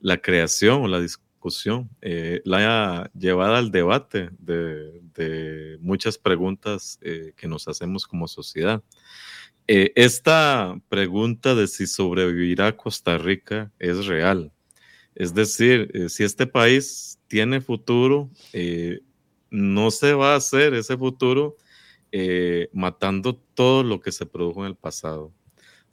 la 0.00 0.16
creación 0.16 0.82
o 0.82 0.88
la 0.88 0.98
discusión, 0.98 1.88
eh, 2.02 2.42
la 2.44 3.08
llevada 3.14 3.58
al 3.58 3.70
debate 3.70 4.30
de, 4.40 5.78
muchas 5.80 6.18
preguntas 6.18 6.98
que 7.00 7.46
nos 7.46 7.68
hacemos 7.68 8.04
como 8.06 8.26
sociedad. 8.26 8.82
Eh, 9.68 9.92
esta 9.96 10.80
pregunta 10.88 11.54
de 11.54 11.66
si 11.66 11.86
sobrevivirá 11.86 12.76
Costa 12.76 13.18
Rica 13.18 13.72
es 13.78 14.06
real. 14.06 14.52
Es 15.14 15.34
decir, 15.34 16.08
si 16.08 16.24
este 16.24 16.46
país 16.46 17.18
tiene 17.26 17.60
futuro, 17.60 18.30
no 19.50 19.90
se 19.90 20.12
va 20.12 20.34
a 20.34 20.36
hacer 20.36 20.74
ese 20.74 20.96
futuro 20.96 21.56
matando 22.72 23.34
todo 23.54 23.82
lo 23.82 23.98
que 24.00 24.12
se 24.12 24.26
produjo 24.26 24.60
en 24.60 24.68
el 24.68 24.76
pasado. 24.76 25.32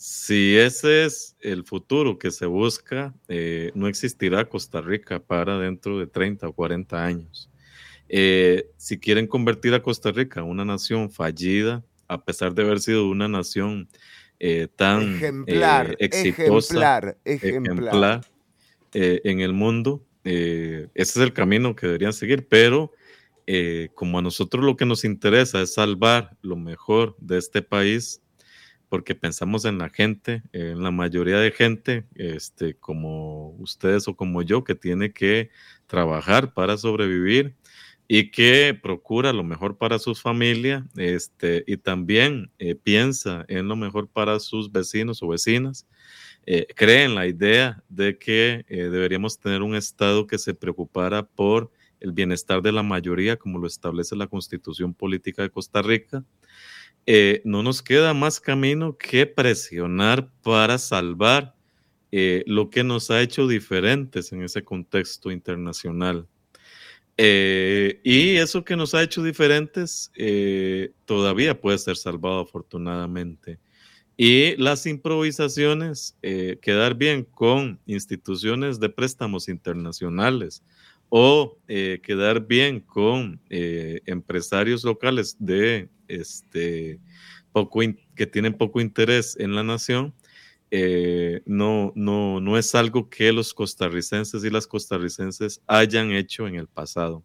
Si 0.05 0.57
ese 0.57 1.05
es 1.05 1.37
el 1.39 1.63
futuro 1.63 2.19
que 2.19 2.29
se 2.29 2.45
busca, 2.45 3.13
eh, 3.29 3.71
no 3.73 3.87
existirá 3.87 4.49
Costa 4.49 4.81
Rica 4.81 5.21
para 5.21 5.57
dentro 5.57 5.97
de 5.97 6.07
30 6.07 6.49
o 6.49 6.51
40 6.53 7.05
años. 7.05 7.49
Eh, 8.09 8.69
si 8.75 8.99
quieren 8.99 9.27
convertir 9.27 9.73
a 9.73 9.81
Costa 9.81 10.11
Rica 10.11 10.41
en 10.41 10.47
una 10.47 10.65
nación 10.65 11.09
fallida, 11.09 11.85
a 12.13 12.23
pesar 12.23 12.53
de 12.53 12.63
haber 12.63 12.79
sido 12.79 13.09
una 13.09 13.27
nación 13.27 13.89
eh, 14.39 14.67
tan 14.75 15.15
ejemplar, 15.15 15.95
exitosa, 15.99 17.15
ejemplar, 17.25 18.21
en 18.93 19.39
el 19.39 19.53
mundo, 19.53 20.05
ese 20.23 20.89
es 20.93 21.17
el 21.17 21.33
camino 21.33 21.75
que 21.75 21.87
deberían 21.87 22.13
seguir, 22.13 22.47
pero 22.47 22.91
como 23.95 24.19
a 24.19 24.21
nosotros 24.21 24.63
lo 24.63 24.77
que 24.77 24.85
nos 24.85 25.03
interesa 25.03 25.61
es 25.61 25.73
salvar 25.73 26.37
lo 26.41 26.55
mejor 26.55 27.15
de 27.19 27.39
este 27.39 27.61
país, 27.61 28.21
porque 28.93 29.15
pensamos 29.15 29.65
en 29.65 29.79
la 29.79 29.89
gente, 29.89 30.43
en 30.51 30.83
la 30.83 30.91
mayoría 30.91 31.39
de 31.39 31.49
gente, 31.49 32.05
este, 32.13 32.75
como 32.75 33.49
ustedes 33.57 34.07
o 34.07 34.15
como 34.15 34.43
yo, 34.43 34.63
que 34.63 34.75
tiene 34.75 35.11
que 35.11 35.49
trabajar 35.87 36.53
para 36.53 36.77
sobrevivir 36.77 37.55
y 38.07 38.31
que 38.31 38.77
procura 38.81 39.33
lo 39.33 39.43
mejor 39.43 39.77
para 39.77 39.99
su 39.99 40.15
familia 40.15 40.85
este, 40.97 41.63
y 41.67 41.77
también 41.77 42.51
eh, 42.59 42.75
piensa 42.75 43.45
en 43.47 43.67
lo 43.67 43.75
mejor 43.75 44.07
para 44.07 44.39
sus 44.39 44.71
vecinos 44.71 45.23
o 45.23 45.27
vecinas. 45.29 45.87
Eh, 46.45 46.67
cree 46.75 47.05
en 47.05 47.15
la 47.15 47.25
idea 47.25 47.81
de 47.87 48.17
que 48.17 48.65
eh, 48.67 48.83
deberíamos 48.83 49.39
tener 49.39 49.61
un 49.61 49.75
Estado 49.75 50.27
que 50.27 50.37
se 50.37 50.53
preocupara 50.53 51.23
por 51.25 51.71
el 52.01 52.11
bienestar 52.11 52.61
de 52.61 52.73
la 52.73 52.83
mayoría, 52.83 53.37
como 53.37 53.59
lo 53.59 53.67
establece 53.67 54.17
la 54.17 54.27
Constitución 54.27 54.93
Política 54.93 55.41
de 55.41 55.49
Costa 55.49 55.81
Rica, 55.81 56.25
no 57.45 57.63
nos 57.63 57.81
queda 57.81 58.13
más 58.13 58.39
camino 58.39 58.97
que 58.97 59.25
presionar 59.25 60.29
para 60.41 60.77
salvar 60.77 61.55
lo 62.11 62.69
que 62.69 62.83
nos 62.83 63.09
ha 63.09 63.21
hecho 63.21 63.47
diferentes 63.47 64.33
en 64.33 64.43
ese 64.43 64.63
contexto 64.63 65.31
internacional. 65.31 66.27
Eh, 67.17 67.99
y 68.03 68.37
eso 68.37 68.63
que 68.63 68.75
nos 68.75 68.95
ha 68.95 69.03
hecho 69.03 69.21
diferentes 69.21 70.11
todavía 71.05 71.59
puede 71.59 71.77
ser 71.77 71.95
salvado 71.95 72.41
afortunadamente. 72.41 73.59
Y 74.15 74.55
las 74.57 74.85
improvisaciones, 74.85 76.15
quedar 76.61 76.95
bien 76.95 77.23
con 77.23 77.79
instituciones 77.87 78.79
de 78.79 78.89
préstamos 78.89 79.49
internacionales 79.49 80.63
o 81.09 81.57
quedar 81.67 82.45
bien 82.45 82.79
con 82.79 83.39
empresarios 83.49 84.83
locales 84.83 85.35
de 85.39 85.89
este, 86.07 86.99
poco 87.53 87.79
que 88.15 88.27
tienen 88.27 88.53
poco 88.53 88.81
interés 88.81 89.37
en 89.39 89.55
la 89.55 89.63
nación, 89.63 90.13
eh, 90.75 91.43
no, 91.45 91.93
no, 91.93 92.39
no 92.41 92.57
es 92.57 92.73
algo 92.73 93.07
que 93.07 93.31
los 93.31 93.53
costarricenses 93.53 94.43
y 94.43 94.49
las 94.49 94.65
costarricenses 94.65 95.61
hayan 95.67 96.11
hecho 96.11 96.47
en 96.47 96.55
el 96.55 96.65
pasado. 96.67 97.23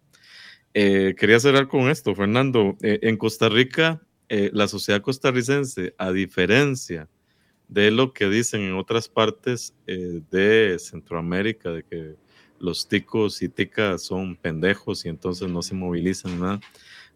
Eh, 0.75 1.15
quería 1.17 1.41
cerrar 1.41 1.67
con 1.67 1.89
esto, 1.89 2.15
Fernando. 2.15 2.77
Eh, 2.83 2.99
en 3.01 3.17
Costa 3.17 3.49
Rica, 3.49 4.03
la 4.29 4.69
sociedad 4.69 5.01
costarricense, 5.01 5.95
a 5.97 6.13
diferencia 6.13 7.09
de 7.69 7.91
lo 7.91 8.13
que 8.13 8.29
dicen 8.29 8.61
en 8.61 8.75
otras 8.75 9.09
partes 9.09 9.75
de 9.87 10.77
Centroamérica, 10.79 11.71
de 11.71 11.83
que 11.85 12.17
los 12.61 12.87
ticos 12.87 13.41
y 13.41 13.49
ticas 13.49 14.03
son 14.03 14.37
pendejos 14.37 15.07
y 15.07 15.09
entonces 15.09 15.49
no 15.49 15.63
se 15.63 15.75
movilizan 15.75 16.39
nada. 16.39 16.61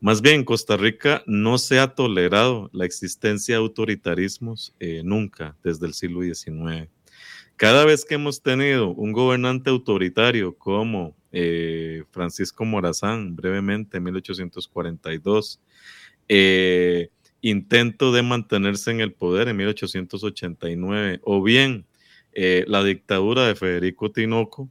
Más 0.03 0.21
bien, 0.21 0.43
Costa 0.45 0.77
Rica 0.77 1.23
no 1.29 1.59
se 1.59 1.79
ha 1.79 1.95
tolerado 1.95 2.69
la 2.73 2.85
existencia 2.85 3.55
de 3.55 3.61
autoritarismos 3.61 4.75
eh, 4.81 5.03
nunca 5.05 5.57
desde 5.63 5.87
el 5.87 5.95
siglo 5.95 6.23
XIX. 6.23 6.91
Cada 7.55 7.85
vez 7.85 8.05
que 8.05 8.17
hemos 8.17 8.43
tenido 8.43 8.89
un 8.89 9.13
gobernante 9.13 9.71
autoritario 9.71 10.59
como 10.59 11.15
eh, 11.31 12.03
Francisco 12.11 12.65
Morazán, 12.65 13.37
brevemente 13.37 13.99
en 13.99 14.03
1842, 14.03 15.61
eh, 16.29 17.11
intento 17.41 18.13
de 18.13 18.25
mantenerse 18.25 18.91
en 18.91 19.03
el 19.03 19.13
poder 19.13 19.47
en 19.47 19.57
1889, 19.57 21.21
o 21.23 21.45
bien 21.45 21.87
la 22.35 22.83
dictadura 22.83 23.47
de 23.47 23.55
Federico 23.55 24.11
Tinoco, 24.11 24.69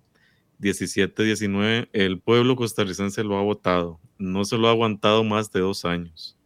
17-19, 0.61 1.89
el 1.91 2.19
pueblo 2.19 2.55
costarricense 2.55 3.23
lo 3.23 3.37
ha 3.37 3.41
votado, 3.41 3.99
no 4.17 4.45
se 4.45 4.57
lo 4.57 4.67
ha 4.67 4.71
aguantado 4.71 5.23
más 5.23 5.51
de 5.51 5.61
dos 5.61 5.83
años. 5.85 6.37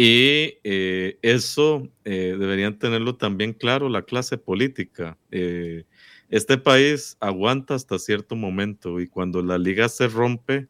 Y 0.00 0.58
eh, 0.62 1.18
eso 1.22 1.88
eh, 2.04 2.36
deberían 2.38 2.78
tenerlo 2.78 3.16
también 3.16 3.52
claro 3.52 3.88
la 3.88 4.02
clase 4.02 4.38
política. 4.38 5.18
Eh, 5.32 5.86
este 6.28 6.56
país 6.56 7.16
aguanta 7.18 7.74
hasta 7.74 7.98
cierto 7.98 8.36
momento 8.36 9.00
y 9.00 9.08
cuando 9.08 9.42
la 9.42 9.58
liga 9.58 9.88
se 9.88 10.06
rompe, 10.06 10.68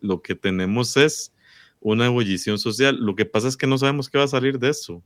lo 0.00 0.22
que 0.22 0.34
tenemos 0.34 0.96
es 0.96 1.34
una 1.80 2.06
ebullición 2.06 2.58
social. 2.58 2.96
Lo 2.98 3.14
que 3.16 3.26
pasa 3.26 3.48
es 3.48 3.56
que 3.58 3.66
no 3.66 3.76
sabemos 3.76 4.08
qué 4.08 4.16
va 4.16 4.24
a 4.24 4.28
salir 4.28 4.58
de 4.58 4.70
eso. 4.70 5.02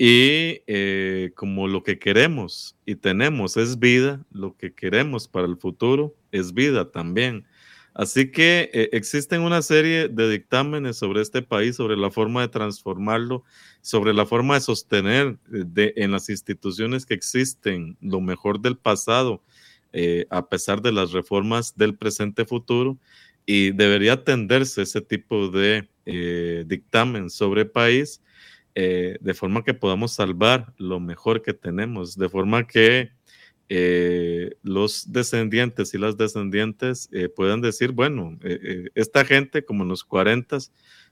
Y 0.00 0.62
eh, 0.68 1.32
como 1.34 1.66
lo 1.66 1.82
que 1.82 1.98
queremos 1.98 2.76
y 2.86 2.94
tenemos 2.94 3.56
es 3.56 3.80
vida, 3.80 4.24
lo 4.30 4.56
que 4.56 4.72
queremos 4.72 5.26
para 5.26 5.48
el 5.48 5.56
futuro 5.56 6.14
es 6.30 6.54
vida 6.54 6.92
también. 6.92 7.44
Así 7.94 8.30
que 8.30 8.70
eh, 8.72 8.90
existen 8.92 9.40
una 9.40 9.60
serie 9.60 10.06
de 10.06 10.30
dictámenes 10.30 10.98
sobre 10.98 11.20
este 11.20 11.42
país, 11.42 11.74
sobre 11.74 11.96
la 11.96 12.12
forma 12.12 12.42
de 12.42 12.48
transformarlo, 12.48 13.42
sobre 13.80 14.14
la 14.14 14.24
forma 14.24 14.54
de 14.54 14.60
sostener 14.60 15.36
eh, 15.52 15.94
en 15.96 16.12
las 16.12 16.28
instituciones 16.30 17.04
que 17.04 17.14
existen 17.14 17.96
lo 18.00 18.20
mejor 18.20 18.60
del 18.60 18.78
pasado, 18.78 19.42
a 20.30 20.48
pesar 20.48 20.80
de 20.80 20.92
las 20.92 21.10
reformas 21.10 21.76
del 21.76 21.96
presente 21.96 22.44
futuro. 22.44 22.98
Y 23.46 23.72
debería 23.72 24.12
atenderse 24.12 24.82
ese 24.82 25.00
tipo 25.00 25.48
de 25.48 25.88
dictamen 26.66 27.30
sobre 27.30 27.64
país, 27.64 28.20
de 28.80 29.34
forma 29.34 29.64
que 29.64 29.74
podamos 29.74 30.12
salvar 30.12 30.72
lo 30.76 31.00
mejor 31.00 31.42
que 31.42 31.52
tenemos, 31.52 32.16
de 32.16 32.28
forma 32.28 32.66
que 32.66 33.10
eh, 33.70 34.56
los 34.62 35.12
descendientes 35.12 35.92
y 35.92 35.98
las 35.98 36.16
descendientes 36.16 37.10
eh, 37.12 37.28
puedan 37.28 37.60
decir, 37.60 37.92
bueno, 37.92 38.38
eh, 38.42 38.88
esta 38.94 39.26
gente 39.26 39.62
como 39.62 39.82
en 39.82 39.90
los 39.90 40.04
40 40.04 40.58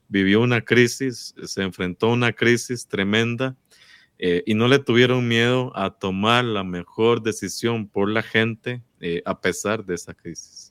vivió 0.08 0.40
una 0.40 0.62
crisis, 0.62 1.34
se 1.44 1.62
enfrentó 1.62 2.06
a 2.06 2.12
una 2.14 2.32
crisis 2.32 2.86
tremenda 2.88 3.56
y 4.18 4.54
no 4.54 4.66
le 4.66 4.78
tuvieron 4.78 5.28
miedo 5.28 5.76
a 5.76 5.90
tomar 5.90 6.42
la 6.42 6.64
mejor 6.64 7.20
decisión 7.20 7.86
por 7.86 8.08
la 8.08 8.22
gente 8.22 8.82
a 9.26 9.42
pesar 9.42 9.84
de 9.84 9.94
esa 9.94 10.14
crisis. 10.14 10.65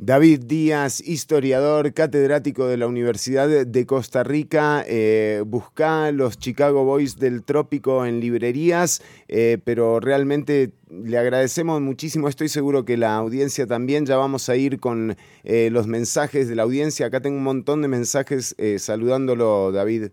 David 0.00 0.44
Díaz, 0.44 1.00
historiador, 1.00 1.92
catedrático 1.92 2.68
de 2.68 2.76
la 2.76 2.86
Universidad 2.86 3.66
de 3.66 3.84
Costa 3.84 4.22
Rica, 4.22 4.84
eh, 4.86 5.42
busca 5.44 6.12
los 6.12 6.38
Chicago 6.38 6.84
Boys 6.84 7.18
del 7.18 7.42
Trópico 7.42 8.06
en 8.06 8.20
librerías, 8.20 9.02
eh, 9.26 9.58
pero 9.64 9.98
realmente 9.98 10.70
le 10.88 11.18
agradecemos 11.18 11.80
muchísimo, 11.80 12.28
estoy 12.28 12.48
seguro 12.48 12.84
que 12.84 12.96
la 12.96 13.16
audiencia 13.16 13.66
también, 13.66 14.06
ya 14.06 14.16
vamos 14.16 14.48
a 14.48 14.54
ir 14.54 14.78
con 14.78 15.16
eh, 15.42 15.68
los 15.72 15.88
mensajes 15.88 16.48
de 16.48 16.54
la 16.54 16.62
audiencia, 16.62 17.06
acá 17.06 17.20
tengo 17.20 17.36
un 17.36 17.42
montón 17.42 17.82
de 17.82 17.88
mensajes 17.88 18.54
saludándolo, 18.78 19.72
David. 19.72 20.10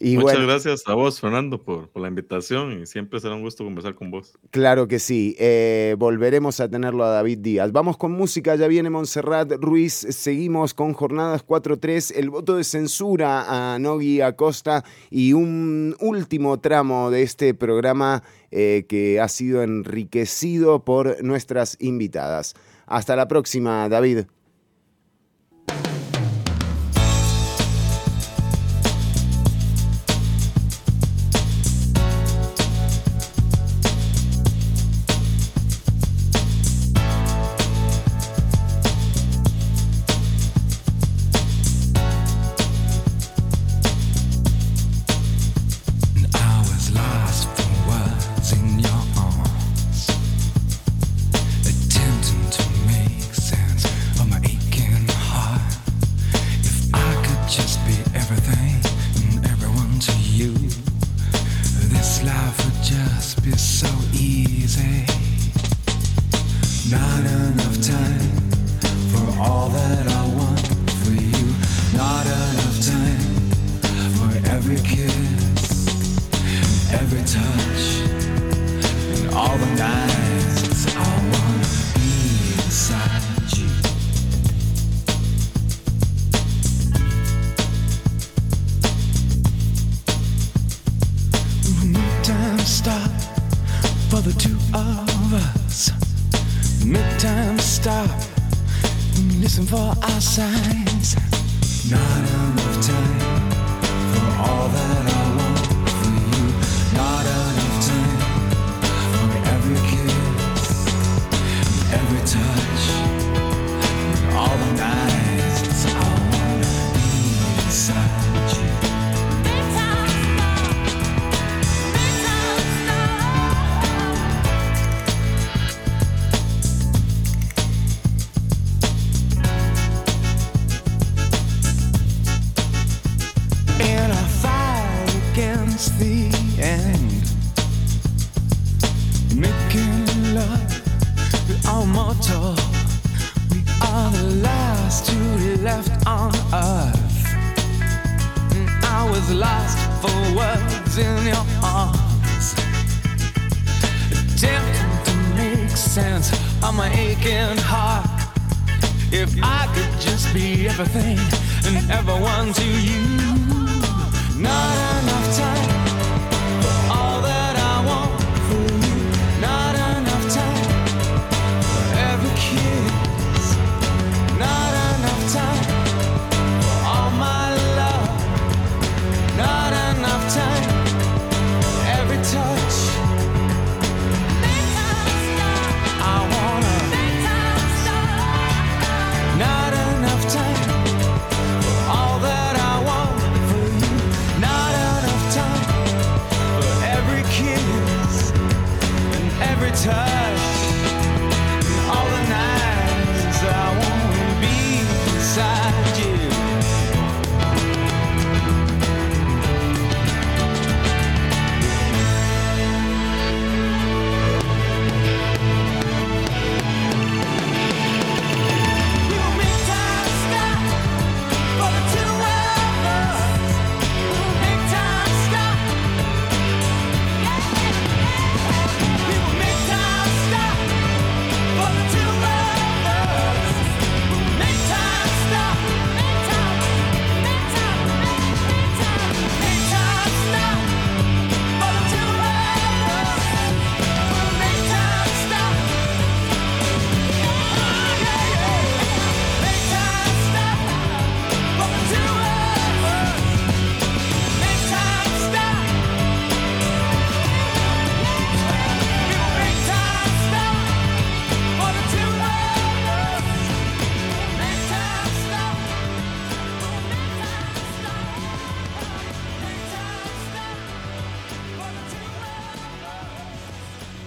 Muchas 0.00 0.40
gracias 0.40 0.82
a 0.86 0.94
vos, 0.94 1.20
Fernando, 1.20 1.60
por, 1.60 1.90
la 1.96 2.06
invitación 2.06 2.80
y 2.80 2.86
siempre 2.86 3.18
será 3.18 3.34
un 3.34 3.42
gusto 3.42 3.64
conversar 3.64 3.96
con 3.96 4.12
vos. 4.12 4.38
Claro 4.50 4.86
que 4.86 5.00
sí. 5.00 5.34
Eh, 5.40 5.96
volveremos 5.98 6.60
a 6.60 6.68
tenerlo 6.68 7.04
a 7.04 7.08
David 7.08 7.38
Díaz. 7.38 7.72
Vamos 7.72 7.96
con 7.96 8.12
música, 8.12 8.54
ya 8.54 8.68
viene 8.68 8.90
Montserrat 8.90 9.52
Ruiz. 9.60 9.94
Seguimos 9.94 10.72
con 10.72 10.92
Jornadas 10.92 11.44
4-3, 11.44 12.12
el 12.14 12.30
voto 12.30 12.56
de 12.56 12.62
censura 12.62 13.74
a 13.74 13.78
Nogui 13.80 14.20
Acosta 14.20 14.84
y 15.10 15.32
un 15.32 15.96
último 15.98 16.60
tramo 16.60 17.10
de 17.10 17.22
este 17.22 17.54
programa 17.54 18.22
eh, 18.52 18.86
que 18.88 19.20
ha 19.20 19.28
sido 19.28 19.64
enriquecido 19.64 20.84
por 20.84 21.24
nuestras 21.24 21.76
invitadas. 21.80 22.54
Hasta 22.86 23.16
la 23.16 23.26
próxima, 23.26 23.88
David. 23.88 24.26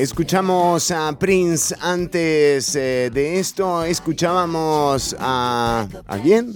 Escuchamos 0.00 0.90
a 0.92 1.12
Prince 1.18 1.76
antes 1.78 2.74
eh, 2.74 3.10
de 3.12 3.38
esto, 3.38 3.84
escuchábamos 3.84 5.14
a... 5.20 5.86
¿A 6.06 6.18
quién? 6.20 6.54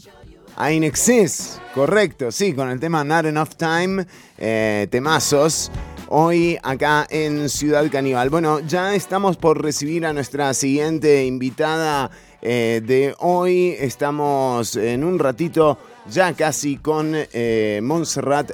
A 0.56 0.72
Inexcess, 0.72 1.60
correcto, 1.74 2.32
sí, 2.32 2.54
con 2.54 2.70
el 2.70 2.80
tema 2.80 3.04
Not 3.04 3.26
Enough 3.26 3.50
Time, 3.58 4.06
eh, 4.38 4.88
temazos. 4.90 5.70
Hoy 6.08 6.56
acá 6.62 7.06
en 7.10 7.50
Ciudad 7.50 7.84
Caníbal. 7.92 8.30
Bueno, 8.30 8.60
ya 8.60 8.94
estamos 8.94 9.36
por 9.36 9.62
recibir 9.62 10.06
a 10.06 10.14
nuestra 10.14 10.54
siguiente 10.54 11.26
invitada 11.26 12.10
eh, 12.40 12.80
de 12.82 13.14
hoy. 13.18 13.76
Estamos 13.78 14.74
en 14.76 15.04
un 15.04 15.18
ratito 15.18 15.76
ya 16.10 16.32
casi 16.34 16.76
con 16.76 17.12
eh, 17.14 17.80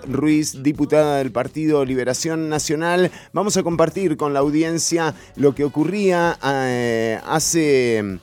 Ruiz, 0.06 0.62
diputada 0.62 1.18
del 1.18 1.32
Partido 1.32 1.84
Liberación 1.84 2.48
Nacional. 2.48 3.10
Vamos 3.32 3.56
a 3.56 3.62
compartir 3.62 4.16
con 4.16 4.32
la 4.32 4.40
audiencia 4.40 5.14
lo 5.36 5.54
que 5.54 5.64
ocurría 5.64 6.38
eh, 6.44 7.18
hace... 7.26 8.18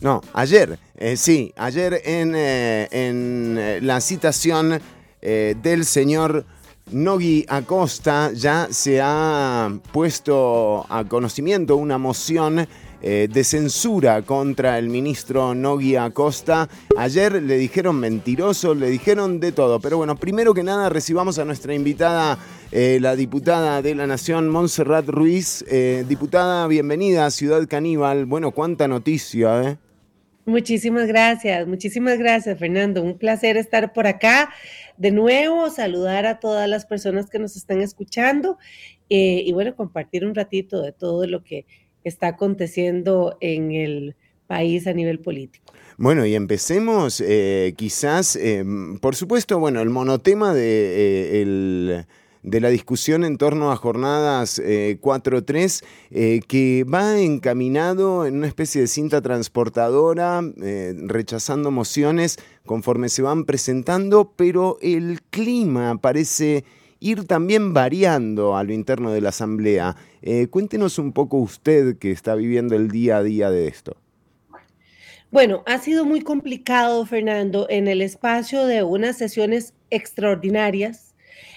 No, 0.00 0.20
ayer, 0.34 0.78
eh, 0.96 1.16
sí, 1.16 1.52
ayer 1.56 2.02
en, 2.04 2.34
eh, 2.36 2.86
en 2.90 3.56
eh, 3.58 3.80
la 3.80 4.00
citación 4.00 4.80
del 5.22 5.84
señor 5.84 6.44
Nogui 6.92 7.44
Acosta 7.48 8.30
ya 8.32 8.68
se 8.70 9.00
ha 9.02 9.76
puesto 9.90 10.86
a 10.88 11.02
conocimiento 11.02 11.74
una 11.74 11.98
moción 11.98 12.68
eh, 13.08 13.28
de 13.32 13.44
censura 13.44 14.22
contra 14.22 14.80
el 14.80 14.88
ministro 14.88 15.54
Nogui 15.54 15.94
Acosta. 15.94 16.68
Ayer 16.96 17.40
le 17.40 17.56
dijeron 17.56 18.00
mentiroso, 18.00 18.74
le 18.74 18.90
dijeron 18.90 19.38
de 19.38 19.52
todo. 19.52 19.78
Pero 19.78 19.98
bueno, 19.98 20.16
primero 20.16 20.54
que 20.54 20.64
nada 20.64 20.88
recibamos 20.88 21.38
a 21.38 21.44
nuestra 21.44 21.72
invitada, 21.72 22.36
eh, 22.72 22.98
la 23.00 23.14
diputada 23.14 23.80
de 23.80 23.94
la 23.94 24.08
Nación, 24.08 24.48
Montserrat 24.48 25.06
Ruiz. 25.08 25.64
Eh, 25.70 26.04
diputada, 26.08 26.66
bienvenida 26.66 27.26
a 27.26 27.30
Ciudad 27.30 27.64
Caníbal. 27.68 28.26
Bueno, 28.26 28.50
cuánta 28.50 28.88
noticia, 28.88 29.62
¿eh? 29.62 29.76
Muchísimas 30.44 31.06
gracias, 31.06 31.64
muchísimas 31.68 32.18
gracias 32.18 32.58
Fernando. 32.58 33.04
Un 33.04 33.18
placer 33.18 33.56
estar 33.56 33.92
por 33.92 34.08
acá. 34.08 34.50
De 34.96 35.12
nuevo, 35.12 35.70
saludar 35.70 36.26
a 36.26 36.40
todas 36.40 36.68
las 36.68 36.86
personas 36.86 37.30
que 37.30 37.38
nos 37.38 37.56
están 37.56 37.80
escuchando 37.80 38.58
y 39.08 39.52
bueno, 39.52 39.76
compartir 39.76 40.26
un 40.26 40.34
ratito 40.34 40.82
de 40.82 40.90
todo 40.90 41.28
lo 41.28 41.44
que 41.44 41.66
está 42.08 42.28
aconteciendo 42.28 43.36
en 43.40 43.72
el 43.72 44.16
país 44.46 44.86
a 44.86 44.92
nivel 44.92 45.18
político. 45.18 45.72
Bueno, 45.98 46.26
y 46.26 46.34
empecemos 46.34 47.22
eh, 47.24 47.72
quizás, 47.76 48.36
eh, 48.36 48.64
por 49.00 49.16
supuesto, 49.16 49.58
bueno, 49.58 49.80
el 49.80 49.88
monotema 49.88 50.52
de, 50.52 51.42
eh, 51.42 52.04
de 52.42 52.60
la 52.60 52.68
discusión 52.68 53.24
en 53.24 53.38
torno 53.38 53.72
a 53.72 53.76
jornadas 53.76 54.58
eh, 54.58 54.98
4-3, 55.00 55.82
eh, 56.10 56.40
que 56.46 56.84
va 56.84 57.18
encaminado 57.18 58.26
en 58.26 58.36
una 58.36 58.46
especie 58.46 58.82
de 58.82 58.86
cinta 58.88 59.22
transportadora, 59.22 60.42
rechazando 61.06 61.70
mociones 61.70 62.38
conforme 62.66 63.08
se 63.08 63.22
van 63.22 63.44
presentando, 63.44 64.32
pero 64.36 64.76
el 64.82 65.22
clima 65.30 65.98
parece 65.98 66.64
ir 67.00 67.24
también 67.26 67.74
variando 67.74 68.56
a 68.56 68.64
lo 68.64 68.72
interno 68.72 69.12
de 69.12 69.20
la 69.20 69.30
Asamblea. 69.30 69.96
Eh, 70.22 70.48
cuéntenos 70.48 70.98
un 70.98 71.12
poco 71.12 71.38
usted 71.38 71.98
que 71.98 72.10
está 72.10 72.34
viviendo 72.34 72.74
el 72.74 72.88
día 72.88 73.18
a 73.18 73.22
día 73.22 73.50
de 73.50 73.68
esto. 73.68 73.96
Bueno, 75.30 75.62
ha 75.66 75.78
sido 75.78 76.04
muy 76.04 76.20
complicado, 76.20 77.04
Fernando, 77.04 77.66
en 77.68 77.88
el 77.88 78.00
espacio 78.00 78.64
de 78.64 78.82
unas 78.84 79.18
sesiones 79.18 79.74
extraordinarias, 79.90 81.14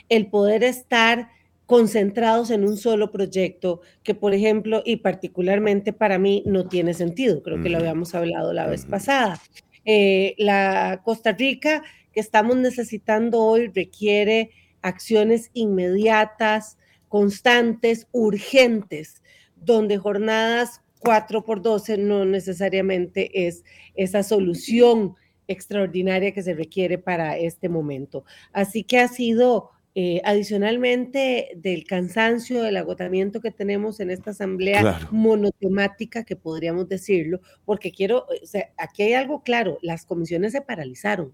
el 0.09 0.27
poder 0.27 0.63
estar 0.63 1.29
concentrados 1.65 2.49
en 2.49 2.65
un 2.65 2.77
solo 2.77 3.11
proyecto 3.11 3.81
que, 4.01 4.15
por 4.15 4.33
ejemplo, 4.33 4.81
y 4.83 4.97
particularmente 4.97 5.93
para 5.93 6.17
mí, 6.17 6.41
no 6.47 6.67
tiene 6.67 6.95
sentido. 6.95 7.43
Creo 7.43 7.61
que 7.61 7.69
lo 7.69 7.77
habíamos 7.77 8.15
hablado 8.15 8.53
la 8.53 8.65
vez 8.65 8.85
pasada. 8.85 9.39
Eh, 9.85 10.33
la 10.39 11.01
Costa 11.05 11.31
Rica 11.31 11.83
que 12.11 12.19
estamos 12.19 12.57
necesitando 12.57 13.39
hoy 13.39 13.67
requiere 13.67 14.49
acciones 14.81 15.49
inmediatas, 15.53 16.77
constantes, 17.07 18.07
urgentes, 18.11 19.21
donde 19.55 19.97
jornadas 19.97 20.81
4 20.99 21.43
por 21.45 21.61
12 21.61 21.97
no 21.97 22.25
necesariamente 22.25 23.47
es 23.47 23.63
esa 23.95 24.21
solución 24.23 25.15
extraordinaria 25.47 26.33
que 26.33 26.43
se 26.43 26.53
requiere 26.53 26.97
para 26.97 27.37
este 27.37 27.69
momento. 27.69 28.23
Así 28.53 28.83
que 28.83 28.99
ha 28.99 29.07
sido, 29.07 29.71
eh, 29.95 30.21
adicionalmente 30.23 31.49
del 31.55 31.85
cansancio, 31.85 32.61
del 32.61 32.77
agotamiento 32.77 33.41
que 33.41 33.49
tenemos 33.51 33.99
en 33.99 34.11
esta 34.11 34.31
asamblea 34.31 34.81
Claro. 34.81 35.07
monotemática, 35.11 36.23
que 36.23 36.35
podríamos 36.35 36.87
decirlo, 36.87 37.41
porque 37.65 37.91
quiero, 37.91 38.25
o 38.41 38.45
sea, 38.45 38.69
aquí 38.77 39.01
hay 39.03 39.13
algo 39.13 39.41
claro, 39.41 39.79
las 39.81 40.05
comisiones 40.05 40.51
se 40.51 40.61
paralizaron. 40.61 41.33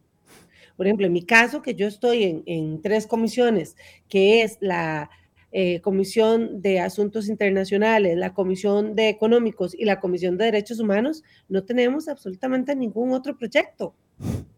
Por 0.75 0.87
ejemplo, 0.87 1.07
en 1.07 1.13
mi 1.13 1.23
caso, 1.23 1.61
que 1.61 1.75
yo 1.75 1.87
estoy 1.87 2.23
en, 2.23 2.43
en 2.45 2.81
tres 2.81 3.07
comisiones, 3.07 3.75
que 4.09 4.43
es 4.43 4.57
la 4.59 5.09
eh, 5.57 5.79
Comisión 5.79 6.61
de 6.61 6.81
Asuntos 6.81 7.29
Internacionales, 7.29 8.17
la 8.17 8.33
Comisión 8.33 8.93
de 8.93 9.07
Económicos 9.07 9.73
y 9.73 9.85
la 9.85 10.01
Comisión 10.01 10.37
de 10.37 10.43
Derechos 10.43 10.81
Humanos, 10.81 11.23
no 11.47 11.63
tenemos 11.63 12.09
absolutamente 12.09 12.75
ningún 12.75 13.13
otro 13.13 13.37
proyecto. 13.37 13.95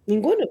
Ninguno. 0.07 0.47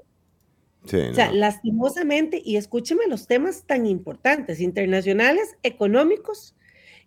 Sí, 0.85 0.99
O 0.99 1.15
sea, 1.15 1.31
no. 1.31 1.39
lastimosamente, 1.39 2.41
y 2.45 2.59
escúcheme 2.59 3.09
los 3.09 3.27
temas 3.27 3.67
tan 3.67 3.87
importantes, 3.87 4.61
internacionales, 4.61 5.57
económicos 5.65 6.55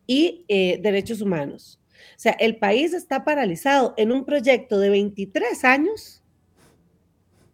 y 0.06 0.44
eh, 0.50 0.78
derechos 0.84 1.22
humanos. 1.22 1.80
O 2.18 2.20
sea, 2.20 2.34
el 2.34 2.58
país 2.58 2.94
está 2.94 3.24
paralizado 3.24 3.94
en 3.96 4.12
un 4.12 4.26
proyecto 4.26 4.80
de 4.80 4.90
23 4.90 5.64
años, 5.64 6.19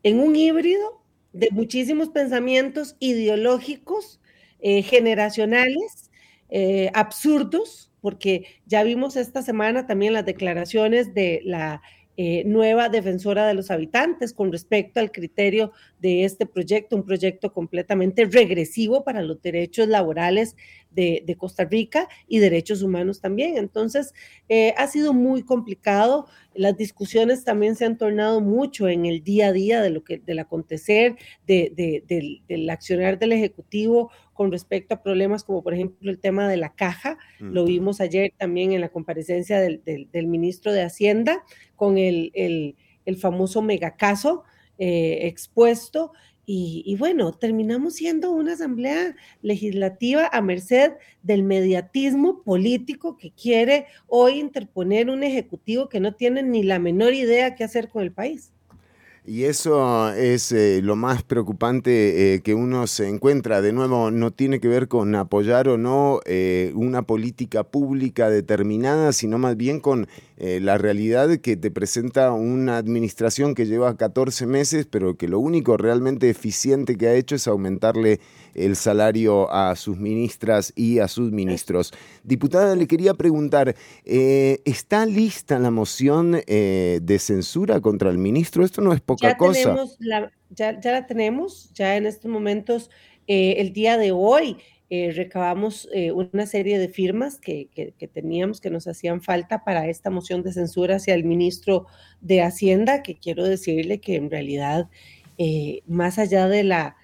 en 0.06 0.20
un 0.20 0.36
híbrido 0.36 1.02
de 1.34 1.50
muchísimos 1.52 2.10
pensamientos 2.10 2.96
ideológicos, 3.00 4.22
eh, 4.60 4.84
generacionales, 4.84 6.12
eh, 6.50 6.92
absurdos, 6.94 7.92
porque 8.02 8.46
ya 8.68 8.84
vimos 8.84 9.16
esta 9.16 9.42
semana 9.42 9.88
también 9.88 10.14
las 10.14 10.24
declaraciones 10.24 11.16
de 11.16 11.42
la 11.44 11.82
eh, 12.18 12.44
nueva 12.46 12.88
defensora 12.88 13.48
de 13.48 13.56
los 13.56 13.72
habitantes 13.72 14.32
con 14.32 14.52
respecto 14.52 15.00
al 15.00 15.12
criterio 15.12 15.72
de 16.00 16.24
este 16.24 16.46
proyecto, 16.46 16.96
un 16.96 17.04
proyecto 17.04 17.52
completamente 17.52 18.26
regresivo 18.26 19.04
para 19.04 19.24
los 19.24 19.42
derechos 19.42 19.88
laborales 19.88 20.56
de, 20.96 21.36
Costa 21.38 21.66
Rica 21.66 22.08
y 22.28 22.40
derechos 22.40 22.82
humanos 22.82 23.22
también. 23.22 23.58
Entonces, 23.58 24.14
eh, 24.50 24.74
ha 24.78 24.88
sido 24.88 25.14
muy 25.14 25.44
complicado. 25.44 26.28
Las 26.54 26.78
discusiones 26.78 27.44
también 27.44 27.76
se 27.76 27.86
han 27.86 27.98
tornado 27.98 28.42
mucho 28.42 28.88
en 28.88 29.06
el 29.06 29.24
día 29.24 29.48
a 29.48 29.52
día 29.52 29.82
de 29.82 29.90
lo 29.90 30.04
que, 30.04 30.20
del 30.20 30.40
acontecer, 30.40 31.18
de, 31.46 32.02
del, 32.48 32.70
accionar 32.70 33.20
del 33.20 33.34
Ejecutivo 33.34 34.12
con 34.34 34.52
respecto 34.52 34.96
a 34.96 35.04
problemas 35.04 35.44
como, 35.44 35.62
por 35.62 35.74
ejemplo, 35.74 36.10
el 36.10 36.20
tema 36.20 36.48
de 36.48 36.58
la 36.58 36.74
caja. 36.74 37.18
Lo 37.40 37.66
vimos 37.66 38.02
ayer 38.02 38.34
también 38.38 38.72
en 38.72 38.82
la 38.82 38.90
comparecencia 38.90 39.60
del, 39.60 40.28
ministro 40.28 40.72
de 40.72 40.84
Hacienda 40.84 41.44
con 41.76 41.98
el, 41.98 42.32
el 42.34 43.18
famoso 43.18 43.62
megacaso 43.62 44.44
eh, 44.78 45.28
expuesto 45.28 46.12
y, 46.48 46.96
bueno, 46.98 47.32
terminamos 47.34 47.96
siendo 47.96 48.32
una 48.32 48.54
asamblea 48.54 49.16
legislativa 49.42 50.30
a 50.32 50.42
merced 50.42 50.94
del 51.24 51.44
mediatismo 51.44 52.44
político 52.44 53.18
que 53.18 53.32
quiere 53.32 53.88
hoy 54.08 54.40
interponer 54.40 55.10
un 55.10 55.24
ejecutivo 55.24 55.90
que 55.90 56.00
no 56.00 56.14
tiene 56.16 56.44
ni 56.44 56.64
la 56.64 56.80
menor 56.80 57.14
idea 57.14 57.56
qué 57.56 57.64
hacer 57.64 57.90
con 57.90 58.04
el 58.04 58.12
país. 58.12 58.55
Y 59.28 59.46
eso 59.46 60.12
es 60.12 60.52
eh, 60.52 60.82
lo 60.84 60.96
más 60.96 61.24
preocupante 61.24 62.36
eh, 62.36 62.42
que 62.42 62.54
uno 62.54 62.86
se 62.86 63.10
encuentra. 63.10 63.60
De 63.64 63.74
nuevo, 63.74 64.12
no 64.12 64.30
tiene 64.30 64.60
que 64.60 64.68
ver 64.68 64.88
con 64.88 65.16
apoyar 65.16 65.68
o 65.68 65.80
no 65.80 66.20
eh, 66.26 66.72
una 66.76 67.02
política 67.02 67.64
pública 67.64 68.30
determinada, 68.30 69.14
sino 69.14 69.40
más 69.40 69.58
bien 69.58 69.80
con 69.80 70.08
la 70.38 70.78
realidad 70.78 71.38
que 71.38 71.56
te 71.56 71.72
presenta 71.72 72.34
una 72.34 72.76
administración 72.76 73.56
que 73.56 73.66
lleva 73.66 73.96
14 73.96 74.46
meses, 74.46 74.86
pero 74.86 75.16
que 75.16 75.30
lo 75.30 75.40
único 75.40 75.78
realmente 75.78 76.30
eficiente 76.30 76.98
que 76.98 77.08
ha 77.08 77.14
hecho 77.14 77.36
es 77.36 77.48
aumentarle 77.48 78.20
el 78.56 78.76
salario 78.76 79.52
a 79.52 79.76
sus 79.76 79.98
ministras 79.98 80.74
y 80.76 81.00
a 81.00 81.08
sus 81.08 81.32
ministros. 81.32 81.94
Diputada, 82.24 82.76
le 82.76 82.88
quería 82.88 83.14
preguntar, 83.14 83.76
eh, 84.06 84.62
¿está 84.66 85.06
lista 85.06 85.60
la 85.60 85.72
moción 85.72 86.42
eh, 86.48 87.00
de 87.04 87.20
censura 87.20 87.82
contra 87.82 88.10
el 88.10 88.18
ministro? 88.18 88.64
Esto 88.64 88.82
no 88.82 88.94
es 88.94 89.02
poca 89.02 89.30
ya 89.30 89.38
cosa. 89.38 89.60
Tenemos 89.62 89.98
la, 90.00 90.32
ya, 90.50 90.80
ya, 90.80 90.92
la 90.92 91.06
tenemos, 91.06 91.72
ya 91.74 91.98
en 91.98 92.06
estos 92.06 92.32
momentos, 92.32 92.90
eh, 93.28 93.56
el 93.58 93.74
día 93.74 93.98
de 93.98 94.12
hoy. 94.12 94.58
recabamos 94.90 95.90
una 96.14 96.46
serie 96.46 96.78
de 96.80 96.88
firmas 96.88 97.38
que, 97.38 97.68
que, 97.74 98.08
teníamos 98.08 98.62
que 98.62 98.70
nos 98.70 98.88
hacían 98.88 99.20
falta 99.20 99.64
para 99.66 99.88
esta 99.90 100.10
moción 100.10 100.42
de 100.42 100.54
censura 100.54 100.98
hacia 100.98 101.16
el 101.16 101.26
ministro 101.26 101.88
de 102.22 102.44
Hacienda, 102.44 103.02
que 103.04 103.16
quiero 103.16 103.44
decirle 103.44 104.00
que 104.00 104.16
en 104.16 104.30
realidad, 104.30 104.88
más 105.88 106.18
allá 106.18 106.48
de 106.48 106.64
la, 106.64 106.96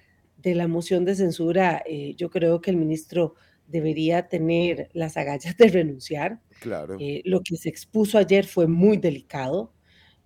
de 0.42 0.54
la 0.54 0.68
moción 0.68 1.04
de 1.04 1.14
censura, 1.14 1.82
eh, 1.86 2.14
yo 2.16 2.30
creo 2.30 2.60
que 2.60 2.70
el 2.70 2.76
ministro 2.76 3.34
debería 3.68 4.28
tener 4.28 4.90
las 4.92 5.16
agallas 5.16 5.56
de 5.56 5.68
renunciar. 5.68 6.40
Claro. 6.60 6.96
Eh, 7.00 7.22
lo 7.24 7.42
que 7.42 7.56
se 7.56 7.68
expuso 7.68 8.18
ayer 8.18 8.44
fue 8.44 8.66
muy 8.66 8.96
delicado. 8.96 9.72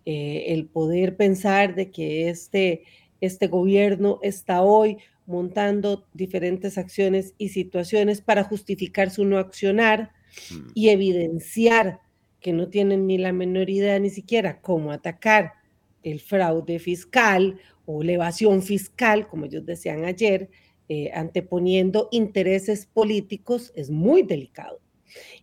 Eh, 0.04 0.52
el 0.54 0.66
poder 0.66 1.16
pensar 1.16 1.74
de 1.74 1.90
que 1.90 2.28
este, 2.28 2.84
este 3.20 3.48
gobierno 3.48 4.20
está 4.22 4.62
hoy 4.62 4.98
montando 5.26 6.06
diferentes 6.14 6.78
acciones 6.78 7.34
y 7.38 7.48
situaciones 7.48 8.20
para 8.20 8.44
justificar 8.44 9.10
su 9.10 9.24
no 9.24 9.38
accionar 9.38 10.12
mm. 10.50 10.70
y 10.74 10.90
evidenciar 10.90 12.00
que 12.40 12.52
no 12.52 12.68
tienen 12.68 13.08
ni 13.08 13.18
la 13.18 13.32
menor 13.32 13.68
idea 13.68 13.98
ni 13.98 14.10
siquiera 14.10 14.60
cómo 14.60 14.92
atacar 14.92 15.55
el 16.06 16.20
fraude 16.20 16.78
fiscal 16.78 17.58
o 17.84 18.02
la 18.02 18.12
evasión 18.12 18.62
fiscal, 18.62 19.26
como 19.28 19.46
ellos 19.46 19.66
decían 19.66 20.04
ayer, 20.04 20.48
eh, 20.88 21.10
anteponiendo 21.12 22.08
intereses 22.12 22.86
políticos, 22.86 23.72
es 23.74 23.90
muy 23.90 24.22
delicado. 24.22 24.80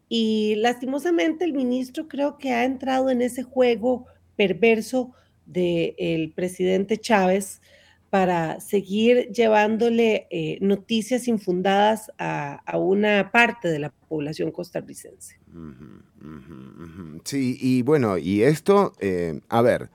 Y 0.07 0.55
lastimosamente 0.57 1.43
el 1.43 1.53
ministro 1.53 2.07
creo 2.07 2.37
que 2.37 2.51
ha 2.51 2.63
entrado 2.63 3.09
en 3.09 3.21
ese 3.21 3.43
juego 3.43 4.05
perverso 4.37 5.11
del 5.45 6.31
presidente 6.33 6.97
Chávez 6.97 7.61
para 8.09 8.59
seguir 8.61 9.31
llevándole 9.31 10.27
eh, 10.29 10.59
noticias 10.61 11.27
infundadas 11.27 12.11
a, 12.17 12.61
una 12.77 13.31
parte 13.31 13.67
de 13.67 13.79
la 13.79 13.89
población 13.89 14.51
costarricense. 14.51 15.39
Sí, 17.25 17.57
y 17.59 17.81
bueno, 17.81 18.17
y 18.17 18.43
esto, 18.43 18.93
eh, 18.99 19.41
a 19.49 19.61
ver, 19.61 19.89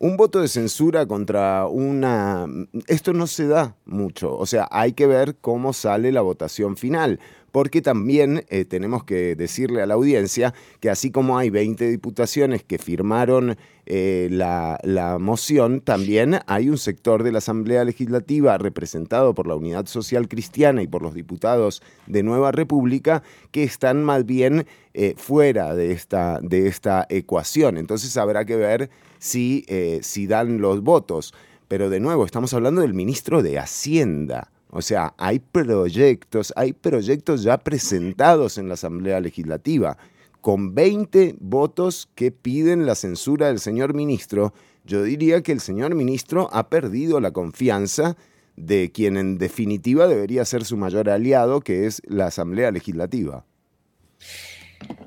un 0.00 0.16
voto 0.16 0.40
de 0.40 0.48
censura 0.48 1.04
contra 1.04 1.66
una... 1.66 2.46
Esto 2.86 3.12
no 3.12 3.26
se 3.26 3.46
da 3.46 3.76
mucho, 3.84 4.34
o 4.34 4.46
sea, 4.46 4.66
hay 4.70 4.94
que 4.94 5.06
ver 5.06 5.36
cómo 5.42 5.74
sale 5.74 6.10
la 6.10 6.22
votación 6.22 6.78
final, 6.78 7.20
porque 7.52 7.82
también 7.82 8.46
eh, 8.48 8.64
tenemos 8.64 9.04
que 9.04 9.36
decirle 9.36 9.82
a 9.82 9.86
la 9.86 9.94
audiencia 9.94 10.54
que 10.80 10.88
así 10.88 11.10
como 11.10 11.36
hay 11.36 11.50
20 11.50 11.86
diputaciones 11.90 12.64
que 12.64 12.78
firmaron 12.78 13.58
eh, 13.84 14.28
la, 14.30 14.78
la, 14.84 15.18
moción, 15.18 15.82
también 15.82 16.38
hay 16.46 16.70
un 16.70 16.78
sector 16.78 17.22
de 17.22 17.32
la 17.32 17.38
Asamblea 17.38 17.84
Legislativa 17.84 18.56
representado 18.56 19.34
por 19.34 19.46
la 19.46 19.54
Unidad 19.54 19.84
Social 19.84 20.28
Cristiana 20.28 20.82
y 20.82 20.86
por 20.86 21.02
los 21.02 21.12
diputados 21.12 21.82
de 22.06 22.22
Nueva 22.22 22.52
República 22.52 23.22
que 23.50 23.64
están 23.64 24.02
más 24.02 24.24
bien 24.24 24.64
eh, 24.94 25.12
fuera 25.18 25.74
de 25.74 25.92
esta, 25.92 26.40
de 26.40 26.68
esta 26.68 27.06
ecuación. 27.10 27.76
Entonces 27.76 28.16
habrá 28.16 28.46
que 28.46 28.56
ver 28.56 28.90
si, 29.20 29.64
eh, 29.68 30.00
si 30.02 30.26
dan 30.26 30.60
los 30.60 30.82
votos. 30.82 31.32
Pero 31.68 31.88
de 31.88 32.00
nuevo, 32.00 32.24
estamos 32.24 32.52
hablando 32.52 32.80
del 32.80 32.94
ministro 32.94 33.42
de 33.42 33.60
Hacienda. 33.60 34.50
O 34.70 34.82
sea, 34.82 35.14
hay 35.18 35.38
proyectos, 35.38 36.52
hay 36.56 36.72
proyectos 36.72 37.44
ya 37.44 37.58
presentados 37.58 38.58
en 38.58 38.68
la 38.68 38.74
Asamblea 38.74 39.20
Legislativa, 39.20 39.96
con 40.40 40.74
20 40.74 41.36
votos 41.38 42.08
que 42.14 42.32
piden 42.32 42.86
la 42.86 42.94
censura 42.94 43.48
del 43.48 43.60
señor 43.60 43.94
ministro. 43.94 44.54
Yo 44.84 45.02
diría 45.02 45.42
que 45.42 45.52
el 45.52 45.60
señor 45.60 45.94
ministro 45.94 46.48
ha 46.52 46.68
perdido 46.68 47.20
la 47.20 47.32
confianza 47.32 48.16
de 48.56 48.90
quien 48.92 49.16
en 49.16 49.38
definitiva 49.38 50.06
debería 50.06 50.44
ser 50.44 50.64
su 50.64 50.76
mayor 50.76 51.10
aliado, 51.10 51.60
que 51.60 51.86
es 51.86 52.00
la 52.06 52.26
Asamblea 52.26 52.70
Legislativa. 52.70 53.44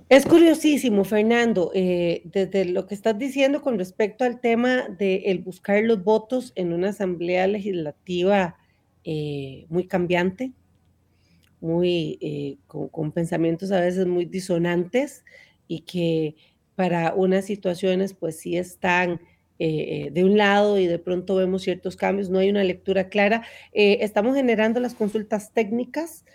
Es 0.10 0.26
curiosísimo, 0.26 1.06
Fernando, 1.06 1.72
eh, 1.74 2.22
desde 2.26 2.66
lo 2.66 2.86
que 2.86 2.94
estás 2.94 3.18
diciendo 3.18 3.62
con 3.62 3.78
respecto 3.78 4.26
al 4.26 4.42
tema 4.42 4.88
de 4.90 5.24
el 5.28 5.40
buscar 5.40 5.82
los 5.84 6.04
votos 6.04 6.52
en 6.56 6.74
una 6.74 6.90
asamblea 6.90 7.48
legislativa 7.48 8.58
eh, 9.06 9.66
muy 9.70 9.88
cambiante, 9.88 10.52
muy 11.62 12.18
eh, 12.22 12.58
con, 12.68 13.12
pensamientos 13.12 13.72
a 13.72 13.80
veces 13.80 14.06
muy 14.06 14.26
disonantes 14.26 15.24
y 15.68 15.82
que 15.82 16.36
para 16.76 17.14
unas 17.14 17.46
situaciones 17.46 18.14
pues 18.14 18.40
sí 18.40 18.58
están 18.58 19.22
de 19.60 20.26
un 20.26 20.36
lado 20.36 20.78
y 20.78 20.88
de 20.88 21.00
pronto 21.00 21.36
vemos 21.36 21.62
ciertos 21.62 21.96
cambios, 21.96 22.30
no 22.30 22.40
hay 22.40 22.50
una 22.50 22.66
lectura 22.66 23.08
clara. 23.08 23.46
estamos 23.72 24.36
generando 24.36 24.82
las 24.82 24.94
consultas 24.94 25.54
técnicas 25.54 26.26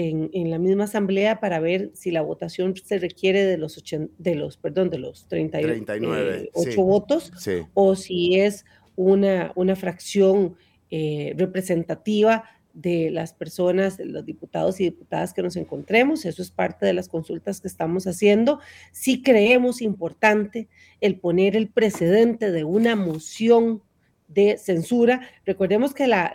en, 0.00 0.50
la 0.50 0.58
misma 0.58 0.84
asamblea 0.84 1.40
para 1.40 1.58
ver 1.58 1.90
si 1.94 2.12
la 2.12 2.22
votación 2.22 2.74
se 2.76 2.98
requiere 2.98 3.44
de 3.44 3.58
los, 3.58 3.82
de 4.18 4.34
los, 4.36 4.56
perdón, 4.56 4.90
de 4.90 4.98
los 4.98 5.26
39, 5.26 6.50
eh, 6.54 6.76
votos 6.76 7.32
o 7.74 7.96
si 7.96 8.38
es 8.38 8.64
una, 8.94 9.52
una 9.56 9.74
fracción 9.74 10.56
eh, 10.90 11.34
representativa 11.36 12.44
de 12.74 13.10
las 13.10 13.32
personas, 13.32 13.96
de 13.96 14.04
los 14.06 14.24
diputados 14.24 14.78
y 14.78 14.84
diputadas 14.84 15.34
que 15.34 15.42
nos 15.42 15.56
encontremos. 15.56 16.24
Eso 16.24 16.42
es 16.42 16.52
parte 16.52 16.86
de 16.86 16.92
las 16.92 17.08
consultas 17.08 17.60
que 17.60 17.66
estamos 17.66 18.06
haciendo. 18.06 18.60
Sí 18.92 19.20
creemos 19.20 19.82
importante 19.82 20.68
el 21.00 21.18
poner 21.18 21.56
el 21.56 21.70
precedente 21.70 22.52
de 22.52 22.62
una 22.62 22.94
moción 22.94 23.82
de 24.28 24.58
censura. 24.58 25.22
Recordemos 25.44 25.94
que 25.94 26.06
la, 26.06 26.32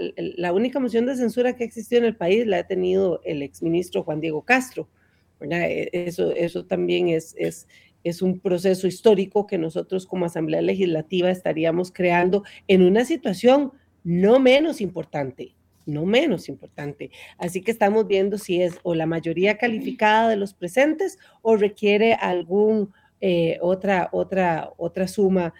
única 0.53 0.80
moción 0.80 1.06
de 1.06 1.15
censura 1.15 1.56
que 1.56 1.64
ha 1.64 1.68
existido 1.68 1.99
en 1.99 2.07
el 2.07 2.15
país 2.15 2.45
la 2.45 2.60
ha 2.60 2.68
tenido 2.68 3.22
el 3.24 3.41
exministro 3.41 4.03
Juan 4.03 4.20
Diego 4.20 4.41
Castro. 4.41 4.90
E, 5.40 5.90
eso, 5.94 6.32
eso 6.32 6.65
también 6.65 7.10
es, 7.10 7.36
es, 7.38 7.68
es 8.03 8.22
un 8.22 8.40
proceso 8.40 8.88
histórico 8.88 9.45
que 9.45 9.57
nosotros 9.57 10.06
como 10.06 10.26
Asamblea 10.26 10.61
Legislativa 10.61 11.30
estaríamos 11.30 11.91
creando 11.91 12.44
en 12.68 12.82
una 12.82 13.06
situación 13.06 13.72
no 14.03 14.40
menos 14.40 14.82
importante, 14.82 15.56
no 15.86 16.06
menos 16.06 16.49
importante. 16.49 17.11
Así 17.38 17.61
que 17.61 17.72
estamos 17.72 18.07
viendo 18.07 18.38
si 18.38 18.61
es 18.61 18.80
o 18.84 18.95
la 18.95 19.06
mayoría 19.06 19.57
calificada 19.57 20.30
de 20.30 20.36
los 20.36 20.53
presentes 20.53 21.20
o 21.41 21.56
requiere 21.56 22.14
algún 22.14 22.91
eh, 23.22 23.57
otra, 23.61 24.10
otra, 24.11 24.72
otra 24.78 25.07
suma 25.07 25.53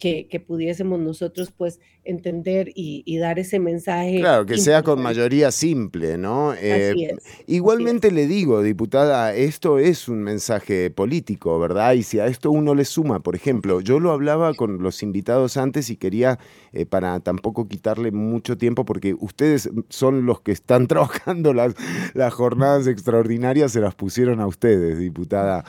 que, 0.00 0.44
pudiésemos 0.44 0.98
nosotros 0.98 1.52
pues 1.56 1.78
entender 2.04 2.72
y, 2.74 3.18
dar 3.18 3.38
ese 3.38 3.60
mensaje. 3.60 4.18
Claro, 4.20 4.46
que 4.46 4.56
sea 4.56 4.82
con 4.82 5.02
mayoría 5.02 5.50
simple, 5.52 6.16
¿no? 6.16 6.54
Eh, 6.54 7.18
igualmente 7.46 8.10
le 8.10 8.26
digo, 8.26 8.62
diputada, 8.62 9.34
esto 9.34 9.78
es 9.78 10.08
un 10.08 10.22
mensaje 10.22 10.90
político, 10.90 11.58
¿verdad? 11.60 11.92
Y 11.92 12.02
si 12.02 12.18
a 12.18 12.26
esto 12.26 12.50
uno 12.50 12.74
le 12.74 12.86
suma, 12.86 13.20
por 13.20 13.36
ejemplo, 13.36 13.82
yo 13.82 14.00
lo 14.00 14.10
hablaba 14.10 14.54
con 14.54 14.82
los 14.82 15.02
invitados 15.02 15.58
antes 15.58 15.90
y 15.90 15.96
quería, 15.96 16.38
eh, 16.72 16.86
para 16.86 17.20
tampoco 17.20 17.68
quitarle 17.68 18.10
mucho 18.10 18.56
tiempo, 18.56 18.86
porque 18.86 19.14
ustedes 19.18 19.68
son 19.90 20.24
los 20.24 20.40
que 20.40 20.52
están 20.52 20.86
trabajando 20.88 21.52
las, 21.52 21.74
las 22.14 22.32
jornadas 22.32 22.86
extraordinarias, 22.86 23.72
se 23.72 23.80
las 23.80 23.94
pusieron 23.94 24.40
a 24.40 24.46
ustedes, 24.46 24.98
diputada. 24.98 25.64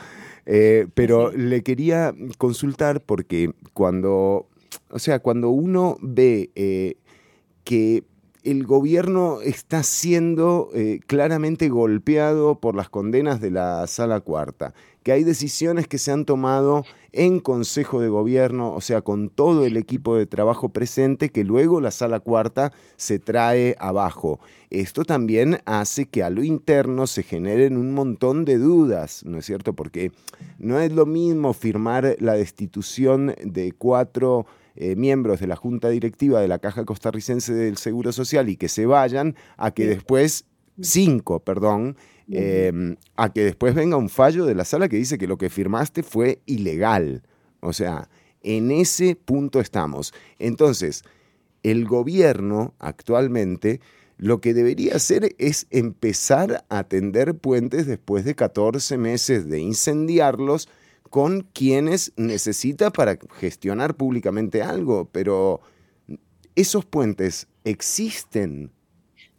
Eh, 0.46 0.88
pero 0.94 1.30
le 1.30 1.62
quería 1.62 2.14
consultar 2.38 3.00
porque 3.00 3.52
cuando, 3.72 4.48
o 4.90 4.98
sea, 4.98 5.20
cuando 5.20 5.50
uno 5.50 5.96
ve 6.00 6.50
eh, 6.54 6.96
que 7.64 8.04
el 8.42 8.66
gobierno 8.66 9.40
está 9.40 9.82
siendo 9.84 10.70
eh, 10.74 10.98
claramente 11.06 11.68
golpeado 11.68 12.58
por 12.58 12.74
las 12.74 12.88
condenas 12.88 13.40
de 13.40 13.52
la 13.52 13.86
sala 13.86 14.20
cuarta, 14.20 14.74
que 15.02 15.12
hay 15.12 15.24
decisiones 15.24 15.88
que 15.88 15.98
se 15.98 16.12
han 16.12 16.24
tomado 16.24 16.84
en 17.12 17.40
Consejo 17.40 18.00
de 18.00 18.08
Gobierno, 18.08 18.72
o 18.74 18.80
sea, 18.80 19.02
con 19.02 19.28
todo 19.28 19.66
el 19.66 19.76
equipo 19.76 20.16
de 20.16 20.26
trabajo 20.26 20.70
presente, 20.70 21.28
que 21.28 21.44
luego 21.44 21.80
la 21.80 21.90
sala 21.90 22.20
cuarta 22.20 22.72
se 22.96 23.18
trae 23.18 23.76
abajo. 23.78 24.40
Esto 24.70 25.04
también 25.04 25.58
hace 25.66 26.06
que 26.06 26.22
a 26.22 26.30
lo 26.30 26.42
interno 26.42 27.06
se 27.06 27.22
generen 27.22 27.76
un 27.76 27.92
montón 27.92 28.44
de 28.44 28.56
dudas, 28.56 29.24
¿no 29.26 29.38
es 29.38 29.46
cierto? 29.46 29.74
Porque 29.74 30.12
no 30.58 30.80
es 30.80 30.92
lo 30.92 31.04
mismo 31.04 31.52
firmar 31.52 32.16
la 32.20 32.34
destitución 32.34 33.34
de 33.44 33.72
cuatro 33.72 34.46
eh, 34.74 34.96
miembros 34.96 35.40
de 35.40 35.46
la 35.46 35.56
Junta 35.56 35.90
Directiva 35.90 36.40
de 36.40 36.48
la 36.48 36.58
Caja 36.58 36.86
Costarricense 36.86 37.52
del 37.52 37.76
Seguro 37.76 38.10
Social 38.12 38.48
y 38.48 38.56
que 38.56 38.68
se 38.68 38.86
vayan 38.86 39.36
a 39.58 39.72
que 39.72 39.86
después, 39.86 40.46
cinco, 40.80 41.40
perdón, 41.40 41.96
em, 42.32 42.96
a 43.16 43.32
que 43.32 43.44
después 43.44 43.74
venga 43.74 43.96
un 43.96 44.08
fallo 44.08 44.46
de 44.46 44.54
la 44.54 44.64
sala 44.64 44.88
que 44.88 44.96
dice 44.96 45.18
que 45.18 45.26
lo 45.26 45.38
que 45.38 45.50
firmaste 45.50 46.02
fue 46.02 46.40
ilegal. 46.46 47.22
O 47.60 47.72
sea, 47.72 48.08
en 48.42 48.70
ese 48.70 49.16
punto 49.16 49.60
estamos. 49.60 50.12
Entonces, 50.38 51.04
el 51.62 51.86
gobierno 51.86 52.74
actualmente 52.78 53.80
lo 54.22 54.40
que 54.40 54.54
debería 54.54 54.96
hacer 54.96 55.34
es 55.38 55.66
empezar 55.70 56.64
a 56.68 56.84
tender 56.84 57.34
puentes 57.34 57.86
después 57.86 58.24
de 58.24 58.36
14 58.36 58.96
meses 58.96 59.48
de 59.48 59.58
incendiarlos 59.58 60.68
con 61.10 61.42
quienes 61.52 62.12
necesita 62.16 62.90
para 62.90 63.18
gestionar 63.40 63.96
públicamente 63.96 64.62
algo, 64.62 65.08
pero 65.10 65.60
esos 66.54 66.84
puentes 66.84 67.48
existen. 67.64 68.70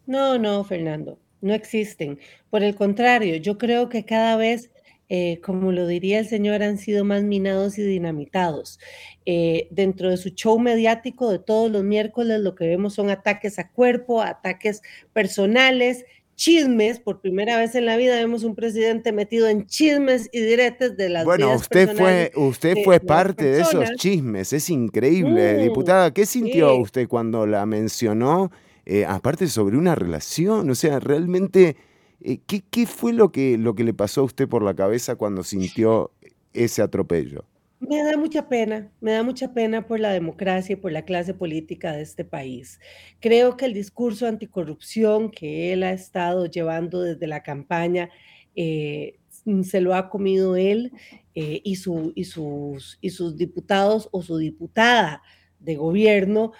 No, 0.05 0.37
no, 0.37 0.63
Fernando, 0.65 1.17
no 1.43 1.53
existen. 1.53 2.19
Por 2.49 2.63
el 2.63 2.75
contrario, 2.75 3.35
yo 3.35 3.57
creo 3.57 3.89
que 3.89 4.05
cada 4.05 4.35
vez 4.35 4.71
eh, 5.15 5.41
como 5.43 5.71
lo 5.71 5.85
diría 5.85 6.17
el 6.17 6.27
señor, 6.27 6.63
han 6.63 6.79
sido 6.79 7.03
más 7.03 7.21
minados 7.21 7.77
y 7.77 7.83
dinamitados. 7.83 8.79
Eh, 9.27 9.67
dentro 9.69 10.09
de 10.09 10.17
su 10.17 10.29
show 10.29 10.57
mediático 10.57 11.29
de 11.29 11.37
todos 11.37 11.69
los 11.69 11.83
miércoles, 11.83 12.39
lo 12.39 12.55
que 12.55 12.65
vemos 12.65 12.95
son 12.95 13.11
ataques 13.11 13.59
a 13.59 13.69
cuerpo, 13.69 14.23
ataques 14.23 14.81
personales, 15.11 16.05
chismes. 16.35 16.99
Por 16.99 17.21
primera 17.21 17.57
vez 17.57 17.75
en 17.75 17.85
la 17.85 17.95
vida 17.95 18.15
vemos 18.15 18.43
un 18.43 18.55
presidente 18.55 19.11
metido 19.11 19.47
en 19.47 19.67
chismes 19.67 20.29
y 20.31 20.39
diretes 20.41 20.97
de 20.97 21.09
las 21.09 21.25
Bueno, 21.25 21.53
usted 21.53 21.95
fue, 21.95 22.31
usted 22.35 22.77
fue 22.83 22.99
parte 22.99 23.45
de 23.45 23.61
esos 23.61 23.91
chismes, 23.97 24.51
es 24.51 24.69
increíble. 24.69 25.57
Mm. 25.57 25.63
Diputada, 25.63 26.11
¿qué 26.11 26.25
sintió 26.25 26.75
usted 26.77 27.07
cuando 27.07 27.45
la 27.45 27.65
mencionó? 27.65 28.51
Eh, 28.85 29.05
aparte 29.05 29.47
sobre 29.47 29.77
una 29.77 29.95
relación, 29.95 30.69
o 30.69 30.75
sea, 30.75 30.99
realmente 30.99 31.77
eh, 32.21 32.39
¿qué, 32.47 32.85
fue 32.85 33.13
lo 33.13 33.31
que, 33.31 33.57
lo 33.57 33.75
que 33.75 33.83
le 33.83 33.93
pasó 33.93 34.21
a 34.21 34.25
usted 34.25 34.47
por 34.47 34.63
la 34.63 34.73
cabeza 34.73 35.15
cuando 35.15 35.43
sintió 35.43 36.11
ese 36.53 36.81
atropello? 36.81 37.45
Me 37.79 38.01
da 38.01 38.15
mucha 38.17 38.47
pena, 38.47 38.91
me 39.01 39.11
da 39.11 39.23
mucha 39.23 39.53
pena 39.53 39.85
por 39.85 39.99
la 39.99 40.11
democracia 40.11 40.73
y 40.73 40.77
por 40.77 40.93
la 40.93 41.03
clase 41.03 41.33
política 41.33 41.91
de 41.91 42.01
este 42.01 42.23
país. 42.23 42.79
Creo 43.19 43.57
que 43.57 43.65
el 43.65 43.73
discurso 43.73 44.25
anticorrupción 44.25 45.31
que 45.31 45.73
él 45.73 45.83
ha 45.83 45.91
estado 45.91 46.45
llevando 46.45 47.01
desde 47.01 47.27
la 47.27 47.43
campaña 47.43 48.09
eh, 48.55 49.19
se 49.63 49.81
lo 49.81 49.95
ha 49.95 50.09
comido 50.09 50.55
él 50.55 50.93
y, 51.33 51.61
y, 51.65 51.75
sus, 51.75 52.97
y 53.01 53.09
sus 53.09 53.35
diputados 53.35 54.07
o 54.11 54.21
su 54.21 54.37
diputada 54.37 55.21
de 55.59 55.75
gobierno, 55.75 56.53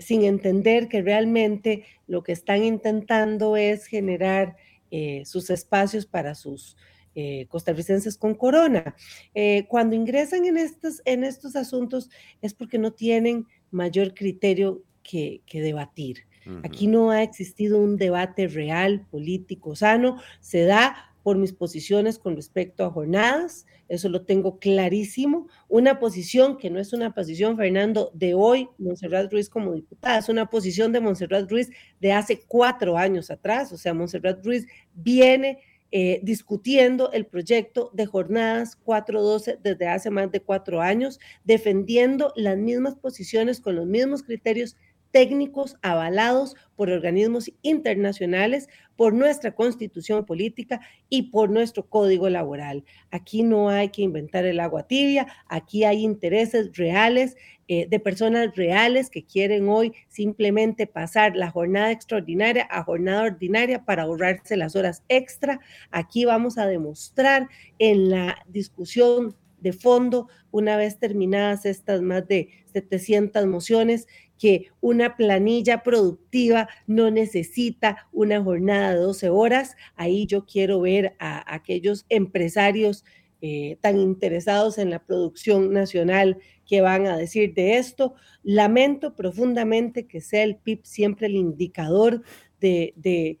sin 0.00 0.22
entender 0.22 0.86
que 0.88 1.02
realmente 1.02 1.84
lo 2.06 2.22
que 2.22 2.30
están 2.30 2.62
intentando 2.62 3.56
es 3.56 3.86
generar 3.86 4.56
eh, 4.96 5.24
sus 5.24 5.50
espacios 5.50 6.06
para 6.06 6.36
sus 6.36 6.76
eh, 7.16 7.46
costarricenses 7.48 8.16
con 8.16 8.34
corona. 8.34 8.94
Eh, 9.34 9.66
cuando 9.68 9.96
ingresan 9.96 10.44
en 10.44 10.56
estos, 10.56 11.02
en 11.04 11.24
estos 11.24 11.56
asuntos 11.56 12.10
es 12.42 12.54
porque 12.54 12.78
no 12.78 12.92
tienen 12.92 13.48
mayor 13.72 14.14
criterio 14.14 14.84
que, 15.02 15.42
debatir. 15.52 16.26
Aquí 16.62 16.86
no 16.86 17.10
ha 17.10 17.24
existido 17.24 17.80
un 17.80 17.96
debate 17.96 18.46
real, 18.46 19.04
político, 19.10 19.74
sano, 19.74 20.20
se 20.40 20.64
da 20.64 21.13
por 21.24 21.38
mis 21.38 21.54
posiciones 21.54 22.18
con 22.18 22.36
respecto 22.36 22.84
a 22.84 22.90
jornadas, 22.90 23.66
eso 23.88 24.10
lo 24.10 24.26
tengo 24.26 24.58
clarísimo. 24.58 25.48
Una 25.68 25.98
posición 25.98 26.58
que 26.58 26.68
no 26.68 26.78
es 26.78 26.92
una 26.92 27.14
posición, 27.14 27.56
Fernando, 27.56 28.10
de 28.12 28.34
hoy, 28.34 28.68
Monserrat 28.76 29.32
Ruiz 29.32 29.48
como 29.48 29.72
diputada, 29.72 30.18
es 30.18 30.28
una 30.28 30.50
posición 30.50 30.92
de 30.92 31.00
Monserrat 31.00 31.50
Ruiz 31.50 31.70
de 31.98 32.12
hace 32.12 32.42
cuatro 32.46 32.98
años 32.98 33.30
atrás. 33.30 33.72
O 33.72 33.78
sea, 33.78 33.94
Monserrat 33.94 34.44
Ruiz 34.44 34.66
viene 34.92 35.60
eh, 35.90 36.20
discutiendo 36.22 37.10
el 37.12 37.24
proyecto 37.24 37.90
de 37.94 38.04
jornadas 38.04 38.76
412 38.76 39.60
desde 39.62 39.88
hace 39.88 40.10
más 40.10 40.30
de 40.30 40.42
cuatro 40.42 40.82
años, 40.82 41.20
defendiendo 41.44 42.34
las 42.36 42.58
mismas 42.58 42.96
posiciones 42.96 43.62
con 43.62 43.76
los 43.76 43.86
mismos 43.86 44.22
criterios 44.22 44.76
técnicos 45.14 45.76
avalados 45.80 46.56
por 46.74 46.90
organismos 46.90 47.48
internacionales, 47.62 48.68
por 48.96 49.14
nuestra 49.14 49.54
constitución 49.54 50.26
política 50.26 50.80
y 51.08 51.30
por 51.30 51.50
nuestro 51.50 51.86
código 51.88 52.28
laboral. 52.28 52.82
Aquí 53.12 53.44
no 53.44 53.68
hay 53.68 53.90
que 53.90 54.02
inventar 54.02 54.44
el 54.44 54.58
agua 54.58 54.88
tibia, 54.88 55.28
aquí 55.46 55.84
hay 55.84 56.02
intereses 56.02 56.76
reales 56.76 57.36
eh, 57.68 57.86
de 57.88 58.00
personas 58.00 58.56
reales 58.56 59.08
que 59.08 59.24
quieren 59.24 59.68
hoy 59.68 59.92
simplemente 60.08 60.88
pasar 60.88 61.36
la 61.36 61.48
jornada 61.48 61.92
extraordinaria 61.92 62.66
a 62.68 62.82
jornada 62.82 63.22
ordinaria 63.22 63.84
para 63.84 64.02
ahorrarse 64.02 64.56
las 64.56 64.74
horas 64.74 65.04
extra. 65.08 65.60
Aquí 65.92 66.24
vamos 66.24 66.58
a 66.58 66.66
demostrar 66.66 67.48
en 67.78 68.10
la 68.10 68.36
discusión 68.48 69.36
de 69.60 69.72
fondo, 69.72 70.28
una 70.50 70.76
vez 70.76 70.98
terminadas 70.98 71.64
estas 71.64 72.02
más 72.02 72.28
de 72.28 72.50
700 72.74 73.46
mociones, 73.46 74.06
que 74.44 74.66
una 74.82 75.16
planilla 75.16 75.82
productiva 75.82 76.68
no 76.86 77.10
necesita 77.10 78.08
una 78.12 78.44
jornada 78.44 78.92
de 78.92 79.00
12 79.00 79.30
horas. 79.30 79.74
Ahí 79.96 80.26
yo 80.26 80.44
quiero 80.44 80.82
ver 80.82 81.16
a, 81.18 81.54
aquellos 81.54 82.04
empresarios 82.10 83.06
eh, 83.40 83.78
tan 83.80 83.98
interesados 83.98 84.76
en 84.76 84.90
la 84.90 85.02
producción 85.02 85.72
nacional 85.72 86.36
que 86.66 86.82
van 86.82 87.06
a 87.06 87.16
decir 87.16 87.54
de 87.54 87.78
esto. 87.78 88.16
Lamento 88.42 89.16
profundamente 89.16 90.06
que 90.06 90.20
sea 90.20 90.42
el 90.42 90.56
PIB 90.56 90.80
siempre 90.82 91.28
el 91.28 91.36
indicador 91.36 92.20
de 92.60 92.92
de 92.96 93.38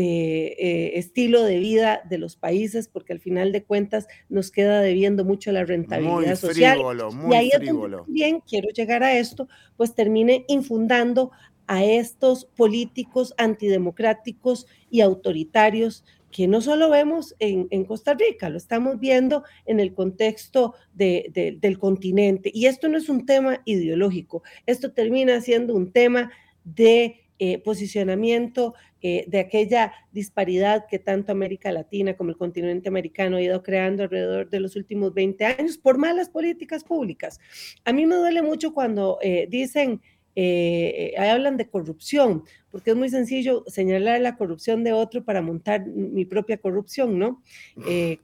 eh, 0.00 0.98
estilo 0.98 1.42
de 1.42 1.58
vida 1.58 2.02
de 2.08 2.18
los 2.18 2.36
países, 2.36 2.88
porque 2.88 3.12
al 3.12 3.20
final 3.20 3.52
de 3.52 3.64
cuentas 3.64 4.06
nos 4.28 4.50
queda 4.50 4.80
debiendo 4.80 5.24
mucho 5.24 5.52
la 5.52 5.64
rentabilidad 5.64 6.36
social. 6.36 6.78
y 7.30 7.34
ahí 7.34 7.50
también 7.50 8.40
quiero 8.40 8.68
llegar 8.70 9.02
a 9.02 9.18
esto, 9.18 9.48
pues 9.76 9.94
termine 9.94 10.44
infundando 10.48 11.30
a 11.66 11.84
estos 11.84 12.44
políticos 12.44 13.34
antidemocráticos 13.36 14.66
y 14.90 15.00
autoritarios 15.00 16.04
que 16.30 16.48
no 16.48 16.62
solo 16.62 16.88
vemos 16.88 17.36
en, 17.38 17.84
Costa 17.84 18.14
Rica, 18.14 18.48
lo 18.48 18.56
estamos 18.56 18.98
viendo 18.98 19.44
en 19.66 19.78
el 19.78 19.92
contexto 19.92 20.74
del 20.94 21.78
continente. 21.78 22.50
Y 22.52 22.66
esto 22.66 22.88
no 22.88 22.96
es 22.96 23.08
un 23.08 23.26
tema 23.26 23.60
ideológico, 23.66 24.42
esto 24.66 24.92
termina 24.92 25.40
siendo 25.42 25.74
un 25.74 25.92
tema 25.92 26.32
de 26.64 27.20
eh, 27.38 27.58
posicionamiento 27.58 28.74
eh, 29.02 29.24
de 29.26 29.40
aquella 29.40 29.92
disparidad 30.12 30.86
que 30.88 30.98
tanto 30.98 31.32
América 31.32 31.72
Latina 31.72 32.16
como 32.16 32.30
el 32.30 32.36
continente 32.36 32.88
americano 32.88 33.36
ha 33.36 33.42
ido 33.42 33.62
creando 33.62 34.04
alrededor 34.04 34.48
de 34.48 34.60
los 34.60 34.76
últimos 34.76 35.12
20 35.12 35.44
años 35.44 35.78
por 35.78 35.98
malas 35.98 36.28
políticas 36.28 36.84
públicas. 36.84 37.40
A 37.84 37.92
mí 37.92 38.06
me 38.06 38.16
duele 38.16 38.42
mucho 38.42 38.72
cuando 38.72 39.18
eh, 39.22 39.46
dicen, 39.50 40.00
hablan 41.18 41.58
de 41.58 41.68
corrupción, 41.68 42.44
porque 42.70 42.92
es 42.92 42.96
muy 42.96 43.10
sencillo 43.10 43.64
señalar 43.66 44.18
la 44.20 44.36
corrupción 44.36 44.82
de 44.82 44.94
otro 44.94 45.24
para 45.24 45.42
montar 45.42 45.86
mi 45.86 46.24
propia 46.24 46.56
corrupción, 46.56 47.18
¿no? 47.18 47.42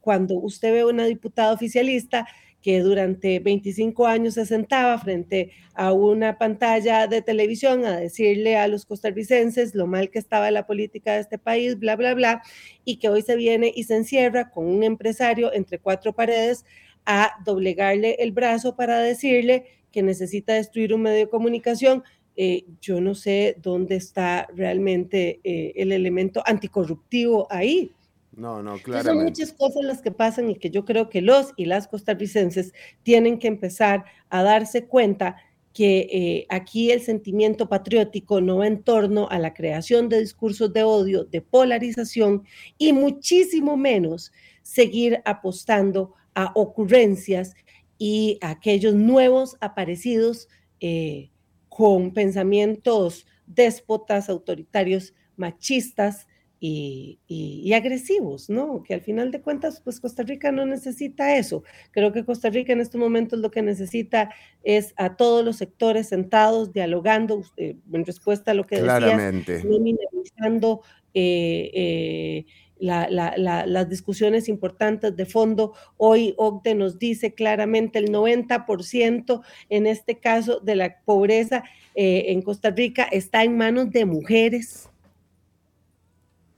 cuando 0.01 0.37
usted 0.37 0.73
ve 0.73 0.87
una 0.87 1.05
diputada 1.05 1.53
oficialista 1.53 2.27
que 2.63 2.81
durante 2.81 3.39
25 3.39 4.07
años 4.07 4.35
se 4.35 4.45
sentaba 4.45 4.99
frente 4.99 5.53
a 5.75 5.93
una 5.93 6.39
pantalla 6.39 7.07
de 7.07 7.23
televisión 7.23 7.85
a 7.85 7.97
decirle 7.97 8.57
a 8.57 8.67
los 8.67 8.85
costarricenses 8.85 9.75
lo 9.75 9.87
mal 9.87 10.11
que 10.11 10.19
estaba 10.19 10.51
la 10.51 10.67
política 10.67 11.15
de 11.15 11.21
este 11.21 11.39
país, 11.39 11.79
bla, 11.79 11.95
bla, 11.97 12.15
bla, 12.15 12.43
y 12.85 12.97
que 12.97 13.09
hoy 13.09 13.23
se 13.23 13.37
viene 13.37 13.73
y 13.75 13.85
se 13.85 13.97
encierra 13.97 14.51
con 14.51 14.67
un 14.67 14.83
empresario 14.83 15.53
entre 15.53 15.79
cuatro 15.79 16.13
paredes 16.13 16.65
a 17.07 17.33
doblegarle 17.45 18.17
el 18.19 18.33
brazo 18.33 18.77
para 18.77 19.01
decirle 19.01 19.65
que 19.93 20.03
necesita 20.03 20.55
destruir 20.55 20.93
un 20.93 21.03
medio 21.03 21.19
de 21.19 21.29
comunicación. 21.29 22.03
Eh, 22.37 22.65
yo 22.81 23.01
no 23.01 23.15
sé 23.15 23.57
dónde 23.63 23.97
está 23.97 24.47
realmente 24.55 25.41
eh, 25.43 25.73
el 25.77 25.93
elemento 25.93 26.43
anticorruptivo 26.45 27.47
ahí. 27.51 27.93
No, 28.39 28.63
no, 28.63 28.79
claro. 28.79 29.11
Son 29.11 29.25
muchas 29.25 29.53
cosas 29.53 29.83
las 29.83 30.01
que 30.01 30.13
pasan 30.13 30.49
y 30.49 30.55
que 30.55 30.71
yo 30.71 30.85
creo 30.85 31.11
que 31.11 31.21
los 31.21 31.53
y 31.57 31.65
las 31.65 31.89
costarricenses 31.89 32.73
tienen 33.03 33.41
que 33.41 33.49
empezar 33.49 34.05
a 34.31 34.45
darse 34.45 34.87
cuenta 34.87 35.37
que 35.73 36.09
eh, 36.13 36.47
aquí 36.49 36.93
el 36.93 37.01
sentimiento 37.01 37.69
patriótico 37.69 38.41
no 38.41 38.59
va 38.59 38.69
en 38.69 38.85
torno 38.85 39.29
a 39.29 39.41
la 39.41 39.55
creación 39.55 40.09
de 40.09 40.21
discursos 40.21 40.73
de 40.73 40.85
odio, 40.85 41.25
de 41.25 41.41
polarización 41.41 42.45
y 42.79 42.93
muchísimo 42.93 43.77
menos 43.77 44.31
seguir 44.63 45.21
apostando 45.25 46.15
a 46.35 46.53
ocurrencias 46.55 47.57
y 47.99 48.39
a 48.41 48.51
aquellos 48.51 48.95
nuevos 48.95 49.57
aparecidos 49.61 50.49
eh, 50.79 51.33
con 51.69 52.13
pensamientos 52.13 53.27
déspotas, 53.47 54.29
autoritarios, 54.29 55.13
machistas, 55.37 56.28
y, 56.61 57.73
agresivos, 57.73 58.51
¿no? 58.51 58.83
Que 58.83 58.95
al 58.95 59.01
final 59.01 59.31
de 59.31 59.41
cuentas, 59.41 59.81
pues 59.81 60.01
Costa 60.01 60.23
Rica 60.23 60.51
no 60.51 60.67
necesita 60.67 61.37
eso. 61.37 61.63
Creo 61.93 62.13
que 62.13 62.25
Costa 62.25 62.51
Rica 62.51 62.73
en 62.73 62.81
estos 62.81 63.01
momentos 63.01 63.39
lo 63.39 63.51
que 63.51 63.63
necesita 63.63 64.31
es 64.65 64.95
a 64.97 65.17
todos 65.17 65.45
los 65.45 65.57
sectores 65.57 66.09
sentados, 66.09 66.73
dialogando, 66.73 67.43
eh, 67.57 67.77
en 67.93 68.05
respuesta 68.05 68.51
a 68.51 68.55
lo 68.55 68.67
que 68.67 68.81
Claramente. 68.81 69.53
decías, 69.53 69.71
no 69.71 69.79
minimizando 69.79 70.83
eh, 71.15 71.71
eh, 71.75 72.47
las 72.81 73.89
discusiones 73.89 74.49
importantes 74.49 75.17
de 75.17 75.27
fondo. 75.27 75.75
Hoy 75.97 76.35
OCDE 76.37 76.75
nos 76.75 76.99
dice 76.99 77.35
claramente 77.35 77.99
el 77.99 78.11
90% 78.11 79.43
en 79.69 79.87
este 79.87 80.19
caso 80.19 80.61
de 80.61 80.77
la 80.77 81.01
pobreza 81.05 81.65
en 81.95 82.43
Costa 82.43 82.71
Rica 82.71 83.03
está 83.11 83.43
en 83.43 83.57
manos 83.57 83.91
de 83.91 84.05
mujeres 84.05 84.89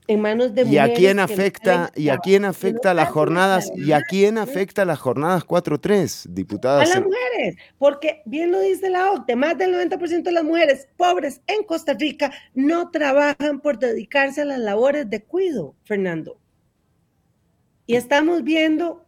en 0.07 0.21
manos 0.21 0.53
de 0.53 0.63
¿Y 0.63 0.77
a 0.77 0.93
quién 0.93 1.19
afecta, 1.19 1.91
y 1.95 2.09
a 2.09 2.17
quién 2.17 2.45
afecta 2.45 2.93
las 2.93 3.09
jornadas, 3.09 3.71
y 3.75 3.91
a 3.91 4.01
quién 4.01 4.37
afecta 4.37 4.83
las 4.85 4.99
jornadas 4.99 5.45
4-3, 5.45 6.25
diputadas? 6.29 6.89
A 6.89 6.95
las 6.95 7.03
mujeres, 7.03 7.55
porque 7.77 8.21
bien 8.25 8.51
lo 8.51 8.59
dice 8.59 8.89
la 8.89 9.11
OCDE, 9.11 9.35
más 9.35 9.57
del 9.57 9.73
90% 9.73 10.23
de 10.23 10.31
las 10.31 10.43
mujeres 10.43 10.87
pobres 10.97 11.41
en 11.47 11.63
Costa 11.63 11.93
Rica 11.93 12.31
no 12.53 12.89
trabajan 12.91 13.61
por 13.61 13.79
dedicarse 13.79 14.41
a 14.41 14.45
las 14.45 14.59
labores 14.59 15.09
de 15.09 15.23
cuido, 15.23 15.75
Fernando. 15.83 16.37
Y 17.85 17.95
estamos 17.95 18.43
viendo 18.43 19.05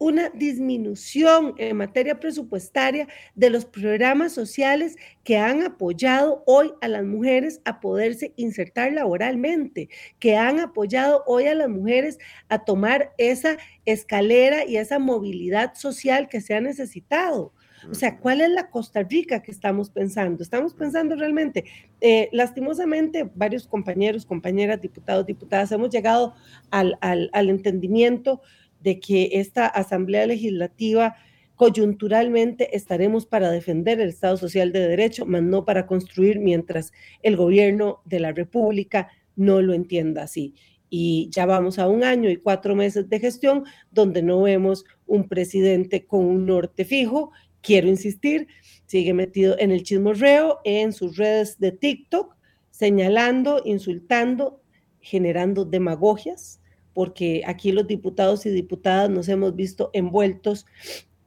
una 0.00 0.30
disminución 0.30 1.54
en 1.58 1.76
materia 1.76 2.18
presupuestaria 2.18 3.06
de 3.34 3.50
los 3.50 3.66
programas 3.66 4.32
sociales 4.32 4.96
que 5.24 5.36
han 5.36 5.62
apoyado 5.62 6.42
hoy 6.46 6.72
a 6.80 6.88
las 6.88 7.04
mujeres 7.04 7.60
a 7.66 7.80
poderse 7.80 8.32
insertar 8.36 8.94
laboralmente, 8.94 9.90
que 10.18 10.36
han 10.36 10.58
apoyado 10.58 11.22
hoy 11.26 11.46
a 11.46 11.54
las 11.54 11.68
mujeres 11.68 12.18
a 12.48 12.64
tomar 12.64 13.12
esa 13.18 13.58
escalera 13.84 14.64
y 14.64 14.78
esa 14.78 14.98
movilidad 14.98 15.74
social 15.74 16.28
que 16.28 16.40
se 16.40 16.54
ha 16.54 16.62
necesitado. 16.62 17.52
O 17.90 17.94
sea, 17.94 18.18
¿cuál 18.18 18.40
es 18.40 18.50
la 18.50 18.70
Costa 18.70 19.02
Rica 19.02 19.42
que 19.42 19.50
estamos 19.50 19.90
pensando? 19.90 20.42
Estamos 20.42 20.74
pensando 20.74 21.14
realmente, 21.14 21.64
eh, 22.00 22.28
lastimosamente, 22.32 23.30
varios 23.34 23.66
compañeros, 23.66 24.26
compañeras, 24.26 24.80
diputados, 24.80 25.26
diputadas, 25.26 25.72
hemos 25.72 25.90
llegado 25.90 26.34
al, 26.70 26.98
al 27.00 27.48
entendimiento 27.48 28.42
de 28.82 29.00
que 29.00 29.30
esta 29.34 29.66
Asamblea 29.66 30.26
Legislativa 30.26 31.16
coyunturalmente 31.60 32.74
estaremos 32.74 33.26
para 33.26 33.50
defender 33.50 34.00
el 34.00 34.08
Estado 34.08 34.38
Social 34.38 34.72
de 34.72 34.88
Derecho, 34.88 35.26
mas 35.26 35.42
no 35.42 35.66
para 35.66 35.86
construir 35.86 36.38
mientras 36.38 36.90
el 37.22 37.36
gobierno 37.36 38.00
de 38.06 38.20
la 38.20 38.32
República 38.32 39.08
no 39.36 39.60
lo 39.60 39.74
entienda 39.74 40.22
así. 40.22 40.54
Y 40.88 41.28
ya 41.30 41.46
vamos 41.46 41.78
a 41.78 41.86
un 41.86 42.02
año 42.02 42.30
y 42.30 42.36
cuatro 42.36 42.74
meses 42.74 43.08
de 43.08 43.20
gestión 43.20 43.64
donde 43.90 44.22
no 44.22 44.40
vemos 44.42 44.84
un 45.06 45.28
presidente 45.28 46.06
con 46.06 46.24
un 46.24 46.46
norte 46.46 46.84
fijo. 46.84 47.30
Quiero 47.60 47.88
insistir, 47.88 48.48
sigue 48.86 49.12
metido 49.12 49.54
en 49.58 49.70
el 49.70 49.82
chismorreo, 49.82 50.60
en 50.64 50.92
sus 50.92 51.16
redes 51.16 51.58
de 51.58 51.72
TikTok, 51.72 52.36
señalando, 52.70 53.60
insultando, 53.64 54.62
generando 55.00 55.64
demagogias, 55.64 56.59
porque 57.00 57.40
aquí 57.46 57.72
los 57.72 57.86
diputados 57.86 58.44
y 58.44 58.50
diputadas 58.50 59.08
nos 59.08 59.26
hemos 59.30 59.56
visto 59.56 59.88
envueltos 59.94 60.66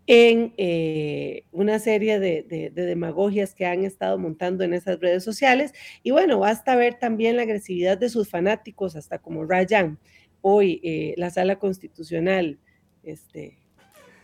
en 0.06 0.54
eh, 0.58 1.46
una 1.52 1.80
serie 1.80 2.20
de, 2.20 2.72
demagogias 2.76 3.56
que 3.56 3.66
han 3.66 3.84
estado 3.84 4.20
montando 4.20 4.64
en 4.64 4.76
esas 4.76 5.00
redes 5.00 5.24
sociales. 5.24 5.74
Y 6.04 6.12
bueno, 6.12 6.38
basta 6.38 6.76
ver 6.76 7.00
también 7.00 7.38
la 7.38 7.42
agresividad 7.42 7.98
de 7.98 8.10
sus 8.10 8.30
fanáticos, 8.30 8.96
hasta 8.96 9.18
como 9.18 9.46
Rayan, 9.46 9.98
hoy 10.42 10.80
eh, 10.84 11.16
la 11.18 11.32
sala 11.32 11.58
constitucional, 11.58 12.60
este, 13.02 13.44
eh, 13.44 13.58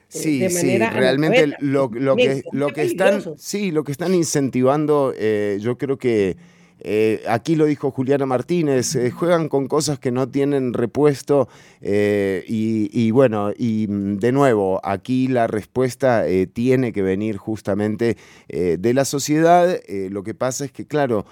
Sí, 0.07 0.47
sí, 0.51 0.77
realmente 0.77 1.55
lo, 1.61 1.89
que, 1.89 2.43
lo 2.51 2.67
que 2.67 2.83
están, 2.83 3.23
sí, 3.39 3.71
lo 3.71 3.83
que 3.83 3.91
están 3.91 4.13
incentivando, 4.13 5.15
yo 5.57 5.79
creo 5.79 5.97
que 5.97 6.37
eh, 6.81 7.23
aquí 7.27 7.55
lo 7.55 7.65
dijo 7.65 7.91
Juliana 7.91 8.25
Martínez, 8.25 8.95
eh, 8.95 9.11
juegan 9.11 9.49
con 9.49 9.67
cosas 9.67 9.99
que 9.99 10.11
no 10.11 10.29
tienen 10.29 10.73
repuesto 10.73 11.49
eh, 11.81 12.43
y, 12.47 13.11
bueno, 13.11 13.51
y 13.57 13.87
mm, 13.87 14.17
de 14.17 14.31
nuevo, 14.31 14.79
aquí 14.83 15.27
la 15.27 15.47
respuesta 15.47 16.25
tiene 16.53 16.93
que 16.93 17.01
venir 17.01 17.37
justamente 17.37 18.17
de 18.47 18.93
la 18.93 19.05
sociedad. 19.05 19.79
lo 20.09 20.23
que 20.23 20.33
pasa 20.33 20.65
es 20.65 20.71
que, 20.71 20.85
claro, 20.85 21.25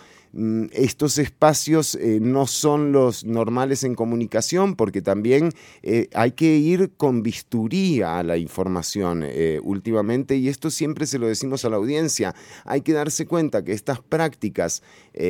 estos 0.71 1.17
espacios 1.17 1.95
eh, 1.95 2.19
no 2.21 2.45
son 2.45 2.91
los 2.91 3.25
normales 3.25 3.83
en 3.83 3.95
comunicación 3.95 4.75
porque 4.75 5.01
también 5.01 5.51
eh, 5.81 6.09
hay 6.13 6.31
que 6.31 6.57
ir 6.57 6.91
con 6.95 7.23
bisturí 7.23 8.03
a 8.03 8.21
la 8.21 8.37
información 8.37 9.23
eh, 9.25 9.59
últimamente 9.63 10.35
y 10.35 10.47
esto 10.47 10.69
siempre 10.69 11.07
se 11.07 11.17
lo 11.17 11.27
decimos 11.27 11.65
a 11.65 11.69
la 11.69 11.77
audiencia. 11.77 12.35
Hay 12.65 12.81
que 12.81 12.93
darse 12.93 13.25
cuenta 13.25 13.63
que 13.63 13.73
estas 13.73 13.99
prácticas, 13.99 14.83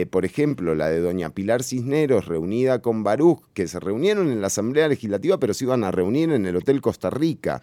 por 0.09 0.25
ejemplo, 0.25 0.75
la 0.75 0.89
de 0.89 0.99
doña 0.99 1.29
Pilar 1.29 1.63
Cisneros 1.63 2.25
reunida 2.25 2.81
con 2.81 3.03
Baruch, 3.03 3.41
que 3.53 3.67
se 3.67 3.79
reunieron 3.79 4.29
en 4.29 4.41
la 4.41 4.47
Asamblea 4.47 4.87
Legislativa 4.87 5.39
pero 5.39 5.53
se 5.53 5.65
iban 5.65 5.83
a 5.83 5.91
reunir 5.91 6.31
en 6.31 6.45
el 6.45 6.57
Hotel 6.57 6.81
Costa 6.81 7.09
Rica, 7.09 7.61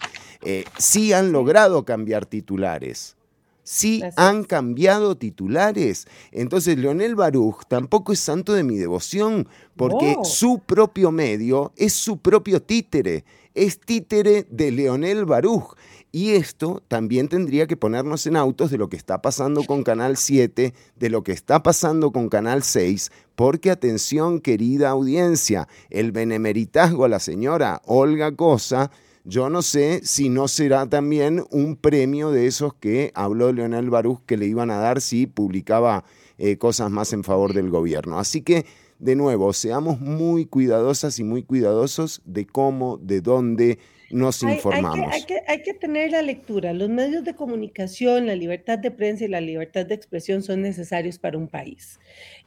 sí 0.79 1.13
han 1.13 1.33
logrado 1.33 1.85
cambiar 1.85 2.27
titulares 2.27 3.17
sí 3.65 4.03
han 4.17 4.45
cambiado 4.45 5.17
titulares. 5.17 6.07
Entonces, 6.31 6.79
Leonel 6.79 7.17
Baruch 7.17 7.65
tampoco 7.67 8.13
es 8.13 8.21
santo 8.21 8.53
de 8.53 8.63
mi 8.63 8.77
devoción, 8.77 9.49
porque 9.75 10.17
su 10.23 10.61
propio 10.61 11.11
medio 11.11 11.73
es 11.77 11.95
su 11.95 12.19
propio 12.19 12.63
títere, 12.63 13.25
es 13.55 13.81
títere 13.81 14.47
de 14.49 14.71
Leonel 14.71 15.25
Baruch. 15.25 15.75
Y 16.13 16.31
esto 16.31 16.81
también 16.87 17.27
tendría 17.27 17.67
que 17.67 17.77
ponernos 17.77 18.25
en 18.29 18.37
autos 18.37 18.71
de 18.71 18.79
lo 18.79 18.89
que 18.89 18.97
está 18.97 19.21
pasando 19.21 19.65
con 19.65 19.83
Canal 19.83 20.17
7, 20.17 20.73
de 20.95 21.11
lo 21.11 21.25
que 21.25 21.33
está 21.33 21.65
pasando 21.65 22.13
con 22.13 22.29
Canal 22.29 22.63
6, 22.63 23.11
porque 23.35 23.73
atención 23.73 24.41
querida 24.41 24.91
audiencia, 24.91 25.67
el 25.91 26.13
benemeritazgo 26.13 27.05
a 27.05 27.09
la 27.09 27.19
señora 27.19 27.83
Olga 27.85 28.31
Cosa 28.37 28.93
yo 29.25 29.49
no 29.49 29.63
sé 29.63 30.01
si 30.05 30.29
no 30.29 30.49
será 30.49 30.87
también 30.89 31.45
un 31.51 31.77
premio 31.77 32.31
de 32.31 32.47
esos 32.47 32.75
que 32.75 33.11
habló 33.15 33.53
Leonel 33.53 33.89
Baruch 33.89 34.21
que 34.27 34.37
le 34.37 34.47
iban 34.47 34.71
a 34.71 34.77
dar 34.77 35.01
si 35.01 35.27
publicaba 35.27 36.05
eh, 36.37 36.59
cosas 36.59 36.91
más 36.91 37.13
en 37.15 37.25
favor 37.25 37.55
del 37.55 37.71
gobierno. 37.71 38.19
Así 38.19 38.43
que, 38.43 38.67
de 38.99 39.17
nuevo, 39.17 39.55
seamos 39.55 39.99
muy 39.99 40.45
cuidadosas 40.45 41.19
y 41.19 41.25
muy 41.25 41.43
cuidadosos 41.43 42.21
de 42.27 42.47
cómo, 42.47 42.99
de 42.99 43.23
dónde 43.23 43.79
nos 44.11 44.43
informamos. 44.43 45.11
Hay, 45.11 45.25
que, 45.25 45.41
hay, 45.49 45.63
que, 45.63 45.73
tener 45.73 46.11
la 46.11 46.21
lectura. 46.21 46.75
Los 46.75 46.91
medios 46.91 47.25
de 47.25 47.35
comunicación, 47.35 48.27
la 48.27 48.37
libertad 48.37 48.79
de 48.79 48.91
prensa 48.91 49.25
y 49.25 49.29
la 49.29 49.41
libertad 49.41 49.87
de 49.87 49.95
expresión 49.95 50.43
son 50.43 50.61
necesarios 50.61 51.19
para 51.19 51.39
un 51.39 51.49
país. 51.49 51.99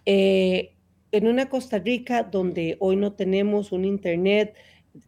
Eh, 0.06 0.74
en 1.12 1.28
una 1.28 1.50
Costa 1.50 1.80
Rica 1.80 2.24
donde 2.24 2.78
hoy 2.80 2.98
no 2.98 3.14
tenemos 3.14 3.72
un 3.72 3.86
Internet 3.86 4.54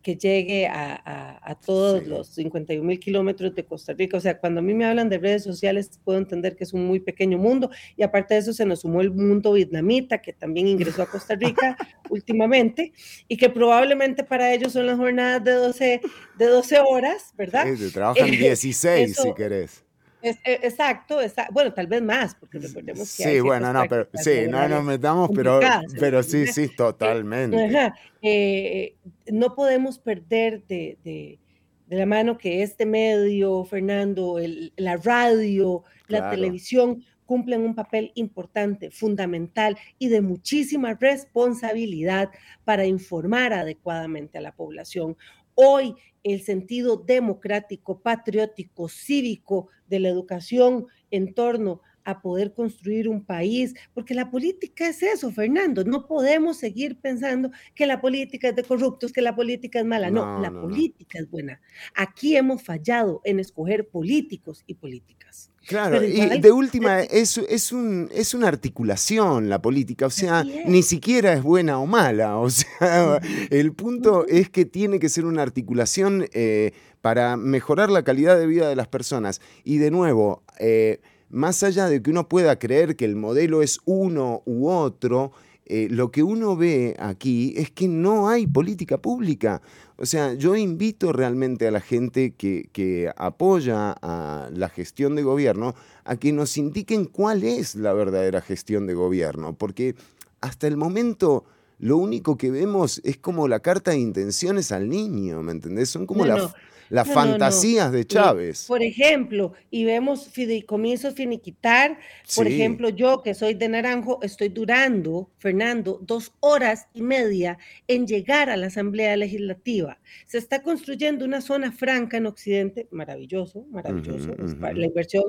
que 0.02 0.16
llegue 0.16 0.68
a, 0.68 0.94
a, 0.95 1.52
a 1.52 1.56
todos 1.60 2.06
los 2.07 2.28
51 2.30 2.84
mil 2.86 2.99
kilómetros 2.99 3.53
de 3.56 3.66
Costa 3.66 3.94
Rica. 3.94 4.18
O 4.18 4.20
sea, 4.20 4.38
cuando 4.40 4.60
a 4.60 4.64
mí 4.64 4.74
me 4.74 4.86
hablan 4.86 5.10
de 5.10 5.18
redes 5.18 5.44
sociales, 5.44 5.99
puedo 6.03 6.18
entender 6.18 6.56
que 6.56 6.64
es 6.64 6.74
un 6.74 6.86
muy 6.86 6.99
pequeño 6.99 7.38
mundo 7.38 7.70
y 7.95 8.03
aparte 8.03 8.34
de 8.34 8.40
eso 8.41 8.53
se 8.53 8.66
nos 8.66 8.82
sumó 8.82 9.02
el 9.02 9.11
mundo 9.11 9.53
vietnamita 9.53 10.22
que 10.22 10.34
también 10.34 10.68
ingresó 10.68 11.02
a 11.03 11.06
Costa 11.10 11.36
Rica 11.36 11.78
últimamente 12.10 12.91
y 13.28 13.38
que 13.38 13.49
probablemente 13.49 14.24
para 14.24 14.53
ellos 14.53 14.74
son 14.74 14.86
las 14.86 14.98
jornadas 14.98 15.44
de 15.44 15.52
12, 15.53 16.02
de 16.38 16.45
12 16.45 16.80
horas, 16.80 17.34
¿verdad? 17.38 17.66
Sí, 17.76 17.91
trabajan 17.91 18.30
16 18.32 19.11
Eso- 19.11 19.24
si 19.24 19.34
querés. 19.34 19.84
Es- 20.21 20.37
e- 20.43 20.59
exacto, 20.63 21.21
esa- 21.21 21.47
bueno, 21.51 21.73
tal 21.73 21.87
vez 21.87 22.01
más, 22.01 22.35
porque 22.35 22.59
recordemos 22.59 23.15
que 23.15 23.23
hay 23.25 23.35
Sí, 23.35 23.39
bueno, 23.39 23.67
ciertas 23.71 23.83
no, 23.83 23.89
pero 23.89 24.23
sí, 24.23 24.49
no 24.49 24.67
nos 24.67 24.83
metamos, 24.83 25.29
pero, 25.33 25.59
pero 25.99 26.23
sí, 26.23 26.47
sí, 26.47 26.67
totalmente. 26.75 27.63
Ajá, 27.65 27.95
eh, 28.21 28.95
no 29.31 29.55
podemos 29.55 29.97
perder 29.99 30.63
de, 30.67 30.97
de- 31.03 31.39
de 31.87 31.95
la 31.97 32.05
mano 32.05 32.37
que 32.37 32.61
este 32.61 32.85
medio, 32.85 33.63
Fernando, 33.65 34.39
el- 34.39 34.73
la 34.75 34.97
radio, 34.97 35.83
la 36.07 36.19
Claro. 36.19 36.35
televisión 36.35 37.03
cumplen 37.25 37.61
un 37.61 37.75
papel 37.75 38.11
importante, 38.15 38.91
fundamental 38.91 39.77
y 39.99 40.07
de 40.09 40.21
muchísima 40.21 40.95
responsabilidad 40.95 42.29
para 42.65 42.85
informar 42.85 43.53
adecuadamente 43.53 44.37
a 44.37 44.41
la 44.41 44.51
población. 44.51 45.15
Hoy 45.55 45.95
el 46.23 46.41
sentido 46.41 46.97
democrático, 46.97 48.01
patriótico, 48.01 48.89
cívico 48.89 49.69
de 49.87 49.99
la 49.99 50.09
educación 50.09 50.87
en 51.11 51.33
torno 51.33 51.81
a 52.03 52.21
poder 52.21 52.53
construir 52.53 53.07
un 53.07 53.23
país, 53.23 53.73
porque 53.93 54.13
la 54.13 54.30
política 54.31 54.88
es 54.88 55.03
eso, 55.03 55.31
Fernando. 55.31 55.84
No 55.84 56.07
podemos 56.07 56.57
seguir 56.57 56.99
pensando 56.99 57.51
que 57.76 57.85
la 57.85 58.01
política 58.01 58.49
es 58.49 58.55
de 58.55 58.63
corruptos, 58.63 59.11
que 59.11 59.21
la 59.21 59.35
política 59.35 59.80
es 59.80 59.85
mala. 59.85 60.09
No, 60.09 60.26
No, 60.26 60.41
la 60.41 60.49
no, 60.49 60.61
no. 60.61 60.67
política 60.67 61.19
es 61.19 61.30
buena. 61.30 61.61
Aquí 61.95 62.35
hemos 62.35 62.61
fallado 62.63 63.21
en 63.23 63.39
escoger 63.39 63.88
políticos 63.88 64.63
y 64.67 64.76
políticas. 64.76 65.51
Claro, 65.67 66.03
y 66.03 66.39
de 66.39 66.51
última, 66.51 67.01
es, 67.01 67.38
es, 67.38 67.71
un, 67.71 68.09
es 68.11 68.34
una 68.34 68.47
articulación 68.47 69.49
la 69.49 69.61
política, 69.61 70.07
o 70.07 70.09
sea, 70.09 70.43
ni 70.43 70.81
siquiera 70.81 71.34
es 71.34 71.43
buena 71.43 71.77
o 71.80 71.85
mala, 71.85 72.38
o 72.39 72.49
sea, 72.49 73.19
el 73.51 73.73
punto 73.73 74.26
es 74.27 74.49
que 74.49 74.65
tiene 74.65 74.97
que 74.99 75.09
ser 75.09 75.26
una 75.26 75.43
articulación 75.43 76.26
eh, 76.34 76.71
para 77.01 77.38
mejorar 77.38 77.91
la 77.91 78.03
calidad 78.03 78.39
de 78.39 78.47
vida 78.47 78.67
de 78.67 78.76
las 78.76 78.88
personas. 78.88 79.41
Y 79.63 79.77
de 79.77 79.91
nuevo, 79.91 80.41
eh, 80.57 81.01
más 81.30 81.64
allá 81.64 81.88
de 81.88 82.01
que 82.01 82.10
uno 82.11 82.27
pueda 82.27 82.57
creer 82.60 82.95
que 82.95 83.06
el 83.06 83.15
modelo 83.15 83.61
es 83.61 83.80
uno 83.85 84.41
u 84.45 84.68
otro, 84.69 85.31
eh, 85.65 85.88
lo 85.91 86.10
que 86.11 86.23
uno 86.23 86.56
ve 86.56 86.95
aquí 86.99 87.53
es 87.56 87.69
que 87.69 87.88
no 87.88 88.27
hay 88.30 88.47
política 88.47 88.97
pública. 88.97 89.61
O 89.97 90.06
sea, 90.07 90.34
yo 90.34 90.56
invito 90.56 91.14
realmente 91.14 91.68
a 91.68 91.72
la 91.72 91.81
gente 91.81 92.31
que, 92.31 92.69
que 92.72 93.11
apoya 93.15 93.91
a 94.01 94.49
la 94.51 94.69
gestión 94.69 95.15
de 95.15 95.22
gobierno 95.23 95.76
a 96.06 96.15
que 96.15 96.31
nos 96.31 96.57
indiquen 96.57 97.06
cuál 97.06 97.43
es 97.43 97.76
la 97.76 97.93
verdadera 97.93 98.41
gestión 98.41 98.88
de 98.88 98.95
gobierno, 98.95 99.53
porque 99.53 99.93
hasta 100.41 100.65
el 100.68 100.77
momento 100.77 101.43
lo 101.77 101.97
único 101.97 102.35
que 102.38 102.49
vemos 102.49 102.99
es 103.03 103.18
como 103.18 103.47
la 103.47 103.60
carta 103.60 103.91
de 103.91 103.99
intenciones 103.99 104.72
al 104.72 104.89
niño, 104.89 105.43
¿me 105.43 105.51
entendés? 105.51 105.89
Son 105.89 106.06
como 106.07 106.26
No, 106.26 106.34
la- 106.35 106.38
no. 106.43 106.53
Las 106.90 107.07
No, 107.07 107.14
no, 107.14 107.22
no. 107.22 107.30
fantasías 107.32 107.91
de 107.91 108.06
Chávez. 108.06 108.66
Por 108.68 108.82
ejemplo, 108.84 109.53
y 109.72 109.86
vemos 109.86 110.28
fideicomisos 110.30 111.14
finiquitar, 111.14 111.98
por 112.36 112.48
Sí. 112.48 112.53
ejemplo, 112.53 112.90
yo 112.90 113.22
que 113.24 113.34
soy 113.34 113.53
de 113.53 113.70
Naranjo, 113.70 114.20
estoy 114.24 114.49
durando, 114.49 115.30
Fernando, 115.38 115.99
dos 116.03 116.34
horas 116.40 116.88
y 116.94 117.02
media 117.02 117.57
en 117.88 118.07
llegar 118.07 118.49
a 118.49 118.57
la 118.57 118.68
Asamblea 118.68 119.16
Legislativa. 119.18 119.99
Se 120.26 120.38
está 120.38 120.61
construyendo 120.64 121.26
una 121.26 121.41
zona 121.41 121.72
franca 121.72 122.18
en 122.18 122.26
Occidente, 122.26 122.88
maravilloso, 122.91 123.66
maravilloso. 123.72 124.36
La 124.60 124.86
inversión 124.86 125.24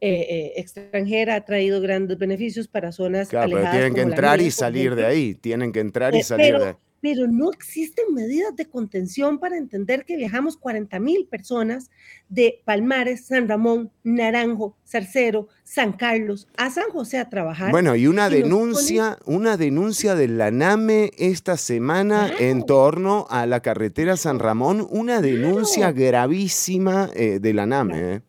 eh, 0.00 0.26
eh, 0.28 0.52
extranjera 0.56 1.36
ha 1.36 1.44
traído 1.44 1.80
grandes 1.80 2.18
beneficios 2.18 2.68
para 2.68 2.92
zonas 2.92 3.28
Claro, 3.30 3.46
pero 3.46 3.56
alejadas 3.58 3.76
tienen 3.78 3.94
que 3.94 4.00
entrar 4.02 4.40
y 4.40 4.50
salir 4.50 4.94
de 4.94 5.06
ahí, 5.06 5.34
tienen 5.34 5.72
que 5.72 5.80
entrar 5.80 6.14
y 6.14 6.18
Eh, 6.18 6.22
salir 6.22 6.46
pero, 6.52 6.58
de 6.64 6.70
ahí. 6.70 6.74
Pero 7.00 7.26
no 7.26 7.50
existen 7.50 8.14
medidas 8.14 8.56
de 8.56 8.66
contención 8.66 9.38
para 9.38 9.56
entender 9.56 10.04
que 10.04 10.16
viajamos 10.16 10.56
40 10.56 10.98
mil 10.98 11.26
personas 11.26 11.90
de 12.28 12.60
Palmares, 12.64 13.26
San 13.26 13.48
Ramón, 13.48 13.90
Naranjo, 14.02 14.76
Zarcero, 14.86 15.48
San 15.62 15.92
Carlos, 15.92 16.48
a 16.56 16.70
San 16.70 16.90
José 16.90 17.18
a 17.18 17.28
trabajar. 17.28 17.70
Bueno, 17.70 17.94
y 17.96 18.06
una 18.06 18.28
y 18.28 18.42
denuncia, 18.42 19.18
una 19.24 19.56
denuncia 19.56 20.14
de 20.14 20.28
la 20.28 20.50
NAME 20.50 21.10
esta 21.18 21.56
semana 21.56 22.30
en 22.38 22.64
torno 22.64 23.26
a 23.30 23.46
la 23.46 23.60
carretera 23.60 24.16
San 24.16 24.38
Ramón, 24.38 24.86
una 24.90 25.20
denuncia 25.20 25.92
gravísima 25.92 27.10
eh, 27.14 27.38
de 27.40 27.54
la 27.54 27.66
NAME. 27.66 28.14
eh. 28.14 28.20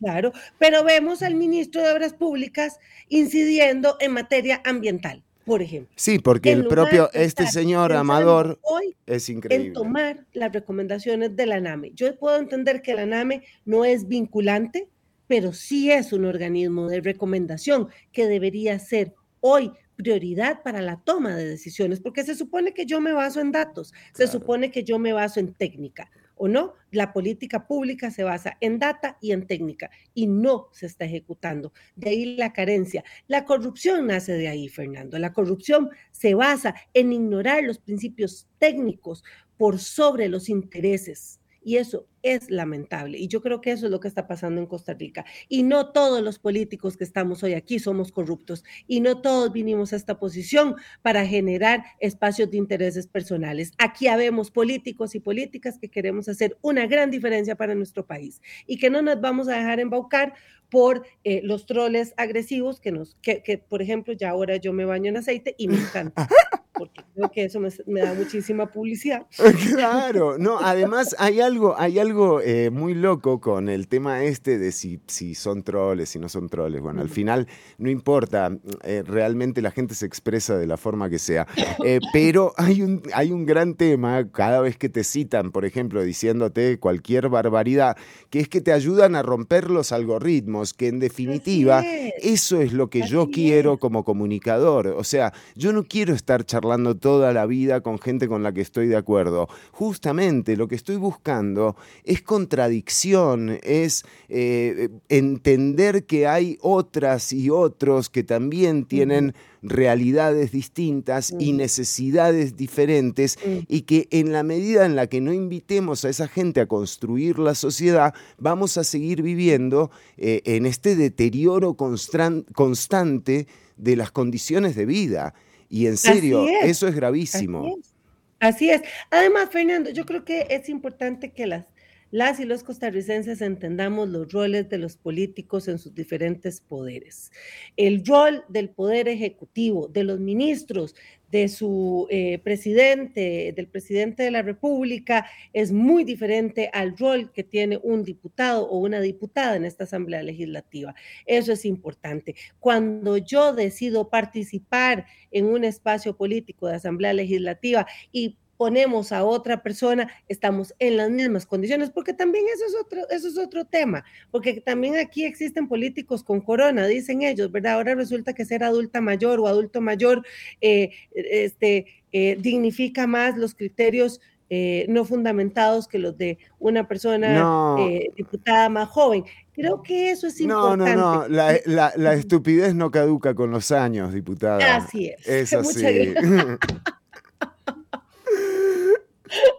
Claro, 0.00 0.32
pero 0.58 0.84
vemos 0.84 1.22
al 1.22 1.34
ministro 1.34 1.82
de 1.82 1.90
Obras 1.92 2.12
Públicas 2.12 2.78
incidiendo 3.08 3.96
en 3.98 4.12
materia 4.12 4.62
ambiental, 4.64 5.24
por 5.48 5.62
ejemplo. 5.62 5.92
Sí, 5.96 6.18
porque 6.18 6.52
En 6.52 6.58
el 6.60 6.66
propio, 6.66 7.10
este 7.14 7.46
señor 7.46 7.92
Amador 7.94 8.58
hoy 8.62 8.94
es 9.06 9.28
en 9.30 9.38
increíble. 9.38 9.70
tomar 9.70 10.26
las 10.34 10.52
recomendaciones 10.52 11.34
de 11.34 11.46
la 11.46 11.58
NAME. 11.58 11.92
Yo 11.94 12.14
puedo 12.18 12.36
entender 12.36 12.82
que 12.82 12.94
la 12.94 13.06
NAME 13.06 13.42
no 13.64 13.86
es 13.86 14.06
vinculante, 14.06 14.88
pero 15.26 15.54
sí 15.54 15.90
es 15.90 16.12
un 16.12 16.26
organismo 16.26 16.88
de 16.88 17.00
recomendación 17.00 17.88
que 18.12 18.26
debería 18.26 18.78
ser 18.78 19.14
hoy 19.40 19.72
prioridad 19.96 20.62
para 20.62 20.82
la 20.82 21.00
toma 21.02 21.34
de 21.34 21.46
decisiones, 21.46 22.00
porque 22.00 22.24
se 22.24 22.34
supone 22.34 22.74
que 22.74 22.86
yo 22.86 23.00
me 23.00 23.12
baso 23.12 23.40
en 23.40 23.50
datos, 23.50 23.92
se 24.12 24.28
supone 24.28 24.70
que 24.70 24.84
yo 24.84 24.98
me 24.98 25.12
baso 25.12 25.40
en 25.40 25.54
técnica, 25.54 26.10
¿o 26.38 26.48
no? 26.48 26.74
La 26.90 27.12
política 27.12 27.66
pública 27.66 28.10
se 28.10 28.24
basa 28.24 28.56
en 28.60 28.78
data 28.78 29.18
y 29.20 29.32
en 29.32 29.46
técnica 29.46 29.90
y 30.14 30.26
no 30.26 30.68
se 30.72 30.86
está 30.86 31.04
ejecutando. 31.04 31.72
De 31.96 32.10
ahí 32.10 32.36
la 32.36 32.52
carencia. 32.52 33.04
La 33.26 33.44
corrupción 33.44 34.06
nace 34.06 34.32
de 34.32 34.48
ahí, 34.48 34.68
Fernando. 34.68 35.18
La 35.18 35.32
corrupción 35.32 35.90
se 36.10 36.34
basa 36.34 36.74
en 36.94 37.12
ignorar 37.12 37.64
los 37.64 37.78
principios 37.78 38.48
técnicos 38.58 39.24
por 39.56 39.78
sobre 39.78 40.28
los 40.28 40.48
intereses. 40.48 41.37
Y 41.68 41.76
eso 41.76 42.06
es 42.22 42.50
lamentable. 42.50 43.18
Y 43.18 43.28
yo 43.28 43.42
creo 43.42 43.60
que 43.60 43.72
eso 43.72 43.84
es 43.84 43.92
lo 43.92 44.00
que 44.00 44.08
está 44.08 44.26
pasando 44.26 44.58
en 44.58 44.66
Costa 44.66 44.94
Rica. 44.94 45.26
Y 45.50 45.64
no 45.64 45.92
todos 45.92 46.22
los 46.22 46.38
políticos 46.38 46.96
que 46.96 47.04
estamos 47.04 47.42
hoy 47.42 47.52
aquí 47.52 47.78
somos 47.78 48.10
corruptos. 48.10 48.64
Y 48.86 49.02
no 49.02 49.20
todos 49.20 49.52
vinimos 49.52 49.92
a 49.92 49.96
esta 49.96 50.18
posición 50.18 50.76
para 51.02 51.26
generar 51.26 51.84
espacios 52.00 52.50
de 52.50 52.56
intereses 52.56 53.06
personales. 53.06 53.72
Aquí 53.76 54.06
habemos 54.06 54.50
políticos 54.50 55.14
y 55.14 55.20
políticas 55.20 55.78
que 55.78 55.90
queremos 55.90 56.26
hacer 56.30 56.56
una 56.62 56.86
gran 56.86 57.10
diferencia 57.10 57.54
para 57.54 57.74
nuestro 57.74 58.06
país 58.06 58.40
y 58.66 58.78
que 58.78 58.88
no 58.88 59.02
nos 59.02 59.20
vamos 59.20 59.46
a 59.48 59.58
dejar 59.58 59.78
embaucar 59.78 60.32
por 60.70 61.06
eh, 61.24 61.40
los 61.44 61.66
troles 61.66 62.14
agresivos 62.16 62.80
que 62.80 62.92
nos, 62.92 63.14
que, 63.16 63.42
que, 63.42 63.58
por 63.58 63.82
ejemplo, 63.82 64.12
ya 64.12 64.30
ahora 64.30 64.56
yo 64.56 64.72
me 64.72 64.84
baño 64.84 65.08
en 65.08 65.16
aceite 65.18 65.54
y 65.58 65.68
me 65.68 65.76
encanta, 65.76 66.28
porque 66.78 67.02
creo 67.14 67.30
que 67.30 67.44
eso 67.44 67.60
me, 67.60 67.68
me 67.86 68.00
da 68.00 68.14
muchísima 68.14 68.66
publicidad. 68.66 69.26
Claro, 69.68 70.38
no, 70.38 70.58
además 70.58 71.14
hay 71.18 71.40
algo, 71.40 71.78
hay 71.78 71.98
algo 71.98 72.40
eh, 72.40 72.70
muy 72.70 72.94
loco 72.94 73.40
con 73.40 73.68
el 73.68 73.88
tema 73.88 74.22
este 74.24 74.58
de 74.58 74.72
si, 74.72 75.00
si 75.06 75.34
son 75.34 75.62
troles, 75.62 76.10
si 76.10 76.18
no 76.18 76.28
son 76.28 76.48
troles. 76.48 76.80
Bueno, 76.80 77.00
al 77.00 77.08
final 77.08 77.48
no 77.78 77.90
importa, 77.90 78.56
eh, 78.82 79.02
realmente 79.06 79.62
la 79.62 79.70
gente 79.70 79.94
se 79.94 80.06
expresa 80.06 80.56
de 80.56 80.66
la 80.66 80.76
forma 80.76 81.10
que 81.10 81.18
sea. 81.18 81.46
Eh, 81.84 81.98
pero 82.12 82.52
hay 82.56 82.82
un, 82.82 83.02
hay 83.12 83.32
un 83.32 83.46
gran 83.46 83.74
tema 83.74 84.30
cada 84.30 84.60
vez 84.60 84.76
que 84.76 84.88
te 84.88 85.04
citan, 85.04 85.50
por 85.50 85.64
ejemplo, 85.64 86.02
diciéndote 86.02 86.78
cualquier 86.78 87.28
barbaridad, 87.28 87.96
que 88.30 88.40
es 88.40 88.48
que 88.48 88.60
te 88.60 88.72
ayudan 88.72 89.16
a 89.16 89.22
romper 89.22 89.70
los 89.70 89.92
algoritmos, 89.92 90.74
que 90.74 90.88
en 90.88 90.98
definitiva 90.98 91.80
es. 91.80 92.14
eso 92.22 92.60
es 92.60 92.72
lo 92.72 92.90
que 92.90 93.06
yo 93.06 93.28
quiero 93.30 93.78
como 93.78 94.04
comunicador. 94.04 94.88
O 94.88 95.04
sea, 95.04 95.32
yo 95.54 95.72
no 95.72 95.84
quiero 95.84 96.14
estar 96.14 96.44
charlando 96.44 96.67
toda 96.96 97.32
la 97.32 97.46
vida 97.46 97.80
con 97.80 97.98
gente 97.98 98.28
con 98.28 98.42
la 98.42 98.52
que 98.52 98.60
estoy 98.60 98.86
de 98.86 98.96
acuerdo. 98.96 99.48
Justamente 99.72 100.56
lo 100.56 100.68
que 100.68 100.74
estoy 100.74 100.96
buscando 100.96 101.76
es 102.04 102.22
contradicción, 102.22 103.58
es 103.62 104.04
eh, 104.28 104.88
entender 105.08 106.04
que 106.04 106.26
hay 106.26 106.58
otras 106.60 107.32
y 107.32 107.50
otros 107.50 108.10
que 108.10 108.22
también 108.22 108.84
tienen 108.84 109.34
realidades 109.62 110.52
distintas 110.52 111.34
y 111.38 111.52
necesidades 111.52 112.56
diferentes 112.56 113.38
y 113.66 113.82
que 113.82 114.06
en 114.10 114.32
la 114.32 114.44
medida 114.44 114.86
en 114.86 114.94
la 114.94 115.08
que 115.08 115.20
no 115.20 115.32
invitemos 115.32 116.04
a 116.04 116.10
esa 116.10 116.28
gente 116.28 116.60
a 116.60 116.66
construir 116.66 117.38
la 117.38 117.54
sociedad, 117.54 118.14
vamos 118.38 118.76
a 118.76 118.84
seguir 118.84 119.22
viviendo 119.22 119.90
eh, 120.16 120.42
en 120.44 120.64
este 120.66 120.94
deterioro 120.94 121.74
constan- 121.74 122.44
constante 122.54 123.46
de 123.76 123.96
las 123.96 124.10
condiciones 124.12 124.76
de 124.76 124.86
vida. 124.86 125.34
Y 125.68 125.86
en 125.86 125.96
serio, 125.96 126.46
es, 126.48 126.70
eso 126.70 126.88
es 126.88 126.94
gravísimo. 126.94 127.60
Así 127.60 127.80
es. 127.80 127.94
Así 128.40 128.70
es. 128.70 128.82
Además, 129.10 129.48
Fernando, 129.50 129.90
yo 129.90 130.06
creo 130.06 130.24
que 130.24 130.46
es 130.50 130.68
importante 130.68 131.32
que 131.32 131.46
las, 131.46 131.64
las 132.10 132.40
y 132.40 132.44
los 132.44 132.62
costarricenses 132.62 133.42
entendamos 133.42 134.08
los 134.08 134.32
roles 134.32 134.68
de 134.68 134.78
los 134.78 134.96
políticos 134.96 135.68
en 135.68 135.78
sus 135.78 135.94
diferentes 135.94 136.60
poderes. 136.60 137.30
El 137.76 138.04
rol 138.04 138.44
del 138.48 138.70
poder 138.70 139.08
ejecutivo, 139.08 139.88
de 139.88 140.04
los 140.04 140.18
ministros, 140.18 140.94
de 141.30 141.48
su 141.48 142.06
eh, 142.10 142.38
presidente, 142.38 143.52
del 143.54 143.68
presidente 143.68 144.22
de 144.22 144.30
la 144.30 144.42
República, 144.42 145.26
es 145.52 145.72
muy 145.72 146.04
diferente 146.04 146.70
al 146.72 146.96
rol 146.96 147.30
que 147.32 147.44
tiene 147.44 147.78
un 147.82 148.02
diputado 148.02 148.66
o 148.68 148.78
una 148.78 149.00
diputada 149.00 149.56
en 149.56 149.66
esta 149.66 149.84
Asamblea 149.84 150.22
Legislativa. 150.22 150.94
Eso 151.26 151.52
es 151.52 151.64
importante. 151.66 152.34
Cuando 152.58 153.18
yo 153.18 153.52
decido 153.52 154.08
participar 154.08 155.06
en 155.30 155.44
un 155.44 155.64
espacio 155.64 156.16
político 156.16 156.66
de 156.66 156.76
Asamblea 156.76 157.12
Legislativa 157.12 157.86
y 158.10 158.36
ponemos 158.58 159.12
a 159.12 159.24
otra 159.24 159.62
persona, 159.62 160.10
estamos 160.28 160.74
en 160.80 160.98
las 160.98 161.08
mismas 161.08 161.46
condiciones, 161.46 161.90
porque 161.90 162.12
también 162.12 162.44
eso 162.52 162.66
es 162.66 162.74
otro, 162.74 163.08
eso 163.08 163.28
es 163.28 163.38
otro 163.38 163.64
tema, 163.64 164.04
porque 164.30 164.60
también 164.60 164.96
aquí 164.98 165.24
existen 165.24 165.68
políticos 165.68 166.22
con 166.24 166.40
corona, 166.40 166.86
dicen 166.86 167.22
ellos, 167.22 167.50
¿verdad? 167.50 167.74
Ahora 167.74 167.94
resulta 167.94 168.34
que 168.34 168.44
ser 168.44 168.64
adulta 168.64 169.00
mayor 169.00 169.38
o 169.38 169.46
adulto 169.46 169.80
mayor 169.80 170.26
eh, 170.60 170.90
este, 171.12 171.86
eh, 172.12 172.36
dignifica 172.40 173.06
más 173.06 173.38
los 173.38 173.54
criterios 173.54 174.20
eh, 174.50 174.86
no 174.88 175.04
fundamentados 175.04 175.86
que 175.86 175.98
los 175.98 176.16
de 176.16 176.38
una 176.58 176.88
persona 176.88 177.76
diputada 178.16 178.68
más 178.70 178.88
joven. 178.88 179.24
Creo 179.52 179.82
que 179.82 180.10
eso 180.10 180.26
es 180.26 180.40
importante. 180.40 180.96
No, 180.96 181.28
no, 181.28 181.28
no, 181.28 181.28
la, 181.28 181.92
la, 181.94 182.14
estupidez 182.14 182.74
no 182.74 182.90
caduca 182.90 183.34
con 183.34 183.50
los 183.50 183.70
años, 183.72 184.14
diputada. 184.14 184.76
Así 184.76 185.08
es. 185.08 185.28
Es 185.28 185.52
así. 185.52 186.14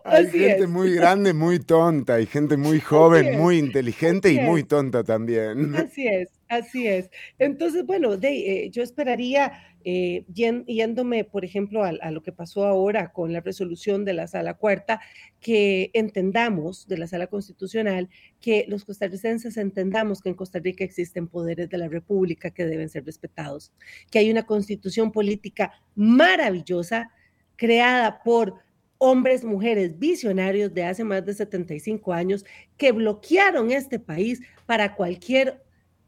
Hay 0.10 0.28
gente 0.28 0.68
muy 0.68 0.94
grande, 0.96 1.34
muy 1.34 1.60
tonta, 1.60 2.16
hay 2.16 2.26
gente 2.26 2.58
muy 2.58 2.80
joven, 2.80 3.38
muy 3.38 3.58
inteligente 3.58 4.32
y 4.32 4.40
muy 4.40 4.64
tonta 4.64 5.04
también. 5.04 5.76
Así 5.76 6.08
es, 6.08 6.30
así 6.48 6.88
es. 6.88 7.10
Entonces, 7.38 7.86
bueno, 7.86 8.14
eh, 8.22 8.70
yo 8.72 8.82
esperaría, 8.84 9.54
eh, 9.86 10.26
yéndome, 10.34 11.24
por 11.24 11.46
ejemplo, 11.46 11.84
a, 11.84 12.12
lo 12.12 12.22
que 12.22 12.32
pasó 12.32 12.66
ahora 12.66 13.12
con 13.12 13.32
la 13.32 13.40
resolución 13.40 14.04
de 14.04 14.14
la 14.14 14.28
sala 14.28 14.56
cuarta, 14.56 15.00
que 15.40 15.92
entendamos 15.94 16.88
de 16.88 16.98
la 16.98 17.08
sala 17.08 17.28
constitucional 17.28 18.10
que 18.42 18.66
los 18.68 18.86
costarricenses 18.86 19.58
entendamos 19.58 20.22
que 20.22 20.30
en 20.30 20.36
Costa 20.36 20.60
Rica 20.60 20.84
existen 20.84 21.28
poderes 21.28 21.70
de 21.70 21.78
la 21.78 21.88
República 21.88 22.50
que 22.52 22.66
deben 22.66 22.90
ser 22.90 23.06
respetados, 23.06 23.72
que 24.12 24.20
hay 24.20 24.32
una 24.32 24.46
constitución 24.46 25.12
política 25.12 25.72
maravillosa 25.96 27.12
creada 27.56 28.24
por 28.24 28.56
hombres, 29.00 29.44
mujeres 29.44 29.98
visionarios 29.98 30.74
de 30.74 30.84
hace 30.84 31.04
más 31.04 31.26
de 31.26 31.34
75 31.34 32.14
años 32.14 32.46
que 32.78 32.92
bloquearon 32.92 33.72
este 33.72 33.98
país 33.98 34.42
para 34.66 34.94
cualquier 34.94 35.64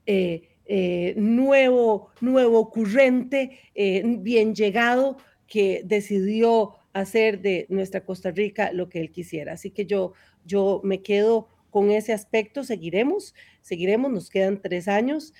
eh, 0.06 0.50
eh, 0.66 1.14
nuevo, 1.18 2.10
nuevo 2.20 2.60
ocurrente, 2.60 3.60
eh, 3.74 4.04
bien 4.20 4.54
llegado, 4.54 5.18
que 5.48 5.82
decidió 5.86 6.76
hacer 6.94 7.42
de 7.42 7.66
nuestra 7.70 8.06
Costa 8.06 8.32
Rica 8.32 8.72
lo 8.74 8.90
que 8.90 9.00
él 9.00 9.12
quisiera. 9.12 9.54
Así 9.54 9.72
que 9.72 9.86
yo, 9.86 10.14
yo 10.46 10.82
me 10.84 11.02
quedo 11.02 11.48
con 11.70 11.92
ese 11.92 12.12
aspecto, 12.12 12.64
seguiremos, 12.66 13.34
seguiremos, 13.62 14.12
nos 14.12 14.30
quedan 14.30 14.62
tres 14.62 14.88
años 14.90 15.34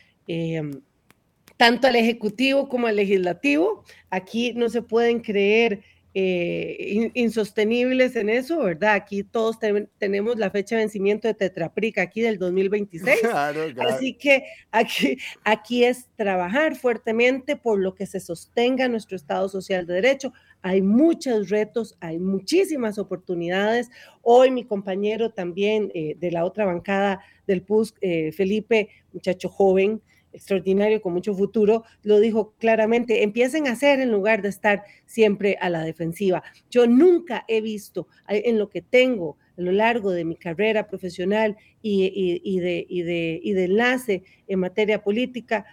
tanto 1.62 1.86
al 1.86 1.96
Ejecutivo 1.96 2.68
como 2.70 2.88
al 2.88 2.96
Legislativo. 2.96 3.84
Aquí 4.10 4.54
no 4.54 4.68
se 4.70 4.82
pueden 4.82 5.20
creer 5.20 5.84
eh, 6.14 7.10
insostenibles 7.14 8.18
en 8.18 8.30
eso, 8.30 8.60
¿verdad? 8.64 8.96
Aquí 8.96 9.24
todos 9.24 9.58
tenemos 9.98 10.38
la 10.38 10.50
fecha 10.50 10.76
de 10.76 10.82
vencimiento 10.82 11.30
de 11.30 11.34
Tetraprica 11.34 12.02
aquí 12.02 12.22
del 12.22 12.38
2026. 12.40 13.20
Así 13.80 14.14
que 14.14 14.44
aquí, 14.72 15.18
aquí 15.46 15.86
es 15.86 16.10
trabajar 16.18 16.76
fuertemente 16.76 17.56
por 17.56 17.80
lo 17.80 17.96
que 17.96 18.06
se 18.06 18.20
sostenga 18.20 18.90
nuestro 18.90 19.16
Estado 19.16 19.48
Social 19.48 19.88
de 19.88 19.94
Derecho. 19.96 20.34
Hay 20.62 20.82
muchos 20.82 21.50
retos, 21.50 21.96
hay 22.02 22.20
muchísimas 22.20 23.00
oportunidades. 23.00 23.90
Hoy 24.22 24.52
mi 24.52 24.66
compañero 24.66 25.32
también 25.32 25.92
eh, 25.94 26.16
de 26.20 26.32
la 26.32 26.44
otra 26.44 26.66
bancada 26.66 27.22
del 27.48 27.62
PUS, 27.62 27.96
eh, 28.02 28.32
Felipe, 28.34 28.90
muchacho 29.14 29.50
joven, 29.50 30.02
extraordinario, 30.34 31.02
con 31.02 31.14
mucho 31.14 31.34
futuro, 31.34 31.84
lo 32.04 32.20
dijo 32.20 32.54
claramente, 32.58 33.24
empiecen 33.24 33.68
a 33.68 33.72
hacer 33.72 34.00
en 34.00 34.12
lugar 34.12 34.42
de 34.42 34.50
estar 34.50 34.84
siempre 35.06 35.58
a 35.62 35.70
la 35.70 35.84
defensiva. 35.84 36.44
Yo 36.70 36.88
nunca 36.88 37.46
he 37.48 37.62
visto 37.62 38.08
en 38.28 38.58
lo 38.58 38.70
que 38.70 38.82
tengo 38.82 39.38
a 39.58 39.62
lo 39.62 39.72
largo 39.72 40.12
de 40.12 40.26
mi 40.26 40.36
carrera 40.36 40.88
profesional 40.88 41.58
y, 41.82 42.60
de, 42.60 42.86
y 42.90 43.54
de 43.54 43.64
enlace 43.64 44.24
en 44.48 44.60
materia 44.60 45.04
política, 45.04 45.66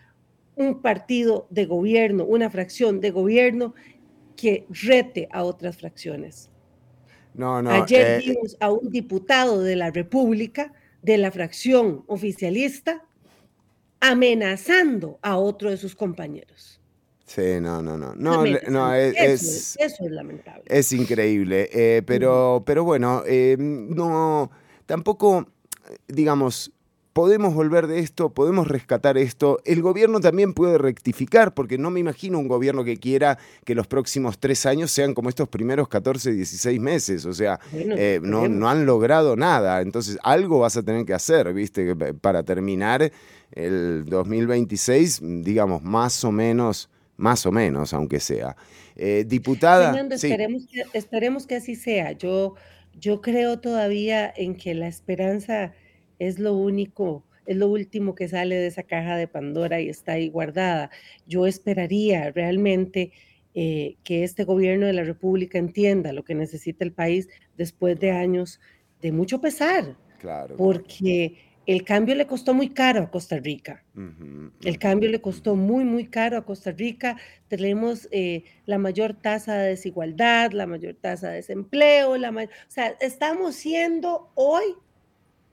un 0.56 0.82
partido 0.82 1.46
de 1.50 1.66
gobierno, 1.66 2.24
una 2.24 2.50
fracción 2.50 3.00
de 3.00 3.12
gobierno 3.12 3.74
que 4.36 4.66
rete 4.70 5.28
a 5.30 5.44
otras 5.44 5.76
fracciones. 5.76 6.50
No, 7.34 7.62
no, 7.62 7.70
Ayer 7.70 8.20
eh, 8.20 8.24
vimos 8.26 8.56
a 8.58 8.72
un 8.72 8.90
diputado 8.90 9.62
de 9.62 9.76
la 9.76 9.90
República, 9.90 10.72
de 11.02 11.18
la 11.18 11.30
fracción 11.30 12.02
oficialista, 12.08 13.04
amenazando 14.00 15.18
a 15.22 15.36
otro 15.36 15.70
de 15.70 15.76
sus 15.76 15.94
compañeros. 15.94 16.80
Sí, 17.28 17.60
no, 17.60 17.82
no, 17.82 17.98
no. 17.98 18.14
no, 18.14 18.44
no 18.68 18.94
es, 18.94 19.76
eso, 19.78 19.78
es, 19.78 20.10
lamentable. 20.10 20.62
Es 20.66 20.92
increíble. 20.92 21.68
Eh, 21.72 22.02
pero, 22.06 22.62
pero 22.64 22.84
bueno, 22.84 23.22
eh, 23.26 23.56
no, 23.58 24.50
tampoco, 24.86 25.46
digamos, 26.06 26.72
podemos 27.18 27.52
volver 27.52 27.88
de 27.88 27.98
esto, 27.98 28.30
podemos 28.30 28.68
rescatar 28.68 29.18
esto. 29.18 29.58
El 29.64 29.82
gobierno 29.82 30.20
también 30.20 30.54
puede 30.54 30.78
rectificar, 30.78 31.52
porque 31.52 31.76
no 31.76 31.90
me 31.90 31.98
imagino 31.98 32.38
un 32.38 32.48
gobierno 32.48 32.84
que 32.84 32.96
quiera 32.96 33.38
que 33.64 33.74
los 33.74 33.88
próximos 33.88 34.38
tres 34.38 34.64
años 34.66 34.90
sean 34.92 35.14
como 35.14 35.28
estos 35.28 35.48
primeros 35.48 35.88
14, 35.88 36.32
16 36.32 36.80
meses. 36.80 37.26
O 37.26 37.34
sea, 37.34 37.58
eh, 37.72 38.20
no, 38.22 38.48
no 38.48 38.70
han 38.70 38.86
logrado 38.86 39.34
nada. 39.34 39.80
Entonces, 39.82 40.16
algo 40.22 40.60
vas 40.60 40.76
a 40.76 40.82
tener 40.82 41.04
que 41.04 41.12
hacer, 41.12 41.52
¿viste? 41.52 41.94
Para 42.14 42.44
terminar 42.44 43.10
el 43.52 44.04
2026, 44.06 45.20
digamos, 45.42 45.82
más 45.82 46.24
o 46.24 46.32
menos, 46.32 46.90
más 47.16 47.46
o 47.46 47.52
menos, 47.52 47.92
aunque 47.92 48.20
sea. 48.20 48.56
Eh, 48.96 49.24
diputada. 49.26 49.98
esperemos, 50.10 50.66
que, 50.66 50.84
esperemos, 50.92 51.46
que, 51.46 51.56
así 51.56 51.74
sea. 51.74 52.12
Yo, 52.12 52.54
yo 52.98 53.20
creo 53.20 53.60
todavía 53.60 54.32
en 54.36 54.56
que 54.56 54.74
la 54.74 54.88
esperanza 54.88 55.72
es 56.18 56.38
lo 56.38 56.54
único, 56.54 57.24
es 57.46 57.56
lo 57.56 57.68
último 57.68 58.14
que 58.14 58.28
sale 58.28 58.56
de 58.56 58.66
esa 58.66 58.82
caja 58.82 59.16
de 59.16 59.28
Pandora 59.28 59.80
y 59.80 59.88
está 59.88 60.12
ahí 60.12 60.28
guardada. 60.28 60.90
Yo 61.26 61.46
esperaría 61.46 62.30
realmente 62.32 63.12
eh, 63.54 63.96
que 64.04 64.24
este 64.24 64.44
gobierno 64.44 64.86
de 64.86 64.92
la 64.92 65.04
República 65.04 65.58
entienda 65.58 66.12
lo 66.12 66.24
que 66.24 66.34
necesita 66.34 66.84
el 66.84 66.92
país 66.92 67.28
después 67.56 67.98
de 67.98 68.10
años 68.10 68.60
de 69.00 69.12
mucho 69.12 69.40
pesar. 69.40 69.96
Claro. 70.18 70.56
Porque 70.56 71.36
el 71.68 71.84
cambio 71.84 72.14
le 72.14 72.26
costó 72.26 72.54
muy 72.54 72.70
caro 72.70 73.02
a 73.02 73.10
Costa 73.10 73.36
Rica. 73.36 73.84
el 74.62 74.78
cambio 74.78 75.10
le 75.10 75.20
costó 75.20 75.54
muy, 75.54 75.84
muy 75.84 76.06
caro 76.06 76.38
a 76.38 76.46
Costa 76.46 76.70
Rica. 76.70 77.18
Tenemos 77.48 78.08
eh, 78.10 78.44
la 78.64 78.78
mayor 78.78 79.12
tasa 79.12 79.54
de 79.58 79.68
desigualdad, 79.68 80.52
la 80.52 80.66
mayor 80.66 80.94
tasa 80.94 81.28
de 81.28 81.36
desempleo, 81.36 82.16
la 82.16 82.30
o 82.30 82.70
sea, 82.70 82.96
estamos 83.00 83.54
siendo 83.54 84.30
hoy 84.34 84.64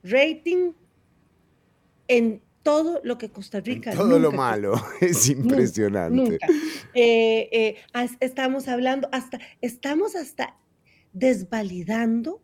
rating 0.02 0.72
en 2.08 2.40
todo 2.62 3.02
lo 3.04 3.18
que 3.18 3.28
Costa 3.28 3.60
Rica. 3.60 3.92
todo 3.92 4.18
lo 4.18 4.32
malo, 4.32 4.72
es 5.02 5.28
impresionante. 5.28 6.38
Eh, 6.94 7.48
eh, 7.52 7.76
estamos 8.20 8.68
hablando 8.68 9.10
hasta, 9.12 9.38
estamos 9.60 10.16
hasta 10.16 10.56
desvalidando 11.12 12.40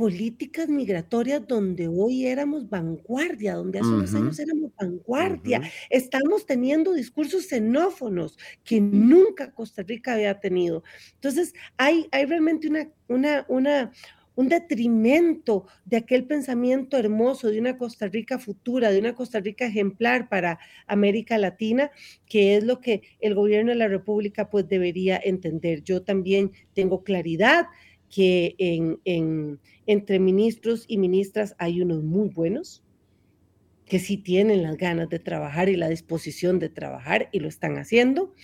políticas 0.00 0.66
migratorias 0.66 1.46
donde 1.46 1.86
hoy 1.86 2.24
éramos 2.26 2.70
vanguardia, 2.70 3.56
donde 3.56 3.80
hace 3.80 3.90
unos 3.90 4.14
años 4.14 4.38
éramos 4.38 4.70
vanguardia. 4.80 5.60
Estamos 5.90 6.46
teniendo 6.46 6.94
discursos 6.94 7.48
xenófonos 7.48 8.38
que 8.64 8.80
nunca 8.80 9.52
Costa 9.52 9.82
Rica 9.82 10.14
había 10.14 10.40
tenido. 10.40 10.82
Entonces, 11.16 11.52
hay, 11.76 12.08
hay 12.12 12.24
realmente 12.24 12.66
una, 12.68 12.88
una, 13.08 13.44
una, 13.48 13.92
un 14.36 14.48
detrimento 14.48 15.66
de 15.84 15.98
aquel 15.98 16.24
pensamiento 16.24 16.96
hermoso 16.96 17.48
de 17.48 17.60
una 17.60 17.76
Costa 17.76 18.08
Rica 18.08 18.38
futura, 18.38 18.90
de 18.90 19.00
una 19.00 19.14
Costa 19.14 19.38
Rica 19.40 19.66
ejemplar 19.66 20.30
para 20.30 20.58
América 20.86 21.36
Latina, 21.36 21.90
que 22.24 22.56
es 22.56 22.64
lo 22.64 22.80
que 22.80 23.02
el 23.20 23.34
gobierno 23.34 23.72
de 23.72 23.76
la 23.76 23.88
República 23.88 24.48
pues 24.48 24.66
debería 24.66 25.20
entender. 25.22 25.82
Yo 25.82 26.00
también 26.02 26.52
tengo 26.72 27.04
claridad 27.04 27.66
que 28.10 28.56
en, 28.58 29.60
entre 29.86 30.18
ministros 30.18 30.84
y 30.88 30.98
ministras 30.98 31.54
hay 31.58 31.80
unos 31.80 32.02
muy 32.02 32.28
buenos, 32.28 32.82
que 33.86 33.98
sí 33.98 34.16
tienen 34.16 34.62
las 34.62 34.76
ganas 34.76 35.08
de 35.08 35.18
trabajar 35.18 35.68
y 35.68 35.76
la 35.76 35.88
disposición 35.88 36.58
de 36.58 36.68
trabajar 36.68 37.28
y 37.32 37.40
lo 37.40 37.48
están 37.48 37.76
haciendo. 37.76 38.34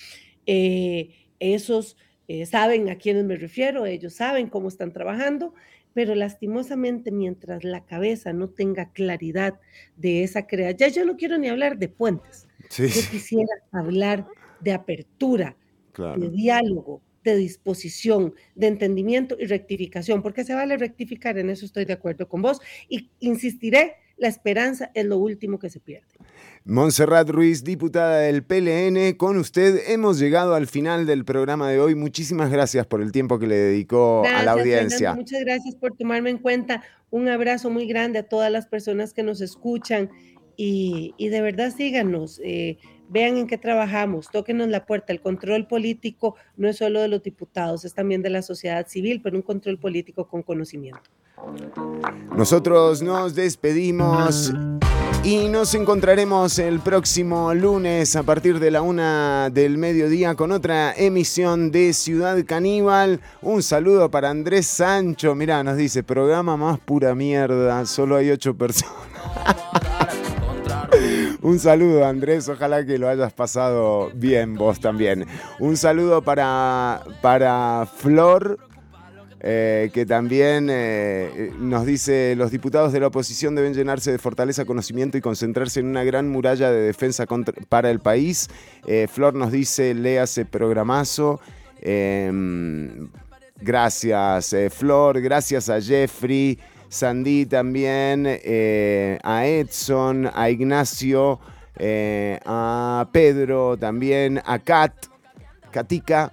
Eh, 0.47 1.11
esos 1.39 1.97
eh, 2.29 2.47
saben 2.47 2.89
a 2.89 2.97
quiénes 2.97 3.25
me 3.25 3.37
refiero, 3.37 3.87
ellos 3.87 4.15
saben 4.15 4.49
cómo 4.49 4.69
están 4.69 4.93
trabajando, 4.93 5.55
pero 5.95 6.15
lastimosamente 6.15 7.11
mientras 7.11 7.65
la 7.65 7.85
cabeza 7.85 8.33
no 8.33 8.49
tenga 8.49 8.93
claridad 8.93 9.61
de 9.97 10.25
esa 10.25 10.47
creación, 10.47 10.79
ya 10.79 10.89
yo 10.89 11.05
no 11.05 11.17
quiero 11.17 11.39
ni 11.39 11.49
hablar 11.49 11.79
de 11.79 11.89
puentes, 11.89 12.49
yo 12.77 12.85
quisiera 13.11 13.53
hablar 13.73 14.27
de 14.61 14.73
apertura, 14.73 15.57
de 15.97 16.29
diálogo, 16.31 17.01
de 17.31 17.37
disposición, 17.37 18.35
de 18.55 18.69
entendimiento 18.69 19.37
y 19.39 19.47
rectificación, 19.47 20.23
porque 20.23 20.45
se 20.45 20.55
vale 20.55 20.77
rectificar, 20.77 21.39
en 21.39 21.51
eso 21.51 21.67
estoy 21.67 21.85
de 21.85 21.93
acuerdo 21.93 22.29
con 22.29 22.43
vos, 22.43 22.61
y 22.89 23.11
insistiré 23.21 23.97
la 24.17 24.29
esperanza 24.29 24.91
es 24.95 25.05
lo 25.05 25.19
último 25.19 25.59
que 25.59 25.69
se 25.69 25.79
pierde. 25.79 26.07
Montserrat 26.65 27.29
Ruiz, 27.29 27.63
diputada 27.63 28.21
del 28.21 28.43
PLN, 28.43 29.15
con 29.17 29.37
usted 29.37 29.91
hemos 29.91 30.19
llegado 30.19 30.55
al 30.55 30.67
final 30.67 31.07
del 31.07 31.25
programa 31.25 31.69
de 31.69 31.81
hoy. 31.81 31.95
Muchísimas 31.95 32.51
gracias 32.51 32.87
por 32.87 33.03
el 33.03 33.13
tiempo 33.13 33.39
que 33.39 33.47
le 33.47 33.57
dedicó 33.57 34.25
a 34.27 34.43
la 34.43 34.53
audiencia. 34.53 35.15
muchas 35.15 35.41
gracias 35.41 35.75
por 35.77 35.95
tomarme 35.97 36.31
en 36.31 36.39
cuenta. 36.39 36.83
Un 37.11 37.29
abrazo 37.29 37.69
muy 37.69 37.87
grande 37.87 38.19
a 38.19 38.23
todas 38.23 38.51
las 38.51 38.67
personas 38.67 39.13
que 39.13 39.23
nos 39.23 39.41
escuchan 39.43 40.11
y, 40.57 41.15
de 41.19 41.41
verdad 41.43 41.73
síganos. 41.77 42.41
Eh, 42.43 42.79
vean 43.09 43.37
en 43.37 43.47
qué 43.47 43.59
trabajamos, 43.59 44.29
tóquenos 44.31 44.69
la 44.69 44.87
puerta. 44.87 45.13
El 45.13 45.21
control 45.21 45.67
político 45.67 46.37
no 46.57 46.69
es 46.69 46.77
solo 46.77 47.01
de 47.01 47.09
los 47.09 47.23
diputados, 47.23 47.85
es 47.85 47.95
también 47.95 48.23
de 48.23 48.31
la 48.31 48.43
sociedad 48.43 48.87
civil, 48.87 49.21
pero 49.23 49.37
un 49.37 49.43
control 49.43 49.79
político 49.79 50.27
con 50.27 50.43
conocimiento. 50.43 51.11
Nosotros 52.35 53.03
nos 53.03 53.35
despedimos 53.35 54.53
y 55.23 55.49
nos 55.49 55.75
encontraremos 55.75 56.59
el 56.59 56.81
próximo 56.81 57.53
lunes 57.53 58.15
a 58.17 58.23
partir 58.23 58.61
de 58.61 58.71
la 58.71 58.83
una 58.83 59.51
del 59.51 59.77
mediodía 59.77 60.35
con 60.35 60.53
otra 60.53 60.93
emisión 60.93 61.71
de 61.71 61.93
Ciudad 61.93 62.39
Caníbal. 62.47 63.21
Un 63.43 63.63
saludo 63.63 64.11
para 64.11 64.31
Andrés 64.31 64.67
Sancho. 64.67 65.35
Mirá, 65.35 65.63
nos 65.63 65.77
dice, 65.77 66.03
programa 66.03 66.57
más 66.57 66.79
pura 66.79 67.15
mierda, 67.15 67.85
solo 67.87 68.17
hay 68.17 68.31
ocho 68.31 68.55
personas. 68.55 68.95
Un 71.47 71.61
saludo 71.61 72.05
Andrés, 72.05 72.49
ojalá 72.49 72.85
que 72.85 72.99
lo 72.99 73.09
hayas 73.09 73.33
pasado 73.33 74.11
bien 74.13 74.57
vos 74.57 74.81
también. 74.81 75.25
Un 75.61 75.77
saludo 75.77 76.21
para, 76.21 77.05
para 77.23 77.87
Flor 77.87 78.59
eh, 79.39 79.91
que 79.95 80.05
también 80.07 80.67
eh, 80.69 81.53
nos 81.61 81.87
dice 81.87 82.35
los 82.35 82.51
diputados 82.51 82.93
de 82.93 82.99
la 82.99 83.07
oposición 83.07 83.55
deben 83.55 83.75
llenarse 83.75 84.11
de 84.11 84.19
fortaleza, 84.19 84.65
conocimiento 84.65 85.19
y 85.19 85.21
concentrarse 85.21 85.79
en 85.79 85.87
una 85.87 86.03
gran 86.03 86.29
muralla 86.29 86.73
de 86.73 86.81
defensa 86.81 87.27
para 87.69 87.93
el 87.93 88.01
país. 88.01 88.49
Eh, 88.85 89.07
Flor 89.09 89.35
nos 89.35 89.53
dice, 89.53 89.95
léase 89.95 90.47
programazo. 90.47 91.39
Em, 91.81 93.09
gracias 93.61 94.53
Flor, 94.71 95.21
gracias 95.21 95.71
a 95.71 95.81
Jeffrey, 95.81 96.59
Sandy 96.89 97.47
también, 97.47 98.27
a 98.27 99.47
Edson, 99.47 100.31
a 100.33 100.51
Ignacio, 100.51 101.41
a 102.45 103.09
Pedro 103.13 103.77
también, 103.77 104.41
a 104.45 104.59
Kat, 104.59 104.93
Katika. 105.71 106.33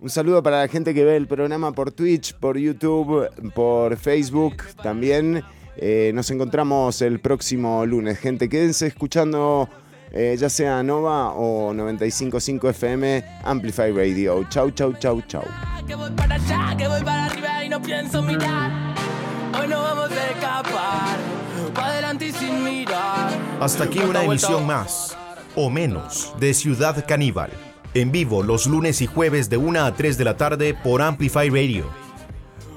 Un 0.00 0.08
saludo 0.08 0.42
para 0.42 0.60
la 0.60 0.68
gente 0.68 0.94
que 0.94 1.04
ve 1.04 1.16
el 1.16 1.26
programa 1.26 1.72
por 1.72 1.92
Twitch, 1.92 2.34
por 2.34 2.56
YouTube, 2.56 3.28
por 3.54 3.98
Facebook 3.98 4.56
también. 4.82 5.44
Eh, 5.76 6.12
nos 6.14 6.30
encontramos 6.30 7.02
el 7.02 7.20
próximo 7.20 7.84
lunes. 7.84 8.18
Gente, 8.18 8.48
quédense 8.48 8.86
escuchando 8.86 9.68
eh, 10.12 10.36
ya 10.38 10.48
sea 10.48 10.82
Nova 10.82 11.32
o 11.34 11.72
95.5 11.74 12.70
FM 12.70 13.24
Amplify 13.44 13.92
Radio. 13.92 14.44
Chau, 14.48 14.70
chau, 14.70 14.94
chau, 14.94 15.20
chau. 15.28 15.44
Que 15.86 15.94
voy 15.94 16.10
para 16.12 16.36
allá, 16.36 16.74
que 16.78 16.88
voy 16.88 17.02
para 17.02 17.26
arriba 17.26 17.64
y 17.64 17.68
no 17.68 17.82
pienso 17.82 18.22
mirar. 18.22 18.89
Hoy 19.58 19.68
no 19.68 19.82
vamos 19.82 20.10
a 20.10 20.30
escapar, 20.30 21.18
para 21.74 21.86
adelante 21.88 22.26
y 22.26 22.32
sin 22.32 22.64
mirar. 22.64 23.30
Hasta 23.60 23.84
aquí 23.84 23.98
una 23.98 24.24
emisión 24.24 24.66
más, 24.66 25.16
o 25.56 25.70
menos, 25.70 26.34
de 26.38 26.54
Ciudad 26.54 27.04
Caníbal. 27.06 27.50
En 27.92 28.12
vivo 28.12 28.42
los 28.42 28.66
lunes 28.66 29.02
y 29.02 29.06
jueves 29.06 29.50
de 29.50 29.56
1 29.56 29.84
a 29.84 29.92
3 29.92 30.16
de 30.16 30.24
la 30.24 30.36
tarde 30.36 30.74
por 30.74 31.02
Amplify 31.02 31.50
Radio. 31.50 31.86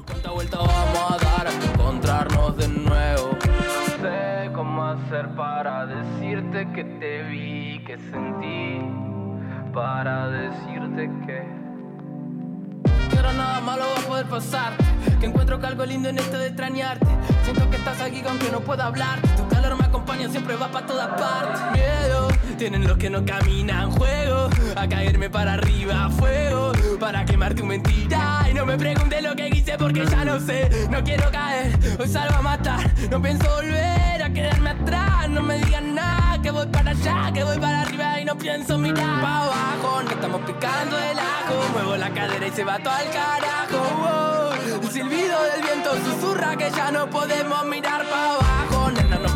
¿Cuánta 0.08 0.32
vuelta 0.32 0.58
vamos 0.58 1.12
a 1.12 1.18
dar 1.24 1.48
a 1.48 1.54
encontrarnos 1.54 2.58
de 2.58 2.68
nuevo? 2.68 3.30
No 3.30 4.02
sé 4.02 4.52
cómo 4.54 4.84
hacer 4.84 5.30
para 5.36 5.86
decirte 5.86 6.68
que 6.74 6.84
te 6.84 7.24
vi, 7.24 7.84
que 7.86 7.98
sentí. 8.12 8.80
Para 9.72 10.30
decirte 10.30 11.10
que 11.23 11.23
nada 13.44 13.62
malo 13.62 13.84
va 13.96 14.02
a 14.02 14.08
poder 14.08 14.26
pasar. 14.26 14.74
Que 15.20 15.26
encuentro 15.26 15.60
que 15.60 15.68
algo 15.68 15.86
lindo 15.86 16.10
en 16.10 16.18
esto 16.18 16.38
de 16.38 16.48
extrañarte. 16.48 17.08
Siento 17.44 17.70
que 17.70 17.78
estás 17.78 18.00
aquí 18.02 18.22
aunque 18.28 18.50
no 18.52 18.62
pueda 18.62 18.86
hablar. 18.86 19.20
Tu 19.38 19.48
calor 19.48 19.78
me 19.78 19.86
acompaña, 19.86 20.30
siempre 20.30 20.56
va 20.56 20.70
para 20.70 20.86
todas 20.86 21.08
partes. 21.20 21.62
Miedo, 21.74 22.28
tienen 22.58 22.88
los 22.88 22.98
que 22.98 23.10
no 23.10 23.26
caminan 23.26 23.92
juego. 23.92 24.50
A 24.76 24.88
caerme 24.88 25.30
para 25.30 25.54
arriba, 25.54 26.10
fuego. 26.10 26.72
Para 27.00 27.26
quemarte 27.26 27.62
tu 27.62 27.66
mentira. 27.66 28.43
No 28.54 28.66
me 28.66 28.78
preguntes 28.78 29.24
lo 29.24 29.36
que 29.36 29.50
hice 29.50 29.78
porque 29.78 30.06
ya 30.06 30.24
no 30.24 30.40
sé. 30.40 30.88
No 30.90 31.04
quiero 31.04 31.30
caer, 31.32 31.78
hoy 32.00 32.08
salgo 32.08 32.36
a 32.36 32.42
matar. 32.42 32.80
No 33.10 33.22
pienso 33.22 33.50
volver 33.50 34.22
a 34.24 34.30
quedarme 34.30 34.70
atrás. 34.70 35.30
No 35.30 35.42
me 35.42 35.58
digan 35.58 35.96
nada, 35.96 36.42
que 36.42 36.52
voy 36.52 36.68
para 36.68 36.92
allá, 36.92 37.32
que 37.34 37.44
voy 37.44 37.58
para 37.58 37.82
arriba 37.82 38.20
y 38.20 38.26
no 38.26 38.38
pienso 38.38 38.78
mirar. 38.78 39.22
Para 39.22 39.44
abajo, 39.44 40.04
no 40.04 40.12
estamos 40.12 40.42
picando 40.42 40.98
el 40.98 41.20
ajo. 41.20 41.74
Muevo 41.74 41.98
la 41.98 42.10
cadera 42.12 42.48
y 42.48 42.52
se 42.52 42.64
va 42.64 42.78
todo 42.80 42.94
al 42.94 43.10
carajo. 43.10 44.54
El 44.82 44.92
silbido 44.92 45.44
del 45.44 45.62
viento 45.62 45.96
susurra 46.06 46.56
que 46.56 46.70
ya 46.72 46.92
no 46.92 47.10
podemos 47.10 47.66
mirar 47.66 48.04
para 48.08 48.36
abajo. 48.36 48.92
Nena, 48.92 49.18
nos 49.18 49.34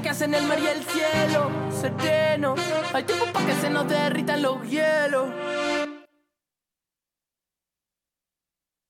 que 0.00 0.08
hacen 0.08 0.34
el 0.34 0.44
mar 0.46 0.58
y 0.58 0.66
el 0.66 0.84
cielo. 0.84 1.50
Sereno, 1.70 2.54
hay 2.92 3.04
tiempo 3.04 3.26
para 3.32 3.46
que 3.46 3.54
se 3.54 3.70
nos 3.70 3.88
derritan 3.88 4.42
los 4.42 4.62
hielos. 4.68 5.28